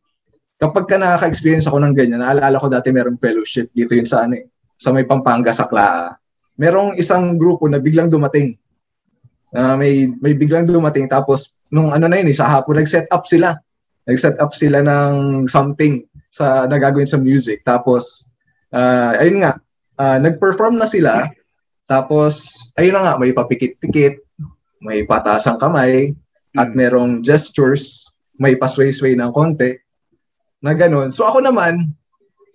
Kapag 0.59 0.91
ka 0.91 0.99
nakaka-experience 0.99 1.71
ako 1.71 1.79
ng 1.83 1.95
ganyan, 1.95 2.21
naalala 2.21 2.59
ko 2.59 2.67
dati 2.67 2.91
merong 2.91 3.19
fellowship 3.23 3.71
dito 3.71 3.95
yun 3.95 4.07
sa 4.07 4.27
ano 4.27 4.43
eh, 4.43 4.47
sa 4.75 4.91
may 4.91 5.07
Pampanga 5.07 5.55
sa 5.55 5.71
Klaa. 5.71 6.19
Merong 6.59 6.99
isang 6.99 7.39
grupo 7.39 7.71
na 7.71 7.79
biglang 7.79 8.11
dumating. 8.11 8.59
Ah, 9.55 9.79
may 9.79 10.11
may 10.19 10.35
biglang 10.35 10.67
dumating 10.67 11.07
tapos 11.07 11.55
nung 11.71 11.95
ano 11.95 12.11
na 12.11 12.19
yun 12.19 12.31
eh, 12.31 12.37
sa 12.37 12.51
hapon 12.51 12.83
nag-set 12.83 13.07
up 13.15 13.27
sila. 13.27 13.55
Nag-set 14.11 14.37
up 14.43 14.51
sila 14.51 14.83
ng 14.83 15.47
something 15.47 16.03
sa 16.35 16.67
nagagawin 16.67 17.07
sa 17.07 17.19
music. 17.19 17.63
Tapos 17.63 18.27
ah, 18.75 19.15
ayun 19.19 19.47
nga, 19.47 19.63
ah, 19.99 20.19
nag-perform 20.19 20.79
na 20.79 20.91
sila. 20.91 21.31
Tapos 21.87 22.51
ayun 22.75 22.99
na 22.99 23.03
nga, 23.07 23.15
may 23.19 23.31
papikit-pikit, 23.31 24.19
may 24.83 25.07
patasang 25.07 25.59
kamay, 25.59 26.15
at 26.55 26.71
Mm. 26.71 26.77
merong 26.79 27.13
gestures, 27.27 28.14
may 28.39 28.59
pasway-sway 28.59 29.15
ng 29.15 29.31
konti, 29.31 29.79
na 30.65 30.73
ganun. 30.73 31.13
So 31.13 31.29
ako 31.29 31.45
naman, 31.45 31.93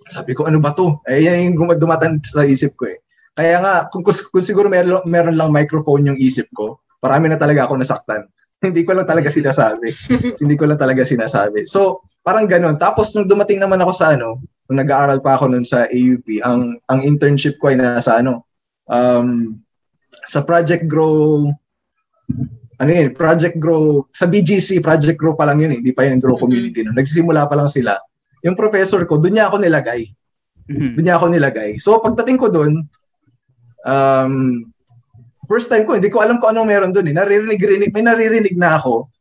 sabi 0.09 0.33
ko, 0.33 0.49
ano 0.49 0.57
ba 0.57 0.73
to? 0.73 0.97
Eh, 1.05 1.29
yan 1.29 1.53
yung 1.53 1.69
dumatan 1.77 2.17
sa 2.25 2.41
isip 2.41 2.73
ko 2.73 2.89
eh. 2.89 2.97
Kaya 3.37 3.61
nga, 3.61 3.75
kung, 3.93 4.01
kung, 4.01 4.17
kung 4.33 4.43
siguro 4.43 4.67
meron, 4.67 5.05
meron 5.05 5.37
lang 5.37 5.53
microphone 5.53 6.09
yung 6.09 6.19
isip 6.19 6.49
ko, 6.57 6.81
parami 6.99 7.29
na 7.29 7.37
talaga 7.37 7.69
ako 7.69 7.79
nasaktan. 7.79 8.25
Hindi 8.65 8.83
ko 8.83 8.97
lang 8.97 9.07
talaga 9.07 9.31
sinasabi. 9.31 9.87
Hindi 10.41 10.55
ko 10.59 10.67
lang 10.67 10.81
talaga 10.81 11.05
sinasabi. 11.05 11.63
So, 11.69 12.03
parang 12.25 12.49
ganun. 12.49 12.75
Tapos, 12.81 13.15
nung 13.15 13.29
dumating 13.29 13.63
naman 13.63 13.79
ako 13.79 13.93
sa 13.95 14.17
ano, 14.17 14.43
nung 14.67 14.79
nag-aaral 14.81 15.23
pa 15.23 15.39
ako 15.39 15.53
nun 15.53 15.63
sa 15.63 15.87
AUP, 15.87 16.43
ang, 16.43 16.75
ang 16.91 16.99
internship 17.05 17.55
ko 17.61 17.71
ay 17.71 17.79
nasa 17.79 18.19
ano, 18.19 18.43
um, 18.91 19.55
sa 20.27 20.43
Project 20.43 20.89
Grow, 20.89 21.53
ano 22.79 22.89
yun, 22.95 23.11
Project 23.11 23.59
Grow, 23.59 24.07
sa 24.15 24.23
BGC, 24.23 24.79
Project 24.79 25.19
Grow 25.19 25.35
pa 25.35 25.43
lang 25.43 25.59
yun 25.59 25.75
eh, 25.75 25.79
hindi 25.83 25.91
pa 25.91 26.07
yun 26.07 26.23
Grow 26.23 26.39
Community. 26.39 26.87
No? 26.87 26.95
Nagsisimula 26.95 27.43
pa 27.51 27.59
lang 27.59 27.67
sila. 27.67 27.99
Yung 28.47 28.55
professor 28.55 29.03
ko, 29.03 29.19
doon 29.19 29.35
niya 29.35 29.51
ako 29.51 29.59
nilagay. 29.59 30.07
Mhm. 30.71 30.95
Doon 30.95 31.05
niya 31.05 31.15
ako 31.19 31.25
nilagay. 31.27 31.75
So, 31.75 31.99
pagdating 31.99 32.39
ko 32.39 32.47
doon, 32.47 32.87
um, 33.83 34.33
first 35.51 35.67
time 35.67 35.83
ko, 35.83 35.99
hindi 35.99 36.07
ko 36.07 36.23
alam 36.23 36.39
kung 36.39 36.55
anong 36.55 36.69
meron 36.71 36.91
doon 36.95 37.11
eh. 37.11 37.15
Naririnig, 37.19 37.91
may 37.91 38.05
naririnig 38.05 38.55
na 38.55 38.79
ako. 38.79 39.11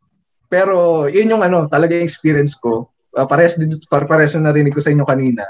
Pero, 0.47 1.11
yun 1.11 1.35
yung 1.35 1.43
ano, 1.43 1.67
talaga 1.67 1.99
yung 1.99 2.07
experience 2.07 2.55
ko. 2.55 2.95
Uh, 3.11 3.27
parehas, 3.27 3.59
din- 3.59 3.75
par- 3.91 4.07
parehas 4.07 4.39
yung 4.39 4.47
narinig 4.47 4.71
ko 4.71 4.79
sa 4.79 4.95
inyo 4.95 5.03
kanina. 5.03 5.43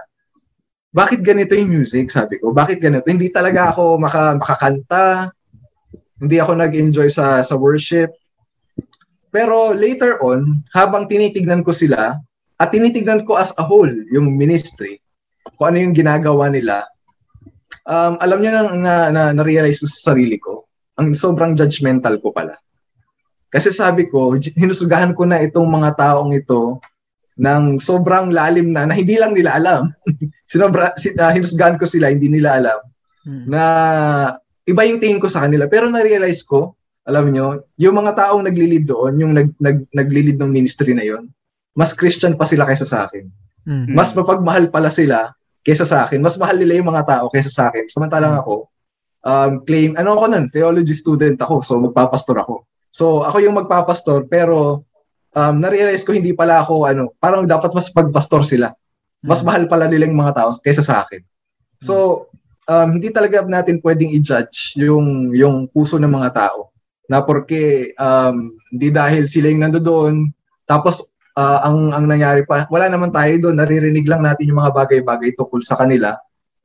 Bakit 0.88 1.20
ganito 1.20 1.52
yung 1.52 1.68
music? 1.68 2.08
Sabi 2.08 2.40
ko, 2.40 2.56
bakit 2.56 2.80
ganito? 2.80 3.04
Hindi 3.04 3.28
talaga 3.28 3.76
ako 3.76 4.00
maka, 4.00 4.40
makakanta. 4.40 5.28
Hindi 6.18 6.42
ako 6.42 6.58
nag-enjoy 6.58 7.08
sa, 7.10 7.40
sa 7.42 7.54
worship. 7.54 8.10
Pero 9.30 9.70
later 9.74 10.18
on, 10.24 10.64
habang 10.74 11.06
tinitignan 11.06 11.62
ko 11.62 11.70
sila, 11.70 12.18
at 12.58 12.68
tinitignan 12.74 13.22
ko 13.22 13.38
as 13.38 13.54
a 13.60 13.64
whole, 13.64 13.90
yung 14.10 14.34
ministry, 14.34 14.98
kung 15.56 15.74
ano 15.74 15.78
yung 15.78 15.94
ginagawa 15.94 16.50
nila, 16.50 16.88
um, 17.86 18.18
alam 18.18 18.38
niyo 18.42 18.50
na, 18.50 18.62
na, 18.74 18.94
na, 19.14 19.22
na-realize 19.36 19.78
ko 19.78 19.86
sa 19.86 20.12
sarili 20.12 20.40
ko, 20.42 20.66
ang 20.98 21.14
sobrang 21.14 21.54
judgmental 21.54 22.18
ko 22.18 22.34
pala. 22.34 22.58
Kasi 23.48 23.70
sabi 23.70 24.10
ko, 24.10 24.34
hinusugahan 24.36 25.14
ko 25.14 25.24
na 25.24 25.40
itong 25.40 25.70
mga 25.70 25.96
taong 25.96 26.34
ito 26.34 26.82
ng 27.38 27.78
sobrang 27.78 28.34
lalim 28.34 28.74
na, 28.74 28.84
na 28.90 28.98
hindi 28.98 29.14
lang 29.14 29.32
nila 29.32 29.54
alam. 29.56 29.94
Sinobra, 30.50 30.98
si, 30.98 31.14
ah, 31.16 31.30
hinusugahan 31.30 31.78
ko 31.78 31.86
sila, 31.86 32.10
hindi 32.10 32.26
nila 32.28 32.58
alam 32.58 32.80
Mm. 33.28 33.44
na 33.44 33.62
iba 34.68 34.84
yung 34.84 35.00
tingin 35.00 35.18
ko 35.18 35.32
sa 35.32 35.48
kanila. 35.48 35.64
Pero 35.64 35.88
na-realize 35.88 36.44
ko, 36.44 36.76
alam 37.08 37.32
nyo, 37.32 37.64
yung 37.80 37.96
mga 37.96 38.12
taong 38.20 38.44
naglilid 38.44 38.84
doon, 38.84 39.16
yung 39.16 39.32
nag, 39.32 39.48
nag, 39.56 39.88
naglilid 39.96 40.36
ng 40.36 40.52
ministry 40.52 40.92
na 40.92 41.00
yon, 41.00 41.32
mas 41.72 41.96
Christian 41.96 42.36
pa 42.36 42.44
sila 42.44 42.68
kaysa 42.68 42.84
sa 42.84 43.08
akin. 43.08 43.24
Mm. 43.64 43.96
Mas 43.96 44.12
mapagmahal 44.12 44.68
pala 44.68 44.92
sila 44.92 45.32
kaysa 45.64 45.88
sa 45.88 46.04
akin. 46.04 46.20
Mas 46.20 46.36
mahal 46.36 46.60
nila 46.60 46.76
yung 46.76 46.92
mga 46.92 47.08
tao 47.08 47.32
kaysa 47.32 47.48
sa 47.48 47.72
akin. 47.72 47.88
Samantalang 47.88 48.36
ako, 48.44 48.68
um, 49.24 49.52
claim, 49.64 49.96
ano 49.96 50.20
ako 50.20 50.24
nun, 50.36 50.44
theology 50.52 50.92
student 50.92 51.40
ako, 51.40 51.64
so 51.64 51.80
magpapastor 51.80 52.36
ako. 52.44 52.68
So 52.92 53.24
ako 53.24 53.40
yung 53.40 53.56
magpapastor, 53.56 54.28
pero 54.28 54.84
um, 55.32 55.54
na-realize 55.56 56.04
ko 56.04 56.12
hindi 56.12 56.36
pala 56.36 56.60
ako, 56.60 56.84
ano, 56.84 57.16
parang 57.16 57.48
dapat 57.48 57.72
mas 57.72 57.88
pagpastor 57.88 58.44
sila. 58.44 58.76
Mas 59.24 59.40
Mm. 59.40 59.46
mahal 59.48 59.64
pala 59.64 59.86
nila 59.88 60.06
yung 60.06 60.20
mga 60.20 60.36
tao 60.44 60.50
kaysa 60.60 60.84
sa 60.84 61.02
akin. 61.08 61.24
So, 61.78 62.26
um, 62.68 62.88
hindi 62.94 63.08
talaga 63.10 63.42
natin 63.42 63.80
pwedeng 63.80 64.12
i-judge 64.14 64.76
yung 64.78 65.32
yung 65.32 65.66
puso 65.72 65.96
ng 65.96 66.12
mga 66.12 66.30
tao 66.36 66.70
na 67.08 67.24
porque 67.24 67.96
um, 67.96 68.52
hindi 68.70 68.92
dahil 68.92 69.24
sila 69.26 69.48
yung 69.48 69.64
nandoon 69.64 70.28
tapos 70.68 71.02
uh, 71.34 71.64
ang 71.64 71.96
ang 71.96 72.04
nangyari 72.04 72.44
pa 72.44 72.68
wala 72.68 72.92
naman 72.92 73.10
tayo 73.10 73.32
doon 73.40 73.56
naririnig 73.56 74.04
lang 74.04 74.20
natin 74.20 74.52
yung 74.52 74.60
mga 74.60 74.76
bagay-bagay 74.76 75.32
tungkol 75.34 75.64
sa 75.64 75.80
kanila 75.80 76.14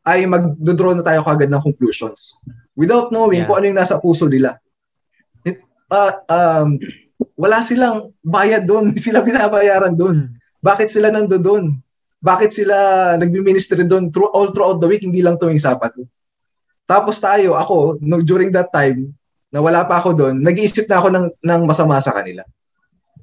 ay 0.03 0.27
magdodraw 0.27 0.99
na 0.99 1.03
tayo 1.07 1.23
kagad 1.23 1.47
ng 1.47 1.63
conclusions 1.63 2.35
without 2.75 3.09
knowing 3.13 3.45
Yeah. 3.45 3.47
kung 3.49 3.57
ano 3.63 3.65
yung 3.71 3.79
nasa 3.79 3.97
puso 4.01 4.27
nila. 4.27 4.59
It, 5.47 5.63
uh, 5.87 6.13
um, 6.27 6.77
wala 7.39 7.63
silang 7.63 8.11
bayad 8.19 8.67
doon, 8.67 8.93
sila 9.03 9.23
binabayaran 9.23 9.95
doon. 9.95 10.35
Bakit 10.59 10.91
sila 10.91 11.07
nando 11.13 11.39
doon? 11.39 11.79
Bakit 12.23 12.49
sila 12.55 12.75
nagbi-ministry 13.19 13.83
doon 13.83 14.07
through, 14.07 14.31
all 14.31 14.55
throughout 14.55 14.79
the 14.79 14.87
week, 14.87 15.03
hindi 15.03 15.19
lang 15.19 15.35
tuwing 15.35 15.59
Sabado? 15.59 16.07
Tapos 16.87 17.19
tayo, 17.19 17.59
ako, 17.59 17.99
no, 17.99 18.23
during 18.23 18.47
that 18.55 18.71
time, 18.71 19.11
na 19.51 19.59
wala 19.59 19.83
pa 19.83 19.99
ako 19.99 20.15
doon, 20.15 20.39
nag-iisip 20.39 20.87
na 20.87 20.97
ako 21.03 21.07
ng, 21.11 21.27
ng 21.43 21.61
masama 21.67 21.99
sa 21.99 22.15
kanila. 22.15 22.41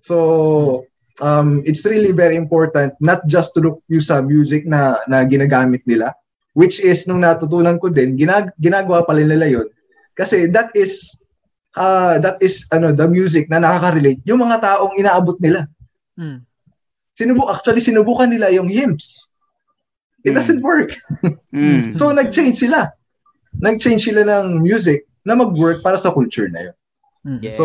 So, 0.05 0.85
um, 1.25 1.65
it's 1.65 1.83
really 1.89 2.13
very 2.13 2.37
important 2.37 2.95
not 3.01 3.25
just 3.27 3.57
to 3.57 3.65
look 3.65 3.83
yung 3.91 4.05
sa 4.05 4.23
music 4.23 4.69
na, 4.69 5.01
na 5.11 5.25
ginagamit 5.25 5.83
nila, 5.89 6.13
which 6.53 6.79
is, 6.79 7.09
nung 7.09 7.25
natutunan 7.25 7.81
ko 7.81 7.89
din, 7.89 8.15
ginag, 8.21 8.53
ginagawa 8.61 9.03
pala 9.03 9.25
nila 9.25 9.49
yun. 9.49 9.69
Kasi 10.15 10.47
that 10.53 10.71
is, 10.77 11.17
uh, 11.75 12.21
that 12.21 12.37
is, 12.45 12.69
ano, 12.71 12.93
the 12.93 13.09
music 13.09 13.49
na 13.49 13.65
nakaka-relate. 13.65 14.21
Yung 14.29 14.45
mga 14.45 14.61
taong 14.61 14.95
inaabot 15.01 15.41
nila. 15.41 15.67
Mm. 16.21 16.45
Sinubu 17.21 17.53
actually 17.53 17.85
sinubukan 17.85 18.33
nila 18.33 18.49
yung 18.49 18.65
hymns. 18.67 19.29
It 20.25 20.33
Mm. 20.33 20.37
doesn't 20.41 20.61
work. 20.65 20.97
Mm. 21.53 21.93
So 21.93 22.09
nag-change 22.13 22.57
sila. 22.57 22.93
Nag-change 23.61 24.09
sila 24.09 24.25
ng 24.25 24.65
music 24.65 25.05
na 25.21 25.37
mag-work 25.37 25.85
para 25.85 26.01
sa 26.01 26.09
culture 26.09 26.49
na 26.49 26.73
yun. 26.73 26.77
Mm. 27.21 27.39
Yes. 27.45 27.61
So, 27.61 27.65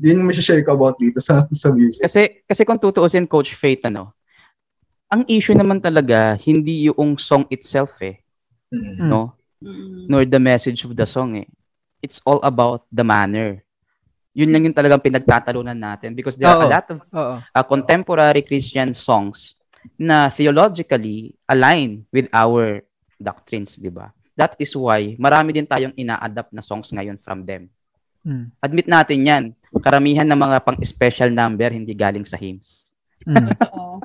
yun 0.00 0.24
yung 0.24 0.32
share 0.32 0.64
ko 0.64 0.72
about 0.72 0.96
dito 0.96 1.20
sa 1.20 1.44
sa 1.52 1.68
music. 1.68 2.00
Kasi 2.00 2.40
kasi 2.48 2.64
kung 2.64 2.80
tutuusin 2.80 3.28
Coach 3.28 3.52
Faith 3.52 3.84
ano, 3.84 4.16
ang 5.12 5.28
issue 5.28 5.52
naman 5.52 5.80
talaga 5.80 6.32
hindi 6.40 6.88
yung 6.88 7.20
song 7.20 7.44
itself 7.52 8.00
eh, 8.00 8.24
Mm. 8.72 8.96
Mm. 8.96 9.08
no? 9.08 9.36
Mm. 9.60 10.08
Nor 10.08 10.22
the 10.24 10.40
message 10.40 10.84
of 10.84 10.92
the 10.96 11.04
song 11.04 11.36
eh. 11.36 11.48
It's 12.04 12.20
all 12.24 12.40
about 12.44 12.84
the 12.92 13.04
manner. 13.04 13.63
Yun 14.34 14.50
lang 14.50 14.66
yung 14.66 14.76
talagang 14.76 14.98
pinagtatalunan 14.98 15.78
natin 15.78 16.10
because 16.10 16.34
there 16.34 16.50
are 16.50 16.66
a 16.66 16.70
lot 16.70 16.86
of 16.90 16.98
Oo. 17.14 17.34
uh, 17.38 17.64
contemporary 17.64 18.42
Christian 18.42 18.90
songs 18.90 19.54
na 19.94 20.26
theologically 20.26 21.38
align 21.46 22.02
with 22.10 22.26
our 22.34 22.82
doctrines, 23.14 23.78
di 23.78 23.94
ba? 23.94 24.10
That 24.34 24.58
is 24.58 24.74
why 24.74 25.14
marami 25.16 25.54
din 25.54 25.70
tayong 25.70 25.94
ina-adapt 25.94 26.50
na 26.50 26.66
songs 26.66 26.90
ngayon 26.90 27.22
from 27.22 27.46
them. 27.46 27.70
Mm. 28.26 28.50
Admit 28.58 28.86
natin 28.90 29.18
yan. 29.22 29.44
Karamihan 29.78 30.26
ng 30.26 30.40
mga 30.40 30.58
pang-special 30.66 31.30
number 31.30 31.70
hindi 31.70 31.94
galing 31.94 32.26
sa 32.26 32.36
hymns. 32.36 32.90
Mm. 33.24 33.56
Oo. 33.72 34.04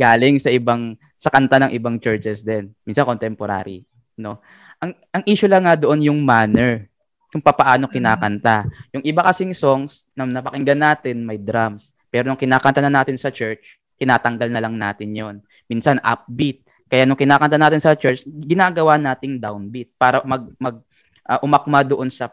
Galing 0.00 0.40
sa 0.40 0.48
ibang 0.48 0.96
sa 1.20 1.28
kanta 1.28 1.60
ng 1.60 1.76
ibang 1.76 2.00
churches 2.00 2.40
din. 2.40 2.72
Minsan 2.88 3.04
contemporary, 3.04 3.84
no? 4.16 4.40
Ang 4.80 4.96
ang 5.12 5.20
issue 5.28 5.44
lang 5.44 5.68
nga 5.68 5.76
doon 5.76 6.00
yung 6.00 6.24
manner, 6.24 6.88
kung 7.36 7.44
papaano 7.44 7.84
kinakanta. 7.84 8.64
Yung 8.96 9.04
iba 9.04 9.20
kasing 9.20 9.52
songs 9.52 10.08
na 10.16 10.24
napakinggan 10.24 10.80
natin 10.80 11.20
may 11.20 11.36
drums, 11.36 11.92
pero 12.08 12.32
nung 12.32 12.40
kinakanta 12.40 12.80
na 12.80 12.88
natin 12.88 13.20
sa 13.20 13.28
church, 13.28 13.60
tinatanggal 14.00 14.48
na 14.48 14.64
lang 14.64 14.72
natin 14.72 15.12
'yon. 15.12 15.36
Minsan 15.68 16.00
upbeat. 16.00 16.64
Kaya 16.88 17.04
nung 17.04 17.20
kinakanta 17.20 17.60
natin 17.60 17.76
sa 17.76 17.92
church, 17.92 18.24
ginagawa 18.24 18.96
nating 18.96 19.36
downbeat 19.36 19.92
para 20.00 20.24
mag 20.24 20.48
mag 20.56 20.80
ah, 21.28 21.44
umakma 21.44 21.84
doon 21.84 22.08
sa 22.08 22.32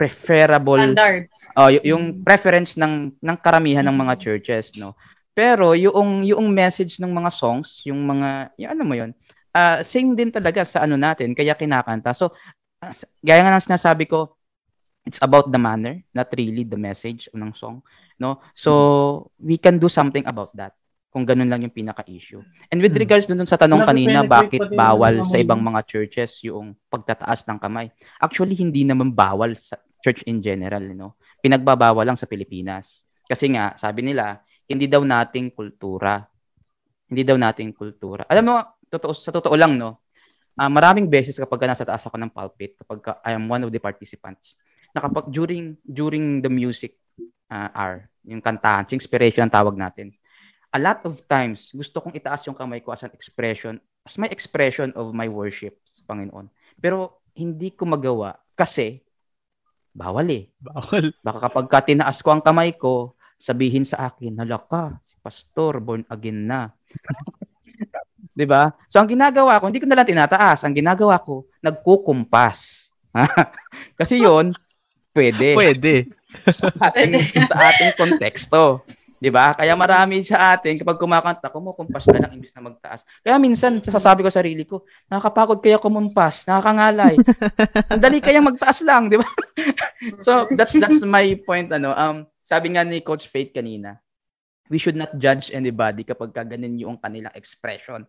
preferable 0.00 0.80
Standards. 0.80 1.52
Oh, 1.52 1.68
y- 1.68 1.84
yung 1.84 2.24
preference 2.24 2.80
ng 2.80 3.12
ng 3.20 3.36
karamihan 3.44 3.84
ng 3.84 3.92
mga 3.92 4.14
churches, 4.16 4.72
no. 4.80 4.96
Pero 5.36 5.76
yung 5.76 6.24
yung 6.24 6.48
message 6.48 6.96
ng 6.96 7.12
mga 7.12 7.28
songs, 7.28 7.84
yung 7.84 8.00
mga 8.08 8.56
yung 8.56 8.70
ano 8.72 8.82
mo 8.88 8.96
yun, 8.96 9.12
ah 9.52 9.84
sing 9.84 10.16
din 10.16 10.32
talaga 10.32 10.64
sa 10.64 10.88
ano 10.88 10.96
natin 10.96 11.36
kaya 11.36 11.52
kinakanta. 11.52 12.16
So 12.16 12.32
gaya 13.20 13.40
nga 13.44 13.52
ng 13.54 13.66
sinasabi 13.68 14.08
ko, 14.08 14.34
it's 15.04 15.20
about 15.20 15.48
the 15.52 15.60
manner, 15.60 16.00
not 16.12 16.28
really 16.32 16.64
the 16.64 16.76
message 16.80 17.28
ng 17.32 17.52
song, 17.52 17.84
no. 18.16 18.40
So 18.56 19.30
we 19.36 19.60
can 19.60 19.76
do 19.76 19.88
something 19.88 20.24
about 20.24 20.52
that 20.56 20.72
kung 21.10 21.26
ganun 21.26 21.50
lang 21.50 21.66
yung 21.66 21.74
pinaka-issue. 21.74 22.38
And 22.70 22.78
with 22.78 22.94
Hmm. 22.94 23.02
regards 23.02 23.26
dun, 23.26 23.42
dun 23.42 23.50
sa 23.50 23.58
tanong 23.58 23.82
kanina, 23.82 24.22
bakit 24.22 24.62
bawal 24.70 25.26
sa 25.26 25.36
mga 25.36 25.42
ibang 25.42 25.58
mga 25.58 25.80
churches 25.82 26.38
yung 26.46 26.78
pagtataas 26.86 27.42
ng 27.50 27.58
kamay? 27.58 27.90
Actually, 28.22 28.54
hindi 28.54 28.86
naman 28.86 29.10
bawal 29.10 29.58
sa 29.58 29.74
church 30.00 30.22
in 30.30 30.38
general, 30.38 30.86
no? 30.94 31.18
Pinagbabawal 31.42 32.06
lang 32.06 32.14
sa 32.14 32.30
Pilipinas. 32.30 33.02
Kasi 33.26 33.50
nga, 33.50 33.74
sabi 33.74 34.06
nila, 34.06 34.38
hindi 34.70 34.86
daw 34.86 35.02
nating 35.02 35.50
kultura. 35.50 36.30
Hindi 37.10 37.26
daw 37.26 37.34
nating 37.34 37.74
kultura. 37.74 38.22
Alam 38.30 38.44
mo, 38.46 38.56
totoo, 38.86 39.10
sa 39.10 39.34
totoo 39.34 39.58
lang, 39.58 39.74
no? 39.74 40.06
Ah, 40.60 40.68
maraming 40.68 41.08
beses 41.08 41.40
kapag 41.40 41.64
ka 41.64 41.66
nasa 41.72 41.88
taas 41.88 42.04
ako 42.04 42.20
ng 42.20 42.28
pulpit, 42.28 42.76
kapag 42.76 42.98
ka 43.00 43.12
I 43.24 43.32
am 43.32 43.48
one 43.48 43.64
of 43.64 43.72
the 43.72 43.80
participants, 43.80 44.60
na 44.92 45.00
kapag 45.00 45.32
during, 45.32 45.80
during 45.88 46.44
the 46.44 46.52
music 46.52 47.00
ah, 47.48 47.72
hour, 47.72 48.12
yung 48.28 48.44
kantahan, 48.44 48.84
yung 48.92 49.00
inspiration 49.00 49.48
ang 49.48 49.54
tawag 49.54 49.80
natin, 49.80 50.12
a 50.68 50.78
lot 50.78 51.00
of 51.08 51.24
times, 51.24 51.72
gusto 51.72 52.04
kong 52.04 52.12
itaas 52.12 52.44
yung 52.44 52.54
kamay 52.54 52.84
ko 52.84 52.92
as 52.92 53.00
an 53.08 53.12
expression, 53.16 53.80
as 54.04 54.20
my 54.20 54.28
expression 54.28 54.92
of 54.92 55.16
my 55.16 55.26
worship 55.26 55.80
sa 55.88 56.04
Panginoon. 56.04 56.52
Pero 56.76 57.24
hindi 57.32 57.72
ko 57.72 57.88
magawa 57.88 58.36
kasi 58.52 59.00
bawal 59.90 60.28
eh. 60.30 60.44
Bawal. 60.60 61.10
Baka 61.24 61.38
kapag 61.50 61.66
ka 61.66 61.78
tinaas 61.88 62.20
ko 62.22 62.30
ang 62.30 62.44
kamay 62.44 62.76
ko, 62.78 63.18
sabihin 63.40 63.88
sa 63.88 64.12
akin, 64.12 64.36
hala 64.38 64.60
ka, 64.62 65.00
si 65.02 65.16
pastor, 65.24 65.80
born 65.80 66.04
again 66.12 66.46
na. 66.46 66.70
'Di 68.40 68.48
ba? 68.48 68.72
So 68.88 69.04
ang 69.04 69.12
ginagawa 69.12 69.60
ko, 69.60 69.68
hindi 69.68 69.84
ko 69.84 69.84
na 69.84 70.00
lang 70.00 70.08
tinataas. 70.08 70.64
Ang 70.64 70.80
ginagawa 70.80 71.20
ko, 71.20 71.44
nagkukumpas. 71.60 72.88
Kasi 74.00 74.24
'yon 74.24 74.56
pwede 75.12 75.52
Pwede. 75.52 76.08
sa 76.48 76.72
ating, 76.88 77.12
sa 77.44 77.56
ating 77.68 77.92
konteksto. 78.00 78.80
'Di 79.20 79.28
ba? 79.28 79.52
Kaya 79.52 79.76
marami 79.76 80.24
sa 80.24 80.56
atin 80.56 80.80
kapag 80.80 80.96
kumakanta, 80.96 81.52
kumukumpas 81.52 82.08
na 82.08 82.24
lang 82.24 82.40
imbis 82.40 82.56
na 82.56 82.64
magtaas. 82.64 83.04
Kaya 83.20 83.36
minsan 83.36 83.76
sasabi 83.84 84.24
ko 84.24 84.32
sa 84.32 84.40
sarili 84.40 84.64
ko, 84.64 84.88
nakakapagod 85.12 85.60
kaya 85.60 85.76
kumumpas, 85.76 86.48
nakakangalay. 86.48 87.20
Ang 87.92 88.00
dali 88.00 88.24
kaya 88.24 88.40
magtaas 88.40 88.80
lang, 88.80 89.12
'di 89.12 89.20
ba? 89.20 89.28
so 90.24 90.48
that's 90.56 90.72
that's 90.80 91.04
my 91.04 91.36
point 91.44 91.68
ano. 91.68 91.92
Um 91.92 92.24
sabi 92.40 92.72
nga 92.72 92.88
ni 92.88 93.04
Coach 93.04 93.28
Faith 93.28 93.52
kanina, 93.52 94.00
we 94.72 94.80
should 94.80 94.96
not 94.96 95.12
judge 95.20 95.52
anybody 95.52 96.08
kapag 96.08 96.32
ka 96.32 96.40
ganun 96.40 96.80
yung 96.80 96.96
kanilang 96.96 97.36
expression 97.36 98.08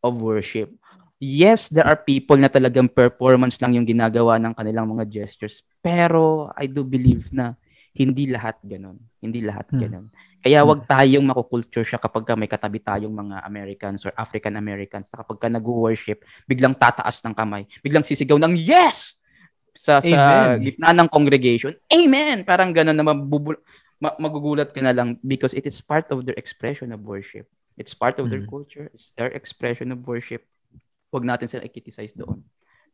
of 0.00 0.18
worship. 0.18 0.72
Yes, 1.20 1.68
there 1.68 1.84
are 1.84 2.00
people 2.00 2.40
na 2.40 2.48
talagang 2.48 2.88
performance 2.88 3.60
lang 3.60 3.76
yung 3.76 3.84
ginagawa 3.84 4.40
ng 4.40 4.56
kanilang 4.56 4.88
mga 4.88 5.04
gestures. 5.04 5.60
Pero 5.84 6.48
I 6.56 6.64
do 6.64 6.80
believe 6.80 7.28
na 7.28 7.60
hindi 7.92 8.24
lahat 8.24 8.56
ganun. 8.64 8.96
Hindi 9.20 9.44
lahat 9.44 9.68
Hmm. 9.68 9.80
ganun. 9.84 10.06
Kaya 10.40 10.64
wag 10.64 10.88
tayong 10.88 11.28
makukulture 11.28 11.84
siya 11.84 12.00
kapag 12.00 12.24
ka 12.24 12.32
may 12.32 12.48
katabi 12.48 12.80
tayong 12.80 13.12
mga 13.12 13.44
Americans 13.44 14.08
or 14.08 14.12
African 14.16 14.56
Americans 14.56 15.12
na 15.12 15.20
kapag 15.20 15.36
ka 15.36 15.48
nag-worship, 15.52 16.24
biglang 16.48 16.72
tataas 16.72 17.20
ng 17.20 17.36
kamay, 17.36 17.68
biglang 17.84 18.00
sisigaw 18.00 18.40
ng 18.40 18.56
yes! 18.56 19.20
Sa, 19.76 20.00
sa 20.00 20.16
Amen. 20.56 20.64
gitna 20.72 20.92
ng 20.96 21.08
congregation. 21.08 21.76
Amen! 21.88 22.44
Parang 22.44 22.72
ganun 22.72 22.96
na 22.96 23.04
mabubul- 23.04 23.60
ma- 24.00 24.16
magugulat 24.16 24.72
ka 24.72 24.80
na 24.80 24.96
lang 24.96 25.20
because 25.20 25.52
it 25.52 25.68
is 25.68 25.76
part 25.84 26.08
of 26.08 26.24
their 26.24 26.36
expression 26.40 26.92
of 26.96 27.04
worship. 27.04 27.44
It's 27.78 27.94
part 27.94 28.18
of 28.18 28.28
their 28.28 28.44
Mm. 28.44 28.50
culture. 28.50 28.86
It's 28.94 29.14
their 29.14 29.30
expression 29.32 29.94
of 29.94 30.02
worship. 30.04 30.46
Huwag 31.10 31.26
natin 31.26 31.50
sila 31.50 31.66
i-criticize 31.66 32.14
doon. 32.14 32.42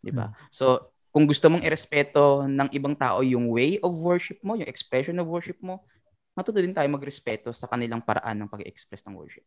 Di 0.00 0.12
ba? 0.12 0.32
So, 0.48 0.92
kung 1.10 1.24
gusto 1.24 1.48
mong 1.48 1.64
irespeto 1.64 2.44
ng 2.44 2.68
ibang 2.76 2.92
tao 2.92 3.24
yung 3.24 3.48
way 3.48 3.80
of 3.80 3.92
worship 3.92 4.36
mo, 4.44 4.52
yung 4.52 4.68
expression 4.68 5.16
of 5.16 5.24
worship 5.24 5.56
mo, 5.64 5.80
matuto 6.36 6.60
din 6.60 6.76
tayo 6.76 6.84
magrespeto 6.92 7.48
sa 7.56 7.64
kanilang 7.64 8.04
paraan 8.04 8.36
ng 8.44 8.52
pag-express 8.52 9.00
ng 9.08 9.16
worship. 9.16 9.44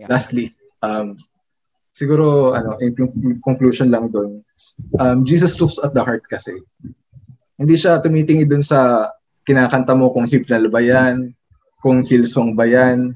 Yeah. 0.00 0.08
Lastly, 0.08 0.56
um, 0.80 1.20
siguro, 1.92 2.56
ano, 2.56 2.80
in 2.80 2.96
con- 2.96 3.40
conclusion 3.44 3.92
lang 3.92 4.08
doon, 4.08 4.40
um, 4.98 5.22
Jesus 5.28 5.60
looks 5.60 5.76
at 5.78 5.92
the 5.92 6.00
heart 6.00 6.24
kasi. 6.26 6.56
Hindi 7.60 7.76
siya 7.78 8.00
tumitingin 8.00 8.48
doon 8.48 8.64
sa 8.64 9.12
kinakanta 9.44 9.92
mo 9.92 10.10
kung 10.10 10.26
hymnal 10.26 10.72
ba 10.72 10.80
yan, 10.80 11.36
kung 11.84 12.02
hillsong 12.02 12.56
ba 12.56 12.64
yan. 12.64 13.12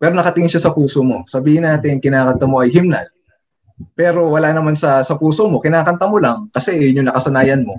Pero 0.00 0.16
nakatingin 0.16 0.48
siya 0.48 0.64
sa 0.64 0.72
puso 0.72 1.04
mo. 1.04 1.22
Sabihin 1.28 1.68
natin, 1.68 2.00
kinakanta 2.00 2.48
mo 2.48 2.64
ay 2.64 2.72
hymnal. 2.72 3.04
Pero 3.92 4.32
wala 4.32 4.52
naman 4.52 4.76
sa 4.76 5.04
sa 5.04 5.20
puso 5.20 5.48
mo, 5.48 5.60
kinakanta 5.60 6.08
mo 6.08 6.16
lang 6.20 6.48
kasi 6.52 6.76
yun 6.76 7.04
yung 7.04 7.08
nakasanayan 7.12 7.64
mo. 7.64 7.76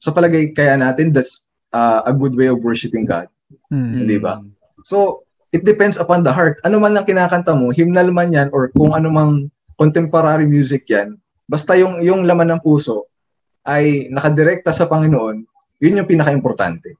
Sa 0.00 0.12
palagay 0.12 0.52
kaya 0.52 0.76
natin, 0.76 1.12
that's 1.12 1.44
uh, 1.72 2.04
a 2.04 2.12
good 2.12 2.36
way 2.36 2.52
of 2.52 2.60
worshiping 2.60 3.08
God. 3.08 3.28
Mm. 3.72 4.08
Di 4.08 4.20
ba? 4.20 4.44
So, 4.84 5.24
it 5.52 5.64
depends 5.64 5.96
upon 5.96 6.24
the 6.24 6.32
heart. 6.32 6.60
Ano 6.68 6.80
man 6.80 6.92
lang 6.92 7.08
kinakanta 7.08 7.56
mo, 7.56 7.72
hymnal 7.72 8.12
man 8.12 8.32
yan 8.32 8.48
or 8.52 8.68
kung 8.76 8.92
ano 8.92 9.08
mang 9.08 9.32
contemporary 9.76 10.44
music 10.44 10.84
yan, 10.88 11.16
Basta 11.52 11.76
yung 11.76 12.00
yung 12.00 12.24
laman 12.24 12.48
ng 12.56 12.64
puso 12.64 13.12
ay 13.68 14.08
nakadirekta 14.08 14.72
sa 14.72 14.88
Panginoon, 14.88 15.44
yun 15.84 15.98
yung 16.00 16.08
pinaka-importante. 16.08 16.96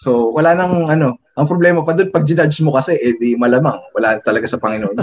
So, 0.00 0.32
wala 0.32 0.56
nang 0.56 0.88
ano, 0.88 1.20
ang 1.36 1.44
problema 1.44 1.84
pa 1.84 1.92
doon, 1.92 2.08
pag 2.08 2.24
judge 2.24 2.64
mo 2.64 2.72
kasi, 2.72 2.96
eh 2.96 3.12
di 3.20 3.36
malamang, 3.36 3.76
wala 3.92 4.16
talaga 4.24 4.48
sa 4.48 4.56
Panginoon. 4.56 4.96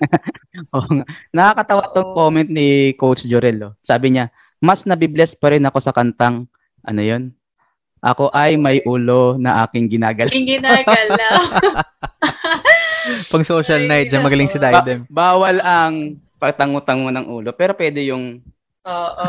Oo 0.74 0.88
nga. 0.98 1.04
Nakakatawa 1.30 1.94
tong 1.94 2.10
comment 2.10 2.50
ni 2.50 2.98
Coach 2.98 3.22
Jorel. 3.30 3.70
Oh. 3.70 3.72
Sabi 3.78 4.10
niya, 4.10 4.34
mas 4.58 4.82
nabibless 4.82 5.38
pa 5.38 5.54
rin 5.54 5.62
ako 5.62 5.78
sa 5.78 5.94
kantang, 5.94 6.50
ano 6.82 7.00
yun? 7.00 7.30
Ako 8.02 8.34
ay 8.34 8.58
may 8.58 8.82
ulo 8.82 9.38
na 9.38 9.62
aking 9.62 9.94
ginagalaw. 9.94 10.34
Yung 10.34 10.48
ginagalaw. 10.58 11.38
Pang 13.30 13.46
social 13.46 13.86
night, 13.86 14.10
dyan 14.10 14.26
magaling 14.26 14.50
si 14.50 14.58
ginagawa. 14.58 14.82
Diadem. 14.82 15.00
Bawal 15.06 15.56
ang 15.62 16.18
patango-tango 16.42 17.14
ng 17.14 17.26
ulo, 17.30 17.54
pero 17.54 17.78
pwede 17.78 18.10
yung 18.10 18.42
Oo. 18.80 19.28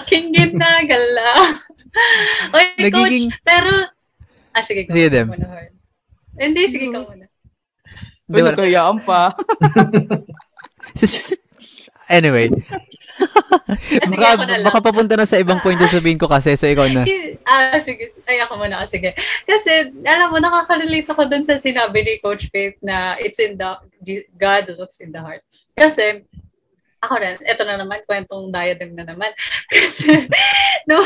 Aking 0.00 0.32
ginagalaw. 0.32 1.40
Oy, 2.56 2.66
Nagiging- 2.88 3.28
coach, 3.28 3.44
pero... 3.44 3.70
Ah, 4.52 4.62
sige. 4.64 4.84
Sige, 4.88 5.08
ikaw 5.08 5.14
Dem. 5.16 5.28
muna. 5.32 5.46
Hindi, 6.36 6.62
sige 6.68 6.86
ka 6.92 7.00
muna. 7.04 7.26
Di 8.28 8.38
Uy, 8.38 8.42
ba? 8.44 8.48
nagkayaan 8.52 8.98
pa. 9.04 9.22
anyway. 12.12 12.48
baka, 14.08 14.26
ako 14.36 14.44
na 14.44 14.56
baka 14.64 14.78
papunta 14.84 15.14
na 15.16 15.28
sa 15.28 15.40
ibang 15.40 15.60
point 15.64 15.80
yung 15.80 15.90
sabihin 15.92 16.20
ko 16.20 16.28
kasi, 16.28 16.56
so 16.56 16.68
ikaw 16.68 16.88
na. 16.88 17.04
Ah, 17.48 17.76
sige. 17.80 18.12
Ay, 18.28 18.40
ako 18.40 18.60
muna. 18.60 18.80
Ah, 18.80 18.88
Sige. 18.88 19.12
Kasi, 19.44 19.92
alam 20.04 20.30
mo, 20.32 20.38
nakaka-relate 20.38 21.08
ako 21.08 21.28
dun 21.28 21.44
sa 21.44 21.58
sinabi 21.58 22.04
ni 22.04 22.14
Coach 22.22 22.48
Faith 22.48 22.78
na 22.80 23.16
it's 23.18 23.40
in 23.40 23.56
the, 23.58 23.76
God 24.38 24.68
looks 24.78 25.00
in 25.00 25.10
the 25.12 25.20
heart. 25.20 25.42
Kasi, 25.74 26.24
ako 27.02 27.14
rin, 27.18 27.36
eto 27.42 27.66
na 27.66 27.74
naman, 27.74 27.98
kwentong 28.06 28.54
diadem 28.54 28.94
na 28.94 29.02
naman. 29.02 29.34
Kasi, 29.74 30.30
no, 30.86 31.02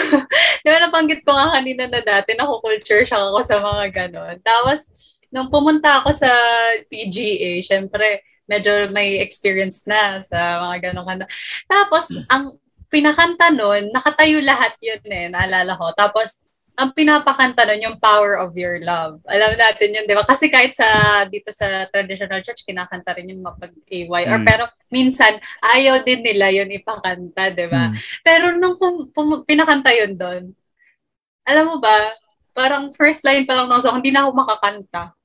di 0.60 0.68
ba 0.68 0.85
nabanggit 0.85 1.24
ko 1.24 1.32
nga 1.32 1.56
kanina 1.56 1.89
na 1.89 2.05
dati, 2.05 2.36
naku-culture 2.36 3.02
shock 3.09 3.32
ako 3.32 3.40
sa 3.40 3.56
mga 3.64 3.85
ganon. 3.90 4.36
Tapos, 4.44 4.93
nung 5.32 5.48
pumunta 5.48 6.05
ako 6.05 6.12
sa 6.12 6.31
PGA, 6.93 7.64
syempre, 7.64 8.20
medyo 8.47 8.93
may 8.93 9.18
experience 9.24 9.89
na 9.89 10.20
sa 10.23 10.62
mga 10.68 10.93
ganon 10.93 11.09
kanta. 11.09 11.27
Tapos, 11.66 12.12
ang 12.28 12.60
pinakanta 12.93 13.51
nun, 13.51 13.90
nakatayo 13.90 14.39
lahat 14.44 14.78
yun 14.78 15.02
eh, 15.10 15.27
naalala 15.32 15.74
ko. 15.74 15.90
Tapos, 15.97 16.45
ang 16.77 16.93
pinapakanta 16.93 17.65
nun, 17.65 17.81
yung 17.81 17.97
power 17.97 18.36
of 18.36 18.53
your 18.53 18.77
love. 18.85 19.16
Alam 19.24 19.57
natin 19.57 19.97
yun, 19.97 20.05
di 20.05 20.12
ba? 20.12 20.28
Kasi 20.28 20.53
kahit 20.53 20.77
sa, 20.77 21.24
dito 21.24 21.48
sa 21.48 21.89
traditional 21.89 22.44
church, 22.44 22.69
kinakanta 22.69 23.16
rin 23.16 23.32
yung 23.32 23.40
mapag-AY. 23.40 24.28
Or 24.28 24.44
Mm. 24.44 24.47
pero, 24.47 24.69
minsan, 24.93 25.40
ayaw 25.65 26.05
din 26.05 26.20
nila 26.20 26.53
yun 26.53 26.69
ipakanta, 26.69 27.48
di 27.57 27.65
ba? 27.66 27.90
Hmm. 27.90 27.97
Pero 28.20 28.53
nung 28.61 28.77
pum- 28.77 29.09
pum- 29.09 29.43
pinakanta 29.48 29.89
yun 29.97 30.20
doon, 30.20 30.43
alam 31.48 31.65
mo 31.65 31.81
ba, 31.81 32.12
parang 32.53 32.93
first 32.93 33.24
line 33.24 33.48
pa 33.48 33.57
lang 33.57 33.73
ng 33.73 33.81
song, 33.81 34.05
hindi 34.05 34.12
na 34.12 34.28
ako 34.28 34.36
makakanta. 34.36 35.16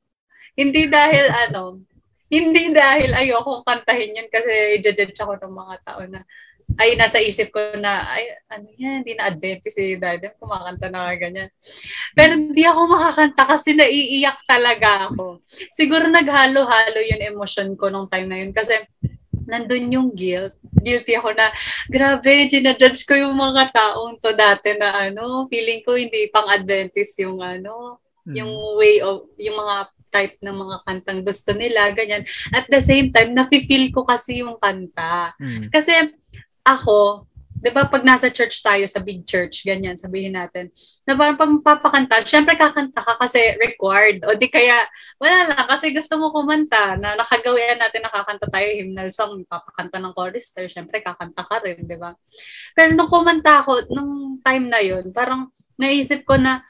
Hindi 0.55 0.87
dahil 0.87 1.25
ano, 1.51 1.83
hindi 2.31 2.71
dahil 2.71 3.11
ayoko 3.11 3.67
kantahin 3.67 4.15
yun 4.15 4.29
kasi 4.31 4.79
i-judge 4.79 5.19
ako 5.19 5.35
ng 5.35 5.51
mga 5.51 5.75
tao 5.83 6.01
na 6.07 6.23
ay 6.77 6.95
nasa 6.95 7.19
isip 7.19 7.51
ko 7.51 7.59
na 7.79 8.05
ay 8.07 8.23
ano 8.47 8.67
yan 8.77 9.01
hindi 9.01 9.17
na 9.17 9.31
Adventist 9.31 9.75
si 9.75 9.97
daddy 9.97 10.31
kumakanta 10.39 10.87
na 10.87 11.11
ganyan 11.15 11.49
pero 12.15 12.37
hindi 12.37 12.63
ako 12.63 12.79
makakanta 12.87 13.43
kasi 13.43 13.75
naiiyak 13.75 14.39
talaga 14.47 15.11
ako 15.11 15.41
siguro 15.75 16.07
naghalo-halo 16.07 16.99
yung 17.01 17.23
emotion 17.23 17.75
ko 17.75 17.91
nung 17.91 18.07
time 18.07 18.27
na 18.29 18.37
yun 18.39 18.51
kasi 18.55 18.77
nandun 19.47 19.91
yung 19.91 20.09
guilt 20.13 20.55
guilty 20.81 21.17
ako 21.17 21.35
na 21.35 21.51
grabe 21.91 22.47
ginajudge 22.47 23.03
ko 23.03 23.17
yung 23.17 23.35
mga 23.35 23.73
taong 23.73 24.17
to 24.21 24.31
dati 24.31 24.77
na 24.79 25.11
ano 25.11 25.49
feeling 25.51 25.83
ko 25.83 25.97
hindi 25.97 26.29
pang 26.31 26.47
Adventist 26.47 27.19
yung 27.19 27.41
ano 27.41 27.99
Hmm. 28.21 28.37
yung 28.37 28.51
way 28.77 29.01
of, 29.01 29.25
yung 29.41 29.57
mga 29.57 29.75
type 30.11 30.35
ng 30.43 30.53
mga 30.53 30.77
kantang 30.83 31.21
gusto 31.23 31.55
nila, 31.55 31.89
ganyan. 31.95 32.21
At 32.51 32.67
the 32.67 32.83
same 32.83 33.09
time, 33.15 33.31
nafe-feel 33.31 33.89
ko 33.95 34.03
kasi 34.03 34.43
yung 34.43 34.59
kanta. 34.59 35.31
Hmm. 35.39 35.71
Kasi 35.71 36.13
ako, 36.63 37.25
di 37.61 37.69
ba 37.69 37.85
pag 37.85 38.01
nasa 38.01 38.33
church 38.33 38.65
tayo, 38.65 38.81
sa 38.89 38.97
big 38.97 39.21
church, 39.21 39.61
ganyan, 39.61 39.93
sabihin 39.93 40.33
natin, 40.33 40.73
na 41.05 41.13
parang 41.13 41.37
pag 41.37 41.53
papakanta, 41.61 42.17
syempre 42.25 42.57
kakanta 42.57 43.05
ka 43.05 43.21
kasi 43.21 43.37
required. 43.61 44.25
O 44.25 44.33
di 44.33 44.49
kaya, 44.49 44.81
wala 45.21 45.53
lang, 45.53 45.65
kasi 45.69 45.93
gusto 45.93 46.17
mo 46.17 46.33
kumanta, 46.33 46.97
na 46.97 47.13
nakagawian 47.13 47.77
natin 47.77 48.01
nakakanta 48.01 48.49
tayo, 48.49 48.65
hymnal 48.65 49.09
song, 49.13 49.45
papakanta 49.45 50.01
ng 50.01 50.13
chorister, 50.17 50.65
syempre 50.65 51.05
kakanta 51.05 51.45
ka 51.45 51.61
rin, 51.61 51.85
di 51.85 51.97
ba? 52.01 52.17
Pero 52.73 52.97
nung 52.97 53.09
kumanta 53.09 53.61
ako, 53.61 53.93
nung 53.93 54.41
time 54.41 54.65
na 54.65 54.81
yun, 54.81 55.13
parang 55.13 55.53
naisip 55.77 56.25
ko 56.25 56.41
na, 56.41 56.65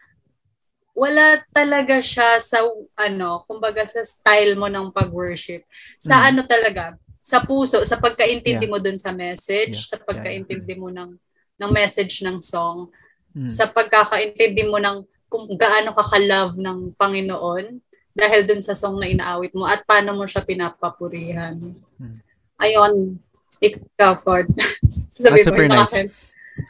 wala 0.92 1.40
talaga 1.56 2.04
siya 2.04 2.36
sa 2.44 2.68
ano, 3.00 3.48
kumbaga 3.48 3.88
sa 3.88 4.04
style 4.04 4.60
mo 4.60 4.68
ng 4.68 4.92
pag-worship. 4.92 5.64
Sa 5.96 6.20
Mm. 6.20 6.28
ano 6.28 6.42
talaga, 6.44 6.84
sa 7.22 7.40
puso, 7.40 7.86
sa 7.86 8.02
pagkaintindi 8.02 8.66
Yeah. 8.66 8.74
mo 8.74 8.82
dun 8.82 8.98
sa 8.98 9.14
message, 9.14 9.78
Yeah. 9.78 9.90
sa 9.94 9.98
pagkaintindi 10.02 10.74
mo 10.76 10.90
ng 10.90 11.14
ng 11.62 11.70
message 11.72 12.26
ng 12.26 12.42
song, 12.42 12.90
Hmm. 13.32 13.46
sa 13.48 13.70
pagkakaintindi 13.70 14.66
mo 14.68 14.82
ng 14.82 15.06
kung 15.32 15.48
gaano 15.56 15.96
ka 15.96 16.04
ka-love 16.04 16.60
ng 16.60 16.92
Panginoon 17.00 17.80
dahil 18.12 18.44
dun 18.44 18.60
sa 18.60 18.76
song 18.76 19.00
na 19.00 19.08
inaawit 19.08 19.56
mo 19.56 19.64
at 19.64 19.88
paano 19.88 20.12
mo 20.12 20.28
siya 20.28 20.44
pinapapurihan. 20.44 21.56
Mm. 21.96 22.20
Ayon, 22.60 23.16
ikaw, 23.64 24.20
Ford. 24.20 24.52
That's 25.24 25.48
super 25.48 25.72
nice. 25.72 25.88
akin. 25.96 26.12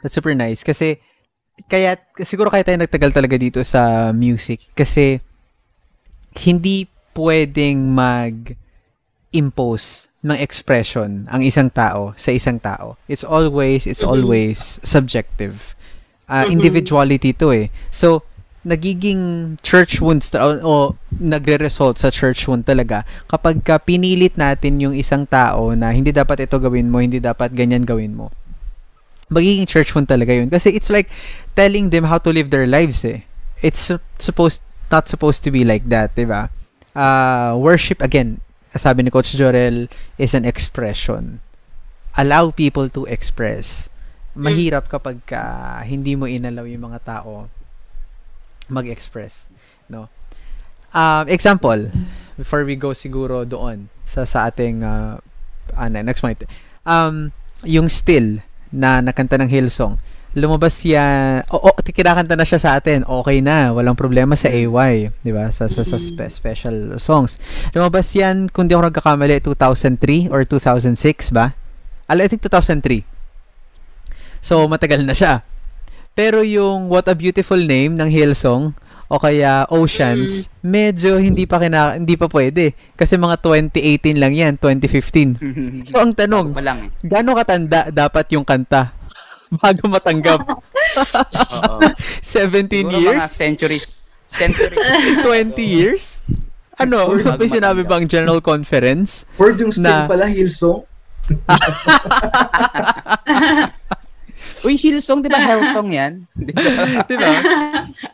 That's 0.06 0.14
super 0.14 0.38
nice. 0.38 0.62
Kasi, 0.62 1.02
kaya, 1.66 1.98
siguro 2.22 2.46
kaya 2.46 2.62
tayo 2.62 2.78
nagtagal 2.78 3.10
talaga 3.10 3.34
dito 3.34 3.58
sa 3.66 4.14
music. 4.14 4.70
Kasi, 4.78 5.18
hindi 6.38 6.86
pwedeng 7.18 7.90
mag-impose 9.32 10.11
ng 10.22 10.38
expression 10.38 11.26
ang 11.28 11.42
isang 11.42 11.66
tao 11.66 12.14
sa 12.14 12.30
isang 12.30 12.62
tao. 12.62 12.94
It's 13.10 13.26
always, 13.26 13.90
it's 13.90 14.06
Mhm. 14.06 14.10
always 14.10 14.78
subjective. 14.86 15.74
Uh, 16.30 16.46
Mhm. 16.46 16.62
Individuality 16.62 17.34
to 17.34 17.50
eh. 17.50 17.66
So, 17.90 18.22
nagiging 18.62 19.58
church 19.66 19.98
wounds 19.98 20.30
o, 20.38 20.48
o 20.62 20.72
nagre-result 21.10 21.98
sa 21.98 22.14
church 22.14 22.46
wound 22.46 22.62
talaga 22.62 23.02
kapag 23.26 23.66
ka 23.66 23.82
pinilit 23.82 24.38
natin 24.38 24.78
yung 24.78 24.94
isang 24.94 25.26
tao 25.26 25.74
na 25.74 25.90
hindi 25.90 26.14
dapat 26.14 26.46
ito 26.46 26.54
gawin 26.62 26.86
mo, 26.86 27.02
hindi 27.02 27.18
dapat 27.18 27.50
ganyan 27.52 27.82
gawin 27.82 28.14
mo 28.14 28.30
magiging 29.32 29.64
church 29.64 29.96
wound 29.96 30.04
talaga 30.06 30.36
yun. 30.36 30.52
Kasi 30.52 30.68
it's 30.76 30.92
like 30.92 31.08
telling 31.56 31.88
them 31.88 32.04
how 32.04 32.20
to 32.20 32.28
live 32.28 32.52
their 32.52 32.68
lives 32.68 33.00
eh. 33.00 33.24
It's 33.64 33.80
su- 33.88 34.04
supposed, 34.20 34.60
not 34.92 35.08
supposed 35.08 35.40
to 35.48 35.50
be 35.50 35.64
like 35.64 35.88
that, 35.88 36.12
di 36.12 36.28
ba? 36.28 36.52
Uh, 36.92 37.56
worship, 37.56 38.04
again, 38.04 38.44
sabi 38.78 39.04
ni 39.04 39.10
Coach 39.12 39.36
Jorel, 39.36 39.88
is 40.16 40.32
an 40.32 40.44
expression. 40.44 41.40
Allow 42.16 42.52
people 42.52 42.88
to 42.92 43.08
express. 43.08 43.88
Mahirap 44.32 44.88
kapag 44.88 45.24
ka 45.28 45.80
hindi 45.84 46.16
mo 46.16 46.24
inalaw 46.24 46.64
yung 46.64 46.88
mga 46.88 47.04
tao 47.04 47.52
mag-express. 48.72 49.52
No? 49.88 50.08
Um, 50.92 51.28
example, 51.28 51.92
before 52.36 52.64
we 52.64 52.76
go 52.76 52.96
siguro 52.96 53.44
doon 53.44 53.88
sa 54.08 54.24
sa 54.24 54.48
ating 54.48 54.84
uh, 54.84 55.20
ano, 55.76 56.00
next 56.04 56.20
point. 56.20 56.40
Um, 56.84 57.32
yung 57.64 57.88
still 57.88 58.40
na 58.72 59.04
nakanta 59.04 59.36
ng 59.40 59.52
Hillsong, 59.52 60.00
lumabas 60.32 60.80
yan, 60.84 61.44
o, 61.52 61.60
o 61.60 61.68
kinakanta 61.80 62.36
na 62.36 62.48
siya 62.48 62.60
sa 62.60 62.70
atin, 62.80 63.04
okay 63.04 63.44
na, 63.44 63.72
walang 63.72 63.96
problema 63.96 64.32
sa 64.32 64.48
AY, 64.48 65.12
di 65.12 65.32
ba? 65.32 65.52
Sa, 65.52 65.68
sa, 65.68 65.84
sa 65.84 66.00
spe- 66.00 66.32
special 66.32 66.96
songs. 66.96 67.36
Lumabas 67.76 68.08
yan, 68.16 68.48
kung 68.48 68.68
di 68.68 68.72
ako 68.72 68.88
nagkakamali, 68.88 69.44
2003 69.44 70.32
or 70.32 70.44
2006 70.48 71.36
ba? 71.36 71.52
Al- 72.08 72.24
I 72.24 72.28
think 72.28 72.40
2003. 72.44 73.04
So, 74.40 74.64
matagal 74.66 75.04
na 75.04 75.12
siya. 75.12 75.44
Pero 76.12 76.44
yung 76.44 76.88
What 76.92 77.08
a 77.08 77.16
Beautiful 77.16 77.60
Name 77.60 77.96
ng 77.96 78.08
Hillsong, 78.08 78.76
o 79.12 79.20
kaya 79.20 79.68
Oceans, 79.68 80.48
medyo 80.64 81.20
hindi 81.20 81.44
pa 81.44 81.60
kina 81.60 82.00
hindi 82.00 82.16
pa 82.16 82.32
pwede 82.32 82.72
kasi 82.96 83.20
mga 83.20 83.44
2018 83.44 84.16
lang 84.16 84.32
yan, 84.32 84.52
2015. 84.56 85.84
So 85.84 86.00
ang 86.00 86.16
tanong, 86.16 86.56
eh. 86.56 86.88
gaano 87.04 87.36
katanda 87.36 87.92
dapat 87.92 88.32
yung 88.32 88.48
kanta 88.48 88.96
bago 89.52 89.84
matanggap? 89.88 90.40
Oo. 91.68 91.80
17 92.24 92.88
Siguro 92.88 92.88
mga 92.88 93.00
years? 93.00 93.28
centuries. 93.28 93.86
Centuries. 94.24 94.80
20 95.26 95.60
years? 95.60 96.04
Ano? 96.80 97.12
Bago 97.14 97.36
May 97.36 97.52
sinabi 97.52 97.84
bang 97.84 98.08
general 98.08 98.40
conference? 98.40 99.28
Word 99.36 99.60
yung 99.60 99.72
Na- 99.76 100.08
pala, 100.08 100.24
Hillsong. 100.26 100.88
Uy, 104.62 104.74
Hillsong, 104.74 105.22
di 105.22 105.28
ba 105.28 105.38
Hillsong 105.38 105.88
yan? 105.90 106.12
Di 106.34 106.50
ba? 106.54 106.62
Di 107.02 107.16
ba? 107.18 107.30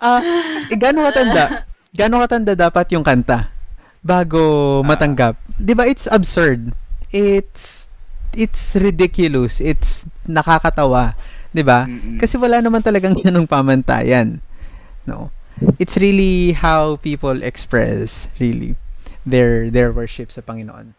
Ah, 0.00 0.20
eh, 0.64 0.76
gaano 0.76 1.04
katanda? 1.04 1.64
Gaano 1.92 2.16
katanda 2.20 2.52
dapat 2.52 2.86
yung 2.92 3.04
kanta 3.04 3.48
bago 4.00 4.80
matanggap? 4.82 5.36
Di 5.56 5.72
ba 5.72 5.84
it's 5.84 6.08
absurd? 6.08 6.72
It's 7.08 7.87
it's 8.34 8.76
ridiculous. 8.76 9.60
It's 9.60 10.04
nakakatawa, 10.28 11.14
'di 11.52 11.62
ba? 11.64 11.88
Kasi 12.20 12.36
wala 12.36 12.60
naman 12.60 12.84
talagang 12.84 13.16
ganung 13.24 13.48
pamantayan. 13.48 14.40
No. 15.08 15.30
It's 15.78 15.98
really 15.98 16.54
how 16.54 17.02
people 17.02 17.42
express 17.42 18.30
really 18.38 18.78
their 19.26 19.70
their 19.70 19.90
worship 19.90 20.30
sa 20.30 20.40
Panginoon. 20.40 20.94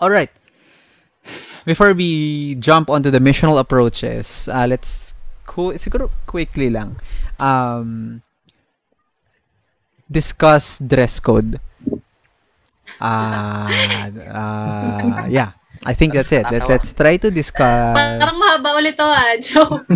All 0.00 0.08
right. 0.08 0.32
Before 1.68 1.92
we 1.92 2.56
jump 2.56 2.88
onto 2.88 3.12
the 3.12 3.20
missional 3.20 3.60
approaches, 3.60 4.48
uh, 4.48 4.64
let's 4.64 5.12
co- 5.44 5.76
siguro 5.76 6.08
quickly 6.24 6.72
lang 6.72 6.96
um 7.36 8.22
discuss 10.08 10.80
dress 10.80 11.20
code. 11.20 11.60
Ah, 12.98 13.68
uh, 14.10 15.26
yeah. 15.36 15.59
I 15.80 15.94
think 15.94 16.12
that's 16.12 16.28
it. 16.30 16.44
Let, 16.44 16.68
let's 16.68 16.92
try 16.92 17.16
to 17.16 17.30
discuss. 17.30 17.96
Parang 17.96 18.36
mahaba 18.36 18.76
ulit 18.76 18.94
to 18.94 19.02
ah, 19.02 19.32
Joe. 19.40 19.80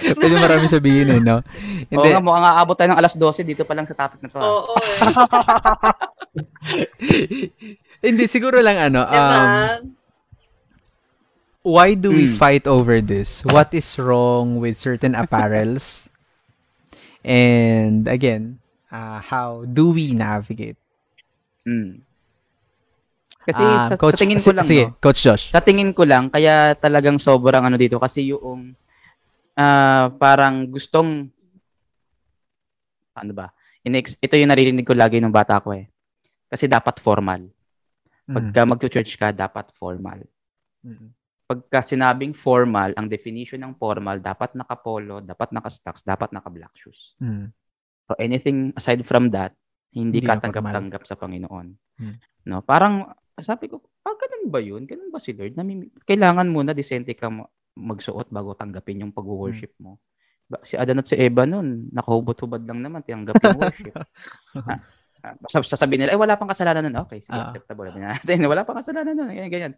Pwede 0.00 0.34
marami 0.34 0.64
sabihin 0.64 1.12
eh, 1.12 1.20
no? 1.20 1.44
Oo 1.92 2.02
nga, 2.02 2.18
mukhang 2.18 2.46
aabot 2.48 2.72
tayo 2.72 2.88
ng 2.90 2.98
alas 2.98 3.12
12 3.14 3.44
dito 3.44 3.62
pa 3.62 3.76
lang 3.76 3.84
sa 3.84 3.92
topic 3.92 4.18
na 4.24 4.28
to. 4.28 4.38
ah. 4.40 4.48
Oo. 4.48 4.74
eh. 4.80 4.98
Hindi, 8.06 8.24
siguro 8.26 8.64
lang 8.64 8.80
ano, 8.80 9.04
Diba? 9.04 9.36
um, 9.36 9.92
why 11.62 11.92
do 11.92 12.10
we 12.10 12.24
Mm. 12.26 12.34
fight 12.34 12.64
over 12.64 13.04
this? 13.04 13.44
What 13.44 13.76
is 13.76 13.84
wrong 14.00 14.56
with 14.56 14.80
certain 14.80 15.12
apparels? 15.12 16.08
And 17.20 18.08
again, 18.08 18.64
uh, 18.88 19.20
how 19.20 19.68
do 19.68 19.92
we 19.92 20.16
navigate? 20.16 20.80
Mm. 21.68 22.00
Kasi 23.50 23.62
Um, 23.66 23.88
sa, 23.90 23.94
Coach, 23.98 24.14
sa 24.14 24.22
tingin 24.22 24.38
ko 24.38 24.50
lang, 24.54 24.66
sige, 24.66 24.84
no? 24.86 24.94
Coach 25.02 25.20
Josh. 25.26 25.44
Sa 25.50 25.58
tingin 25.58 25.90
ko 25.90 26.06
lang, 26.06 26.30
kaya 26.30 26.78
talagang 26.78 27.18
sobrang 27.18 27.66
ano 27.66 27.74
dito 27.74 27.98
kasi 27.98 28.30
yung 28.30 28.78
ah, 29.58 30.06
parang 30.14 30.70
gustong 30.70 31.26
ano 33.18 33.32
ba? 33.34 33.50
Inex, 33.82 34.14
ito 34.22 34.38
yung 34.38 34.54
naririnig 34.54 34.86
ko 34.86 34.94
lagi 34.94 35.18
ng 35.18 35.34
bata 35.34 35.58
ko 35.58 35.74
eh. 35.74 35.90
Kasi 36.46 36.70
dapat 36.70 37.02
formal. 37.02 37.50
Mm. 38.30 38.34
Pagka 38.38 38.60
mag-church 38.62 39.18
ka, 39.18 39.34
dapat 39.34 39.74
formal. 39.74 40.22
Mm. 40.86 41.10
Pagka 41.50 41.82
sinabing 41.82 42.30
formal, 42.30 42.94
ang 42.94 43.10
definition 43.10 43.58
ng 43.58 43.74
formal, 43.74 44.22
dapat 44.22 44.54
naka-polo, 44.54 45.18
dapat 45.18 45.50
naka-stocks, 45.50 46.06
dapat 46.06 46.30
naka-black 46.30 46.70
shoes. 46.78 47.18
Mm. 47.18 47.50
So 48.06 48.14
anything 48.16 48.70
aside 48.78 49.02
from 49.02 49.34
that, 49.34 49.58
hindi, 49.90 50.22
Hindi 50.22 50.30
ka 50.30 50.38
tanggap-tanggap 50.38 51.02
sa 51.02 51.18
Panginoon. 51.18 51.66
Hmm. 51.98 52.14
No, 52.46 52.62
parang 52.62 53.10
sabi 53.42 53.66
ko, 53.66 53.78
ah, 54.02 54.12
ganun 54.12 54.44
ba 54.46 54.58
'yun? 54.58 54.82
Ganun 54.84 55.08
ba 55.08 55.18
si 55.18 55.32
Lord? 55.32 55.54
Namimi- 55.54 55.90
kailangan 56.02 56.46
muna 56.46 56.70
disente 56.70 57.12
ka 57.12 57.28
ma- 57.28 57.46
magsuot 57.72 58.28
bago 58.28 58.52
tanggapin 58.52 59.02
yung 59.02 59.12
pag-worship 59.12 59.72
mo. 59.78 59.96
Ba- 60.44 60.62
Si 60.62 60.74
Adan 60.74 60.98
at 60.98 61.06
si 61.06 61.14
Eva 61.14 61.44
noon, 61.44 61.88
nakahubot-hubad 61.90 62.60
lang 62.62 62.80
naman 62.80 63.00
tinanggap 63.00 63.38
yung 63.38 63.58
worship. 63.58 63.94
Ah, 64.56 64.82
ah, 65.22 65.34
basta 65.36 65.60
sasabihin 65.62 66.02
nila, 66.02 66.12
eh 66.12 66.18
wala 66.18 66.34
pang 66.34 66.48
kasalanan 66.48 66.80
nun. 66.82 66.96
Okay, 67.04 67.20
sige, 67.20 67.32
Ah. 67.32 67.48
acceptable. 67.48 67.86
Sabi 67.86 68.00
natin, 68.00 68.40
wala 68.50 68.64
pang 68.64 68.76
kasalanan 68.76 69.12
nun. 69.12 69.28
Ganyan, 69.30 69.48
ganyan. 69.48 69.74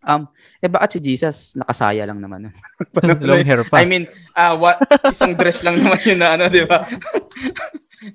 Um, 0.00 0.28
eh 0.58 0.66
bakit 0.66 0.96
si 0.96 1.00
Jesus 1.02 1.52
nakasaya 1.54 2.04
lang 2.04 2.18
naman 2.18 2.48
nun? 2.48 2.54
Long 3.26 3.42
hair 3.42 3.62
pa. 3.66 3.80
I 3.80 3.86
mean, 3.86 4.06
ah 4.32 4.54
what 4.54 4.78
isang 5.04 5.34
dress 5.34 5.60
lang 5.60 5.78
naman 5.78 5.98
yun 6.00 6.18
na 6.18 6.36
ano, 6.36 6.46
'di 6.46 6.62
ba? 6.64 6.86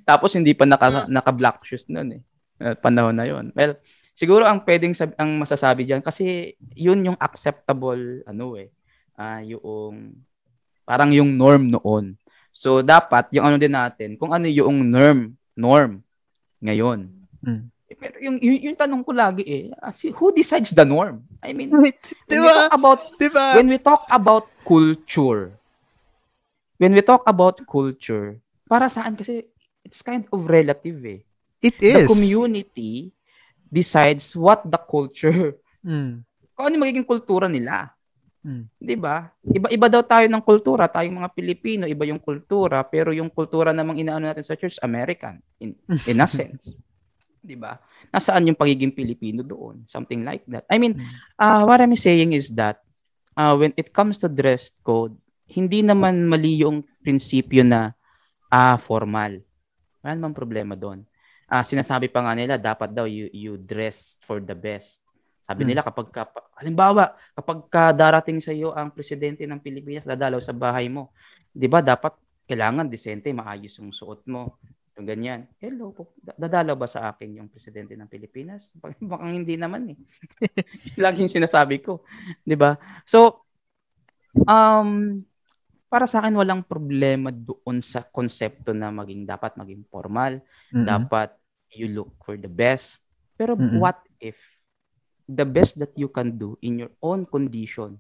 Tapos 0.04 0.32
hindi 0.32 0.54
pa 0.54 0.64
naka 0.64 1.08
naka 1.08 1.32
black 1.32 1.64
shoes 1.64 1.86
noon 1.88 2.16
eh. 2.16 2.22
Uh, 2.58 2.76
panahon 2.76 3.12
na 3.12 3.26
'yon. 3.26 3.50
Well, 3.52 3.76
siguro 4.22 4.46
ang 4.46 4.62
pwedeng 4.62 4.94
sab- 4.94 5.18
ang 5.18 5.42
masasabi 5.42 5.82
diyan 5.82 6.06
kasi 6.06 6.54
'yun 6.78 7.02
yung 7.10 7.18
acceptable 7.18 8.22
ano 8.30 8.54
eh. 8.54 8.70
Ah, 9.18 9.42
yung 9.42 10.14
parang 10.86 11.10
yung 11.10 11.34
norm 11.34 11.74
noon. 11.74 12.14
So 12.54 12.86
dapat 12.86 13.34
yung 13.34 13.50
ano 13.50 13.58
din 13.58 13.74
natin, 13.74 14.14
kung 14.22 14.30
ano 14.30 14.46
yung 14.46 14.86
norm, 14.86 15.34
norm 15.58 16.06
ngayon. 16.62 17.10
Mm. 17.42 17.74
Eh, 17.92 17.98
Pero 17.98 18.16
yung, 18.22 18.38
yung, 18.40 18.58
yung 18.72 18.78
tanong 18.78 19.02
ko 19.02 19.12
lagi 19.12 19.44
eh, 19.44 19.64
who 20.16 20.30
decides 20.32 20.72
the 20.72 20.86
norm? 20.86 21.26
I 21.42 21.52
mean, 21.52 21.74
when 21.74 21.84
we 21.84 21.92
Diba? 22.30 22.70
talk 22.70 22.72
about 22.78 23.02
Diba? 23.18 23.46
when 23.58 23.68
we 23.68 23.80
talk 23.82 24.04
about 24.08 24.46
culture, 24.64 25.58
when 26.78 26.94
we 26.94 27.02
talk 27.02 27.26
about 27.26 27.60
culture, 27.66 28.38
para 28.70 28.88
saan 28.88 29.18
kasi 29.18 29.50
it's 29.84 30.00
kind 30.06 30.24
of 30.30 30.40
relative 30.48 31.02
eh. 31.04 31.20
It 31.60 31.78
The 31.78 32.06
is. 32.06 32.08
community 32.08 33.12
decides 33.72 34.36
what 34.36 34.62
the 34.68 34.78
culture, 34.78 35.56
Mm. 35.82 36.22
kung 36.54 36.66
ano 36.70 36.76
magiging 36.78 37.08
kultura 37.08 37.50
nila. 37.50 37.90
Mm. 38.42 38.70
'Di 38.78 38.96
ba? 38.98 39.30
Iba-iba 39.42 39.88
daw 39.90 40.04
tayo 40.06 40.26
ng 40.30 40.44
kultura, 40.44 40.86
tayong 40.86 41.18
mga 41.24 41.34
Pilipino, 41.34 41.84
iba 41.90 42.06
yung 42.06 42.22
kultura, 42.22 42.82
pero 42.86 43.10
yung 43.10 43.32
kultura 43.34 43.74
namang 43.74 43.98
inaano 43.98 44.30
natin 44.30 44.46
sa 44.46 44.54
church, 44.54 44.78
American 44.82 45.42
in 45.58 45.74
in 46.06 46.18
a 46.22 46.28
sense. 46.38 46.70
'Di 47.42 47.58
ba? 47.58 47.82
Nasaan 48.14 48.46
yung 48.46 48.60
pagiging 48.60 48.94
Pilipino 48.94 49.42
doon? 49.42 49.86
Something 49.90 50.22
like 50.22 50.46
that. 50.46 50.66
I 50.70 50.78
mean, 50.78 51.02
uh, 51.38 51.66
what 51.66 51.82
I'm 51.82 51.96
saying 51.98 52.34
is 52.34 52.52
that 52.54 52.82
uh, 53.34 53.58
when 53.58 53.74
it 53.74 53.90
comes 53.90 54.22
to 54.22 54.30
dress 54.30 54.70
code, 54.82 55.18
hindi 55.46 55.82
naman 55.82 56.30
mali 56.30 56.62
yung 56.62 56.86
prinsipyo 57.02 57.66
na 57.66 57.94
ah 58.50 58.78
formal. 58.78 59.42
Wala 60.02 60.14
namang 60.14 60.38
problema 60.38 60.74
doon. 60.74 61.06
Ah, 61.52 61.68
sinasabi 61.68 62.08
pa 62.08 62.24
nga 62.24 62.32
nila 62.32 62.56
dapat 62.56 62.96
daw 62.96 63.04
you 63.04 63.28
you 63.36 63.60
dress 63.60 64.16
for 64.24 64.40
the 64.40 64.56
best. 64.56 65.04
Sabi 65.44 65.68
Hmm. 65.68 65.76
nila 65.76 65.84
kapag 65.84 66.08
ka, 66.08 66.32
halimbawa, 66.56 67.12
kapag 67.36 67.60
ka 67.68 67.84
darating 67.92 68.40
sa 68.40 68.56
iyo 68.56 68.72
ang 68.72 68.88
presidente 68.88 69.44
ng 69.44 69.60
Pilipinas 69.60 70.08
dadalaw 70.08 70.40
sa 70.40 70.56
bahay 70.56 70.88
mo, 70.88 71.12
'di 71.52 71.68
ba 71.68 71.84
dapat 71.84 72.16
kailangan 72.48 72.88
disente, 72.88 73.28
maayos 73.36 73.76
yung 73.84 73.92
suot 73.92 74.24
mo. 74.32 74.56
Yung 74.96 75.08
ganyan. 75.08 75.48
Hello 75.60 75.92
po. 75.92 76.16
da- 76.20 76.36
Dadalaw 76.40 76.76
ba 76.76 76.88
sa 76.88 77.12
akin 77.12 77.44
yung 77.44 77.48
presidente 77.52 78.00
ng 78.00 78.08
Pilipinas? 78.08 78.72
Baka 79.12 79.28
hindi 79.28 79.60
naman 79.60 79.92
eh. 79.92 79.98
Laging 81.04 81.28
sinasabi 81.28 81.84
ko. 81.84 82.08
'Di 82.48 82.56
ba? 82.56 82.80
So, 83.04 83.44
um, 84.48 85.20
para 85.92 86.08
sa 86.08 86.24
akin 86.24 86.32
walang 86.40 86.64
problema 86.64 87.28
doon 87.28 87.84
sa 87.84 88.08
konsepto 88.08 88.72
na 88.72 88.88
maging 88.88 89.28
dapat 89.28 89.60
maging 89.60 89.84
formal, 89.92 90.40
Mm-mm. 90.72 90.88
dapat 90.88 91.36
you 91.74 91.88
look 91.92 92.12
for 92.24 92.36
the 92.36 92.52
best. 92.52 93.02
Pero 93.36 93.56
Mm-mm. 93.56 93.82
what 93.82 94.00
if 94.22 94.38
the 95.26 95.48
best 95.48 95.80
that 95.80 95.96
you 95.96 96.12
can 96.12 96.36
do 96.36 96.60
in 96.62 96.78
your 96.78 96.94
own 97.00 97.24
condition, 97.26 97.98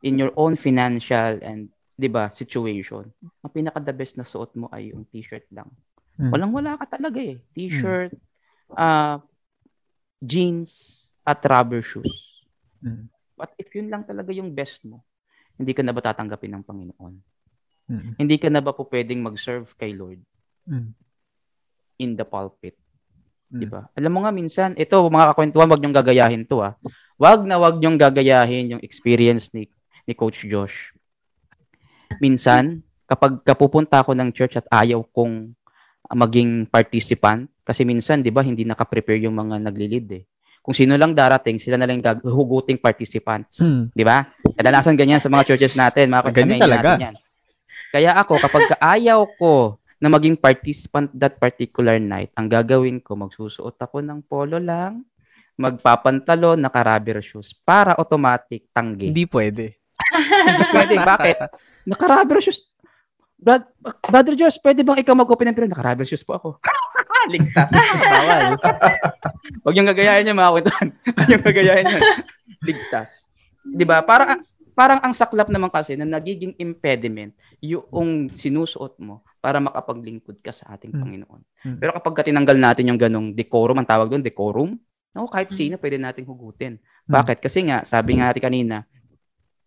in 0.00 0.16
your 0.16 0.32
own 0.34 0.56
financial 0.56 1.38
and 1.44 1.68
'di 2.00 2.08
ba, 2.08 2.32
situation, 2.32 3.04
ang 3.44 3.52
pinaka 3.52 3.76
the 3.84 3.92
best 3.92 4.16
na 4.16 4.24
suot 4.24 4.56
mo 4.56 4.72
ay 4.72 4.96
yung 4.96 5.04
t-shirt 5.12 5.44
lang. 5.52 5.68
Mm. 6.16 6.32
Walang 6.32 6.52
wala 6.56 6.80
ka 6.80 6.96
talaga 6.96 7.20
eh. 7.20 7.36
T-shirt, 7.52 8.16
ah 8.72 9.20
jeans 10.20 11.04
at 11.24 11.44
rubber 11.44 11.84
shoes. 11.84 12.40
Mm. 12.80 13.12
But 13.36 13.52
if 13.60 13.68
yun 13.72 13.92
lang 13.92 14.04
talaga 14.08 14.32
yung 14.32 14.52
best 14.52 14.84
mo, 14.88 15.04
hindi 15.60 15.76
ka 15.76 15.84
na 15.84 15.92
ba 15.92 16.00
tatanggapin 16.00 16.56
ng 16.56 16.64
Panginoon? 16.64 17.14
Mm. 17.88 18.12
Hindi 18.16 18.36
ka 18.40 18.48
na 18.48 18.64
ba 18.64 18.72
po 18.72 18.88
pwedeng 18.88 19.20
mag-serve 19.20 19.68
kay 19.76 19.92
Lord 19.92 20.24
Mm. 20.68 20.92
in 22.00 22.10
the 22.16 22.24
pulpit? 22.24 22.76
Mm. 23.50 23.60
Di 23.60 23.66
ba? 23.66 23.82
Alam 23.98 24.10
mo 24.14 24.18
nga 24.22 24.32
minsan, 24.32 24.70
ito 24.78 24.94
mga 24.94 25.34
kakwentuhan, 25.34 25.66
wag 25.66 25.80
niyong 25.82 25.96
gagayahin 25.98 26.42
to 26.46 26.62
ah. 26.62 26.78
Wag 27.18 27.44
na 27.44 27.58
wag 27.58 27.82
niyong 27.82 27.98
gagayahin 27.98 28.78
yung 28.78 28.82
experience 28.82 29.50
ni 29.50 29.66
ni 30.06 30.14
Coach 30.14 30.46
Josh. 30.46 30.94
Minsan, 32.22 32.82
kapag 33.06 33.42
kapupunta 33.42 34.00
ako 34.02 34.14
ng 34.14 34.30
church 34.30 34.58
at 34.58 34.66
ayaw 34.70 35.02
kong 35.10 35.54
maging 36.10 36.66
participant, 36.66 37.50
kasi 37.62 37.86
minsan, 37.86 38.22
di 38.22 38.34
ba, 38.34 38.42
hindi 38.42 38.66
naka-prepare 38.66 39.26
yung 39.26 39.34
mga 39.34 39.62
naglilid 39.62 40.06
eh. 40.10 40.22
Kung 40.60 40.74
sino 40.74 40.92
lang 40.98 41.14
darating, 41.14 41.56
sila 41.56 41.78
na 41.80 41.86
lang 41.88 42.02
huguting 42.22 42.76
participants. 42.76 43.62
Mm. 43.62 43.94
Di 43.94 44.04
ba? 44.04 44.26
Kadalasan 44.58 44.98
ganyan 44.98 45.22
sa 45.22 45.30
mga 45.30 45.54
churches 45.54 45.74
natin, 45.78 46.10
mga 46.10 46.30
Ganyan 46.34 46.60
talaga. 46.60 46.94
natin 46.94 47.06
yan. 47.10 47.16
Kaya 47.90 48.10
ako, 48.22 48.32
kapag 48.38 48.62
ka- 48.70 48.82
ayaw 48.82 49.26
ko 49.34 49.79
na 50.00 50.08
maging 50.08 50.40
participant 50.40 51.12
that 51.12 51.36
particular 51.36 52.00
night, 52.00 52.32
ang 52.32 52.48
gagawin 52.48 53.04
ko, 53.04 53.20
magsusuot 53.20 53.76
ako 53.76 54.00
ng 54.00 54.24
polo 54.24 54.56
lang, 54.56 55.04
magpapantalo, 55.60 56.56
naka-rubber 56.56 57.20
shoes, 57.20 57.52
para 57.52 57.92
automatic 58.00 58.72
tanggi. 58.72 59.12
Hindi 59.12 59.28
pwede. 59.28 59.76
Hindi 60.16 60.64
pwede. 60.72 60.94
Bakit? 61.04 61.36
Naka-rubber 61.84 62.40
shoes. 62.40 62.64
Brad, 63.40 63.64
Brother 64.04 64.36
Josh, 64.36 64.60
pwede 64.60 64.84
bang 64.84 65.00
ikaw 65.00 65.16
mag-open 65.16 65.48
ng 65.52 65.56
pero 65.56 65.68
Naka-rubber 65.68 66.08
shoes 66.08 66.24
po 66.24 66.36
ako. 66.36 66.48
Ligtas. 67.32 67.68
Bawal. 68.00 68.56
Huwag 69.60 69.76
yung 69.76 69.88
gagayahin 69.92 70.24
niya 70.24 70.36
mga 70.36 70.52
kwentuhan. 70.56 70.88
Huwag 71.04 71.28
yung 71.28 71.44
gagayahin 71.44 71.84
niya. 71.84 72.00
Ligtas. 72.64 73.28
'Di 73.60 73.84
ba? 73.84 74.00
Parang 74.00 74.40
parang 74.72 75.00
ang 75.04 75.12
saklap 75.12 75.52
naman 75.52 75.68
kasi 75.68 76.00
na 76.00 76.08
nagiging 76.08 76.56
impediment 76.56 77.36
yung 77.60 78.32
sinusuot 78.32 78.96
mo 79.04 79.20
para 79.40 79.58
makapaglingkod 79.58 80.38
ka 80.38 80.52
sa 80.52 80.76
ating 80.76 80.92
Hmm. 80.92 81.00
Panginoon. 81.00 81.40
Hmm. 81.64 81.76
Pero 81.80 81.96
kapag 81.96 82.14
ka 82.14 82.22
tinanggal 82.22 82.56
natin 82.56 82.92
yung 82.92 83.00
ganong 83.00 83.32
decorum, 83.32 83.80
ang 83.80 83.88
tawag 83.88 84.12
doon, 84.12 84.22
decorum, 84.22 84.76
No, 85.10 85.26
kahit 85.26 85.50
sino 85.50 85.74
pwede 85.74 85.98
nating 85.98 86.22
hugutin. 86.22 86.78
Bakit? 87.02 87.42
Kasi 87.42 87.66
nga, 87.66 87.82
sabi 87.82 88.14
nga 88.14 88.30
natin 88.30 88.46
kanina, 88.46 88.86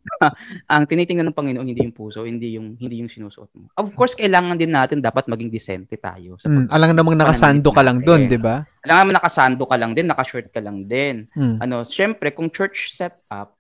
ang 0.71 0.83
tinitingnan 0.87 1.31
ng 1.31 1.35
Panginoon 1.35 1.67
hindi 1.67 1.83
yung 1.83 1.95
puso, 1.95 2.23
hindi 2.23 2.55
yung 2.55 2.75
hindi 2.75 3.03
yung 3.03 3.11
sinusuot 3.11 3.51
mo. 3.55 3.67
Of 3.75 3.95
course, 3.95 4.15
kailangan 4.15 4.55
din 4.55 4.71
natin 4.71 4.99
dapat 4.99 5.27
maging 5.27 5.51
decente 5.51 5.95
tayo. 5.95 6.35
Sa 6.39 6.47
Mm, 6.47 6.67
alang 6.71 6.91
namang 6.95 7.19
nakasando 7.19 7.69
ka 7.71 7.83
lang 7.83 8.03
doon, 8.03 8.27
di 8.27 8.39
ba? 8.39 8.63
Alam 8.83 9.11
mo 9.11 9.13
nakasando 9.15 9.63
ka 9.67 9.75
lang 9.79 9.91
din, 9.95 10.07
nakashort 10.07 10.47
ka 10.51 10.59
lang 10.59 10.87
din. 10.87 11.27
Mm. 11.35 11.59
Ano, 11.59 11.75
syempre 11.83 12.31
kung 12.31 12.51
church 12.51 12.91
setup, 12.91 13.55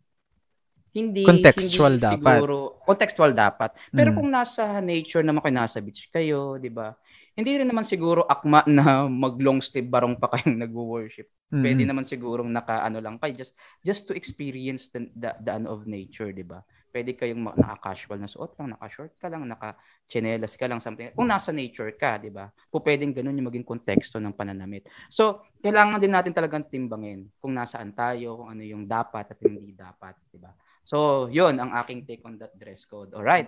hindi 0.93 1.25
Contextual 1.25 1.97
hindi 1.97 2.05
dapat. 2.05 2.37
Siguro, 2.37 2.55
contextual 2.85 3.31
dapat. 3.33 3.73
Pero 3.89 4.13
Mm. 4.13 4.15
kung 4.15 4.29
nasa 4.29 4.77
nature 4.79 5.25
naman 5.25 5.41
kayo, 5.41 5.55
nasa 5.57 5.81
beach 5.81 6.07
kayo, 6.13 6.61
'di 6.61 6.69
ba? 6.69 6.93
Hindi 7.33 7.57
rin 7.57 7.65
naman 7.65 7.81
siguro 7.81 8.21
akma 8.29 8.61
na 8.69 8.83
mag 9.25 9.35
long 9.41 9.57
sleeve 9.57 9.89
barong 9.89 10.21
pa 10.21 10.29
kayong 10.29 10.53
nagwo-worship. 10.61 11.25
Mm. 11.49 11.61
Pwede 11.65 11.81
naman 11.89 12.05
sigurong 12.05 12.49
naka 12.53 12.85
ano 12.85 13.01
lang 13.01 13.17
kayo 13.17 13.33
just 13.33 13.57
just 13.81 14.05
to 14.05 14.13
experience 14.13 14.93
the 14.93 15.09
the, 15.17 15.33
the 15.41 15.51
ano 15.51 15.73
of 15.73 15.89
nature, 15.89 16.29
'di 16.29 16.45
ba? 16.45 16.61
Pwede 16.93 17.17
kayong 17.17 17.41
ma- 17.41 17.57
naka-casual 17.57 18.21
na 18.21 18.29
suot 18.29 18.53
lang, 18.61 18.77
naka-short 18.77 19.17
ka 19.17 19.25
lang, 19.25 19.49
naka-chinelas 19.49 20.53
ka 20.53 20.69
lang, 20.69 20.77
something. 20.77 21.09
Kung 21.17 21.25
nasa 21.25 21.49
nature 21.49 21.89
ka, 21.97 22.21
'di 22.21 22.29
ba? 22.29 22.53
Po 22.69 22.85
pwedeng 22.85 23.17
ganun 23.17 23.33
yung 23.33 23.49
maging 23.49 23.65
konteksto 23.65 24.21
ng 24.21 24.37
pananamit. 24.37 24.85
So, 25.09 25.41
kailangan 25.65 25.97
din 25.97 26.13
natin 26.13 26.37
talagang 26.37 26.69
timbangin 26.69 27.33
kung 27.41 27.57
nasaan 27.57 27.97
tayo, 27.97 28.45
kung 28.45 28.49
ano 28.53 28.61
yung 28.61 28.85
dapat 28.85 29.33
at 29.33 29.39
hindi 29.41 29.73
dapat, 29.73 30.13
'di 30.29 30.37
ba? 30.37 30.53
So, 30.83 31.27
'yun 31.31 31.57
ang 31.57 31.71
aking 31.79 32.03
take 32.05 32.23
on 32.27 32.37
that 32.39 32.53
dress 32.59 32.83
code. 32.85 33.15
All 33.15 33.23
right. 33.23 33.47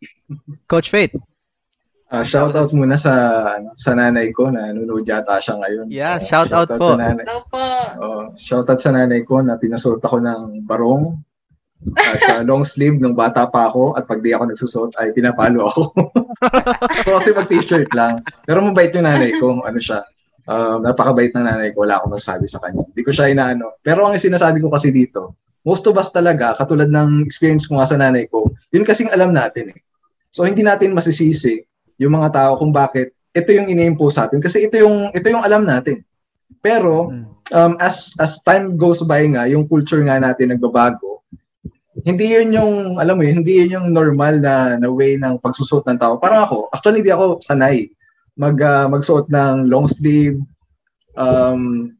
Coach 0.70 0.92
Faith. 0.92 1.16
Ah, 2.12 2.20
shout 2.28 2.52
out 2.52 2.68
muna 2.76 3.00
sa 3.00 3.12
ano, 3.56 3.72
sa 3.80 3.96
nanay 3.96 4.36
ko 4.36 4.52
na 4.52 4.68
nanonood 4.68 5.08
yata 5.08 5.40
siya 5.40 5.56
ngayon. 5.56 5.86
Yeah, 5.88 6.20
Ah, 6.20 6.20
shout 6.20 6.52
out 6.52 6.68
po. 6.68 6.92
Sa 6.92 7.00
nanay. 7.00 7.24
Hello 7.24 7.40
po. 7.48 7.64
Oh, 8.04 8.22
shout 8.36 8.68
out 8.68 8.84
sa 8.84 8.92
nanay 8.92 9.24
ko 9.24 9.40
na 9.40 9.56
pinasuot 9.56 10.04
ako 10.04 10.20
ng 10.20 10.68
barong 10.68 11.16
at 11.96 12.20
ah, 12.28 12.42
long 12.48 12.68
sleeve 12.68 13.00
nung 13.00 13.16
bata 13.16 13.48
pa 13.48 13.72
ako 13.72 13.96
at 13.96 14.04
pag 14.04 14.20
di 14.20 14.36
ako 14.36 14.44
nagsusot 14.52 14.92
ay 15.00 15.16
pinapalo 15.16 15.72
ako. 15.72 15.82
so 17.08 17.16
kasi 17.16 17.32
mag 17.32 17.48
t-shirt 17.48 17.88
lang. 17.96 18.20
Pero 18.44 18.60
mabait 18.60 18.92
yung 18.92 19.08
nanay 19.08 19.32
ko, 19.40 19.64
ano 19.64 19.80
siya. 19.80 20.04
Um, 20.44 20.84
napakabait 20.84 21.32
ng 21.32 21.48
nanay 21.48 21.72
ko, 21.72 21.88
wala 21.88 21.96
akong 21.96 22.12
masasabi 22.12 22.44
sa 22.44 22.60
kanya. 22.60 22.84
Hindi 22.92 23.02
ko 23.08 23.10
siya 23.14 23.32
inaano. 23.32 23.80
Pero 23.80 24.04
ang 24.04 24.20
sinasabi 24.20 24.60
ko 24.60 24.68
kasi 24.68 24.92
dito, 24.92 25.40
most 25.62 25.86
of 25.86 25.94
us 25.98 26.10
talaga, 26.10 26.58
katulad 26.58 26.90
ng 26.90 27.22
experience 27.26 27.66
ko 27.66 27.78
nga 27.78 27.88
sa 27.88 27.98
nanay 27.98 28.26
ko, 28.30 28.50
yun 28.74 28.82
kasing 28.86 29.10
alam 29.10 29.30
natin 29.30 29.74
eh. 29.74 29.80
So 30.32 30.42
hindi 30.42 30.64
natin 30.64 30.96
masisisi 30.96 31.62
yung 32.00 32.18
mga 32.18 32.34
tao 32.34 32.52
kung 32.58 32.72
bakit 32.72 33.14
ito 33.32 33.52
yung 33.52 33.68
ini-impose 33.68 34.20
sa 34.20 34.28
atin 34.28 34.40
kasi 34.42 34.66
ito 34.68 34.76
yung 34.76 35.12
ito 35.12 35.26
yung 35.28 35.44
alam 35.44 35.64
natin. 35.64 36.04
Pero 36.60 37.08
Mm. 37.08 37.24
um, 37.52 37.72
as 37.80 38.12
as 38.20 38.40
time 38.44 38.76
goes 38.76 39.00
by 39.04 39.24
nga, 39.28 39.48
yung 39.48 39.68
culture 39.68 40.00
nga 40.04 40.20
natin 40.20 40.52
nagbabago. 40.52 41.24
Hindi 42.02 42.32
yun 42.32 42.56
yung 42.56 42.72
alam 42.96 43.20
mo 43.20 43.22
yun, 43.22 43.44
hindi 43.44 43.62
yun 43.62 43.76
yung 43.76 43.86
normal 43.92 44.40
na 44.40 44.80
na 44.80 44.88
way 44.88 45.20
ng 45.20 45.38
pagsusuot 45.40 45.84
ng 45.86 46.00
tao. 46.00 46.16
Parang 46.16 46.48
ako, 46.48 46.72
actually 46.72 47.04
hindi 47.04 47.12
ako 47.12 47.38
sanay 47.44 47.92
mag 48.36 48.56
ah, 48.64 48.88
magsuot 48.88 49.28
ng 49.28 49.68
long 49.68 49.84
sleeve. 49.86 50.40
Um, 51.12 51.92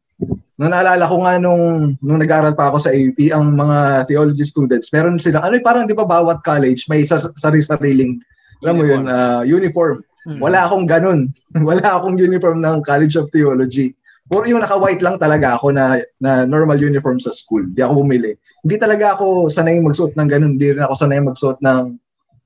nung 0.59 0.69
naalala 0.69 1.09
ko 1.09 1.15
nga 1.25 1.33
nung 1.41 1.95
nung 2.01 2.19
nag-aaral 2.21 2.53
pa 2.53 2.69
ako 2.69 2.77
sa 2.85 2.93
AUP, 2.93 3.33
ang 3.33 3.57
mga 3.57 4.05
theology 4.05 4.45
students, 4.45 4.93
meron 4.93 5.17
sila, 5.17 5.41
ano 5.41 5.57
parang 5.65 5.89
di 5.89 5.97
ba 5.97 6.05
bawat 6.05 6.45
college 6.45 6.85
may 6.87 7.01
sa 7.03 7.17
sarili-sariling 7.17 8.21
alam 8.63 8.75
mo 8.79 8.83
yun, 8.87 9.03
ah, 9.11 9.43
uniform. 9.43 9.99
Mm. 10.23 10.39
Wala 10.39 10.59
akong 10.63 10.87
ganun. 10.87 11.35
Wala 11.69 11.83
akong 11.83 12.15
uniform 12.15 12.63
ng 12.63 12.79
College 12.87 13.19
of 13.19 13.27
Theology. 13.35 13.91
Puro 14.31 14.47
yung 14.47 14.63
naka-white 14.63 15.03
lang 15.03 15.19
talaga 15.19 15.59
ako 15.59 15.75
na, 15.75 15.99
na 16.23 16.47
normal 16.47 16.79
uniform 16.79 17.19
sa 17.19 17.35
school. 17.35 17.67
Hindi 17.67 17.83
ako 17.83 18.07
bumili. 18.07 18.39
Hindi 18.63 18.79
talaga 18.79 19.19
ako 19.19 19.51
sanay 19.51 19.83
magsuot 19.83 20.15
ng 20.15 20.29
ganun. 20.31 20.55
Hindi 20.55 20.79
rin 20.79 20.83
ako 20.87 20.95
sanay 20.95 21.19
magsuot 21.19 21.59
ng, 21.59 21.99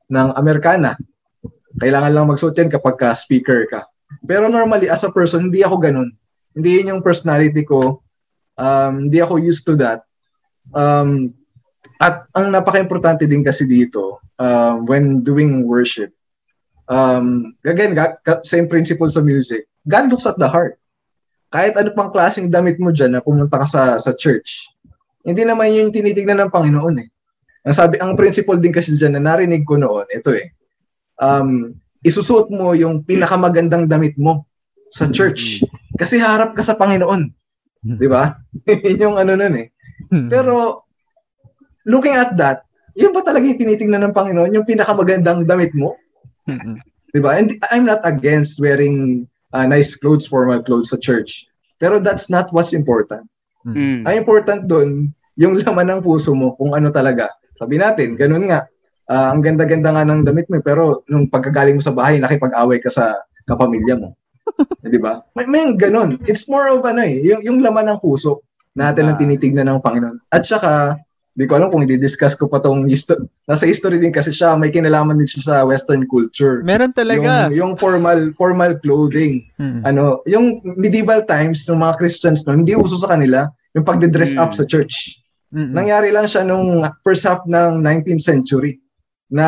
ng 0.10 0.28
Americana. 0.42 0.98
Kailangan 1.78 2.12
lang 2.18 2.26
magsuot 2.34 2.58
yan 2.58 2.74
kapag 2.74 2.98
ka 2.98 3.14
speaker 3.14 3.70
ka. 3.70 3.86
Pero 4.26 4.50
normally, 4.50 4.90
as 4.90 5.06
a 5.06 5.14
person, 5.14 5.54
hindi 5.54 5.62
ako 5.62 5.78
ganun. 5.78 6.10
Hindi 6.54 6.70
yun 6.82 6.92
yung 6.96 7.06
personality 7.06 7.64
ko. 7.66 8.04
Um, 8.58 9.10
hindi 9.10 9.20
ako 9.22 9.42
used 9.42 9.66
to 9.66 9.76
that. 9.80 10.06
Um, 10.74 11.34
at 11.98 12.30
ang 12.36 12.54
napaka-importante 12.54 13.26
din 13.26 13.42
kasi 13.42 13.66
dito, 13.66 14.22
um, 14.38 14.86
when 14.86 15.26
doing 15.26 15.66
worship, 15.66 16.14
um, 16.90 17.56
again, 17.66 17.98
ga- 17.98 18.20
ga- 18.22 18.44
same 18.46 18.70
principle 18.70 19.10
sa 19.10 19.22
music. 19.22 19.66
God 19.88 20.12
looks 20.12 20.28
at 20.30 20.38
the 20.38 20.50
heart. 20.50 20.78
Kahit 21.50 21.80
ano 21.80 21.96
pang 21.96 22.12
klaseng 22.12 22.52
damit 22.52 22.76
mo 22.78 22.92
dyan 22.92 23.16
na 23.16 23.24
pumunta 23.24 23.56
ka 23.56 23.68
sa, 23.70 23.82
sa 23.98 24.12
church, 24.12 24.68
hindi 25.24 25.48
naman 25.48 25.72
yun 25.72 25.90
yung 25.90 25.96
tinitignan 25.96 26.44
ng 26.44 26.52
Panginoon 26.52 26.96
eh. 27.02 27.08
Ang 27.68 27.76
sabi, 27.76 28.00
ang 28.00 28.16
principle 28.16 28.60
din 28.60 28.72
kasi 28.72 28.96
dyan 28.96 29.20
na 29.20 29.24
narinig 29.24 29.68
ko 29.68 29.76
noon, 29.76 30.08
ito 30.12 30.32
eh, 30.32 30.56
um, 31.20 31.76
isusuot 32.00 32.48
mo 32.48 32.72
yung 32.72 33.04
pinakamagandang 33.04 33.92
damit 33.92 34.16
mo 34.16 34.48
sa 34.88 35.12
church. 35.12 35.64
Kasi 35.98 36.22
harap 36.22 36.54
ka 36.54 36.62
sa 36.62 36.78
Panginoon. 36.78 37.34
Di 37.84 38.08
ba? 38.08 38.38
Yun 38.88 39.04
yung 39.04 39.18
ano 39.18 39.34
nun 39.34 39.56
eh. 39.58 39.68
Mm. 40.14 40.30
Pero, 40.30 40.86
looking 41.90 42.16
at 42.16 42.38
that, 42.38 42.64
yun 42.98 43.14
ba 43.14 43.22
talaga 43.22 43.46
yung 43.46 43.62
tinitingnan 43.62 44.10
ng 44.10 44.16
Panginoon? 44.18 44.58
Yung 44.58 44.66
pinakamagandang 44.66 45.46
damit 45.46 45.70
mo? 45.78 45.94
Mm-mm. 46.50 46.82
Diba? 47.14 47.38
And 47.38 47.54
I'm 47.70 47.86
not 47.86 48.02
against 48.06 48.58
wearing 48.58 49.30
uh, 49.54 49.70
nice 49.70 49.94
clothes, 49.94 50.26
formal 50.26 50.66
clothes 50.66 50.90
sa 50.90 50.98
church. 50.98 51.46
Pero 51.78 52.02
that's 52.02 52.28
not 52.28 52.50
what's 52.50 52.74
important. 52.74 53.30
Mm. 53.70 54.02
Ang 54.10 54.16
important 54.18 54.62
doon, 54.66 54.90
yung 55.38 55.58
laman 55.62 55.98
ng 55.98 56.02
puso 56.02 56.34
mo, 56.34 56.58
kung 56.58 56.74
ano 56.74 56.90
talaga. 56.90 57.30
Sabi 57.58 57.78
natin, 57.78 58.18
ganun 58.18 58.50
nga. 58.50 58.66
ah, 59.08 59.32
ang 59.32 59.40
ganda-ganda 59.40 59.94
nga 59.96 60.04
ng 60.04 60.28
damit 60.28 60.52
mo, 60.52 60.60
pero 60.60 61.06
nung 61.08 61.32
pagkagaling 61.32 61.80
mo 61.80 61.84
sa 61.84 61.96
bahay, 61.96 62.20
nakipag-away 62.20 62.84
ka 62.84 62.92
sa 62.92 63.16
kapamilya 63.48 63.96
mo. 63.96 64.18
Eh, 64.84 64.90
Di 64.90 64.98
ba? 64.98 65.22
May, 65.34 65.46
may 65.46 65.64
ganun. 65.74 66.18
It's 66.26 66.48
more 66.48 66.70
of 66.70 66.84
ano 66.84 67.02
eh, 67.02 67.20
yung, 67.20 67.42
yung 67.44 67.58
laman 67.60 67.88
ng 67.88 68.00
puso 68.00 68.42
natin 68.74 69.10
ang 69.10 69.18
Ah. 69.18 69.22
tinitignan 69.22 69.68
ng 69.68 69.82
Panginoon. 69.82 70.18
At 70.30 70.46
saka, 70.46 70.96
di 71.34 71.46
ko 71.46 71.58
alam 71.58 71.70
kung 71.70 71.82
i-discuss 71.82 72.34
ko 72.34 72.46
pa 72.46 72.58
tong 72.58 72.86
histo- 72.86 73.18
nasa 73.46 73.66
history 73.66 73.98
din 73.98 74.10
kasi 74.10 74.30
siya, 74.30 74.54
may 74.54 74.70
kinalaman 74.70 75.18
din 75.18 75.26
siya 75.26 75.42
sa 75.44 75.56
western 75.62 76.06
culture. 76.06 76.62
Meron 76.62 76.94
talaga. 76.94 77.50
Yung, 77.50 77.54
yung 77.54 77.72
formal 77.74 78.34
formal 78.34 78.78
clothing. 78.80 79.46
Mm. 79.58 79.82
Ano, 79.84 80.22
yung 80.26 80.58
medieval 80.64 81.22
times 81.24 81.66
ng 81.66 81.76
mga 81.76 81.98
Christians 81.98 82.42
no, 82.44 82.54
hindi 82.54 82.74
uso 82.74 82.98
sa 82.98 83.14
kanila 83.14 83.50
yung 83.74 83.86
pagde-dress 83.86 84.34
up 84.36 84.54
Mm. 84.54 84.58
sa 84.58 84.66
church. 84.66 85.22
Mm-mm. 85.48 85.74
Nangyari 85.74 86.12
lang 86.12 86.26
siya 86.26 86.44
nung 86.44 86.82
first 87.02 87.24
half 87.24 87.42
ng 87.46 87.80
19th 87.80 88.22
century 88.22 88.78
na 89.28 89.46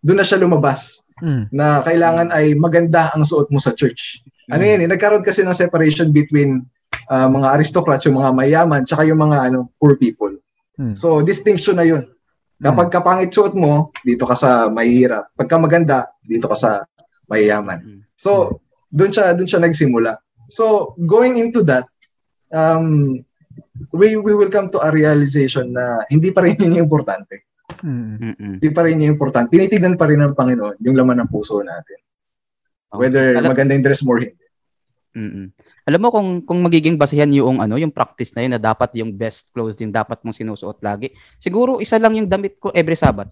doon 0.00 0.18
na 0.18 0.26
siya 0.26 0.38
lumabas 0.38 1.03
Mm. 1.22 1.46
na 1.54 1.78
kailangan 1.86 2.34
ay 2.34 2.58
maganda 2.58 3.14
ang 3.14 3.22
suot 3.22 3.46
mo 3.54 3.62
sa 3.62 3.70
church. 3.70 4.18
Ano 4.50 4.66
yan 4.66 4.82
eh, 4.82 4.88
nagkaroon 4.90 5.22
kasi 5.22 5.46
ng 5.46 5.54
separation 5.54 6.10
between 6.10 6.66
ah, 7.06 7.30
mga 7.30 7.54
aristocrats, 7.54 8.04
yung 8.10 8.18
mga 8.18 8.34
mayaman, 8.34 8.82
tsaka 8.82 9.06
yung 9.06 9.22
mga 9.22 9.52
ano, 9.52 9.70
poor 9.78 9.94
people. 9.94 10.34
Mm. 10.74 10.98
So, 10.98 11.22
distinction 11.22 11.78
na 11.78 11.86
yun. 11.86 12.10
Kapag 12.58 12.90
kapangit 12.90 13.30
suot 13.30 13.54
mo, 13.54 13.94
dito 14.02 14.26
ka 14.26 14.34
sa 14.34 14.66
mahihirap. 14.72 15.30
Pagka 15.38 15.54
maganda, 15.60 16.10
dito 16.24 16.50
ka 16.50 16.56
sa 16.58 16.70
mayayaman. 17.30 17.78
Mm. 17.82 18.00
So, 18.18 18.58
doon 18.90 19.10
siya 19.14 19.34
doon 19.38 19.46
siya 19.50 19.62
nagsimula. 19.62 20.18
So, 20.50 20.94
going 21.06 21.38
into 21.38 21.62
that, 21.66 21.86
um 22.54 23.18
we 23.90 24.14
we 24.14 24.32
will 24.34 24.50
come 24.50 24.70
to 24.70 24.78
a 24.82 24.90
realization 24.90 25.74
na 25.74 26.06
hindi 26.10 26.30
pa 26.30 26.46
rin 26.46 26.58
yun 26.58 26.78
yung 26.78 26.86
importante. 26.86 27.46
Mm. 27.84 28.14
Mm-mm. 28.20 28.52
Hindi 28.60 28.70
pa 28.70 28.84
rin 28.84 29.00
yung 29.00 29.16
importante. 29.16 29.48
Tinitignan 29.52 29.96
pa 29.96 30.04
rin 30.08 30.20
ng 30.20 30.36
Panginoon 30.36 30.84
yung 30.84 30.96
laman 30.96 31.24
ng 31.24 31.30
puso 31.32 31.64
natin. 31.64 31.98
Whether 32.94 33.34
Alam- 33.34 33.50
maganda 33.56 33.74
yung 33.74 33.84
dress 33.84 34.04
mo 34.04 34.14
or 34.14 34.20
hindi. 34.22 34.44
Mm-mm. 35.14 35.46
Alam 35.86 36.00
mo 36.02 36.08
kung 36.10 36.28
kung 36.42 36.58
magiging 36.58 36.98
basehan 36.98 37.30
yung 37.30 37.62
ano, 37.62 37.78
yung 37.78 37.94
practice 37.94 38.34
na 38.34 38.42
yun 38.42 38.52
na 38.58 38.62
dapat 38.62 38.90
yung 38.98 39.14
best 39.14 39.54
clothes 39.54 39.78
yung 39.78 39.94
dapat 39.94 40.18
mong 40.26 40.34
sinusuot 40.34 40.82
lagi. 40.82 41.14
Siguro 41.38 41.78
isa 41.78 42.02
lang 42.02 42.18
yung 42.18 42.26
damit 42.26 42.58
ko 42.58 42.74
every 42.74 42.98
Sabbath. 42.98 43.30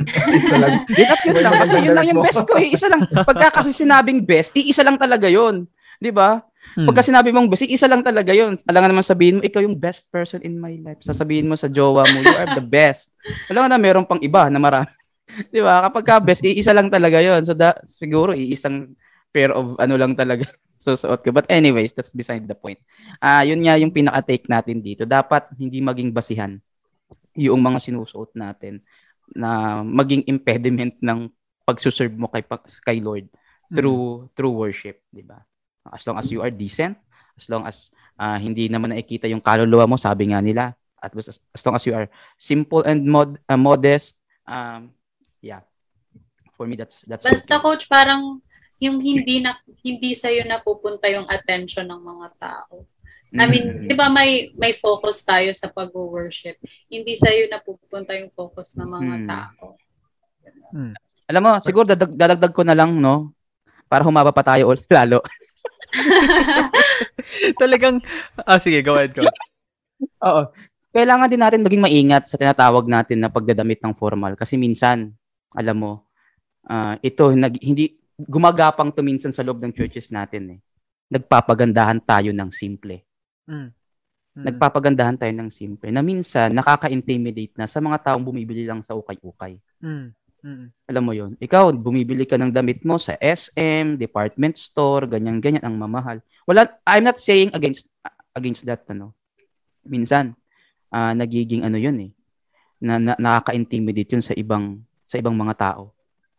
Isa 0.32 0.56
lang. 0.56 0.86
Yun 0.96 1.08
at 1.12 1.20
yun 1.28 1.36
lang 1.36 1.52
yung 1.52 1.60
kasi 1.60 1.76
yun 1.76 1.92
lang 1.92 2.06
yung 2.08 2.22
best 2.24 2.46
ko, 2.48 2.56
eh. 2.56 2.72
isa 2.72 2.88
lang. 2.88 3.04
Pagka 3.04 3.52
kasi 3.52 3.68
sinabing 3.74 4.24
best, 4.24 4.56
iisa 4.56 4.80
lang 4.80 4.96
talaga 4.96 5.28
yun. 5.28 5.68
'Di 6.00 6.08
ba? 6.08 6.40
Mm. 6.78 6.86
Pagka 6.86 7.02
sinabi 7.02 7.34
mong 7.34 7.50
best, 7.50 7.66
isa 7.66 7.90
lang 7.90 8.06
talaga 8.06 8.30
yun. 8.30 8.54
Alam 8.68 8.94
naman 8.94 9.02
sabihin 9.02 9.38
mo, 9.38 9.42
ikaw 9.42 9.58
yung 9.62 9.74
best 9.74 10.06
person 10.12 10.38
in 10.46 10.54
my 10.58 10.78
life. 10.78 11.02
Sasabihin 11.02 11.50
mo 11.50 11.58
sa 11.58 11.66
jowa 11.66 12.06
mo, 12.06 12.18
you 12.22 12.36
are 12.36 12.54
the 12.54 12.62
best. 12.62 13.10
Alam 13.50 13.66
na 13.66 13.80
meron 13.80 14.06
pang 14.06 14.22
iba 14.22 14.46
na 14.46 14.62
marami. 14.62 14.90
'Di 15.50 15.62
ba? 15.62 15.86
Kapag 15.90 16.04
ka 16.06 16.14
best, 16.22 16.42
iisa 16.42 16.74
lang 16.74 16.90
talaga 16.90 17.18
yun. 17.22 17.42
So 17.46 17.54
da, 17.54 17.74
siguro 17.86 18.34
iisang 18.34 18.94
pair 19.30 19.54
of 19.54 19.78
ano 19.78 19.94
lang 19.94 20.14
talaga 20.14 20.46
susuot 20.84 21.22
ko. 21.22 21.30
But 21.34 21.46
anyways, 21.50 21.94
that's 21.94 22.14
beside 22.14 22.46
the 22.46 22.56
point. 22.56 22.78
Ah, 23.22 23.46
yun 23.46 23.62
nga 23.62 23.78
yung 23.78 23.94
pinaka-take 23.94 24.46
natin 24.50 24.82
dito. 24.82 25.06
Dapat 25.06 25.54
hindi 25.58 25.78
maging 25.82 26.10
basihan 26.10 26.58
yung 27.38 27.62
mga 27.62 27.78
sinusuot 27.78 28.34
natin 28.34 28.82
na 29.30 29.80
maging 29.86 30.26
impediment 30.26 30.98
ng 30.98 31.30
pagsuserve 31.62 32.14
mo 32.18 32.26
kay 32.26 32.42
kay 32.82 32.98
Lord 32.98 33.30
through 33.70 34.26
through 34.34 34.50
worship, 34.50 34.98
'di 35.14 35.22
ba? 35.22 35.38
As 35.88 36.04
long 36.04 36.20
as 36.20 36.28
you 36.28 36.44
are 36.44 36.52
decent, 36.52 37.00
As 37.40 37.48
long 37.48 37.64
as 37.64 37.88
uh, 38.20 38.36
hindi 38.36 38.68
naman 38.68 38.92
nakikita 38.92 39.24
yung 39.24 39.40
kaluluwa 39.40 39.88
mo, 39.88 39.96
sabi 39.96 40.28
nga 40.28 40.44
nila. 40.44 40.76
At 41.00 41.16
as, 41.16 41.40
as 41.40 41.62
long 41.64 41.72
as 41.72 41.84
you 41.88 41.96
are 41.96 42.04
simple 42.36 42.84
and 42.84 43.08
mod, 43.08 43.40
uh, 43.48 43.56
modest, 43.56 44.20
um, 44.44 44.92
yeah. 45.40 45.64
For 46.52 46.68
me, 46.68 46.76
that's 46.76 47.00
that's 47.08 47.24
Basta 47.24 47.56
okay. 47.56 47.64
coach, 47.64 47.88
parang 47.88 48.44
yung 48.76 49.00
hindi 49.00 49.40
na 49.40 49.56
hindi 49.80 50.12
sa 50.12 50.28
iyo 50.28 50.44
napupunta 50.44 51.08
yung 51.08 51.24
attention 51.32 51.88
ng 51.88 51.96
mga 52.04 52.28
tao. 52.36 52.84
I 53.32 53.48
mean, 53.48 53.64
Mm. 53.72 53.88
'di 53.88 53.94
ba 53.96 54.12
may 54.12 54.52
may 54.52 54.76
focus 54.76 55.24
tayo 55.24 55.48
sa 55.56 55.72
pag-worship. 55.72 56.60
Hindi 56.92 57.16
sa 57.16 57.32
iyo 57.32 57.48
napupunta 57.48 58.12
yung 58.20 58.28
focus 58.36 58.76
ng 58.76 58.84
mga 58.90 59.16
Mm. 59.16 59.28
tao. 59.32 59.64
Alam 61.24 61.40
mo, 61.40 61.50
siguro 61.62 61.88
dadag, 61.88 62.12
dadagdag 62.12 62.52
ko 62.52 62.60
na 62.68 62.76
lang, 62.76 62.92
no? 63.00 63.32
Para 63.88 64.04
humaba 64.04 64.28
pa 64.28 64.44
tayo 64.44 64.68
ulit 64.68 64.84
lalo. 64.92 65.24
Talagang, 67.62 68.02
ah, 68.46 68.60
sige, 68.60 68.80
go 68.82 68.96
ahead, 68.96 69.14
coach. 69.14 69.40
Oo. 70.24 70.42
Kailangan 70.90 71.30
din 71.30 71.38
natin 71.38 71.62
maging 71.62 71.82
maingat 71.82 72.26
sa 72.26 72.34
tinatawag 72.34 72.90
natin 72.90 73.22
na 73.22 73.30
pagdadamit 73.30 73.78
ng 73.78 73.94
formal. 73.94 74.34
Kasi 74.34 74.58
minsan, 74.58 75.14
alam 75.54 75.76
mo, 75.78 75.92
ah, 76.66 76.98
ito, 76.98 77.30
nag, 77.30 77.58
hindi, 77.62 77.94
gumagapang 78.26 78.92
to 78.92 79.00
minsan 79.00 79.30
sa 79.30 79.46
loob 79.46 79.62
ng 79.62 79.72
churches 79.72 80.10
natin 80.12 80.58
eh. 80.58 80.60
Nagpapagandahan 81.10 82.02
tayo 82.02 82.30
ng 82.34 82.50
simple. 82.50 83.06
Mm. 83.46 83.70
Mm. 84.30 84.44
Nagpapagandahan 84.46 85.16
tayo 85.18 85.34
ng 85.34 85.50
simple. 85.50 85.90
Na 85.90 86.02
minsan, 86.06 86.54
nakaka-intimidate 86.54 87.58
na 87.58 87.66
sa 87.66 87.82
mga 87.82 88.10
taong 88.10 88.22
bumibili 88.22 88.62
lang 88.62 88.82
sa 88.86 88.94
ukay-ukay. 88.94 89.58
Mm. 89.82 90.14
Mm. 90.40 90.66
Alam 90.88 91.02
mo 91.04 91.12
yon 91.12 91.32
Ikaw, 91.36 91.72
bumibili 91.76 92.24
ka 92.24 92.40
ng 92.40 92.52
damit 92.52 92.80
mo 92.82 92.96
sa 92.96 93.16
SM, 93.20 94.00
department 94.00 94.56
store, 94.56 95.06
ganyan-ganyan, 95.08 95.64
ang 95.64 95.76
mamahal. 95.76 96.24
Wala, 96.48 96.68
I'm 96.88 97.04
not 97.04 97.20
saying 97.20 97.52
against 97.52 97.86
against 98.32 98.64
that, 98.64 98.84
ano. 98.88 99.12
Minsan, 99.84 100.36
ah, 100.92 101.12
nagiging 101.12 101.64
ano 101.64 101.76
yun 101.76 101.96
eh, 102.08 102.10
na, 102.80 102.96
na 102.96 103.12
nakaka-intimidate 103.16 104.16
yun 104.16 104.24
sa 104.24 104.34
ibang 104.36 104.80
sa 105.04 105.20
ibang 105.20 105.36
mga 105.36 105.54
tao. 105.58 105.92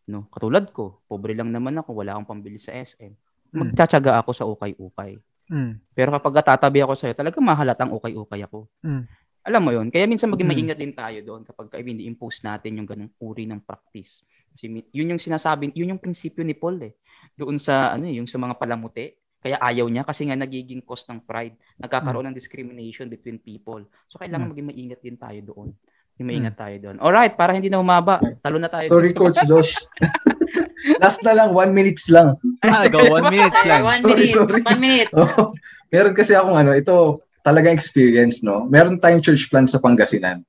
No? 0.10 0.28
Katulad 0.32 0.72
ko, 0.74 1.04
pobre 1.06 1.38
lang 1.38 1.54
naman 1.54 1.78
ako, 1.78 2.04
wala 2.04 2.18
akong 2.18 2.40
pambili 2.40 2.58
sa 2.58 2.74
SM. 2.74 3.14
Magtsatsaga 3.52 4.20
ako 4.24 4.32
sa 4.32 4.48
ukay-ukay. 4.48 5.20
Mm. 5.52 5.84
Pero 5.92 6.16
kapag 6.16 6.40
tatabi 6.40 6.80
ako 6.80 6.96
sa'yo, 6.96 7.12
talagang 7.12 7.44
mahalatang 7.44 7.92
ukay-ukay 7.92 8.48
ako. 8.48 8.72
Mm. 8.80 9.04
Alam 9.42 9.62
mo 9.62 9.72
yon 9.72 9.88
Kaya 9.90 10.06
minsan 10.06 10.30
maging 10.30 10.46
Mm. 10.46 10.54
maingat 10.54 10.78
din 10.78 10.94
tayo 10.94 11.20
doon 11.22 11.42
kapag 11.42 11.68
ka 11.68 11.78
ini-impose 11.78 12.42
natin 12.42 12.78
yung 12.78 12.86
ganung 12.86 13.12
uri 13.18 13.44
ng 13.44 13.60
practice. 13.60 14.22
Kasi 14.52 14.68
mi- 14.68 14.86
yun 14.92 15.10
yung 15.10 15.20
sinasabi, 15.20 15.74
yun 15.74 15.90
yung 15.90 16.02
prinsipyo 16.02 16.44
ni 16.44 16.54
Paul 16.54 16.78
eh. 16.84 16.94
Doon 17.34 17.58
sa 17.58 17.90
ano 17.92 18.06
eh, 18.06 18.18
yung 18.18 18.28
sa 18.28 18.38
mga 18.38 18.54
palamuti. 18.56 19.10
Kaya 19.42 19.58
ayaw 19.58 19.90
niya 19.90 20.06
kasi 20.06 20.30
nga 20.30 20.38
nagiging 20.38 20.86
cause 20.86 21.10
ng 21.10 21.26
pride. 21.26 21.58
Nagkakaroon 21.76 22.30
ng 22.30 22.38
discrimination 22.38 23.10
between 23.10 23.42
people. 23.42 23.82
So 24.06 24.22
kailangan 24.22 24.46
Mm. 24.46 24.52
maging 24.54 24.68
maingat 24.68 25.00
din 25.02 25.18
tayo 25.18 25.40
doon. 25.44 25.68
Maging 26.14 26.28
maingat 26.28 26.56
tayo 26.56 26.76
doon. 26.78 26.96
Alright, 27.02 27.34
para 27.34 27.58
hindi 27.58 27.66
na 27.66 27.82
humaba. 27.82 28.22
Talo 28.38 28.62
na 28.62 28.70
tayo. 28.70 28.86
Sorry, 28.88 29.10
Coach 29.12 29.42
Josh. 29.44 29.74
Last 31.02 31.22
na 31.22 31.34
lang, 31.34 31.50
one 31.52 31.72
minutes 31.72 32.10
lang. 32.10 32.38
Ah, 32.62 32.86
go, 32.86 33.02
one 33.08 33.30
minute 33.30 33.54
lang. 33.64 33.82
one 33.82 34.02
minute. 34.04 34.34
sorry. 34.36 34.62
One 34.62 34.78
minute. 34.80 35.10
Oh, 35.12 35.54
meron 35.94 36.14
kasi 36.14 36.34
akong 36.34 36.54
ano, 36.56 36.74
ito 36.74 37.26
talagang 37.42 37.74
experience, 37.74 38.42
no? 38.46 38.66
Meron 38.70 39.02
tayong 39.02 39.24
church 39.24 39.50
plant 39.50 39.70
sa 39.70 39.82
Pangasinan. 39.82 40.46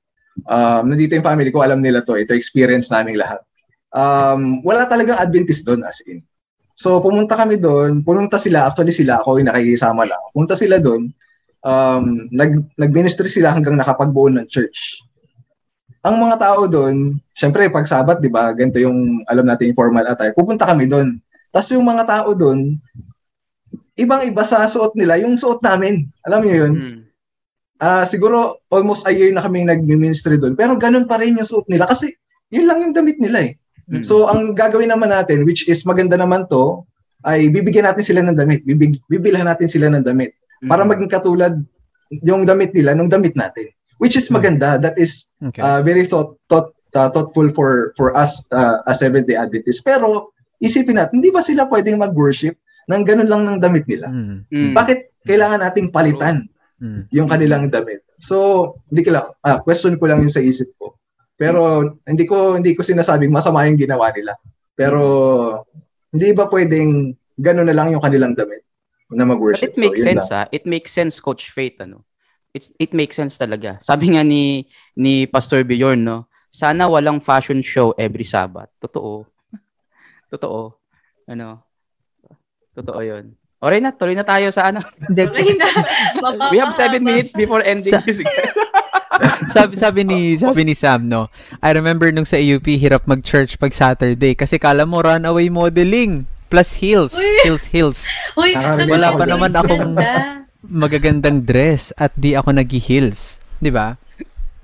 Um, 0.49 0.89
nandito 0.89 1.13
yung 1.13 1.27
family 1.27 1.53
ko, 1.53 1.61
alam 1.61 1.81
nila 1.81 2.01
to. 2.05 2.17
Ito 2.17 2.33
experience 2.33 2.89
naming 2.89 3.21
lahat. 3.21 3.45
Um, 3.93 4.65
wala 4.65 4.89
talagang 4.89 5.21
Adventist 5.21 5.69
doon 5.69 5.85
as 5.85 6.01
in. 6.09 6.25
So, 6.73 6.99
pumunta 7.05 7.37
kami 7.37 7.61
doon. 7.61 8.01
Pumunta 8.01 8.41
sila. 8.41 8.65
Actually, 8.67 8.97
sila 8.97 9.21
ako 9.21 9.39
yung 9.39 9.53
nakikisama 9.53 10.09
lang. 10.09 10.23
Pumunta 10.33 10.57
sila 10.57 10.81
doon. 10.81 11.13
Um, 11.63 12.27
nag, 12.33 12.65
nag-ministry 12.81 13.29
sila 13.29 13.53
hanggang 13.53 13.77
nakapagbuo 13.77 14.33
ng 14.33 14.49
church. 14.49 15.05
Ang 16.03 16.19
mga 16.19 16.37
tao 16.43 16.67
doon, 16.67 17.21
syempre, 17.37 17.71
pag 17.71 17.87
sabat, 17.87 18.19
di 18.19 18.27
ba, 18.27 18.51
ganito 18.51 18.83
yung, 18.83 19.23
alam 19.31 19.47
natin, 19.47 19.71
yung 19.71 19.79
formal 19.79 20.09
attire. 20.09 20.35
Pupunta 20.35 20.67
kami 20.67 20.91
doon. 20.91 21.23
Tapos 21.55 21.71
yung 21.71 21.87
mga 21.87 22.03
tao 22.09 22.35
doon, 22.35 22.81
ibang-iba 23.97 24.43
sa 24.45 24.65
suot 24.65 24.97
nila, 24.97 25.21
yung 25.21 25.37
suot 25.37 25.61
namin. 25.61 26.09
Alam 26.25 26.41
niyo 26.45 26.57
yun? 26.67 26.73
Mm. 26.75 26.99
Ah, 27.83 28.05
siguro 28.07 28.63
almost 28.71 29.05
a 29.05 29.13
year 29.13 29.35
na 29.35 29.43
kami 29.43 29.67
nag-ministry 29.67 30.39
doon. 30.39 30.55
Pero 30.55 30.79
ganun 30.79 31.05
pa 31.11 31.19
rin 31.19 31.35
yung 31.37 31.49
suot 31.49 31.67
nila 31.67 31.91
kasi 31.91 32.15
yun 32.55 32.71
lang 32.71 32.79
yung 32.79 32.95
damit 32.95 33.19
nila 33.19 33.51
eh. 33.51 33.53
Mm. 33.91 34.07
So 34.07 34.31
ang 34.31 34.55
gagawin 34.55 34.95
naman 34.95 35.11
natin, 35.11 35.43
which 35.43 35.67
is 35.67 35.83
maganda 35.83 36.15
naman 36.15 36.47
to, 36.47 36.87
ay 37.27 37.51
bibigyan 37.51 37.87
natin 37.91 38.07
sila 38.07 38.21
ng 38.23 38.39
damit. 38.39 38.63
Bibig, 38.63 39.03
bibilhan 39.11 39.51
natin 39.51 39.67
sila 39.67 39.91
ng 39.91 40.07
damit. 40.07 40.33
Para 40.71 40.87
Mm. 40.87 40.91
maging 40.95 41.11
katulad 41.11 41.53
yung 42.23 42.47
damit 42.47 42.71
nila 42.71 42.95
nung 42.95 43.11
damit 43.11 43.35
natin. 43.35 43.67
Which 43.99 44.15
is 44.19 44.31
maganda. 44.31 44.79
That 44.79 44.99
is 44.99 45.31
Okay. 45.43 45.63
uh, 45.63 45.83
very 45.83 46.07
thought, 46.07 46.35
thought, 46.51 46.75
uh, 46.95 47.11
thoughtful 47.11 47.51
for 47.51 47.95
for 47.99 48.15
us 48.15 48.43
uh, 48.51 48.83
as 48.87 49.03
Seventh-day 49.03 49.39
Adventists. 49.39 49.83
Pero 49.83 50.31
isipin 50.63 50.99
natin, 50.99 51.19
hindi 51.23 51.35
ba 51.35 51.43
sila 51.43 51.67
pwedeng 51.67 51.99
mag-worship 52.03 52.59
ng 52.87 53.03
ganun 53.03 53.29
lang 53.31 53.43
ng 53.45 53.59
damit 53.59 53.85
nila? 53.87 54.09
Mm. 54.09 54.47
Mm. 54.49 54.73
Bakit 54.73 54.99
kailangan 55.23 55.63
nating 55.63 55.91
palitan 55.91 56.49
Mm. 56.83 57.07
yung 57.15 57.31
kanilang 57.31 57.71
damit? 57.71 58.03
So, 58.19 58.75
hindi 58.91 59.03
ko 59.03 59.11
lang, 59.15 59.27
ah, 59.41 59.59
question 59.59 59.95
ko 59.95 60.07
lang 60.07 60.23
yun 60.23 60.31
sa 60.31 60.43
isip 60.43 60.75
ko. 60.77 60.99
Pero 61.35 61.83
hindi 62.07 62.23
ko 62.23 62.55
hindi 62.55 62.75
ko 62.75 62.83
sinasabing 62.83 63.31
masama 63.31 63.67
yung 63.67 63.75
ginawa 63.75 64.11
nila. 64.11 64.39
Pero 64.75 65.03
hindi 66.11 66.31
ba 66.31 66.47
pwedeng 66.47 67.15
ganun 67.35 67.67
na 67.67 67.75
lang 67.75 67.91
yung 67.91 68.03
kanilang 68.03 68.35
damit 68.35 68.63
na 69.11 69.27
But 69.27 69.35
mag-worship? 69.35 69.71
it 69.71 69.77
makes 69.77 70.01
So, 70.01 70.07
sense 70.07 70.29
ah. 70.31 70.47
It 70.51 70.65
makes 70.65 70.91
sense 70.91 71.19
Coach 71.19 71.51
Faith 71.51 71.83
ano. 71.83 72.07
It 72.53 72.69
it 72.79 72.93
makes 72.93 73.17
sense 73.17 73.35
talaga. 73.35 73.81
Sabi 73.81 74.15
nga 74.15 74.23
ni 74.23 74.69
ni 74.95 75.25
Pastor 75.25 75.65
Bjorn 75.65 76.05
no, 76.05 76.29
sana 76.47 76.87
walang 76.87 77.19
fashion 77.19 77.59
show 77.65 77.91
every 77.97 78.29
Sabbath. 78.29 78.71
Totoo. 78.79 79.25
Totoo. 80.33 80.77
Ano? 81.27 81.65
Totoo 82.73 83.01
'yun. 83.01 83.37
Alright 83.63 83.79
na, 83.79 83.95
tuloy 83.95 84.19
na 84.19 84.27
tayo 84.27 84.51
sa 84.51 84.75
ano. 84.75 84.83
Tuloy 85.07 85.55
na. 85.55 85.67
We 86.53 86.59
have 86.59 86.75
seven 86.75 87.07
minutes 87.07 87.31
before 87.31 87.63
ending 87.63 87.95
Sa- 87.95 88.03
this. 88.03 88.19
sabi 89.55 89.79
sabi 89.79 90.01
ni 90.03 90.35
sabi 90.35 90.67
ni 90.67 90.75
Sam 90.75 91.07
no. 91.07 91.31
I 91.63 91.71
remember 91.71 92.11
nung 92.11 92.27
sa 92.27 92.41
AUP 92.41 92.67
hirap 92.75 93.07
mag-church 93.07 93.63
pag 93.63 93.71
Saturday 93.71 94.35
kasi 94.35 94.59
kala 94.59 94.83
mo 94.83 94.99
runaway 94.99 95.47
modeling 95.47 96.27
plus 96.51 96.83
heels, 96.83 97.15
Uy! 97.15 97.47
heels, 97.47 97.65
heels. 97.71 98.01
Uy, 98.35 98.51
Wala 98.59 99.15
ako 99.15 99.17
pa 99.17 99.27
naman 99.31 99.53
akong 99.55 99.95
Ganda. 99.95 100.43
magagandang 100.61 101.47
dress 101.47 101.95
at 101.97 102.13
di 102.13 102.35
ako 102.35 102.51
nag-heels, 102.53 103.39
'di 103.63 103.71
ba? 103.71 103.95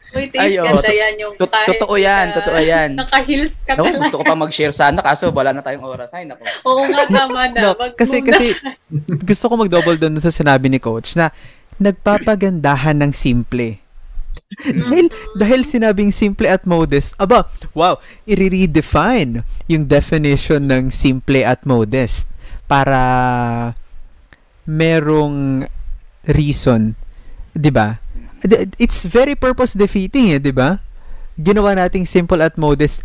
Uy, 0.09 0.25
Ay, 0.33 0.57
oo. 0.57 0.65
ganda 0.65 0.89
yan 0.89 1.15
yung 1.19 1.35
Tot- 1.37 1.53
kahit 1.53 1.77
Totoo 1.77 1.95
'yan, 1.95 2.27
na- 2.27 2.37
totoo 2.41 2.59
'yan. 2.59 2.89
Naka-heels 2.97 3.61
ka 3.61 3.77
No, 3.77 3.85
talaga. 3.85 4.01
gusto 4.01 4.17
ko 4.17 4.25
pa 4.25 4.35
mag-share 4.35 4.73
sana 4.73 5.01
kaso 5.01 5.29
wala 5.29 5.53
na 5.53 5.61
tayong 5.61 5.85
oras. 5.85 6.09
Ay, 6.11 6.25
nako. 6.25 6.49
Oo 6.65 6.89
nga, 6.89 7.05
tama 7.07 7.53
na. 7.53 7.61
No, 7.61 7.71
kasi 7.93 8.21
kasi 8.21 8.57
gusto 9.21 9.45
ko 9.47 9.55
mag-double 9.55 9.97
down 9.97 10.17
sa 10.17 10.33
sinabi 10.33 10.67
ni 10.67 10.79
coach 10.79 11.13
na 11.13 11.29
nagpapagandahan 11.77 12.97
ng 12.99 13.13
simple. 13.13 13.77
dahil, 14.65 15.13
dahil 15.37 15.61
sinabing 15.63 16.09
simple 16.09 16.49
at 16.49 16.65
modest, 16.65 17.13
aba, 17.17 17.45
wow, 17.73 18.01
i-redefine 18.25 19.45
yung 19.67 19.85
definition 19.85 20.65
ng 20.65 20.89
simple 20.89 21.45
at 21.45 21.61
modest 21.63 22.25
para 22.65 22.97
merong 24.65 25.69
reason, 26.25 26.97
'di 27.53 27.69
ba? 27.69 28.01
It's 28.79 29.03
very 29.03 29.35
purpose 29.35 29.75
defeating, 29.75 30.31
eh, 30.31 30.39
'di 30.39 30.55
ba? 30.55 30.79
Ginawa 31.35 31.75
nating 31.75 32.07
simple 32.07 32.39
at 32.39 32.55
modest 32.55 33.03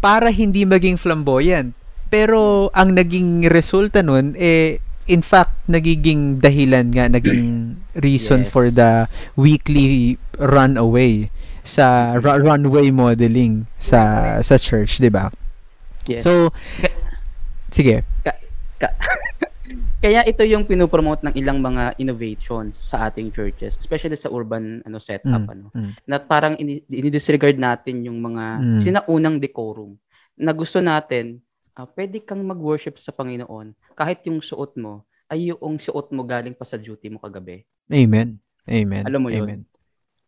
para 0.00 0.28
hindi 0.28 0.64
maging 0.64 0.96
flamboyant. 0.96 1.72
Pero 2.08 2.68
ang 2.72 2.92
naging 2.92 3.48
resulta 3.48 4.04
nun 4.04 4.36
eh 4.36 4.78
in 5.04 5.20
fact 5.20 5.52
nagiging 5.68 6.40
dahilan 6.40 6.88
nga 6.92 7.08
naging 7.08 7.76
reason 8.06 8.44
Yes. 8.44 8.52
for 8.52 8.68
the 8.68 9.04
weekly 9.36 10.16
runaway 10.36 11.28
sa 11.64 12.16
ru- 12.20 12.40
runway 12.44 12.92
modeling 12.92 13.64
sa 13.80 14.36
sa 14.40 14.56
church, 14.60 15.00
'di 15.00 15.08
ba? 15.08 15.32
Yes. 16.04 16.24
So 16.24 16.52
sige. 17.72 18.04
Kaya 19.98 20.20
ito 20.22 20.42
yung 20.42 20.62
pinopromote 20.62 21.24
ng 21.24 21.34
ilang 21.34 21.58
mga 21.58 21.96
innovations 21.96 22.76
sa 22.76 23.08
ating 23.08 23.30
churches, 23.30 23.74
especially 23.74 24.14
sa 24.14 24.28
urban 24.28 24.82
ano 24.82 24.98
setup 24.98 25.42
Mm, 25.42 25.50
ano. 25.50 25.66
mm. 25.70 25.90
Na 26.04 26.18
parang 26.18 26.54
ini- 26.54 26.84
ini-disregard 26.86 27.56
natin 27.56 28.04
yung 28.04 28.18
mga 28.18 28.44
Mm. 28.58 28.80
sinaunang 28.80 29.36
decorum 29.38 29.96
na 30.34 30.50
gusto 30.50 30.78
natin 30.78 31.40
ah, 31.72 31.90
pwede 31.90 32.22
kang 32.22 32.38
mag-worship 32.38 32.94
sa 32.96 33.10
Panginoon 33.10 33.74
kahit 33.92 34.22
yung 34.24 34.38
suot 34.38 34.78
mo 34.78 35.02
ay 35.26 35.50
yung 35.50 35.74
suot 35.76 36.06
mo 36.10 36.22
galing 36.22 36.54
pa 36.54 36.62
sa 36.62 36.78
duty 36.78 37.08
mo 37.08 37.18
kagabi. 37.18 37.66
Amen. 37.88 38.38
Amen. 38.64 39.02
Alam 39.02 39.20
mo 39.20 39.28
yun? 39.28 39.42
Amen. 39.42 39.60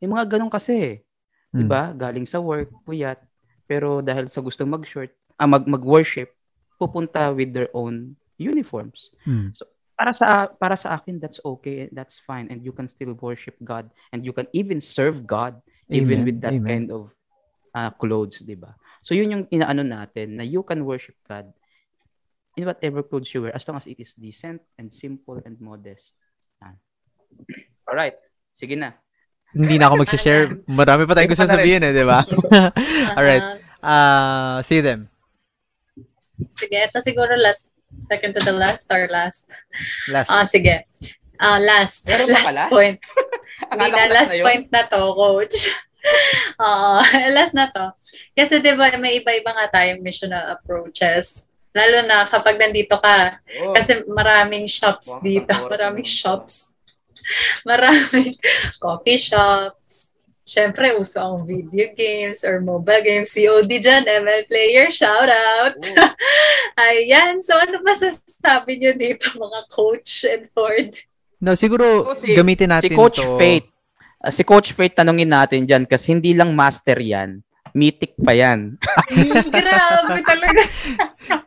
Yung 0.03 0.13
mga 0.13 0.27
ganun 0.27 0.51
kasi, 0.51 1.07
Mm. 1.53 1.55
'di 1.55 1.65
ba? 1.65 1.95
Galing 1.95 2.27
sa 2.27 2.43
work, 2.43 2.75
puyat, 2.83 3.23
pero 3.63 4.03
dahil 4.03 4.27
sa 4.27 4.43
gusto 4.43 4.67
mag-short, 4.67 5.15
ah, 5.37 5.47
mag 5.47 5.63
mag-worship, 5.65 6.35
pupunta 6.77 7.31
with 7.31 7.55
their 7.55 7.71
own 7.71 8.19
uniforms. 8.39 9.11
Mm. 9.27 9.53
para 9.97 10.13
sa 10.13 10.45
para 10.61 10.77
sa 10.77 10.93
akin 10.93 11.17
that's 11.17 11.41
okay 11.41 11.89
that's 11.89 12.21
fine 12.29 12.53
and 12.53 12.61
you 12.61 12.69
can 12.69 12.85
still 12.85 13.17
worship 13.17 13.57
God 13.65 13.89
and 14.13 14.29
you 14.29 14.37
can 14.37 14.45
even 14.53 14.77
serve 14.85 15.25
God 15.25 15.57
even 15.89 16.21
Amen. 16.21 16.29
with 16.29 16.39
that 16.45 16.53
Amen. 16.53 16.69
kind 16.69 16.89
of 16.93 17.03
uh, 17.73 17.89
clothes 17.97 18.45
di 18.45 18.53
ba 18.61 18.77
so 19.01 19.17
yun 19.17 19.33
yung 19.33 19.45
inaano 19.49 19.81
natin 19.81 20.37
na 20.37 20.45
you 20.45 20.61
can 20.69 20.85
worship 20.85 21.17
God 21.25 21.49
in 22.61 22.69
whatever 22.69 23.01
clothes 23.01 23.33
you 23.33 23.49
wear 23.49 23.57
as 23.57 23.65
long 23.65 23.81
as 23.81 23.89
it 23.89 23.97
is 23.97 24.13
decent 24.21 24.61
and 24.77 24.93
simple 24.93 25.41
and 25.49 25.57
modest 25.65 26.13
all 27.89 27.97
right 27.97 28.21
sige 28.53 28.77
na 28.77 28.93
Hindi 29.57 29.81
na 29.81 29.89
ako 29.89 30.05
mag-share. 30.05 30.53
Marami 30.69 31.09
pa 31.09 31.17
tayong 31.17 31.33
gusto 31.33 31.49
sabihin 31.49 31.81
eh, 31.81 31.95
di 31.95 32.05
ba? 32.05 32.21
Alright. 33.17 33.41
Uh, 33.41 33.67
Uh, 33.87 34.59
see 34.67 34.83
them. 34.83 35.07
sige, 36.53 36.75
ito 36.75 36.99
siguro 37.01 37.33
last, 37.39 37.71
second 37.99 38.35
to 38.37 38.43
the 38.45 38.55
last 38.55 38.89
or 38.93 39.09
last? 39.11 39.49
Last. 40.09 40.31
Ah, 40.31 40.45
sige. 40.45 40.85
Ah, 41.37 41.61
last. 41.61 42.09
Meron 42.09 42.29
last 42.33 42.49
pala? 42.49 42.65
point. 42.73 42.99
Hindi 43.73 43.89
na, 43.93 44.05
last 44.13 44.33
na 44.33 44.37
yun. 44.41 44.45
point 44.45 44.67
na 44.73 44.83
to, 44.89 45.01
coach. 45.13 45.59
Oo, 46.63 47.03
last 47.37 47.53
na 47.53 47.67
to. 47.69 47.93
Kasi 48.33 48.63
'di 48.63 48.73
ba 48.79 48.95
may 48.97 49.21
iba-iba 49.21 49.51
nga 49.53 49.67
tayong 49.69 50.01
missional 50.01 50.55
approaches. 50.55 51.53
Lalo 51.77 52.09
na 52.09 52.25
kapag 52.31 52.57
nandito 52.57 52.97
ka. 52.97 53.37
Oh. 53.61 53.77
Kasi 53.77 54.01
maraming 54.09 54.65
shops 54.65 55.13
Wow, 55.13 55.21
dito. 55.21 55.53
Maraming 55.69 56.09
shops. 56.09 56.73
Maraming 57.69 58.39
coffee 58.81 59.21
shops. 59.21 60.16
Siyempre, 60.47 60.95
uso 60.95 61.19
ang 61.19 61.43
video 61.43 61.91
games 61.93 62.47
or 62.47 62.63
mobile 62.63 63.03
games. 63.03 63.35
COD 63.35 63.67
dyan, 63.67 64.07
ML 64.07 64.47
player, 64.47 64.87
shout 64.95 65.27
out. 65.27 65.75
Oh. 65.75 66.15
Ayan. 66.87 67.43
So, 67.43 67.59
ano 67.59 67.83
ba 67.83 67.91
sasabi 67.93 68.79
nyo 68.79 68.95
dito, 68.95 69.35
mga 69.35 69.67
coach 69.67 70.23
and 70.23 70.47
Ford? 70.55 70.95
No, 71.43 71.53
siguro 71.53 72.15
So, 72.15 72.25
si- 72.25 72.33
gamitin 72.33 72.73
natin 72.73 72.89
si 72.89 72.97
Coach 72.97 73.21
to. 73.21 73.37
Faith 73.37 73.67
uh, 74.25 74.33
si 74.33 74.43
Coach 74.43 74.73
Faith 74.73 74.97
tanungin 74.97 75.29
natin 75.29 75.69
diyan 75.69 75.85
kasi 75.85 76.17
hindi 76.17 76.33
lang 76.33 76.57
master 76.57 76.97
yan 76.97 77.45
mythic 77.77 78.17
pa 78.17 78.33
yan 78.33 78.81
Grabe 79.53 80.21
talaga. 80.25 80.63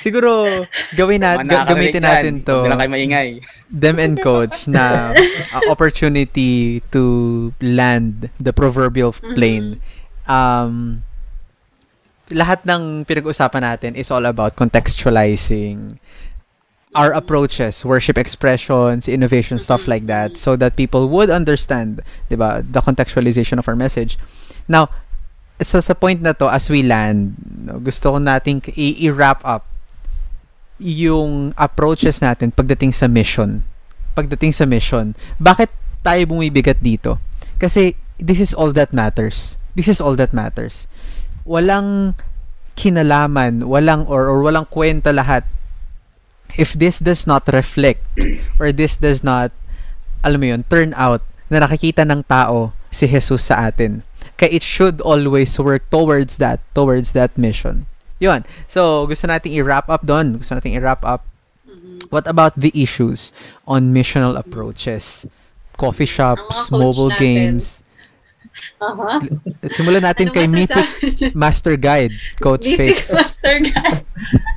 Siguro 0.00 0.64
gawin 0.96 1.20
natin, 1.20 1.46
nakakarinig 1.46 1.92
gamitin 1.92 2.02
natin 2.02 2.34
to. 2.44 2.64
Lang 2.64 2.80
kayo 2.80 2.90
maingay 2.90 3.28
them 3.68 3.98
and 3.98 4.16
coach 4.22 4.68
na 4.68 5.12
uh, 5.12 5.62
opportunity 5.68 6.80
to 6.94 7.52
land 7.60 8.30
the 8.40 8.52
proverbial 8.52 9.12
plane. 9.12 9.82
Um, 10.26 11.02
lahat 12.30 12.66
ng 12.66 13.06
pinag-usapan 13.06 13.62
natin 13.62 13.92
is 13.94 14.10
all 14.10 14.26
about 14.26 14.56
contextualizing 14.56 15.98
our 16.96 17.12
approaches, 17.12 17.84
worship 17.84 18.16
expressions, 18.16 19.06
innovation, 19.06 19.58
stuff 19.60 19.86
like 19.86 20.06
that, 20.08 20.40
so 20.40 20.56
that 20.56 20.80
people 20.80 21.12
would 21.12 21.28
understand, 21.28 22.00
'di 22.32 22.40
ba, 22.40 22.64
the 22.64 22.80
contextualization 22.80 23.60
of 23.60 23.68
our 23.68 23.76
message. 23.76 24.16
Now, 24.66 24.88
so 25.60 25.80
sa 25.80 25.94
point 25.96 26.20
na 26.20 26.36
to, 26.36 26.48
as 26.48 26.68
we 26.68 26.84
land, 26.84 27.36
gusto 27.80 28.12
ko 28.12 28.18
nating 28.20 28.60
i-wrap 28.76 29.40
up 29.44 29.64
yung 30.76 31.56
approaches 31.56 32.20
natin 32.20 32.52
pagdating 32.52 32.92
sa 32.92 33.08
mission. 33.08 33.64
Pagdating 34.12 34.52
sa 34.52 34.68
mission. 34.68 35.16
Bakit 35.40 35.72
tayo 36.04 36.22
bumibigat 36.28 36.84
dito? 36.84 37.16
Kasi 37.56 37.96
this 38.20 38.40
is 38.40 38.52
all 38.52 38.72
that 38.76 38.92
matters. 38.92 39.56
This 39.72 39.88
is 39.88 40.00
all 40.00 40.16
that 40.20 40.36
matters. 40.36 40.84
Walang 41.48 42.16
kinalaman, 42.76 43.64
walang 43.64 44.04
or, 44.08 44.28
or 44.28 44.44
walang 44.44 44.68
kwenta 44.68 45.12
lahat 45.12 45.48
if 46.56 46.72
this 46.72 47.00
does 47.00 47.24
not 47.24 47.48
reflect 47.52 48.04
or 48.60 48.72
this 48.72 48.96
does 48.96 49.24
not 49.24 49.52
alam 50.24 50.40
mo 50.42 50.46
yun, 50.56 50.62
turn 50.66 50.90
out 50.96 51.22
na 51.46 51.62
nakikita 51.62 52.02
ng 52.02 52.26
tao 52.26 52.74
si 52.90 53.06
Jesus 53.06 53.46
sa 53.46 53.70
atin. 53.70 54.02
Kaya 54.36 54.52
it 54.52 54.62
should 54.62 55.00
always 55.00 55.56
work 55.56 55.88
towards 55.88 56.36
that, 56.36 56.60
towards 56.74 57.12
that 57.12 57.32
mission. 57.36 57.86
Yun. 58.18 58.44
So, 58.68 59.04
gusto 59.06 59.26
nating 59.26 59.52
i-wrap 59.56 59.88
up 59.88 60.04
doon. 60.04 60.40
Gusto 60.40 60.56
nating 60.56 60.76
i-wrap 60.76 61.04
up. 61.04 61.24
What 62.08 62.28
about 62.28 62.54
the 62.54 62.70
issues 62.72 63.32
on 63.66 63.92
missional 63.92 64.36
approaches? 64.36 65.26
Coffee 65.76 66.08
shops, 66.08 66.70
mobile 66.70 67.10
natin. 67.10 67.20
games. 67.20 67.82
Aha. 68.80 69.20
Simulan 69.68 70.00
natin 70.00 70.32
Ano 70.32 70.34
kay 70.34 70.46
Mythic? 70.48 70.88
Master 71.36 71.76
Guide, 71.76 72.16
Coach 72.40 72.64
Mythic 72.64 72.96
Faith. 72.96 73.12
Master 73.20 73.56
Guy. 73.60 74.00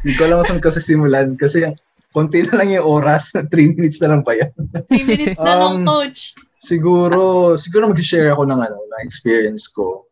Hindi 0.03 0.13
ko 0.15 0.21
alam 0.23 0.37
kung 0.39 0.47
saan 0.47 0.61
kasi 0.63 0.79
simulan 0.79 1.35
kasi 1.35 1.67
konti 2.15 2.47
na 2.47 2.63
lang 2.63 2.79
yung 2.79 2.87
oras. 2.87 3.35
3 3.35 3.51
minutes 3.51 3.99
na 3.99 4.15
lang 4.15 4.21
pa 4.23 4.39
yan. 4.39 4.51
Three 4.87 5.03
minutes 5.03 5.39
na 5.39 5.51
lang, 5.57 5.83
Um, 5.83 5.85
coach. 5.85 6.31
Siguro, 6.59 7.55
siguro 7.55 7.87
mag-share 7.87 8.35
ako 8.35 8.43
ng 8.43 8.59
ano, 8.59 8.77
ng 8.77 9.01
experience 9.07 9.71
ko. 9.71 10.05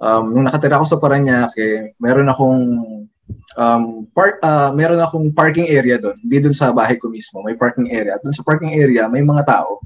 Um, 0.00 0.32
nung 0.32 0.48
nakatira 0.48 0.80
ako 0.80 0.86
sa 0.88 1.00
Paranaque, 1.00 1.92
meron 2.00 2.32
akong 2.32 2.64
um, 3.60 3.84
park, 4.16 4.40
ah, 4.40 4.72
meron 4.72 5.04
akong 5.04 5.28
parking 5.36 5.68
area 5.68 6.00
doon. 6.00 6.16
Hindi 6.24 6.48
doon 6.48 6.56
sa 6.56 6.72
bahay 6.72 6.96
ko 6.96 7.12
mismo, 7.12 7.44
may 7.44 7.52
parking 7.52 7.92
area. 7.92 8.16
Doon 8.24 8.32
sa 8.32 8.44
parking 8.44 8.72
area, 8.72 9.06
may 9.12 9.20
mga 9.20 9.44
tao. 9.44 9.84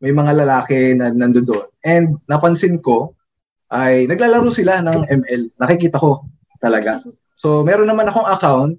May 0.00 0.10
mga 0.10 0.40
lalaki 0.40 0.96
na 0.96 1.12
nandoon 1.12 1.46
doon. 1.46 1.68
And 1.84 2.16
napansin 2.26 2.80
ko, 2.80 3.14
ay 3.72 4.04
naglalaro 4.04 4.52
sila 4.52 4.84
ng 4.84 5.08
ML. 5.08 5.42
Nakikita 5.56 5.96
ko 5.96 6.28
talaga. 6.60 7.00
So, 7.40 7.64
meron 7.64 7.88
naman 7.88 8.04
akong 8.04 8.28
account. 8.28 8.72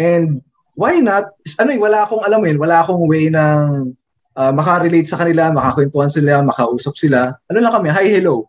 And 0.00 0.40
why 0.72 1.00
not? 1.04 1.36
Ano 1.60 1.70
eh, 1.76 1.80
wala 1.80 2.08
akong 2.08 2.24
alam 2.24 2.40
mo 2.40 2.48
wala 2.56 2.80
akong 2.80 3.04
way 3.04 3.28
ng 3.28 3.92
ah, 4.36 4.52
makarelate 4.52 5.08
sa 5.08 5.18
kanila, 5.18 5.50
makakwentuhan 5.50 6.12
sila, 6.12 6.44
makausap 6.44 6.94
sila. 6.94 7.34
Ano 7.48 7.58
lang 7.58 7.72
kami, 7.72 7.88
hi, 7.90 8.06
hello. 8.12 8.46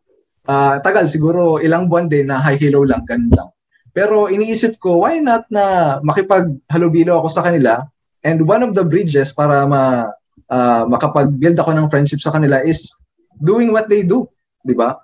Ah, 0.47 0.79
tagal, 0.83 1.07
siguro 1.07 1.59
ilang 1.63 1.87
buwan 1.87 2.11
din 2.11 2.27
na 2.27 2.39
hi, 2.43 2.59
hello 2.59 2.83
lang, 2.83 3.07
ganun 3.07 3.31
lang. 3.33 3.49
Pero 3.95 4.29
iniisip 4.29 4.77
ko, 4.77 5.01
why 5.01 5.17
not 5.17 5.47
na 5.49 5.97
makipag-halubilo 6.05 7.17
ako 7.17 7.27
sa 7.33 7.43
kanila 7.47 7.81
and 8.21 8.45
one 8.45 8.61
of 8.61 8.77
the 8.77 8.85
bridges 8.85 9.33
para 9.33 9.65
ma, 9.65 10.11
ah, 10.51 10.83
makapag-build 10.85 11.57
ako 11.57 11.71
ng 11.73 11.89
friendship 11.89 12.21
sa 12.21 12.35
kanila 12.35 12.61
is 12.61 12.93
doing 13.41 13.73
what 13.73 13.89
they 13.89 14.03
do, 14.05 14.27
di 14.61 14.77
ba? 14.77 14.99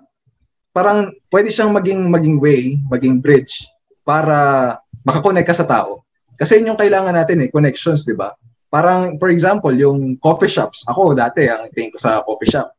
Parang 0.74 1.10
pwede 1.30 1.50
siyang 1.50 1.70
maging 1.70 2.10
maging 2.10 2.36
way, 2.42 2.78
maging 2.90 3.22
bridge 3.22 3.66
para 4.02 4.74
makakonect 5.06 5.46
ka 5.46 5.54
sa 5.54 5.66
tao. 5.66 6.02
Kasi 6.34 6.58
yun 6.58 6.74
yung 6.74 6.80
kailangan 6.80 7.14
natin 7.14 7.46
eh, 7.46 7.48
connections, 7.50 8.02
di 8.02 8.14
ba? 8.14 8.34
Parang, 8.74 9.22
for 9.22 9.30
example, 9.30 9.70
yung 9.70 10.18
coffee 10.18 10.50
shops. 10.50 10.82
Ako 10.90 11.14
dati, 11.14 11.46
ang 11.46 11.70
tingin 11.70 11.94
ko 11.94 11.98
sa 12.02 12.26
coffee 12.26 12.50
shop. 12.50 12.74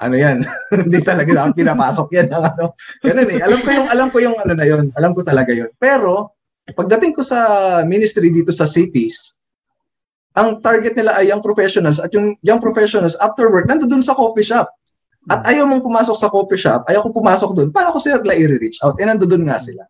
Ano 0.00 0.16
yan? 0.16 0.40
Hindi 0.88 1.04
talaga 1.04 1.44
ako 1.44 1.52
pinapasok 1.52 2.08
yan 2.16 2.32
ng 2.32 2.44
ano. 2.48 2.72
Ganun 3.04 3.28
eh. 3.28 3.44
Alam 3.44 3.60
ko 3.60 3.68
yung, 3.68 3.88
alam 3.92 4.08
ko 4.08 4.18
yung 4.24 4.36
ano 4.40 4.52
na 4.56 4.64
yun. 4.64 4.88
Alam 4.96 5.12
ko 5.12 5.20
talaga 5.20 5.52
yun. 5.52 5.68
Pero, 5.76 6.32
pagdating 6.72 7.12
ko 7.12 7.20
sa 7.20 7.44
ministry 7.84 8.32
dito 8.32 8.56
sa 8.56 8.64
cities, 8.64 9.36
ang 10.32 10.64
target 10.64 10.96
nila 10.96 11.20
ay 11.20 11.28
young 11.28 11.44
professionals 11.44 12.00
at 12.00 12.08
yung 12.16 12.40
young 12.40 12.58
professionals 12.64 13.12
after 13.20 13.52
work, 13.52 13.68
nandoon 13.68 14.00
sa 14.00 14.16
coffee 14.16 14.48
shop. 14.48 14.72
At 15.28 15.44
ayaw 15.44 15.68
mong 15.68 15.84
pumasok 15.84 16.16
sa 16.16 16.32
coffee 16.32 16.60
shop, 16.60 16.88
ayaw 16.88 17.04
ko 17.04 17.20
pumasok 17.20 17.52
doon. 17.52 17.68
Paano 17.68 17.92
ko 17.92 18.00
sila 18.00 18.20
i-reach 18.32 18.80
out? 18.80 18.96
Eh, 18.96 19.04
nandoon 19.04 19.44
nga 19.44 19.60
sila. 19.60 19.84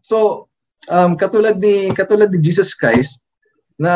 So, 0.00 0.48
um, 0.88 1.16
katulad 1.16 1.60
ni 1.60 1.92
katulad 1.92 2.32
ni 2.32 2.40
Jesus 2.40 2.72
Christ 2.72 3.23
na 3.78 3.94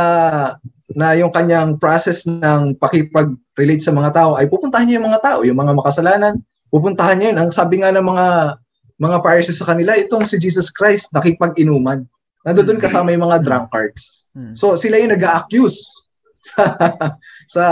na 0.97 1.13
yung 1.15 1.29
kanyang 1.29 1.77
process 1.77 2.25
ng 2.25 2.75
pakipag-relate 2.81 3.85
sa 3.85 3.93
mga 3.93 4.11
tao 4.17 4.31
ay 4.41 4.49
pupuntahan 4.49 4.89
niya 4.89 4.97
yung 4.99 5.09
mga 5.13 5.23
tao, 5.23 5.39
yung 5.45 5.61
mga 5.61 5.73
makasalanan, 5.77 6.35
pupuntahan 6.73 7.21
niya 7.21 7.29
yun. 7.35 7.39
Ang 7.45 7.51
sabi 7.53 7.85
nga 7.85 7.93
ng 7.93 8.07
mga 8.07 8.27
mga 8.99 9.17
Pharisees 9.23 9.63
sa 9.63 9.69
kanila, 9.71 9.95
itong 9.95 10.27
si 10.27 10.41
Jesus 10.41 10.73
Christ 10.73 11.13
nakipag-inuman. 11.15 12.03
Nandoon 12.43 12.83
kasama 12.83 13.13
yung 13.13 13.29
mga 13.29 13.45
drunkards. 13.45 14.27
Hmm. 14.33 14.57
So 14.57 14.75
sila 14.75 14.97
yung 14.99 15.13
nag-accuse 15.13 15.79
sa 16.51 16.65
sa 17.47 17.65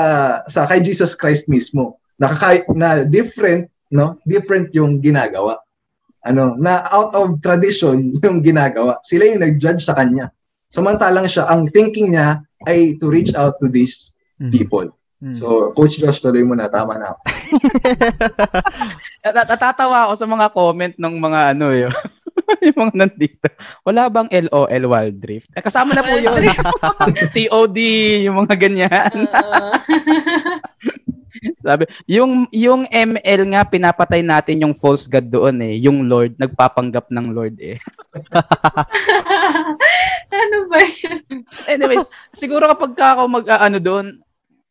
sa 0.47 0.61
kay 0.69 0.85
Jesus 0.85 1.17
Christ 1.17 1.49
mismo. 1.49 1.99
Nakaka 2.21 2.69
na 2.77 3.03
different, 3.03 3.73
no? 3.91 4.21
Different 4.29 4.73
yung 4.77 5.01
ginagawa. 5.01 5.57
Ano, 6.27 6.59
na 6.59 6.85
out 6.91 7.15
of 7.17 7.39
tradition 7.41 8.13
yung 8.25 8.45
ginagawa. 8.45 9.01
Sila 9.09 9.25
yung 9.25 9.43
nag-judge 9.43 9.83
sa 9.83 9.97
kanya. 9.97 10.29
Samantalang 10.69 11.27
siya, 11.27 11.47
ang 11.47 11.71
thinking 11.71 12.13
niya 12.13 12.43
ay 12.65 12.99
to 12.99 13.07
reach 13.07 13.33
out 13.33 13.57
to 13.59 13.67
these 13.67 14.11
Mhm. 14.37 14.53
people. 14.53 14.89
Mhm. 15.17 15.33
So, 15.33 15.73
Coach 15.73 15.97
Josh, 15.97 16.21
tuloy 16.21 16.45
mo 16.45 16.53
na. 16.53 16.69
Tama 16.69 16.95
na 16.95 17.15
ako. 17.15 17.21
Nat- 19.25 19.49
Natatawa 19.49 19.97
ako 20.05 20.13
sa 20.15 20.27
mga 20.29 20.47
comment 20.53 20.95
ng 20.95 21.15
mga 21.17 21.41
ano 21.57 21.67
yun. 21.73 21.93
yung 22.67 22.79
mga 22.79 22.95
nandito. 22.95 23.49
Wala 23.83 24.07
bang 24.07 24.29
LOL 24.29 24.85
Wild 24.87 25.17
Drift? 25.17 25.49
Eh, 25.57 25.65
kasama 25.65 25.97
na 25.97 26.05
po 26.05 26.15
yun. 26.15 26.37
TOD, 27.35 27.79
yung 28.23 28.45
mga 28.45 28.55
ganyan. 28.61 29.11
Sabi, 31.61 31.85
yung 32.07 32.47
yung 32.55 32.87
ML 32.89 33.41
nga 33.53 33.63
pinapatay 33.67 34.23
natin 34.23 34.63
yung 34.63 34.75
false 34.77 35.09
god 35.09 35.27
doon 35.29 35.61
eh, 35.63 35.75
yung 35.81 36.07
Lord 36.07 36.39
nagpapanggap 36.39 37.11
ng 37.11 37.27
Lord 37.33 37.57
eh. 37.59 37.81
ano 40.33 40.57
ba 40.71 40.79
yan? 40.81 41.23
Anyways, 41.67 42.07
siguro 42.33 42.69
kapag 42.71 42.93
ka 42.97 43.17
ako 43.17 43.23
mag-ano 43.29 43.79
doon, 43.81 44.07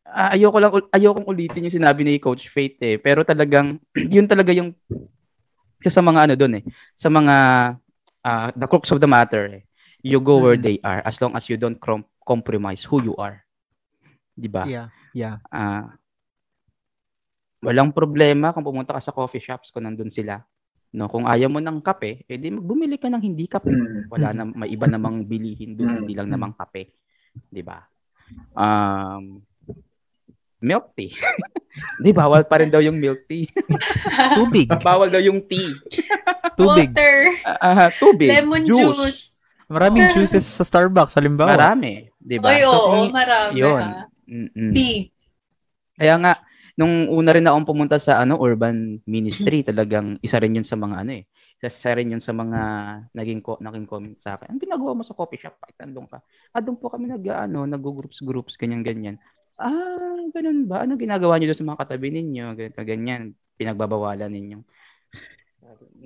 uh, 0.07 0.29
ayoko 0.33 0.57
lang 0.61 0.71
ayokong 0.93 1.27
ulitin 1.27 1.65
yung 1.67 1.77
sinabi 1.81 2.05
ni 2.05 2.21
Coach 2.21 2.47
Faith 2.47 2.79
eh, 2.79 2.97
pero 3.01 3.25
talagang 3.25 3.81
yun 4.15 4.29
talaga 4.29 4.55
yung 4.55 4.73
sa 5.85 6.01
mga 6.01 6.29
ano 6.29 6.33
doon 6.33 6.53
eh, 6.61 6.63
sa 6.97 7.13
mga 7.13 7.35
uh, 8.25 8.49
the 8.57 8.65
crux 8.65 8.89
of 8.89 9.01
the 9.01 9.09
matter 9.09 9.61
eh. 9.61 9.63
You 10.05 10.21
go 10.21 10.37
where 10.37 10.53
mm-hmm. 10.53 10.65
they 10.65 10.77
are 10.85 11.01
as 11.01 11.17
long 11.17 11.33
as 11.33 11.49
you 11.49 11.57
don't 11.57 11.81
com- 11.81 12.05
compromise 12.21 12.85
who 12.85 13.01
you 13.01 13.17
are. 13.17 13.41
'Di 14.37 14.49
ba? 14.49 14.69
Yeah. 14.69 14.93
Yeah. 15.17 15.41
Uh, 15.49 15.89
walang 17.65 17.89
problema 17.89 18.53
kung 18.53 18.61
pumunta 18.61 18.93
ka 18.93 19.01
sa 19.01 19.15
coffee 19.15 19.41
shops 19.41 19.73
kung 19.73 19.89
nandun 19.89 20.13
sila. 20.13 20.37
No, 20.95 21.11
kung 21.11 21.27
ayaw 21.27 21.51
mo 21.51 21.59
ng 21.59 21.83
kape, 21.83 22.23
edi 22.29 22.53
bumili 22.53 22.95
ka 22.95 23.11
ng 23.11 23.19
hindi 23.19 23.49
kape. 23.51 23.67
Mm. 23.67 24.07
Wala 24.07 24.27
na 24.31 24.43
may 24.47 24.71
iba 24.71 24.87
namang 24.87 25.27
bilihin 25.27 25.75
doon, 25.75 25.91
mm. 25.91 25.99
hindi 26.05 26.13
lang 26.15 26.29
namang 26.31 26.55
kape, 26.55 26.95
'di 27.51 27.63
ba? 27.65 27.83
Um 28.55 29.43
milk 30.63 30.95
tea. 30.95 31.11
Di 32.03 32.15
bawal 32.15 32.47
pa 32.47 32.63
rin 32.63 32.71
daw 32.71 32.79
yung 32.79 32.95
milk 32.95 33.27
tea. 33.27 33.51
tubig. 34.39 34.65
bawal 34.87 35.11
daw 35.11 35.19
yung 35.19 35.43
tea. 35.43 35.75
tubig. 36.55 36.89
Water. 36.95 37.17
Uh, 37.43 37.89
tubig. 37.99 38.31
Lemon 38.31 38.63
juice. 38.63 38.79
juice. 38.79 39.21
Maraming 39.67 40.07
juices 40.15 40.47
sa 40.47 40.63
Starbucks, 40.63 41.17
halimbawa. 41.19 41.57
Marami, 41.57 42.07
'di 42.21 42.37
ba? 42.39 42.53
Ay, 42.53 42.63
so, 42.63 42.71
oo, 42.71 43.09
marami. 43.11 43.51
Yun. 43.59 43.83
Tea. 44.71 45.09
Kaya 45.99 46.15
nga 46.21 46.33
nung 46.76 47.07
una 47.07 47.31
rin 47.31 47.47
akong 47.47 47.68
pumunta 47.68 47.95
sa 47.95 48.19
ano 48.19 48.35
urban 48.35 48.99
ministry, 49.07 49.64
talagang 49.64 50.19
isa 50.19 50.39
rin 50.39 50.60
'yun 50.60 50.68
sa 50.68 50.76
mga 50.76 50.95
ano 51.07 51.11
eh. 51.15 51.23
Isa 51.64 51.95
rin 51.95 52.11
'yun 52.11 52.22
sa 52.22 52.35
mga 52.35 52.60
naging 53.15 53.41
ko, 53.41 53.56
naging 53.64 53.88
comment 53.88 54.19
sa 54.19 54.35
akin. 54.35 54.52
Ang 54.52 54.61
ginagawa 54.61 54.91
mo 54.91 55.03
sa 55.07 55.15
coffee 55.15 55.39
shop, 55.39 55.56
kahit 55.64 55.77
andun 55.81 56.07
ka. 56.11 56.19
Ah, 56.52 56.60
doon 56.60 56.76
po 56.76 56.91
kami 56.91 57.07
nag 57.07 57.23
ano, 57.23 57.64
nag-groups 57.64 58.19
groups 58.22 58.60
ganyan 58.60 58.84
ganyan. 58.84 59.15
Ah, 59.56 60.19
ganun 60.35 60.68
ba? 60.68 60.84
Ano 60.84 60.99
ginagawa 60.99 61.39
niyo 61.39 61.56
doon 61.56 61.60
sa 61.64 61.68
mga 61.72 61.81
katabi 61.88 62.07
ninyo? 62.11 62.45
Ganito, 62.60 62.84
ganyan. 62.84 63.22
Pinagbabawalan 63.56 64.27
ninyo. 64.27 64.60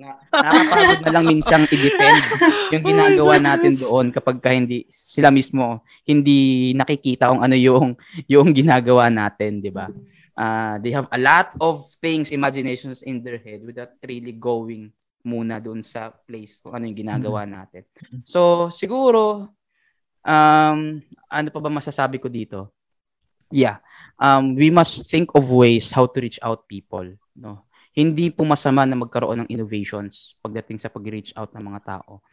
Na, 0.00 0.16
nakakapagod 0.32 1.00
na 1.04 1.12
lang 1.12 1.24
minsang 1.28 1.68
i-defend 1.68 2.22
yung 2.72 2.84
ginagawa 2.86 3.36
natin 3.36 3.76
doon 3.76 4.08
kapag 4.08 4.40
ka 4.40 4.56
hindi 4.56 4.88
sila 4.88 5.28
mismo 5.28 5.84
hindi 6.08 6.72
nakikita 6.72 7.28
kung 7.28 7.44
ano 7.44 7.52
yung 7.52 7.92
yung 8.24 8.56
ginagawa 8.56 9.12
natin, 9.12 9.60
'di 9.60 9.68
ba? 9.68 9.92
Uh, 10.40 10.80
they 10.80 10.88
have 10.88 11.04
a 11.12 11.20
lot 11.20 11.52
of 11.60 11.84
things, 12.00 12.32
imaginations 12.32 13.04
in 13.04 13.20
their 13.20 13.36
head 13.36 13.60
without 13.60 13.92
really 14.00 14.32
going 14.32 14.88
muna 15.20 15.60
doon 15.60 15.84
sa 15.84 16.08
place 16.08 16.64
kung 16.64 16.72
ano 16.72 16.88
yung 16.88 16.96
ginagawa 16.96 17.44
mm-hmm. 17.44 17.56
natin. 17.60 17.82
So, 18.24 18.72
siguro, 18.72 19.52
um, 20.24 20.80
ano 21.28 21.48
pa 21.52 21.60
ba 21.60 21.68
masasabi 21.68 22.16
ko 22.16 22.32
dito? 22.32 22.72
Yeah, 23.52 23.84
um, 24.16 24.56
we 24.56 24.72
must 24.72 25.12
think 25.12 25.34
of 25.36 25.52
ways 25.52 25.92
how 25.92 26.08
to 26.08 26.18
reach 26.22 26.40
out 26.40 26.64
people. 26.64 27.04
No? 27.36 27.68
Hindi 27.92 28.32
po 28.32 28.46
masama 28.48 28.88
na 28.88 28.96
magkaroon 28.96 29.44
ng 29.44 29.52
innovations 29.52 30.38
pagdating 30.40 30.80
sa 30.80 30.88
pag-reach 30.88 31.34
out 31.36 31.52
ng 31.52 31.64
mga 31.68 31.80
tao. 31.84 32.24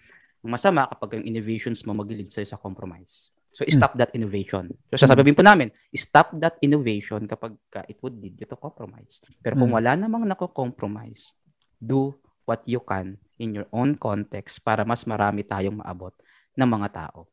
Masama 0.47 0.87
kapag 0.87 1.19
yung 1.19 1.27
innovations 1.27 1.83
mo 1.83 1.91
mag-lead 1.91 2.31
sa'yo 2.31 2.47
sa 2.47 2.61
compromise. 2.61 3.33
So, 3.57 3.65
stop 3.73 3.97
that 3.97 4.13
innovation. 4.13 4.69
So, 4.93 5.01
sasabihin 5.01 5.33
po 5.33 5.41
namin, 5.41 5.73
stop 5.97 6.29
that 6.37 6.61
innovation 6.61 7.25
kapag 7.25 7.57
ka 7.73 7.81
it 7.89 7.97
would 8.05 8.21
lead 8.21 8.37
you 8.37 8.45
to 8.45 8.53
compromise. 8.53 9.17
Pero 9.41 9.57
kung 9.57 9.73
hmm. 9.73 9.77
wala 9.81 9.97
namang 9.97 10.29
nako-compromise, 10.29 11.33
do 11.81 12.13
what 12.45 12.61
you 12.69 12.77
can 12.85 13.17
in 13.41 13.57
your 13.57 13.65
own 13.73 13.97
context 13.97 14.61
para 14.61 14.85
mas 14.85 15.09
marami 15.09 15.41
tayong 15.41 15.81
maabot 15.81 16.13
ng 16.53 16.69
mga 16.69 16.89
tao. 16.93 17.25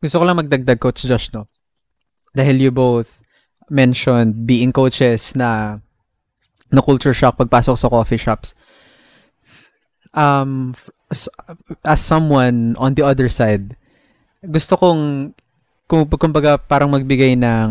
Gusto 0.00 0.16
ko 0.16 0.24
lang 0.24 0.40
magdagdag, 0.40 0.80
Coach 0.80 1.04
Josh, 1.04 1.28
no? 1.36 1.44
Dahil 2.32 2.64
you 2.64 2.72
both 2.72 3.20
mentioned 3.68 4.48
being 4.48 4.72
coaches 4.72 5.36
na 5.36 5.80
na 6.72 6.80
culture 6.80 7.14
shock 7.14 7.36
pagpasok 7.36 7.76
sa 7.76 7.92
coffee 7.92 8.18
shops. 8.18 8.56
Um, 10.16 10.74
as, 11.12 11.28
as 11.84 12.00
someone 12.00 12.74
on 12.80 12.96
the 12.96 13.04
other 13.04 13.28
side, 13.28 13.76
gusto 14.48 14.76
kong 14.76 15.32
kung 15.88 16.08
kumbaga 16.08 16.56
parang 16.56 16.92
magbigay 16.92 17.36
ng 17.36 17.70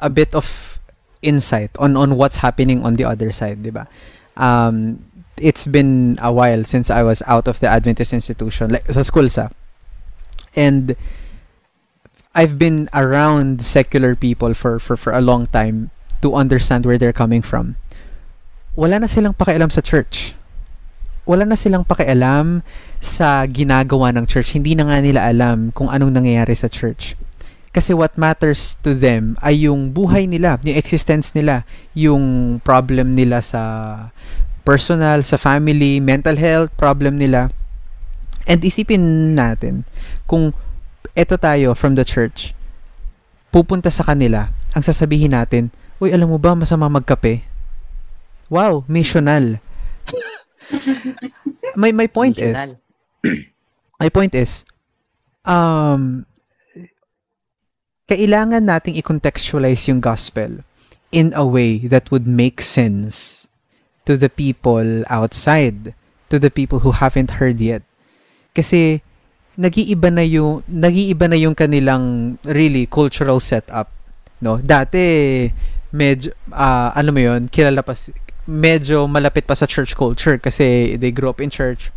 a 0.00 0.10
bit 0.10 0.32
of 0.34 0.78
insight 1.20 1.70
on 1.76 1.98
on 1.98 2.16
what's 2.16 2.40
happening 2.40 2.80
on 2.82 2.96
the 2.96 3.04
other 3.04 3.30
side, 3.34 3.62
'di 3.62 3.74
ba? 3.74 3.90
Um 4.38 5.04
it's 5.40 5.66
been 5.66 6.20
a 6.20 6.32
while 6.32 6.64
since 6.64 6.88
I 6.92 7.02
was 7.02 7.24
out 7.26 7.48
of 7.48 7.60
the 7.60 7.68
Adventist 7.68 8.12
institution 8.12 8.70
like 8.70 8.86
sa 8.88 9.02
school 9.02 9.28
sa. 9.28 9.48
And 10.56 10.96
I've 12.34 12.58
been 12.58 12.88
around 12.94 13.62
secular 13.64 14.14
people 14.14 14.54
for 14.54 14.78
for 14.78 14.96
for 14.96 15.12
a 15.12 15.20
long 15.20 15.46
time 15.50 15.90
to 16.22 16.34
understand 16.34 16.86
where 16.86 16.98
they're 16.98 17.16
coming 17.16 17.42
from. 17.42 17.76
Wala 18.78 19.02
na 19.02 19.08
silang 19.10 19.34
pakialam 19.34 19.72
sa 19.72 19.82
church 19.82 20.38
wala 21.30 21.46
na 21.46 21.54
silang 21.54 21.86
pakialam 21.86 22.66
sa 22.98 23.46
ginagawa 23.46 24.10
ng 24.10 24.26
church. 24.26 24.58
Hindi 24.58 24.74
na 24.74 24.90
nga 24.90 24.98
nila 24.98 25.30
alam 25.30 25.70
kung 25.70 25.86
anong 25.86 26.10
nangyayari 26.10 26.58
sa 26.58 26.66
church. 26.66 27.14
Kasi 27.70 27.94
what 27.94 28.18
matters 28.18 28.74
to 28.82 28.98
them 28.98 29.38
ay 29.38 29.70
yung 29.70 29.94
buhay 29.94 30.26
nila, 30.26 30.58
yung 30.66 30.74
existence 30.74 31.30
nila, 31.38 31.62
yung 31.94 32.58
problem 32.66 33.14
nila 33.14 33.38
sa 33.46 33.62
personal, 34.66 35.22
sa 35.22 35.38
family, 35.38 36.02
mental 36.02 36.34
health, 36.34 36.74
problem 36.74 37.14
nila. 37.14 37.54
And 38.50 38.58
isipin 38.58 39.38
natin, 39.38 39.86
kung 40.26 40.50
eto 41.14 41.38
tayo 41.38 41.78
from 41.78 41.94
the 41.94 42.02
church, 42.02 42.58
pupunta 43.54 43.86
sa 43.86 44.02
kanila, 44.02 44.50
ang 44.74 44.82
sasabihin 44.82 45.30
natin, 45.38 45.70
Uy, 46.02 46.10
alam 46.10 46.26
mo 46.26 46.42
ba, 46.42 46.58
masama 46.58 46.90
magkape? 46.90 47.46
Wow, 48.50 48.82
missional. 48.90 49.62
my 51.80 51.90
my 51.92 52.06
point 52.06 52.38
is 52.38 52.74
my 54.02 54.08
point 54.08 54.34
is 54.34 54.64
um 55.44 56.26
kailangan 58.10 58.66
nating 58.66 58.98
i-contextualize 58.98 59.86
yung 59.86 60.02
gospel 60.02 60.66
in 61.14 61.30
a 61.34 61.46
way 61.46 61.78
that 61.86 62.10
would 62.10 62.26
make 62.26 62.58
sense 62.58 63.46
to 64.02 64.18
the 64.18 64.26
people 64.26 65.06
outside, 65.06 65.94
to 66.26 66.42
the 66.42 66.50
people 66.50 66.82
who 66.82 66.90
haven't 66.90 67.38
heard 67.38 67.62
yet. 67.62 67.86
Kasi 68.50 69.02
nag-iiba 69.54 70.10
na 70.10 70.26
yung 70.26 70.66
nag-iiba 70.66 71.30
na 71.30 71.38
yung 71.38 71.54
kanilang 71.54 72.34
really 72.42 72.90
cultural 72.90 73.38
setup, 73.38 73.86
no? 74.42 74.58
Dati 74.58 75.46
medyo 75.94 76.34
uh, 76.50 76.90
ano 76.94 77.14
mo 77.14 77.20
'yon, 77.22 77.46
kilala 77.46 77.86
pa 77.86 77.94
medyo 78.50 79.06
malapit 79.06 79.46
pa 79.46 79.54
sa 79.54 79.70
church 79.70 79.94
culture 79.94 80.34
kasi 80.34 80.98
they 80.98 81.14
grew 81.14 81.30
up 81.30 81.38
in 81.38 81.54
church 81.54 81.94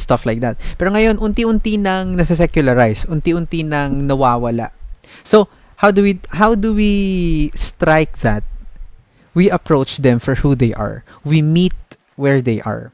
stuff 0.00 0.24
like 0.24 0.40
that. 0.40 0.56
Pero 0.80 0.88
ngayon, 0.94 1.20
unti-unti 1.20 1.76
nang 1.76 2.16
nasa-secularize, 2.16 3.04
unti-unti 3.10 3.66
nang 3.66 4.08
nawawala. 4.08 4.72
So, 5.26 5.52
how 5.84 5.90
do 5.90 6.00
we 6.00 6.22
how 6.38 6.54
do 6.54 6.72
we 6.72 7.50
strike 7.52 8.24
that? 8.24 8.46
We 9.36 9.50
approach 9.50 10.00
them 10.00 10.18
for 10.18 10.40
who 10.40 10.56
they 10.56 10.72
are. 10.72 11.04
We 11.22 11.44
meet 11.44 11.76
where 12.16 12.40
they 12.40 12.64
are. 12.64 12.90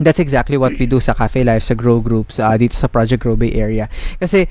That's 0.00 0.22
exactly 0.22 0.56
what 0.56 0.78
we 0.80 0.88
do 0.88 1.04
sa 1.04 1.12
Cafe 1.12 1.44
Life, 1.44 1.68
sa 1.68 1.76
Grow 1.76 2.00
Groups, 2.00 2.40
uh, 2.40 2.56
dito 2.56 2.72
sa 2.72 2.88
Project 2.88 3.20
Grow 3.20 3.36
Bay 3.36 3.52
area. 3.52 3.92
Kasi, 4.16 4.48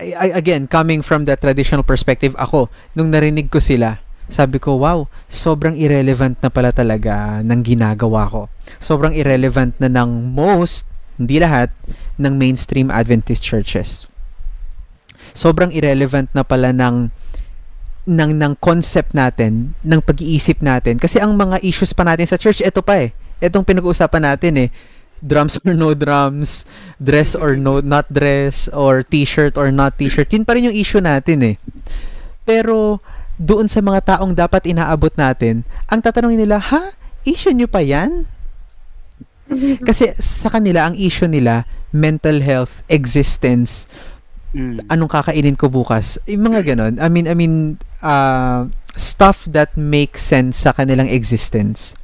I, 0.00 0.34
again, 0.34 0.66
coming 0.66 0.98
from 0.98 1.30
the 1.30 1.38
traditional 1.38 1.86
perspective, 1.86 2.34
ako, 2.42 2.66
nung 2.98 3.14
narinig 3.14 3.54
ko 3.54 3.62
sila, 3.62 4.02
sabi 4.30 4.62
ko, 4.62 4.78
wow, 4.78 5.10
sobrang 5.26 5.74
irrelevant 5.74 6.38
na 6.38 6.48
pala 6.48 6.70
talaga 6.70 7.42
ng 7.42 7.60
ginagawa 7.66 8.30
ko. 8.30 8.42
Sobrang 8.78 9.12
irrelevant 9.12 9.74
na 9.82 9.90
ng 9.90 10.30
most, 10.30 10.86
hindi 11.18 11.42
lahat, 11.42 11.74
ng 12.16 12.38
mainstream 12.38 12.88
Adventist 12.88 13.42
churches. 13.42 14.06
Sobrang 15.34 15.74
irrelevant 15.74 16.30
na 16.32 16.46
pala 16.46 16.70
ng 16.70 17.10
ng 18.10 18.32
ng 18.40 18.52
concept 18.58 19.12
natin, 19.12 19.76
ng 19.84 20.00
pag-iisip 20.00 20.64
natin. 20.64 20.96
Kasi 20.96 21.20
ang 21.20 21.36
mga 21.36 21.60
issues 21.60 21.92
pa 21.92 22.06
natin 22.06 22.26
sa 22.26 22.40
church, 22.40 22.64
ito 22.64 22.80
pa 22.80 22.98
eh. 23.02 23.12
Itong 23.38 23.66
pinag-uusapan 23.66 24.34
natin 24.34 24.66
eh. 24.66 24.68
Drums 25.20 25.60
or 25.60 25.76
no 25.76 25.92
drums, 25.92 26.64
dress 26.96 27.36
or 27.36 27.52
no 27.52 27.84
not 27.84 28.08
dress, 28.08 28.72
or 28.72 29.04
t-shirt 29.04 29.60
or 29.60 29.68
not 29.68 30.00
t-shirt. 30.00 30.32
Yun 30.32 30.48
pa 30.48 30.56
rin 30.56 30.72
yung 30.72 30.76
issue 30.76 31.02
natin 31.04 31.44
eh. 31.44 31.54
Pero 32.48 33.04
doon 33.40 33.72
sa 33.72 33.80
mga 33.80 34.16
taong 34.16 34.36
dapat 34.36 34.68
inaabot 34.68 35.10
natin, 35.16 35.64
ang 35.88 36.04
tatanungin 36.04 36.44
nila, 36.44 36.60
ha? 36.60 36.92
Issue 37.24 37.56
nyo 37.56 37.64
pa 37.64 37.80
yan? 37.80 38.28
Kasi 39.88 40.12
sa 40.20 40.52
kanila, 40.52 40.92
ang 40.92 40.94
issue 40.94 41.24
nila, 41.24 41.64
mental 41.88 42.44
health, 42.44 42.84
existence, 42.92 43.88
Mm. 44.50 44.82
anong 44.90 45.10
kakainin 45.14 45.54
ko 45.54 45.70
bukas. 45.70 46.18
Yung 46.26 46.50
mga 46.50 46.74
ganon. 46.74 46.98
I 46.98 47.06
mean, 47.06 47.30
I 47.30 47.38
mean, 47.38 47.78
uh, 48.02 48.66
stuff 48.98 49.46
that 49.46 49.78
makes 49.78 50.26
sense 50.26 50.66
sa 50.66 50.74
kanilang 50.74 51.06
existence. 51.06 51.94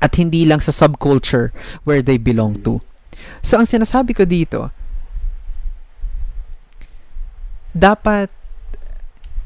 At 0.00 0.16
hindi 0.16 0.48
lang 0.48 0.64
sa 0.64 0.72
subculture 0.72 1.52
where 1.84 2.00
they 2.00 2.16
belong 2.16 2.64
to. 2.64 2.80
So, 3.44 3.60
ang 3.60 3.68
sinasabi 3.68 4.16
ko 4.16 4.24
dito, 4.24 4.72
dapat 7.76 8.32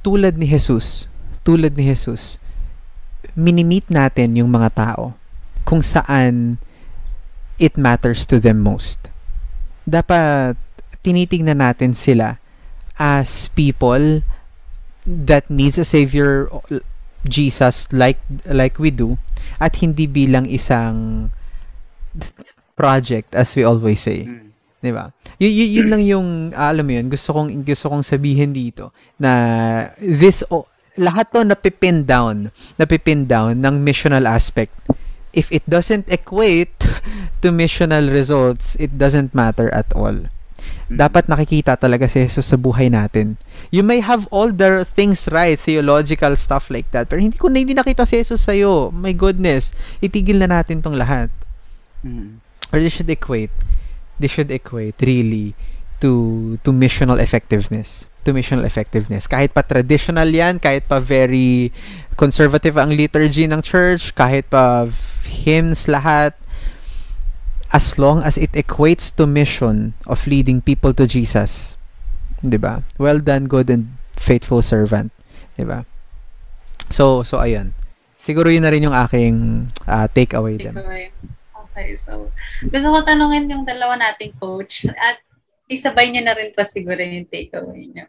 tulad 0.07 0.39
ni 0.39 0.47
Jesus, 0.47 1.11
tulad 1.43 1.75
ni 1.75 1.91
Jesus, 1.91 2.39
minimit 3.35 3.91
natin 3.91 4.39
yung 4.39 4.55
mga 4.55 4.71
tao 4.79 5.19
kung 5.67 5.83
saan 5.83 6.63
it 7.59 7.75
matters 7.75 8.23
to 8.23 8.39
them 8.39 8.63
most. 8.63 9.11
Dapat 9.83 10.55
tinitingnan 11.03 11.59
natin 11.59 11.99
sila 11.99 12.39
as 13.03 13.51
people 13.59 14.23
that 15.03 15.51
needs 15.51 15.75
a 15.75 15.87
savior 15.87 16.47
Jesus 17.27 17.91
like 17.91 18.23
like 18.47 18.79
we 18.79 18.95
do 18.95 19.19
at 19.59 19.83
hindi 19.83 20.07
bilang 20.07 20.47
isang 20.47 21.29
project 22.79 23.35
as 23.35 23.59
we 23.59 23.67
always 23.67 23.99
say. 23.99 24.31
Mm. 24.31 24.46
'Di 24.81 24.91
ba? 24.93 25.11
Y- 25.41 25.53
y- 25.53 25.73
yun 25.81 25.89
lang 25.89 26.03
yung 26.05 26.29
ah, 26.53 26.71
alam 26.71 26.85
mo 26.85 26.93
yun, 26.95 27.09
gusto 27.09 27.33
kong 27.33 27.49
gusto 27.65 27.89
kong 27.89 28.05
sabihin 28.05 28.53
dito 28.53 28.93
na 29.17 29.33
this 29.99 30.45
o 30.53 30.69
lahat 30.97 31.29
to 31.29 31.45
napipin 31.45 32.09
down, 32.09 32.49
napipin 32.81 33.29
down 33.29 33.61
ng 33.61 33.85
missional 33.85 34.25
aspect. 34.25 34.73
If 35.37 35.53
it 35.53 35.69
doesn't 35.69 36.09
equate 36.09 36.73
to 37.45 37.53
missional 37.53 38.09
results, 38.09 38.81
it 38.81 38.97
doesn't 38.97 39.37
matter 39.37 39.69
at 39.77 39.93
all. 39.93 40.33
Mm. 40.89 40.97
Dapat 40.97 41.29
nakikita 41.29 41.77
talaga 41.77 42.09
si 42.09 42.25
Jesus 42.25 42.49
sa 42.49 42.57
buhay 42.57 42.89
natin. 42.89 43.37
You 43.69 43.85
may 43.85 44.01
have 44.01 44.25
all 44.33 44.49
the 44.49 44.89
things 44.89 45.29
right, 45.29 45.61
theological 45.61 46.33
stuff 46.41 46.73
like 46.73 46.89
that, 46.97 47.13
pero 47.13 47.21
hindi 47.21 47.37
ko 47.37 47.53
na 47.53 47.61
hindi 47.61 47.77
nakita 47.77 48.09
si 48.09 48.17
Jesus 48.17 48.49
sa'yo. 48.49 48.89
My 48.89 49.13
goodness, 49.13 49.77
itigil 50.01 50.41
na 50.41 50.49
natin 50.49 50.81
tong 50.81 50.97
lahat 50.97 51.29
Mm. 52.01 52.39
or 52.73 52.79
they 52.81 52.89
should 52.93 53.09
equate 53.11 53.51
they 54.19 54.29
should 54.29 54.51
equate 54.51 54.97
really 55.03 55.55
to 56.01 56.57
to 56.65 56.71
missional 56.73 57.17
effectiveness 57.21 58.05
to 58.27 58.35
missional 58.35 58.67
effectiveness. 58.67 59.31
Kahit 59.31 59.55
pa 59.55 59.63
traditional 59.63 60.27
yan 60.27 60.59
kahit 60.59 60.91
pa 60.91 60.99
very 60.99 61.71
conservative 62.19 62.75
ang 62.75 62.91
liturgy 62.91 63.47
ng 63.47 63.63
church 63.63 64.11
kahit 64.19 64.51
pa 64.51 64.91
hymns 65.31 65.87
lahat 65.87 66.35
as 67.71 67.95
long 68.03 68.27
as 68.27 68.35
it 68.35 68.51
equates 68.59 69.15
to 69.15 69.31
mission 69.31 69.95
of 70.11 70.27
leading 70.27 70.59
people 70.59 70.91
to 70.91 71.07
Jesus 71.07 71.79
'di 72.43 72.59
ba? 72.59 72.83
Well 72.99 73.23
done 73.23 73.47
good 73.47 73.71
and 73.71 73.95
faithful 74.19 74.61
servant 74.61 75.15
'di 75.55 75.65
ba? 75.71 75.87
So 76.91 77.23
so 77.23 77.39
ayun 77.39 77.79
siguro 78.19 78.51
yun 78.51 78.67
na 78.67 78.75
rin 78.75 78.83
yung 78.83 78.97
aking 78.97 79.71
ah, 79.87 80.11
takeaway 80.11 80.59
din 80.59 80.75
Okay, 81.77 81.93
so 81.93 82.33
gusto 82.73 82.89
ko 82.89 83.05
tanungin 83.05 83.53
yung 83.53 83.69
dalawa 83.69 84.01
nating 84.01 84.33
coach 84.41 84.89
at 84.97 85.21
isabay 85.69 86.09
niyo 86.09 86.25
na 86.25 86.33
rin 86.33 86.49
pa 86.57 86.65
siguro 86.65 86.97
yung 86.97 87.29
takeaway 87.29 87.93
niyo. 87.93 88.09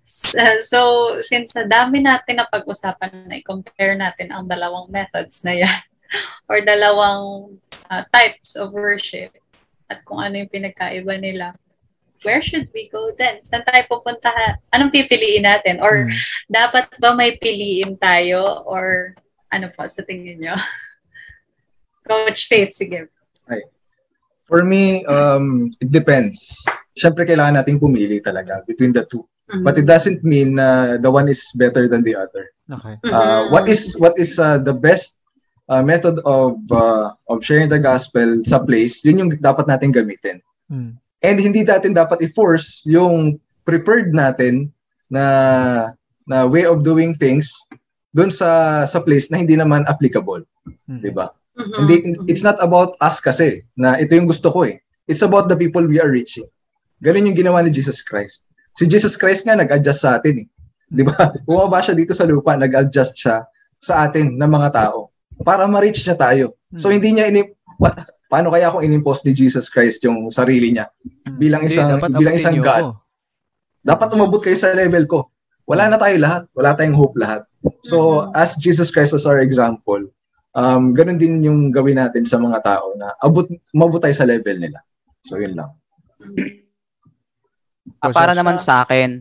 S- 0.00 0.32
uh, 0.32 0.56
So, 0.64 0.80
since 1.20 1.52
sa 1.52 1.68
dami 1.68 2.00
natin 2.00 2.40
na 2.40 2.48
pag-usapan 2.48 3.28
na 3.28 3.36
i-compare 3.36 4.00
natin 4.00 4.32
ang 4.32 4.48
dalawang 4.48 4.88
methods 4.88 5.44
na 5.44 5.60
yan 5.60 5.80
or 6.48 6.64
dalawang 6.64 7.52
uh, 7.92 8.02
types 8.08 8.56
of 8.56 8.72
worship 8.72 9.36
at 9.92 10.00
kung 10.08 10.24
ano 10.24 10.40
yung 10.40 10.48
pinagkaiba 10.48 11.20
nila, 11.20 11.52
where 12.24 12.40
should 12.40 12.72
we 12.72 12.88
go 12.88 13.12
then? 13.12 13.44
Saan 13.44 13.60
tayo 13.60 13.84
pupunta? 13.84 14.32
Anong 14.72 14.88
pipiliin 14.88 15.44
natin? 15.44 15.84
Or 15.84 16.08
Mm. 16.08 16.16
dapat 16.48 16.88
ba 16.96 17.12
may 17.12 17.36
piliin 17.36 18.00
tayo? 18.00 18.64
Or 18.64 19.12
ano 19.52 19.68
po 19.68 19.84
sa 19.84 20.00
tingin 20.00 20.40
nyo? 20.40 20.56
Coach 22.04 22.46
Faith, 22.48 22.72
sige. 22.76 23.08
For 24.44 24.60
me, 24.60 25.08
um, 25.08 25.72
it 25.80 25.88
depends. 25.88 26.60
Siyempre, 26.92 27.24
kailangan 27.24 27.64
nating 27.64 27.80
pumili 27.80 28.20
talaga 28.20 28.60
between 28.68 28.92
the 28.92 29.08
two. 29.08 29.24
Mm-hmm. 29.48 29.64
But 29.64 29.80
it 29.80 29.88
doesn't 29.88 30.20
mean 30.20 30.60
na 30.60 31.00
the 31.00 31.08
one 31.08 31.32
is 31.32 31.48
better 31.56 31.88
than 31.88 32.04
the 32.04 32.12
other. 32.12 32.52
okay 32.64 32.96
Uh, 33.08 33.48
Mhm. 33.48 33.52
what 33.52 33.64
is 33.68 33.92
what 34.00 34.12
is 34.16 34.36
uh, 34.36 34.56
the 34.56 34.72
best 34.72 35.16
uh, 35.68 35.80
method 35.80 36.16
of 36.28 36.60
uh, 36.68 37.12
of 37.28 37.40
sharing 37.40 37.68
the 37.68 37.80
gospel 37.80 38.44
sa 38.44 38.60
place? 38.60 39.00
Yun 39.04 39.20
yung 39.20 39.30
dapat 39.40 39.64
natin 39.64 39.92
gamitin. 39.92 40.40
Mm. 40.68 40.96
And 41.24 41.36
hindi 41.40 41.64
natin 41.64 41.96
dapat 41.96 42.20
i-force 42.24 42.84
yung 42.84 43.40
preferred 43.64 44.12
natin 44.12 44.68
na 45.08 45.24
na 46.24 46.44
way 46.44 46.64
of 46.64 46.84
doing 46.84 47.12
things 47.16 47.52
doon 48.12 48.28
sa 48.28 48.84
sa 48.84 49.00
place 49.00 49.28
na 49.28 49.40
hindi 49.40 49.56
naman 49.56 49.84
applicable, 49.88 50.44
Mm. 50.88 51.00
'di 51.00 51.12
ba? 51.12 51.32
Mhm. 51.54 51.74
Hindi 51.78 51.94
it's 52.26 52.42
not 52.42 52.58
about 52.58 52.98
us 52.98 53.18
kasi 53.18 53.62
na 53.74 53.94
ito 53.94 54.10
yung 54.12 54.26
gusto 54.26 54.50
ko 54.50 54.66
eh. 54.66 54.82
It's 55.06 55.22
about 55.22 55.46
the 55.46 55.54
people 55.54 55.84
we 55.84 55.98
are 55.98 56.10
reaching. 56.10 56.48
Ganun 56.98 57.30
yung 57.30 57.38
ginawa 57.38 57.62
ni 57.62 57.70
Jesus 57.70 58.00
Christ. 58.00 58.42
Si 58.74 58.84
Jesus 58.84 59.14
Christ 59.14 59.46
nga 59.46 59.54
nag-adjust 59.54 60.02
sa 60.02 60.18
atin 60.18 60.42
eh. 60.42 60.46
'Di 60.90 61.06
ba? 61.06 61.14
Bumaba 61.46 61.78
siya 61.78 61.94
dito 61.94 62.10
sa 62.10 62.26
lupa, 62.26 62.58
nag-adjust 62.58 63.14
siya 63.14 63.46
sa 63.78 64.04
atin 64.04 64.34
ng 64.34 64.50
mga 64.50 64.74
tao 64.74 65.14
para 65.42 65.62
ma-reach 65.64 66.02
niya 66.02 66.16
tayo. 66.16 66.58
So 66.76 66.88
Mm. 66.88 66.94
hindi 66.98 67.08
niya 67.14 67.26
ini 67.28 67.40
pa- 67.76 68.02
paano 68.26 68.50
kaya 68.50 68.70
kung 68.70 68.82
inimpose 68.82 69.22
ni 69.22 69.32
Jesus 69.32 69.68
Christ 69.68 70.02
yung 70.02 70.30
sarili 70.30 70.70
niya? 70.70 70.90
Mm. 71.24 71.38
bilang 71.38 71.62
Hindi, 71.62 71.74
isang- 71.74 71.90
dapat 71.92 72.10
bilang 72.12 72.34
isang 72.34 72.58
God. 72.58 72.98
Dapat 73.80 74.08
umabot 74.10 74.40
kayo 74.40 74.56
sa 74.56 74.72
level 74.72 75.04
ko. 75.04 75.28
Wala 75.64 75.86
na 75.86 75.96
tayo 75.96 76.16
lahat. 76.16 76.48
Wala 76.52 76.72
tayong 76.72 76.96
hope 76.96 77.14
lahat. 77.14 77.44
So, 77.82 78.26
Mhm. 78.26 78.34
as 78.34 78.56
Jesus 78.56 78.88
Christ 78.88 79.12
as 79.12 79.24
our 79.24 79.38
example, 79.38 80.00
um, 80.54 80.94
ganun 80.94 81.18
din 81.18 81.42
yung 81.42 81.68
gawin 81.74 81.98
natin 81.98 82.24
sa 82.24 82.38
mga 82.38 82.62
tao 82.62 82.94
na 82.94 83.12
abot, 83.18 83.44
umabot 83.74 83.98
tayo 83.98 84.14
sa 84.14 84.24
level 84.24 84.56
nila. 84.56 84.80
So, 85.26 85.36
yun 85.36 85.58
lang. 85.58 85.74
Ah, 88.00 88.14
para 88.14 88.32
naman 88.32 88.56
sa 88.62 88.86
akin, 88.86 89.20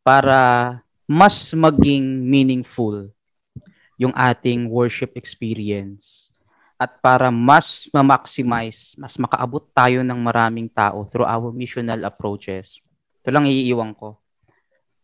para 0.00 0.80
mas 1.04 1.52
maging 1.52 2.24
meaningful 2.24 3.10
yung 3.98 4.14
ating 4.14 4.70
worship 4.70 5.18
experience 5.18 6.30
at 6.78 7.02
para 7.02 7.34
mas 7.34 7.90
ma-maximize, 7.90 8.94
mas 8.94 9.18
makaabot 9.18 9.66
tayo 9.74 10.06
ng 10.06 10.20
maraming 10.22 10.70
tao 10.70 11.02
through 11.10 11.26
our 11.26 11.50
missional 11.50 11.98
approaches. 12.06 12.78
Ito 13.26 13.34
lang 13.34 13.50
iiwan 13.50 13.98
ko. 13.98 14.22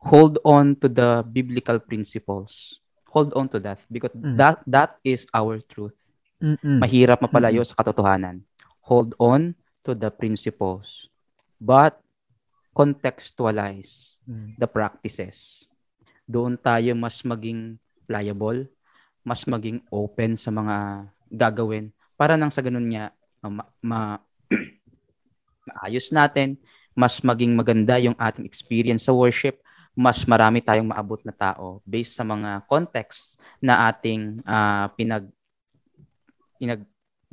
Hold 0.07 0.39
on 0.47 0.79
to 0.79 0.87
the 0.87 1.27
biblical 1.27 1.83
principles. 1.83 2.79
Hold 3.15 3.31
on 3.39 3.47
to 3.49 3.63
that 3.63 3.79
because 3.87 4.11
Mm. 4.13 4.35
that 4.35 4.59
that 4.67 4.91
is 5.07 5.23
our 5.31 5.63
truth. 5.63 5.95
Mm-mm. 6.43 6.83
Mahirap 6.83 7.23
mapalayo 7.23 7.63
sa 7.63 7.79
katotohanan. 7.79 8.43
Hold 8.85 9.15
on 9.17 9.55
to 9.87 9.95
the 9.95 10.11
principles. 10.11 11.07
But 11.57 12.03
contextualize 12.75 14.19
Mm. 14.27 14.59
the 14.59 14.67
practices. 14.67 15.65
Doon 16.27 16.59
tayo 16.59 16.93
mas 16.99 17.23
maging 17.23 17.79
pliable, 18.05 18.67
mas 19.23 19.47
maging 19.47 19.81
open 19.89 20.35
sa 20.35 20.51
mga 20.51 21.09
gagawin 21.31 21.89
para 22.17 22.35
nang 22.35 22.51
sa 22.51 22.61
ganun 22.61 22.85
niya 22.85 23.15
ma, 23.41 23.65
ma- 23.81 24.23
maayos 25.69 26.09
natin, 26.11 26.57
mas 26.93 27.21
maging 27.21 27.53
maganda 27.53 27.97
yung 27.97 28.17
ating 28.17 28.45
experience 28.45 29.09
sa 29.09 29.13
worship, 29.13 29.61
mas 29.95 30.27
marami 30.27 30.59
tayong 30.59 30.91
maabot 30.91 31.23
na 31.23 31.31
tao 31.31 31.79
based 31.87 32.19
sa 32.19 32.27
mga 32.27 32.67
context 32.67 33.39
na 33.63 33.87
ating 33.89 34.43
ah, 34.45 34.91
pinag 34.99 35.31
pinag 36.59 36.83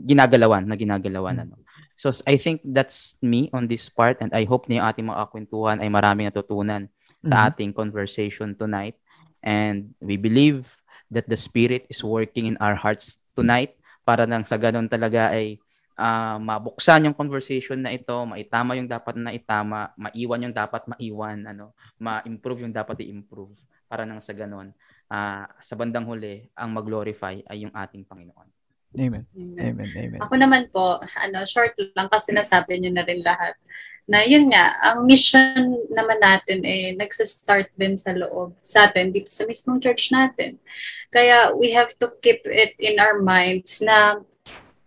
ginagalawan 0.02 0.66
na 0.66 0.74
ginagalawan 0.74 1.46
ano. 1.46 1.62
So 1.94 2.10
I 2.26 2.42
think 2.42 2.66
that's 2.66 3.14
me 3.22 3.54
on 3.54 3.70
this 3.70 3.86
part 3.86 4.18
and 4.18 4.34
I 4.34 4.50
hope 4.50 4.66
na 4.66 4.82
yung 4.82 4.88
ating 4.90 5.08
mga 5.14 5.30
kwentuhan 5.30 5.78
ay 5.78 5.90
maraming 5.94 6.26
natutunan 6.26 6.90
sa 7.22 7.36
Mhm. 7.38 7.48
ating 7.54 7.72
conversation 7.78 8.58
tonight. 8.58 8.98
And 9.46 9.94
we 10.02 10.18
believe 10.18 10.66
that 11.14 11.30
the 11.30 11.38
Spirit 11.38 11.86
is 11.90 12.02
working 12.02 12.50
in 12.50 12.58
our 12.58 12.74
hearts 12.74 13.22
tonight 13.38 13.78
para 14.02 14.26
nang 14.26 14.46
sa 14.50 14.58
ganun 14.58 14.90
talaga 14.90 15.30
ay 15.30 15.62
ah, 15.98 16.38
mabuksan 16.40 17.08
yung 17.10 17.18
conversation 17.18 17.80
na 17.82 17.92
ito, 17.92 18.14
maitama 18.28 18.78
yung 18.80 18.88
dapat 18.88 19.16
na 19.20 19.32
itama, 19.36 19.92
maiwan 19.96 20.46
yung 20.50 20.56
dapat 20.56 20.88
maiwan, 20.88 21.44
ano, 21.48 21.76
ma-improve 22.00 22.68
yung 22.68 22.76
dapat 22.76 23.04
i-improve 23.04 23.56
para 23.92 24.08
nang 24.08 24.24
sa 24.24 24.32
ganun 24.32 24.72
ah, 25.12 25.46
sa 25.60 25.76
bandang 25.76 26.08
huli 26.08 26.48
ang 26.56 26.72
mag-glorify 26.72 27.44
ay 27.52 27.68
yung 27.68 27.76
ating 27.76 28.08
Panginoon. 28.08 28.48
Amen. 28.92 29.24
Amen. 29.36 29.60
Amen. 29.60 29.90
Amen. 29.96 30.20
Ako 30.20 30.34
naman 30.36 30.68
po, 30.72 31.00
ano, 31.00 31.48
short 31.48 31.76
lang 31.96 32.12
kasi 32.12 32.36
nasabi 32.36 32.80
niyo 32.80 32.92
na 32.92 33.08
rin 33.08 33.24
lahat. 33.24 33.56
Na 34.04 34.28
yun 34.28 34.52
nga, 34.52 34.76
ang 34.84 35.08
mission 35.08 35.88
naman 35.96 36.20
natin 36.20 36.60
eh 36.68 36.92
nagsa-start 37.00 37.72
din 37.80 37.96
sa 37.96 38.12
loob 38.12 38.52
sa 38.68 38.92
atin 38.92 39.16
dito 39.16 39.32
sa 39.32 39.48
mismong 39.48 39.80
church 39.80 40.12
natin. 40.12 40.60
Kaya 41.08 41.56
we 41.56 41.72
have 41.72 41.96
to 41.96 42.12
keep 42.20 42.44
it 42.44 42.76
in 42.84 43.00
our 43.00 43.24
minds 43.24 43.80
na 43.80 44.20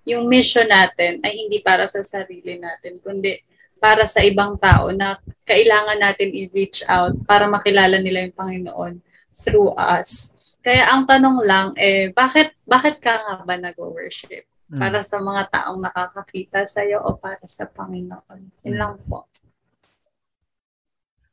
yung 0.05 0.28
mission 0.28 0.68
natin 0.68 1.20
ay 1.24 1.32
hindi 1.44 1.64
para 1.64 1.89
sa 1.89 2.05
sarili 2.05 2.60
natin, 2.60 3.01
kundi 3.01 3.40
para 3.81 4.09
sa 4.09 4.24
ibang 4.24 4.56
tao 4.56 4.89
na 4.93 5.20
kailangan 5.44 6.01
natin 6.01 6.32
i-reach 6.32 6.85
out 6.89 7.12
para 7.28 7.44
makilala 7.44 8.01
nila 8.01 8.24
yung 8.24 8.36
Panginoon 8.36 8.94
through 9.32 9.76
us. 9.76 10.32
Kaya 10.64 10.89
ang 10.89 11.05
tanong 11.05 11.44
lang 11.44 11.68
eh, 11.76 12.09
bakit 12.16 12.56
bakit 12.64 12.97
ka 13.05 13.20
nga 13.20 13.44
ba 13.44 13.56
nag-worship? 13.60 14.48
Para 14.74 15.05
sa 15.05 15.20
mga 15.20 15.52
taong 15.52 15.78
nakakakita 15.78 16.64
sa 16.64 16.82
iyo 16.82 16.98
o 17.05 17.14
para 17.20 17.44
sa 17.44 17.68
Panginoon? 17.68 18.64
Yun 18.64 18.76
lang 18.81 18.97
po. 19.05 19.28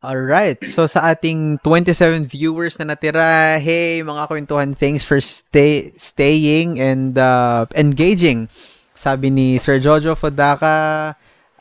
Alright. 0.01 0.65
So 0.65 0.89
sa 0.89 1.13
ating 1.13 1.61
27 1.61 2.25
viewers 2.25 2.81
na 2.81 2.89
natira, 2.97 3.61
hey 3.61 4.01
mga 4.01 4.25
kwentuhan, 4.25 4.73
thanks 4.73 5.05
for 5.05 5.21
stay 5.21 5.93
staying 5.93 6.81
and 6.81 7.13
uh, 7.21 7.69
engaging. 7.77 8.49
Sabi 8.97 9.29
ni 9.29 9.61
Sir 9.61 9.77
Jojo 9.77 10.17
Fodaka, 10.17 11.13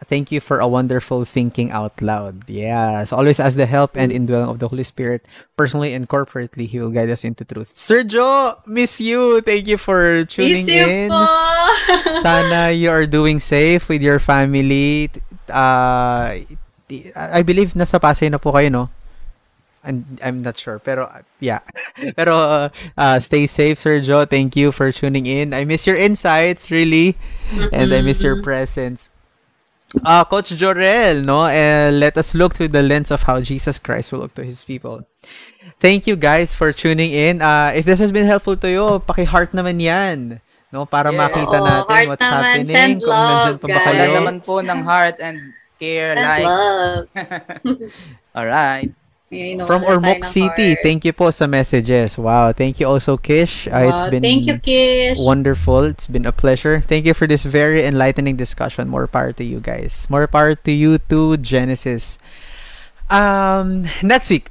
thank 0.09 0.33
you 0.33 0.41
for 0.41 0.57
a 0.57 0.65
wonderful 0.69 1.29
thinking 1.29 1.69
out 1.69 2.01
loud. 2.01 2.49
Yeah. 2.49 3.05
So 3.05 3.21
always 3.21 3.41
ask 3.41 3.61
the 3.61 3.69
help 3.69 3.93
and 3.93 4.09
indwelling 4.09 4.49
of 4.49 4.57
the 4.57 4.69
Holy 4.73 4.85
Spirit. 4.89 5.29
Personally 5.57 5.93
and 5.93 6.09
corporately, 6.09 6.65
He 6.65 6.81
will 6.81 6.93
guide 6.93 7.13
us 7.13 7.25
into 7.29 7.45
truth. 7.45 7.77
Sir 7.77 8.05
Jo, 8.09 8.57
miss 8.65 9.01
you. 9.05 9.45
Thank 9.45 9.69
you 9.69 9.77
for 9.77 10.25
tuning 10.25 10.65
Miss 10.65 10.73
you 10.73 10.85
in. 10.89 11.09
po! 11.13 11.29
Sana 12.25 12.73
you 12.73 12.89
are 12.89 13.05
doing 13.05 13.37
safe 13.37 13.89
with 13.93 14.01
your 14.01 14.19
family. 14.19 15.13
Uh, 15.45 16.41
I 17.15 17.43
believe 17.43 17.73
nasa 17.75 17.99
Pasay 17.99 18.31
na 18.31 18.39
po 18.39 18.53
kayo, 18.53 18.71
no? 18.71 18.85
I'm, 19.81 20.05
I'm 20.21 20.43
not 20.45 20.59
sure. 20.61 20.79
Pero, 20.79 21.09
uh, 21.09 21.23
yeah. 21.41 21.61
Pero, 22.19 22.37
uh, 22.37 22.69
uh, 22.99 23.17
stay 23.19 23.47
safe, 23.47 23.79
Sir 23.79 24.01
Joe. 24.01 24.27
Thank 24.27 24.55
you 24.55 24.73
for 24.73 24.93
tuning 24.93 25.25
in. 25.25 25.55
I 25.55 25.65
miss 25.65 25.87
your 25.87 25.97
insights, 25.97 26.69
really. 26.71 27.17
And 27.73 27.89
I 27.95 28.03
miss 28.05 28.21
your 28.21 28.37
Mhm. 28.37 28.45
presence. 28.45 29.09
Uh, 30.05 30.23
Coach 30.29 30.53
Jorel, 30.55 31.25
no? 31.25 31.49
Uh, 31.49 31.91
let 31.91 32.15
us 32.17 32.35
look 32.37 32.55
through 32.55 32.69
the 32.71 32.83
lens 32.85 33.11
of 33.11 33.25
how 33.25 33.41
Jesus 33.41 33.79
Christ 33.81 34.13
will 34.13 34.21
look 34.21 34.35
to 34.37 34.45
His 34.45 34.63
people. 34.63 35.03
Thank 35.81 36.07
you 36.07 36.15
guys 36.15 36.53
for 36.55 36.71
tuning 36.77 37.11
in. 37.11 37.41
Uh, 37.41 37.73
if 37.75 37.89
this 37.89 37.99
has 37.99 38.13
been 38.13 38.27
helpful 38.29 38.55
to 38.61 38.69
you, 38.69 39.01
paki-heart 39.09 39.57
naman 39.57 39.81
yan. 39.81 40.45
No, 40.71 40.85
para 40.87 41.11
Yes. 41.11 41.19
makita 41.19 41.57
Oo, 41.59 41.67
natin 41.67 41.89
heart 41.89 42.07
what's 42.07 42.23
naman. 42.23 42.31
happening. 42.45 42.69
Send 42.71 42.95
kung 43.01 43.11
love, 43.11 43.27
nandyan 43.27 43.59
pa 43.59 43.67
ba 43.67 43.73
guys. 43.75 43.87
kayo. 43.91 44.13
Naman 44.15 44.37
po 44.45 44.55
ng 44.61 44.81
heart 44.85 45.17
and 45.19 45.39
care, 45.81 46.13
And 46.13 46.21
likes. 46.21 46.45
love. 46.45 47.09
Alright. 48.37 48.93
Know, 49.31 49.63
From 49.65 49.87
Ormoc 49.87 50.25
City, 50.27 50.75
heart. 50.75 50.83
thank 50.83 51.05
you 51.07 51.15
po 51.15 51.31
sa 51.31 51.47
messages. 51.47 52.19
Wow, 52.19 52.51
thank 52.51 52.83
you 52.83 52.91
also 52.91 53.15
Kish. 53.15 53.71
Uh, 53.71 53.87
it's 53.87 54.03
been 54.11 54.27
Thank 54.27 54.43
you, 54.51 54.59
Kish. 54.59 55.23
wonderful. 55.23 55.87
It's 55.87 56.11
been 56.11 56.27
a 56.27 56.35
pleasure. 56.35 56.83
Thank 56.83 57.07
you 57.07 57.15
for 57.15 57.31
this 57.31 57.47
very 57.47 57.87
enlightening 57.87 58.35
discussion. 58.35 58.91
More 58.91 59.07
power 59.07 59.31
to 59.39 59.45
you 59.47 59.63
guys. 59.63 60.11
More 60.11 60.27
power 60.27 60.59
to 60.59 60.73
you 60.75 60.99
too, 60.99 61.39
Genesis. 61.39 62.19
Um, 63.07 63.87
next 64.03 64.35
week, 64.35 64.51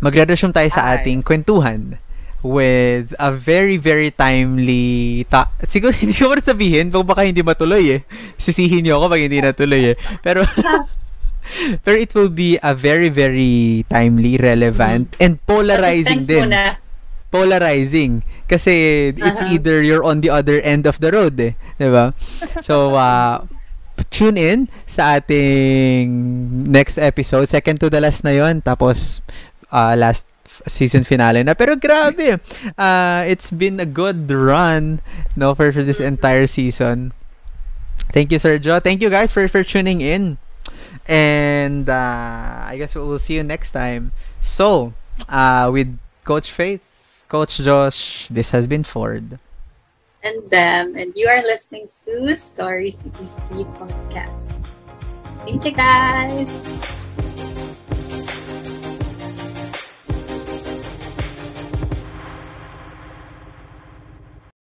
magre-resume 0.00 0.56
tayo 0.56 0.72
sa 0.72 0.88
Hi. 0.88 1.04
ating 1.04 1.20
kwentuhan 1.20 2.00
with 2.40 3.10
a 3.18 3.34
very, 3.34 3.76
very 3.76 4.10
timely 4.10 5.26
ta- 5.26 5.50
siguro 5.66 5.90
hindi 6.02 6.14
ko 6.14 6.32
rin 6.32 6.44
sabihin 6.44 6.86
kung 6.88 7.02
baka 7.04 7.26
hindi 7.26 7.42
matuloy 7.42 7.98
eh. 7.98 8.00
Sisihin 8.36 8.86
niyo 8.86 9.02
ako 9.02 9.10
pag 9.10 9.22
hindi 9.26 9.42
natuloy 9.42 9.92
eh. 9.92 9.96
Pero 10.22 10.46
pero 11.84 11.96
it 11.96 12.12
will 12.12 12.28
be 12.30 12.60
a 12.60 12.76
very, 12.76 13.08
very 13.08 13.82
timely, 13.88 14.36
relevant, 14.36 15.16
and 15.18 15.40
polarizing 15.48 16.20
din 16.22 16.52
muna. 16.52 16.76
polarizing 17.28 18.24
kasi 18.48 18.72
it's 19.12 19.44
Uh-huh. 19.44 19.52
either 19.52 19.84
you're 19.84 20.00
on 20.04 20.24
the 20.24 20.32
other 20.32 20.60
end 20.64 20.88
of 20.88 20.96
the 21.00 21.12
road 21.12 21.36
eh, 21.36 21.52
'di 21.76 21.88
ba? 21.92 22.16
So 22.64 22.96
uh 22.96 23.44
tune 24.08 24.38
in 24.38 24.58
sa 24.86 25.18
ating 25.20 26.08
next 26.64 26.96
episode, 26.96 27.50
second 27.50 27.82
to 27.82 27.90
the 27.90 28.00
last 28.00 28.24
na 28.24 28.32
'yon, 28.32 28.62
tapos 28.62 29.20
uh, 29.68 29.92
last 29.92 30.24
season 30.66 31.04
finale 31.04 31.44
na. 31.44 31.54
Pero 31.54 31.76
grabe. 31.76 32.40
Uh 32.76 33.22
it's 33.28 33.50
been 33.50 33.78
a 33.78 33.86
good 33.86 34.30
run 34.30 35.00
no 35.36 35.54
for, 35.54 35.70
for 35.70 35.84
this 35.84 36.00
entire 36.00 36.46
season. 36.46 37.12
Thank 38.12 38.32
you 38.32 38.38
Joe. 38.38 38.80
Thank 38.80 39.02
you 39.02 39.10
guys 39.10 39.30
for 39.30 39.46
for 39.46 39.62
tuning 39.62 40.00
in. 40.00 40.38
And 41.08 41.88
uh, 41.88 42.66
I 42.68 42.76
guess 42.76 42.94
we'll 42.94 43.18
see 43.18 43.36
you 43.36 43.42
next 43.42 43.72
time. 43.72 44.12
So, 44.40 44.92
uh, 45.28 45.70
with 45.72 45.98
Coach 46.24 46.52
Faith, 46.52 46.84
Coach 47.28 47.58
Josh, 47.58 48.28
this 48.28 48.50
has 48.50 48.66
been 48.66 48.84
Ford. 48.84 49.38
And 50.22 50.50
them. 50.50 50.96
And 50.96 51.12
you 51.16 51.28
are 51.28 51.42
listening 51.42 51.88
to 52.04 52.36
Story 52.36 52.90
CTC 52.90 53.64
Podcast. 53.76 54.72
Thank 55.44 55.64
you, 55.64 55.72
guys. 55.72 56.97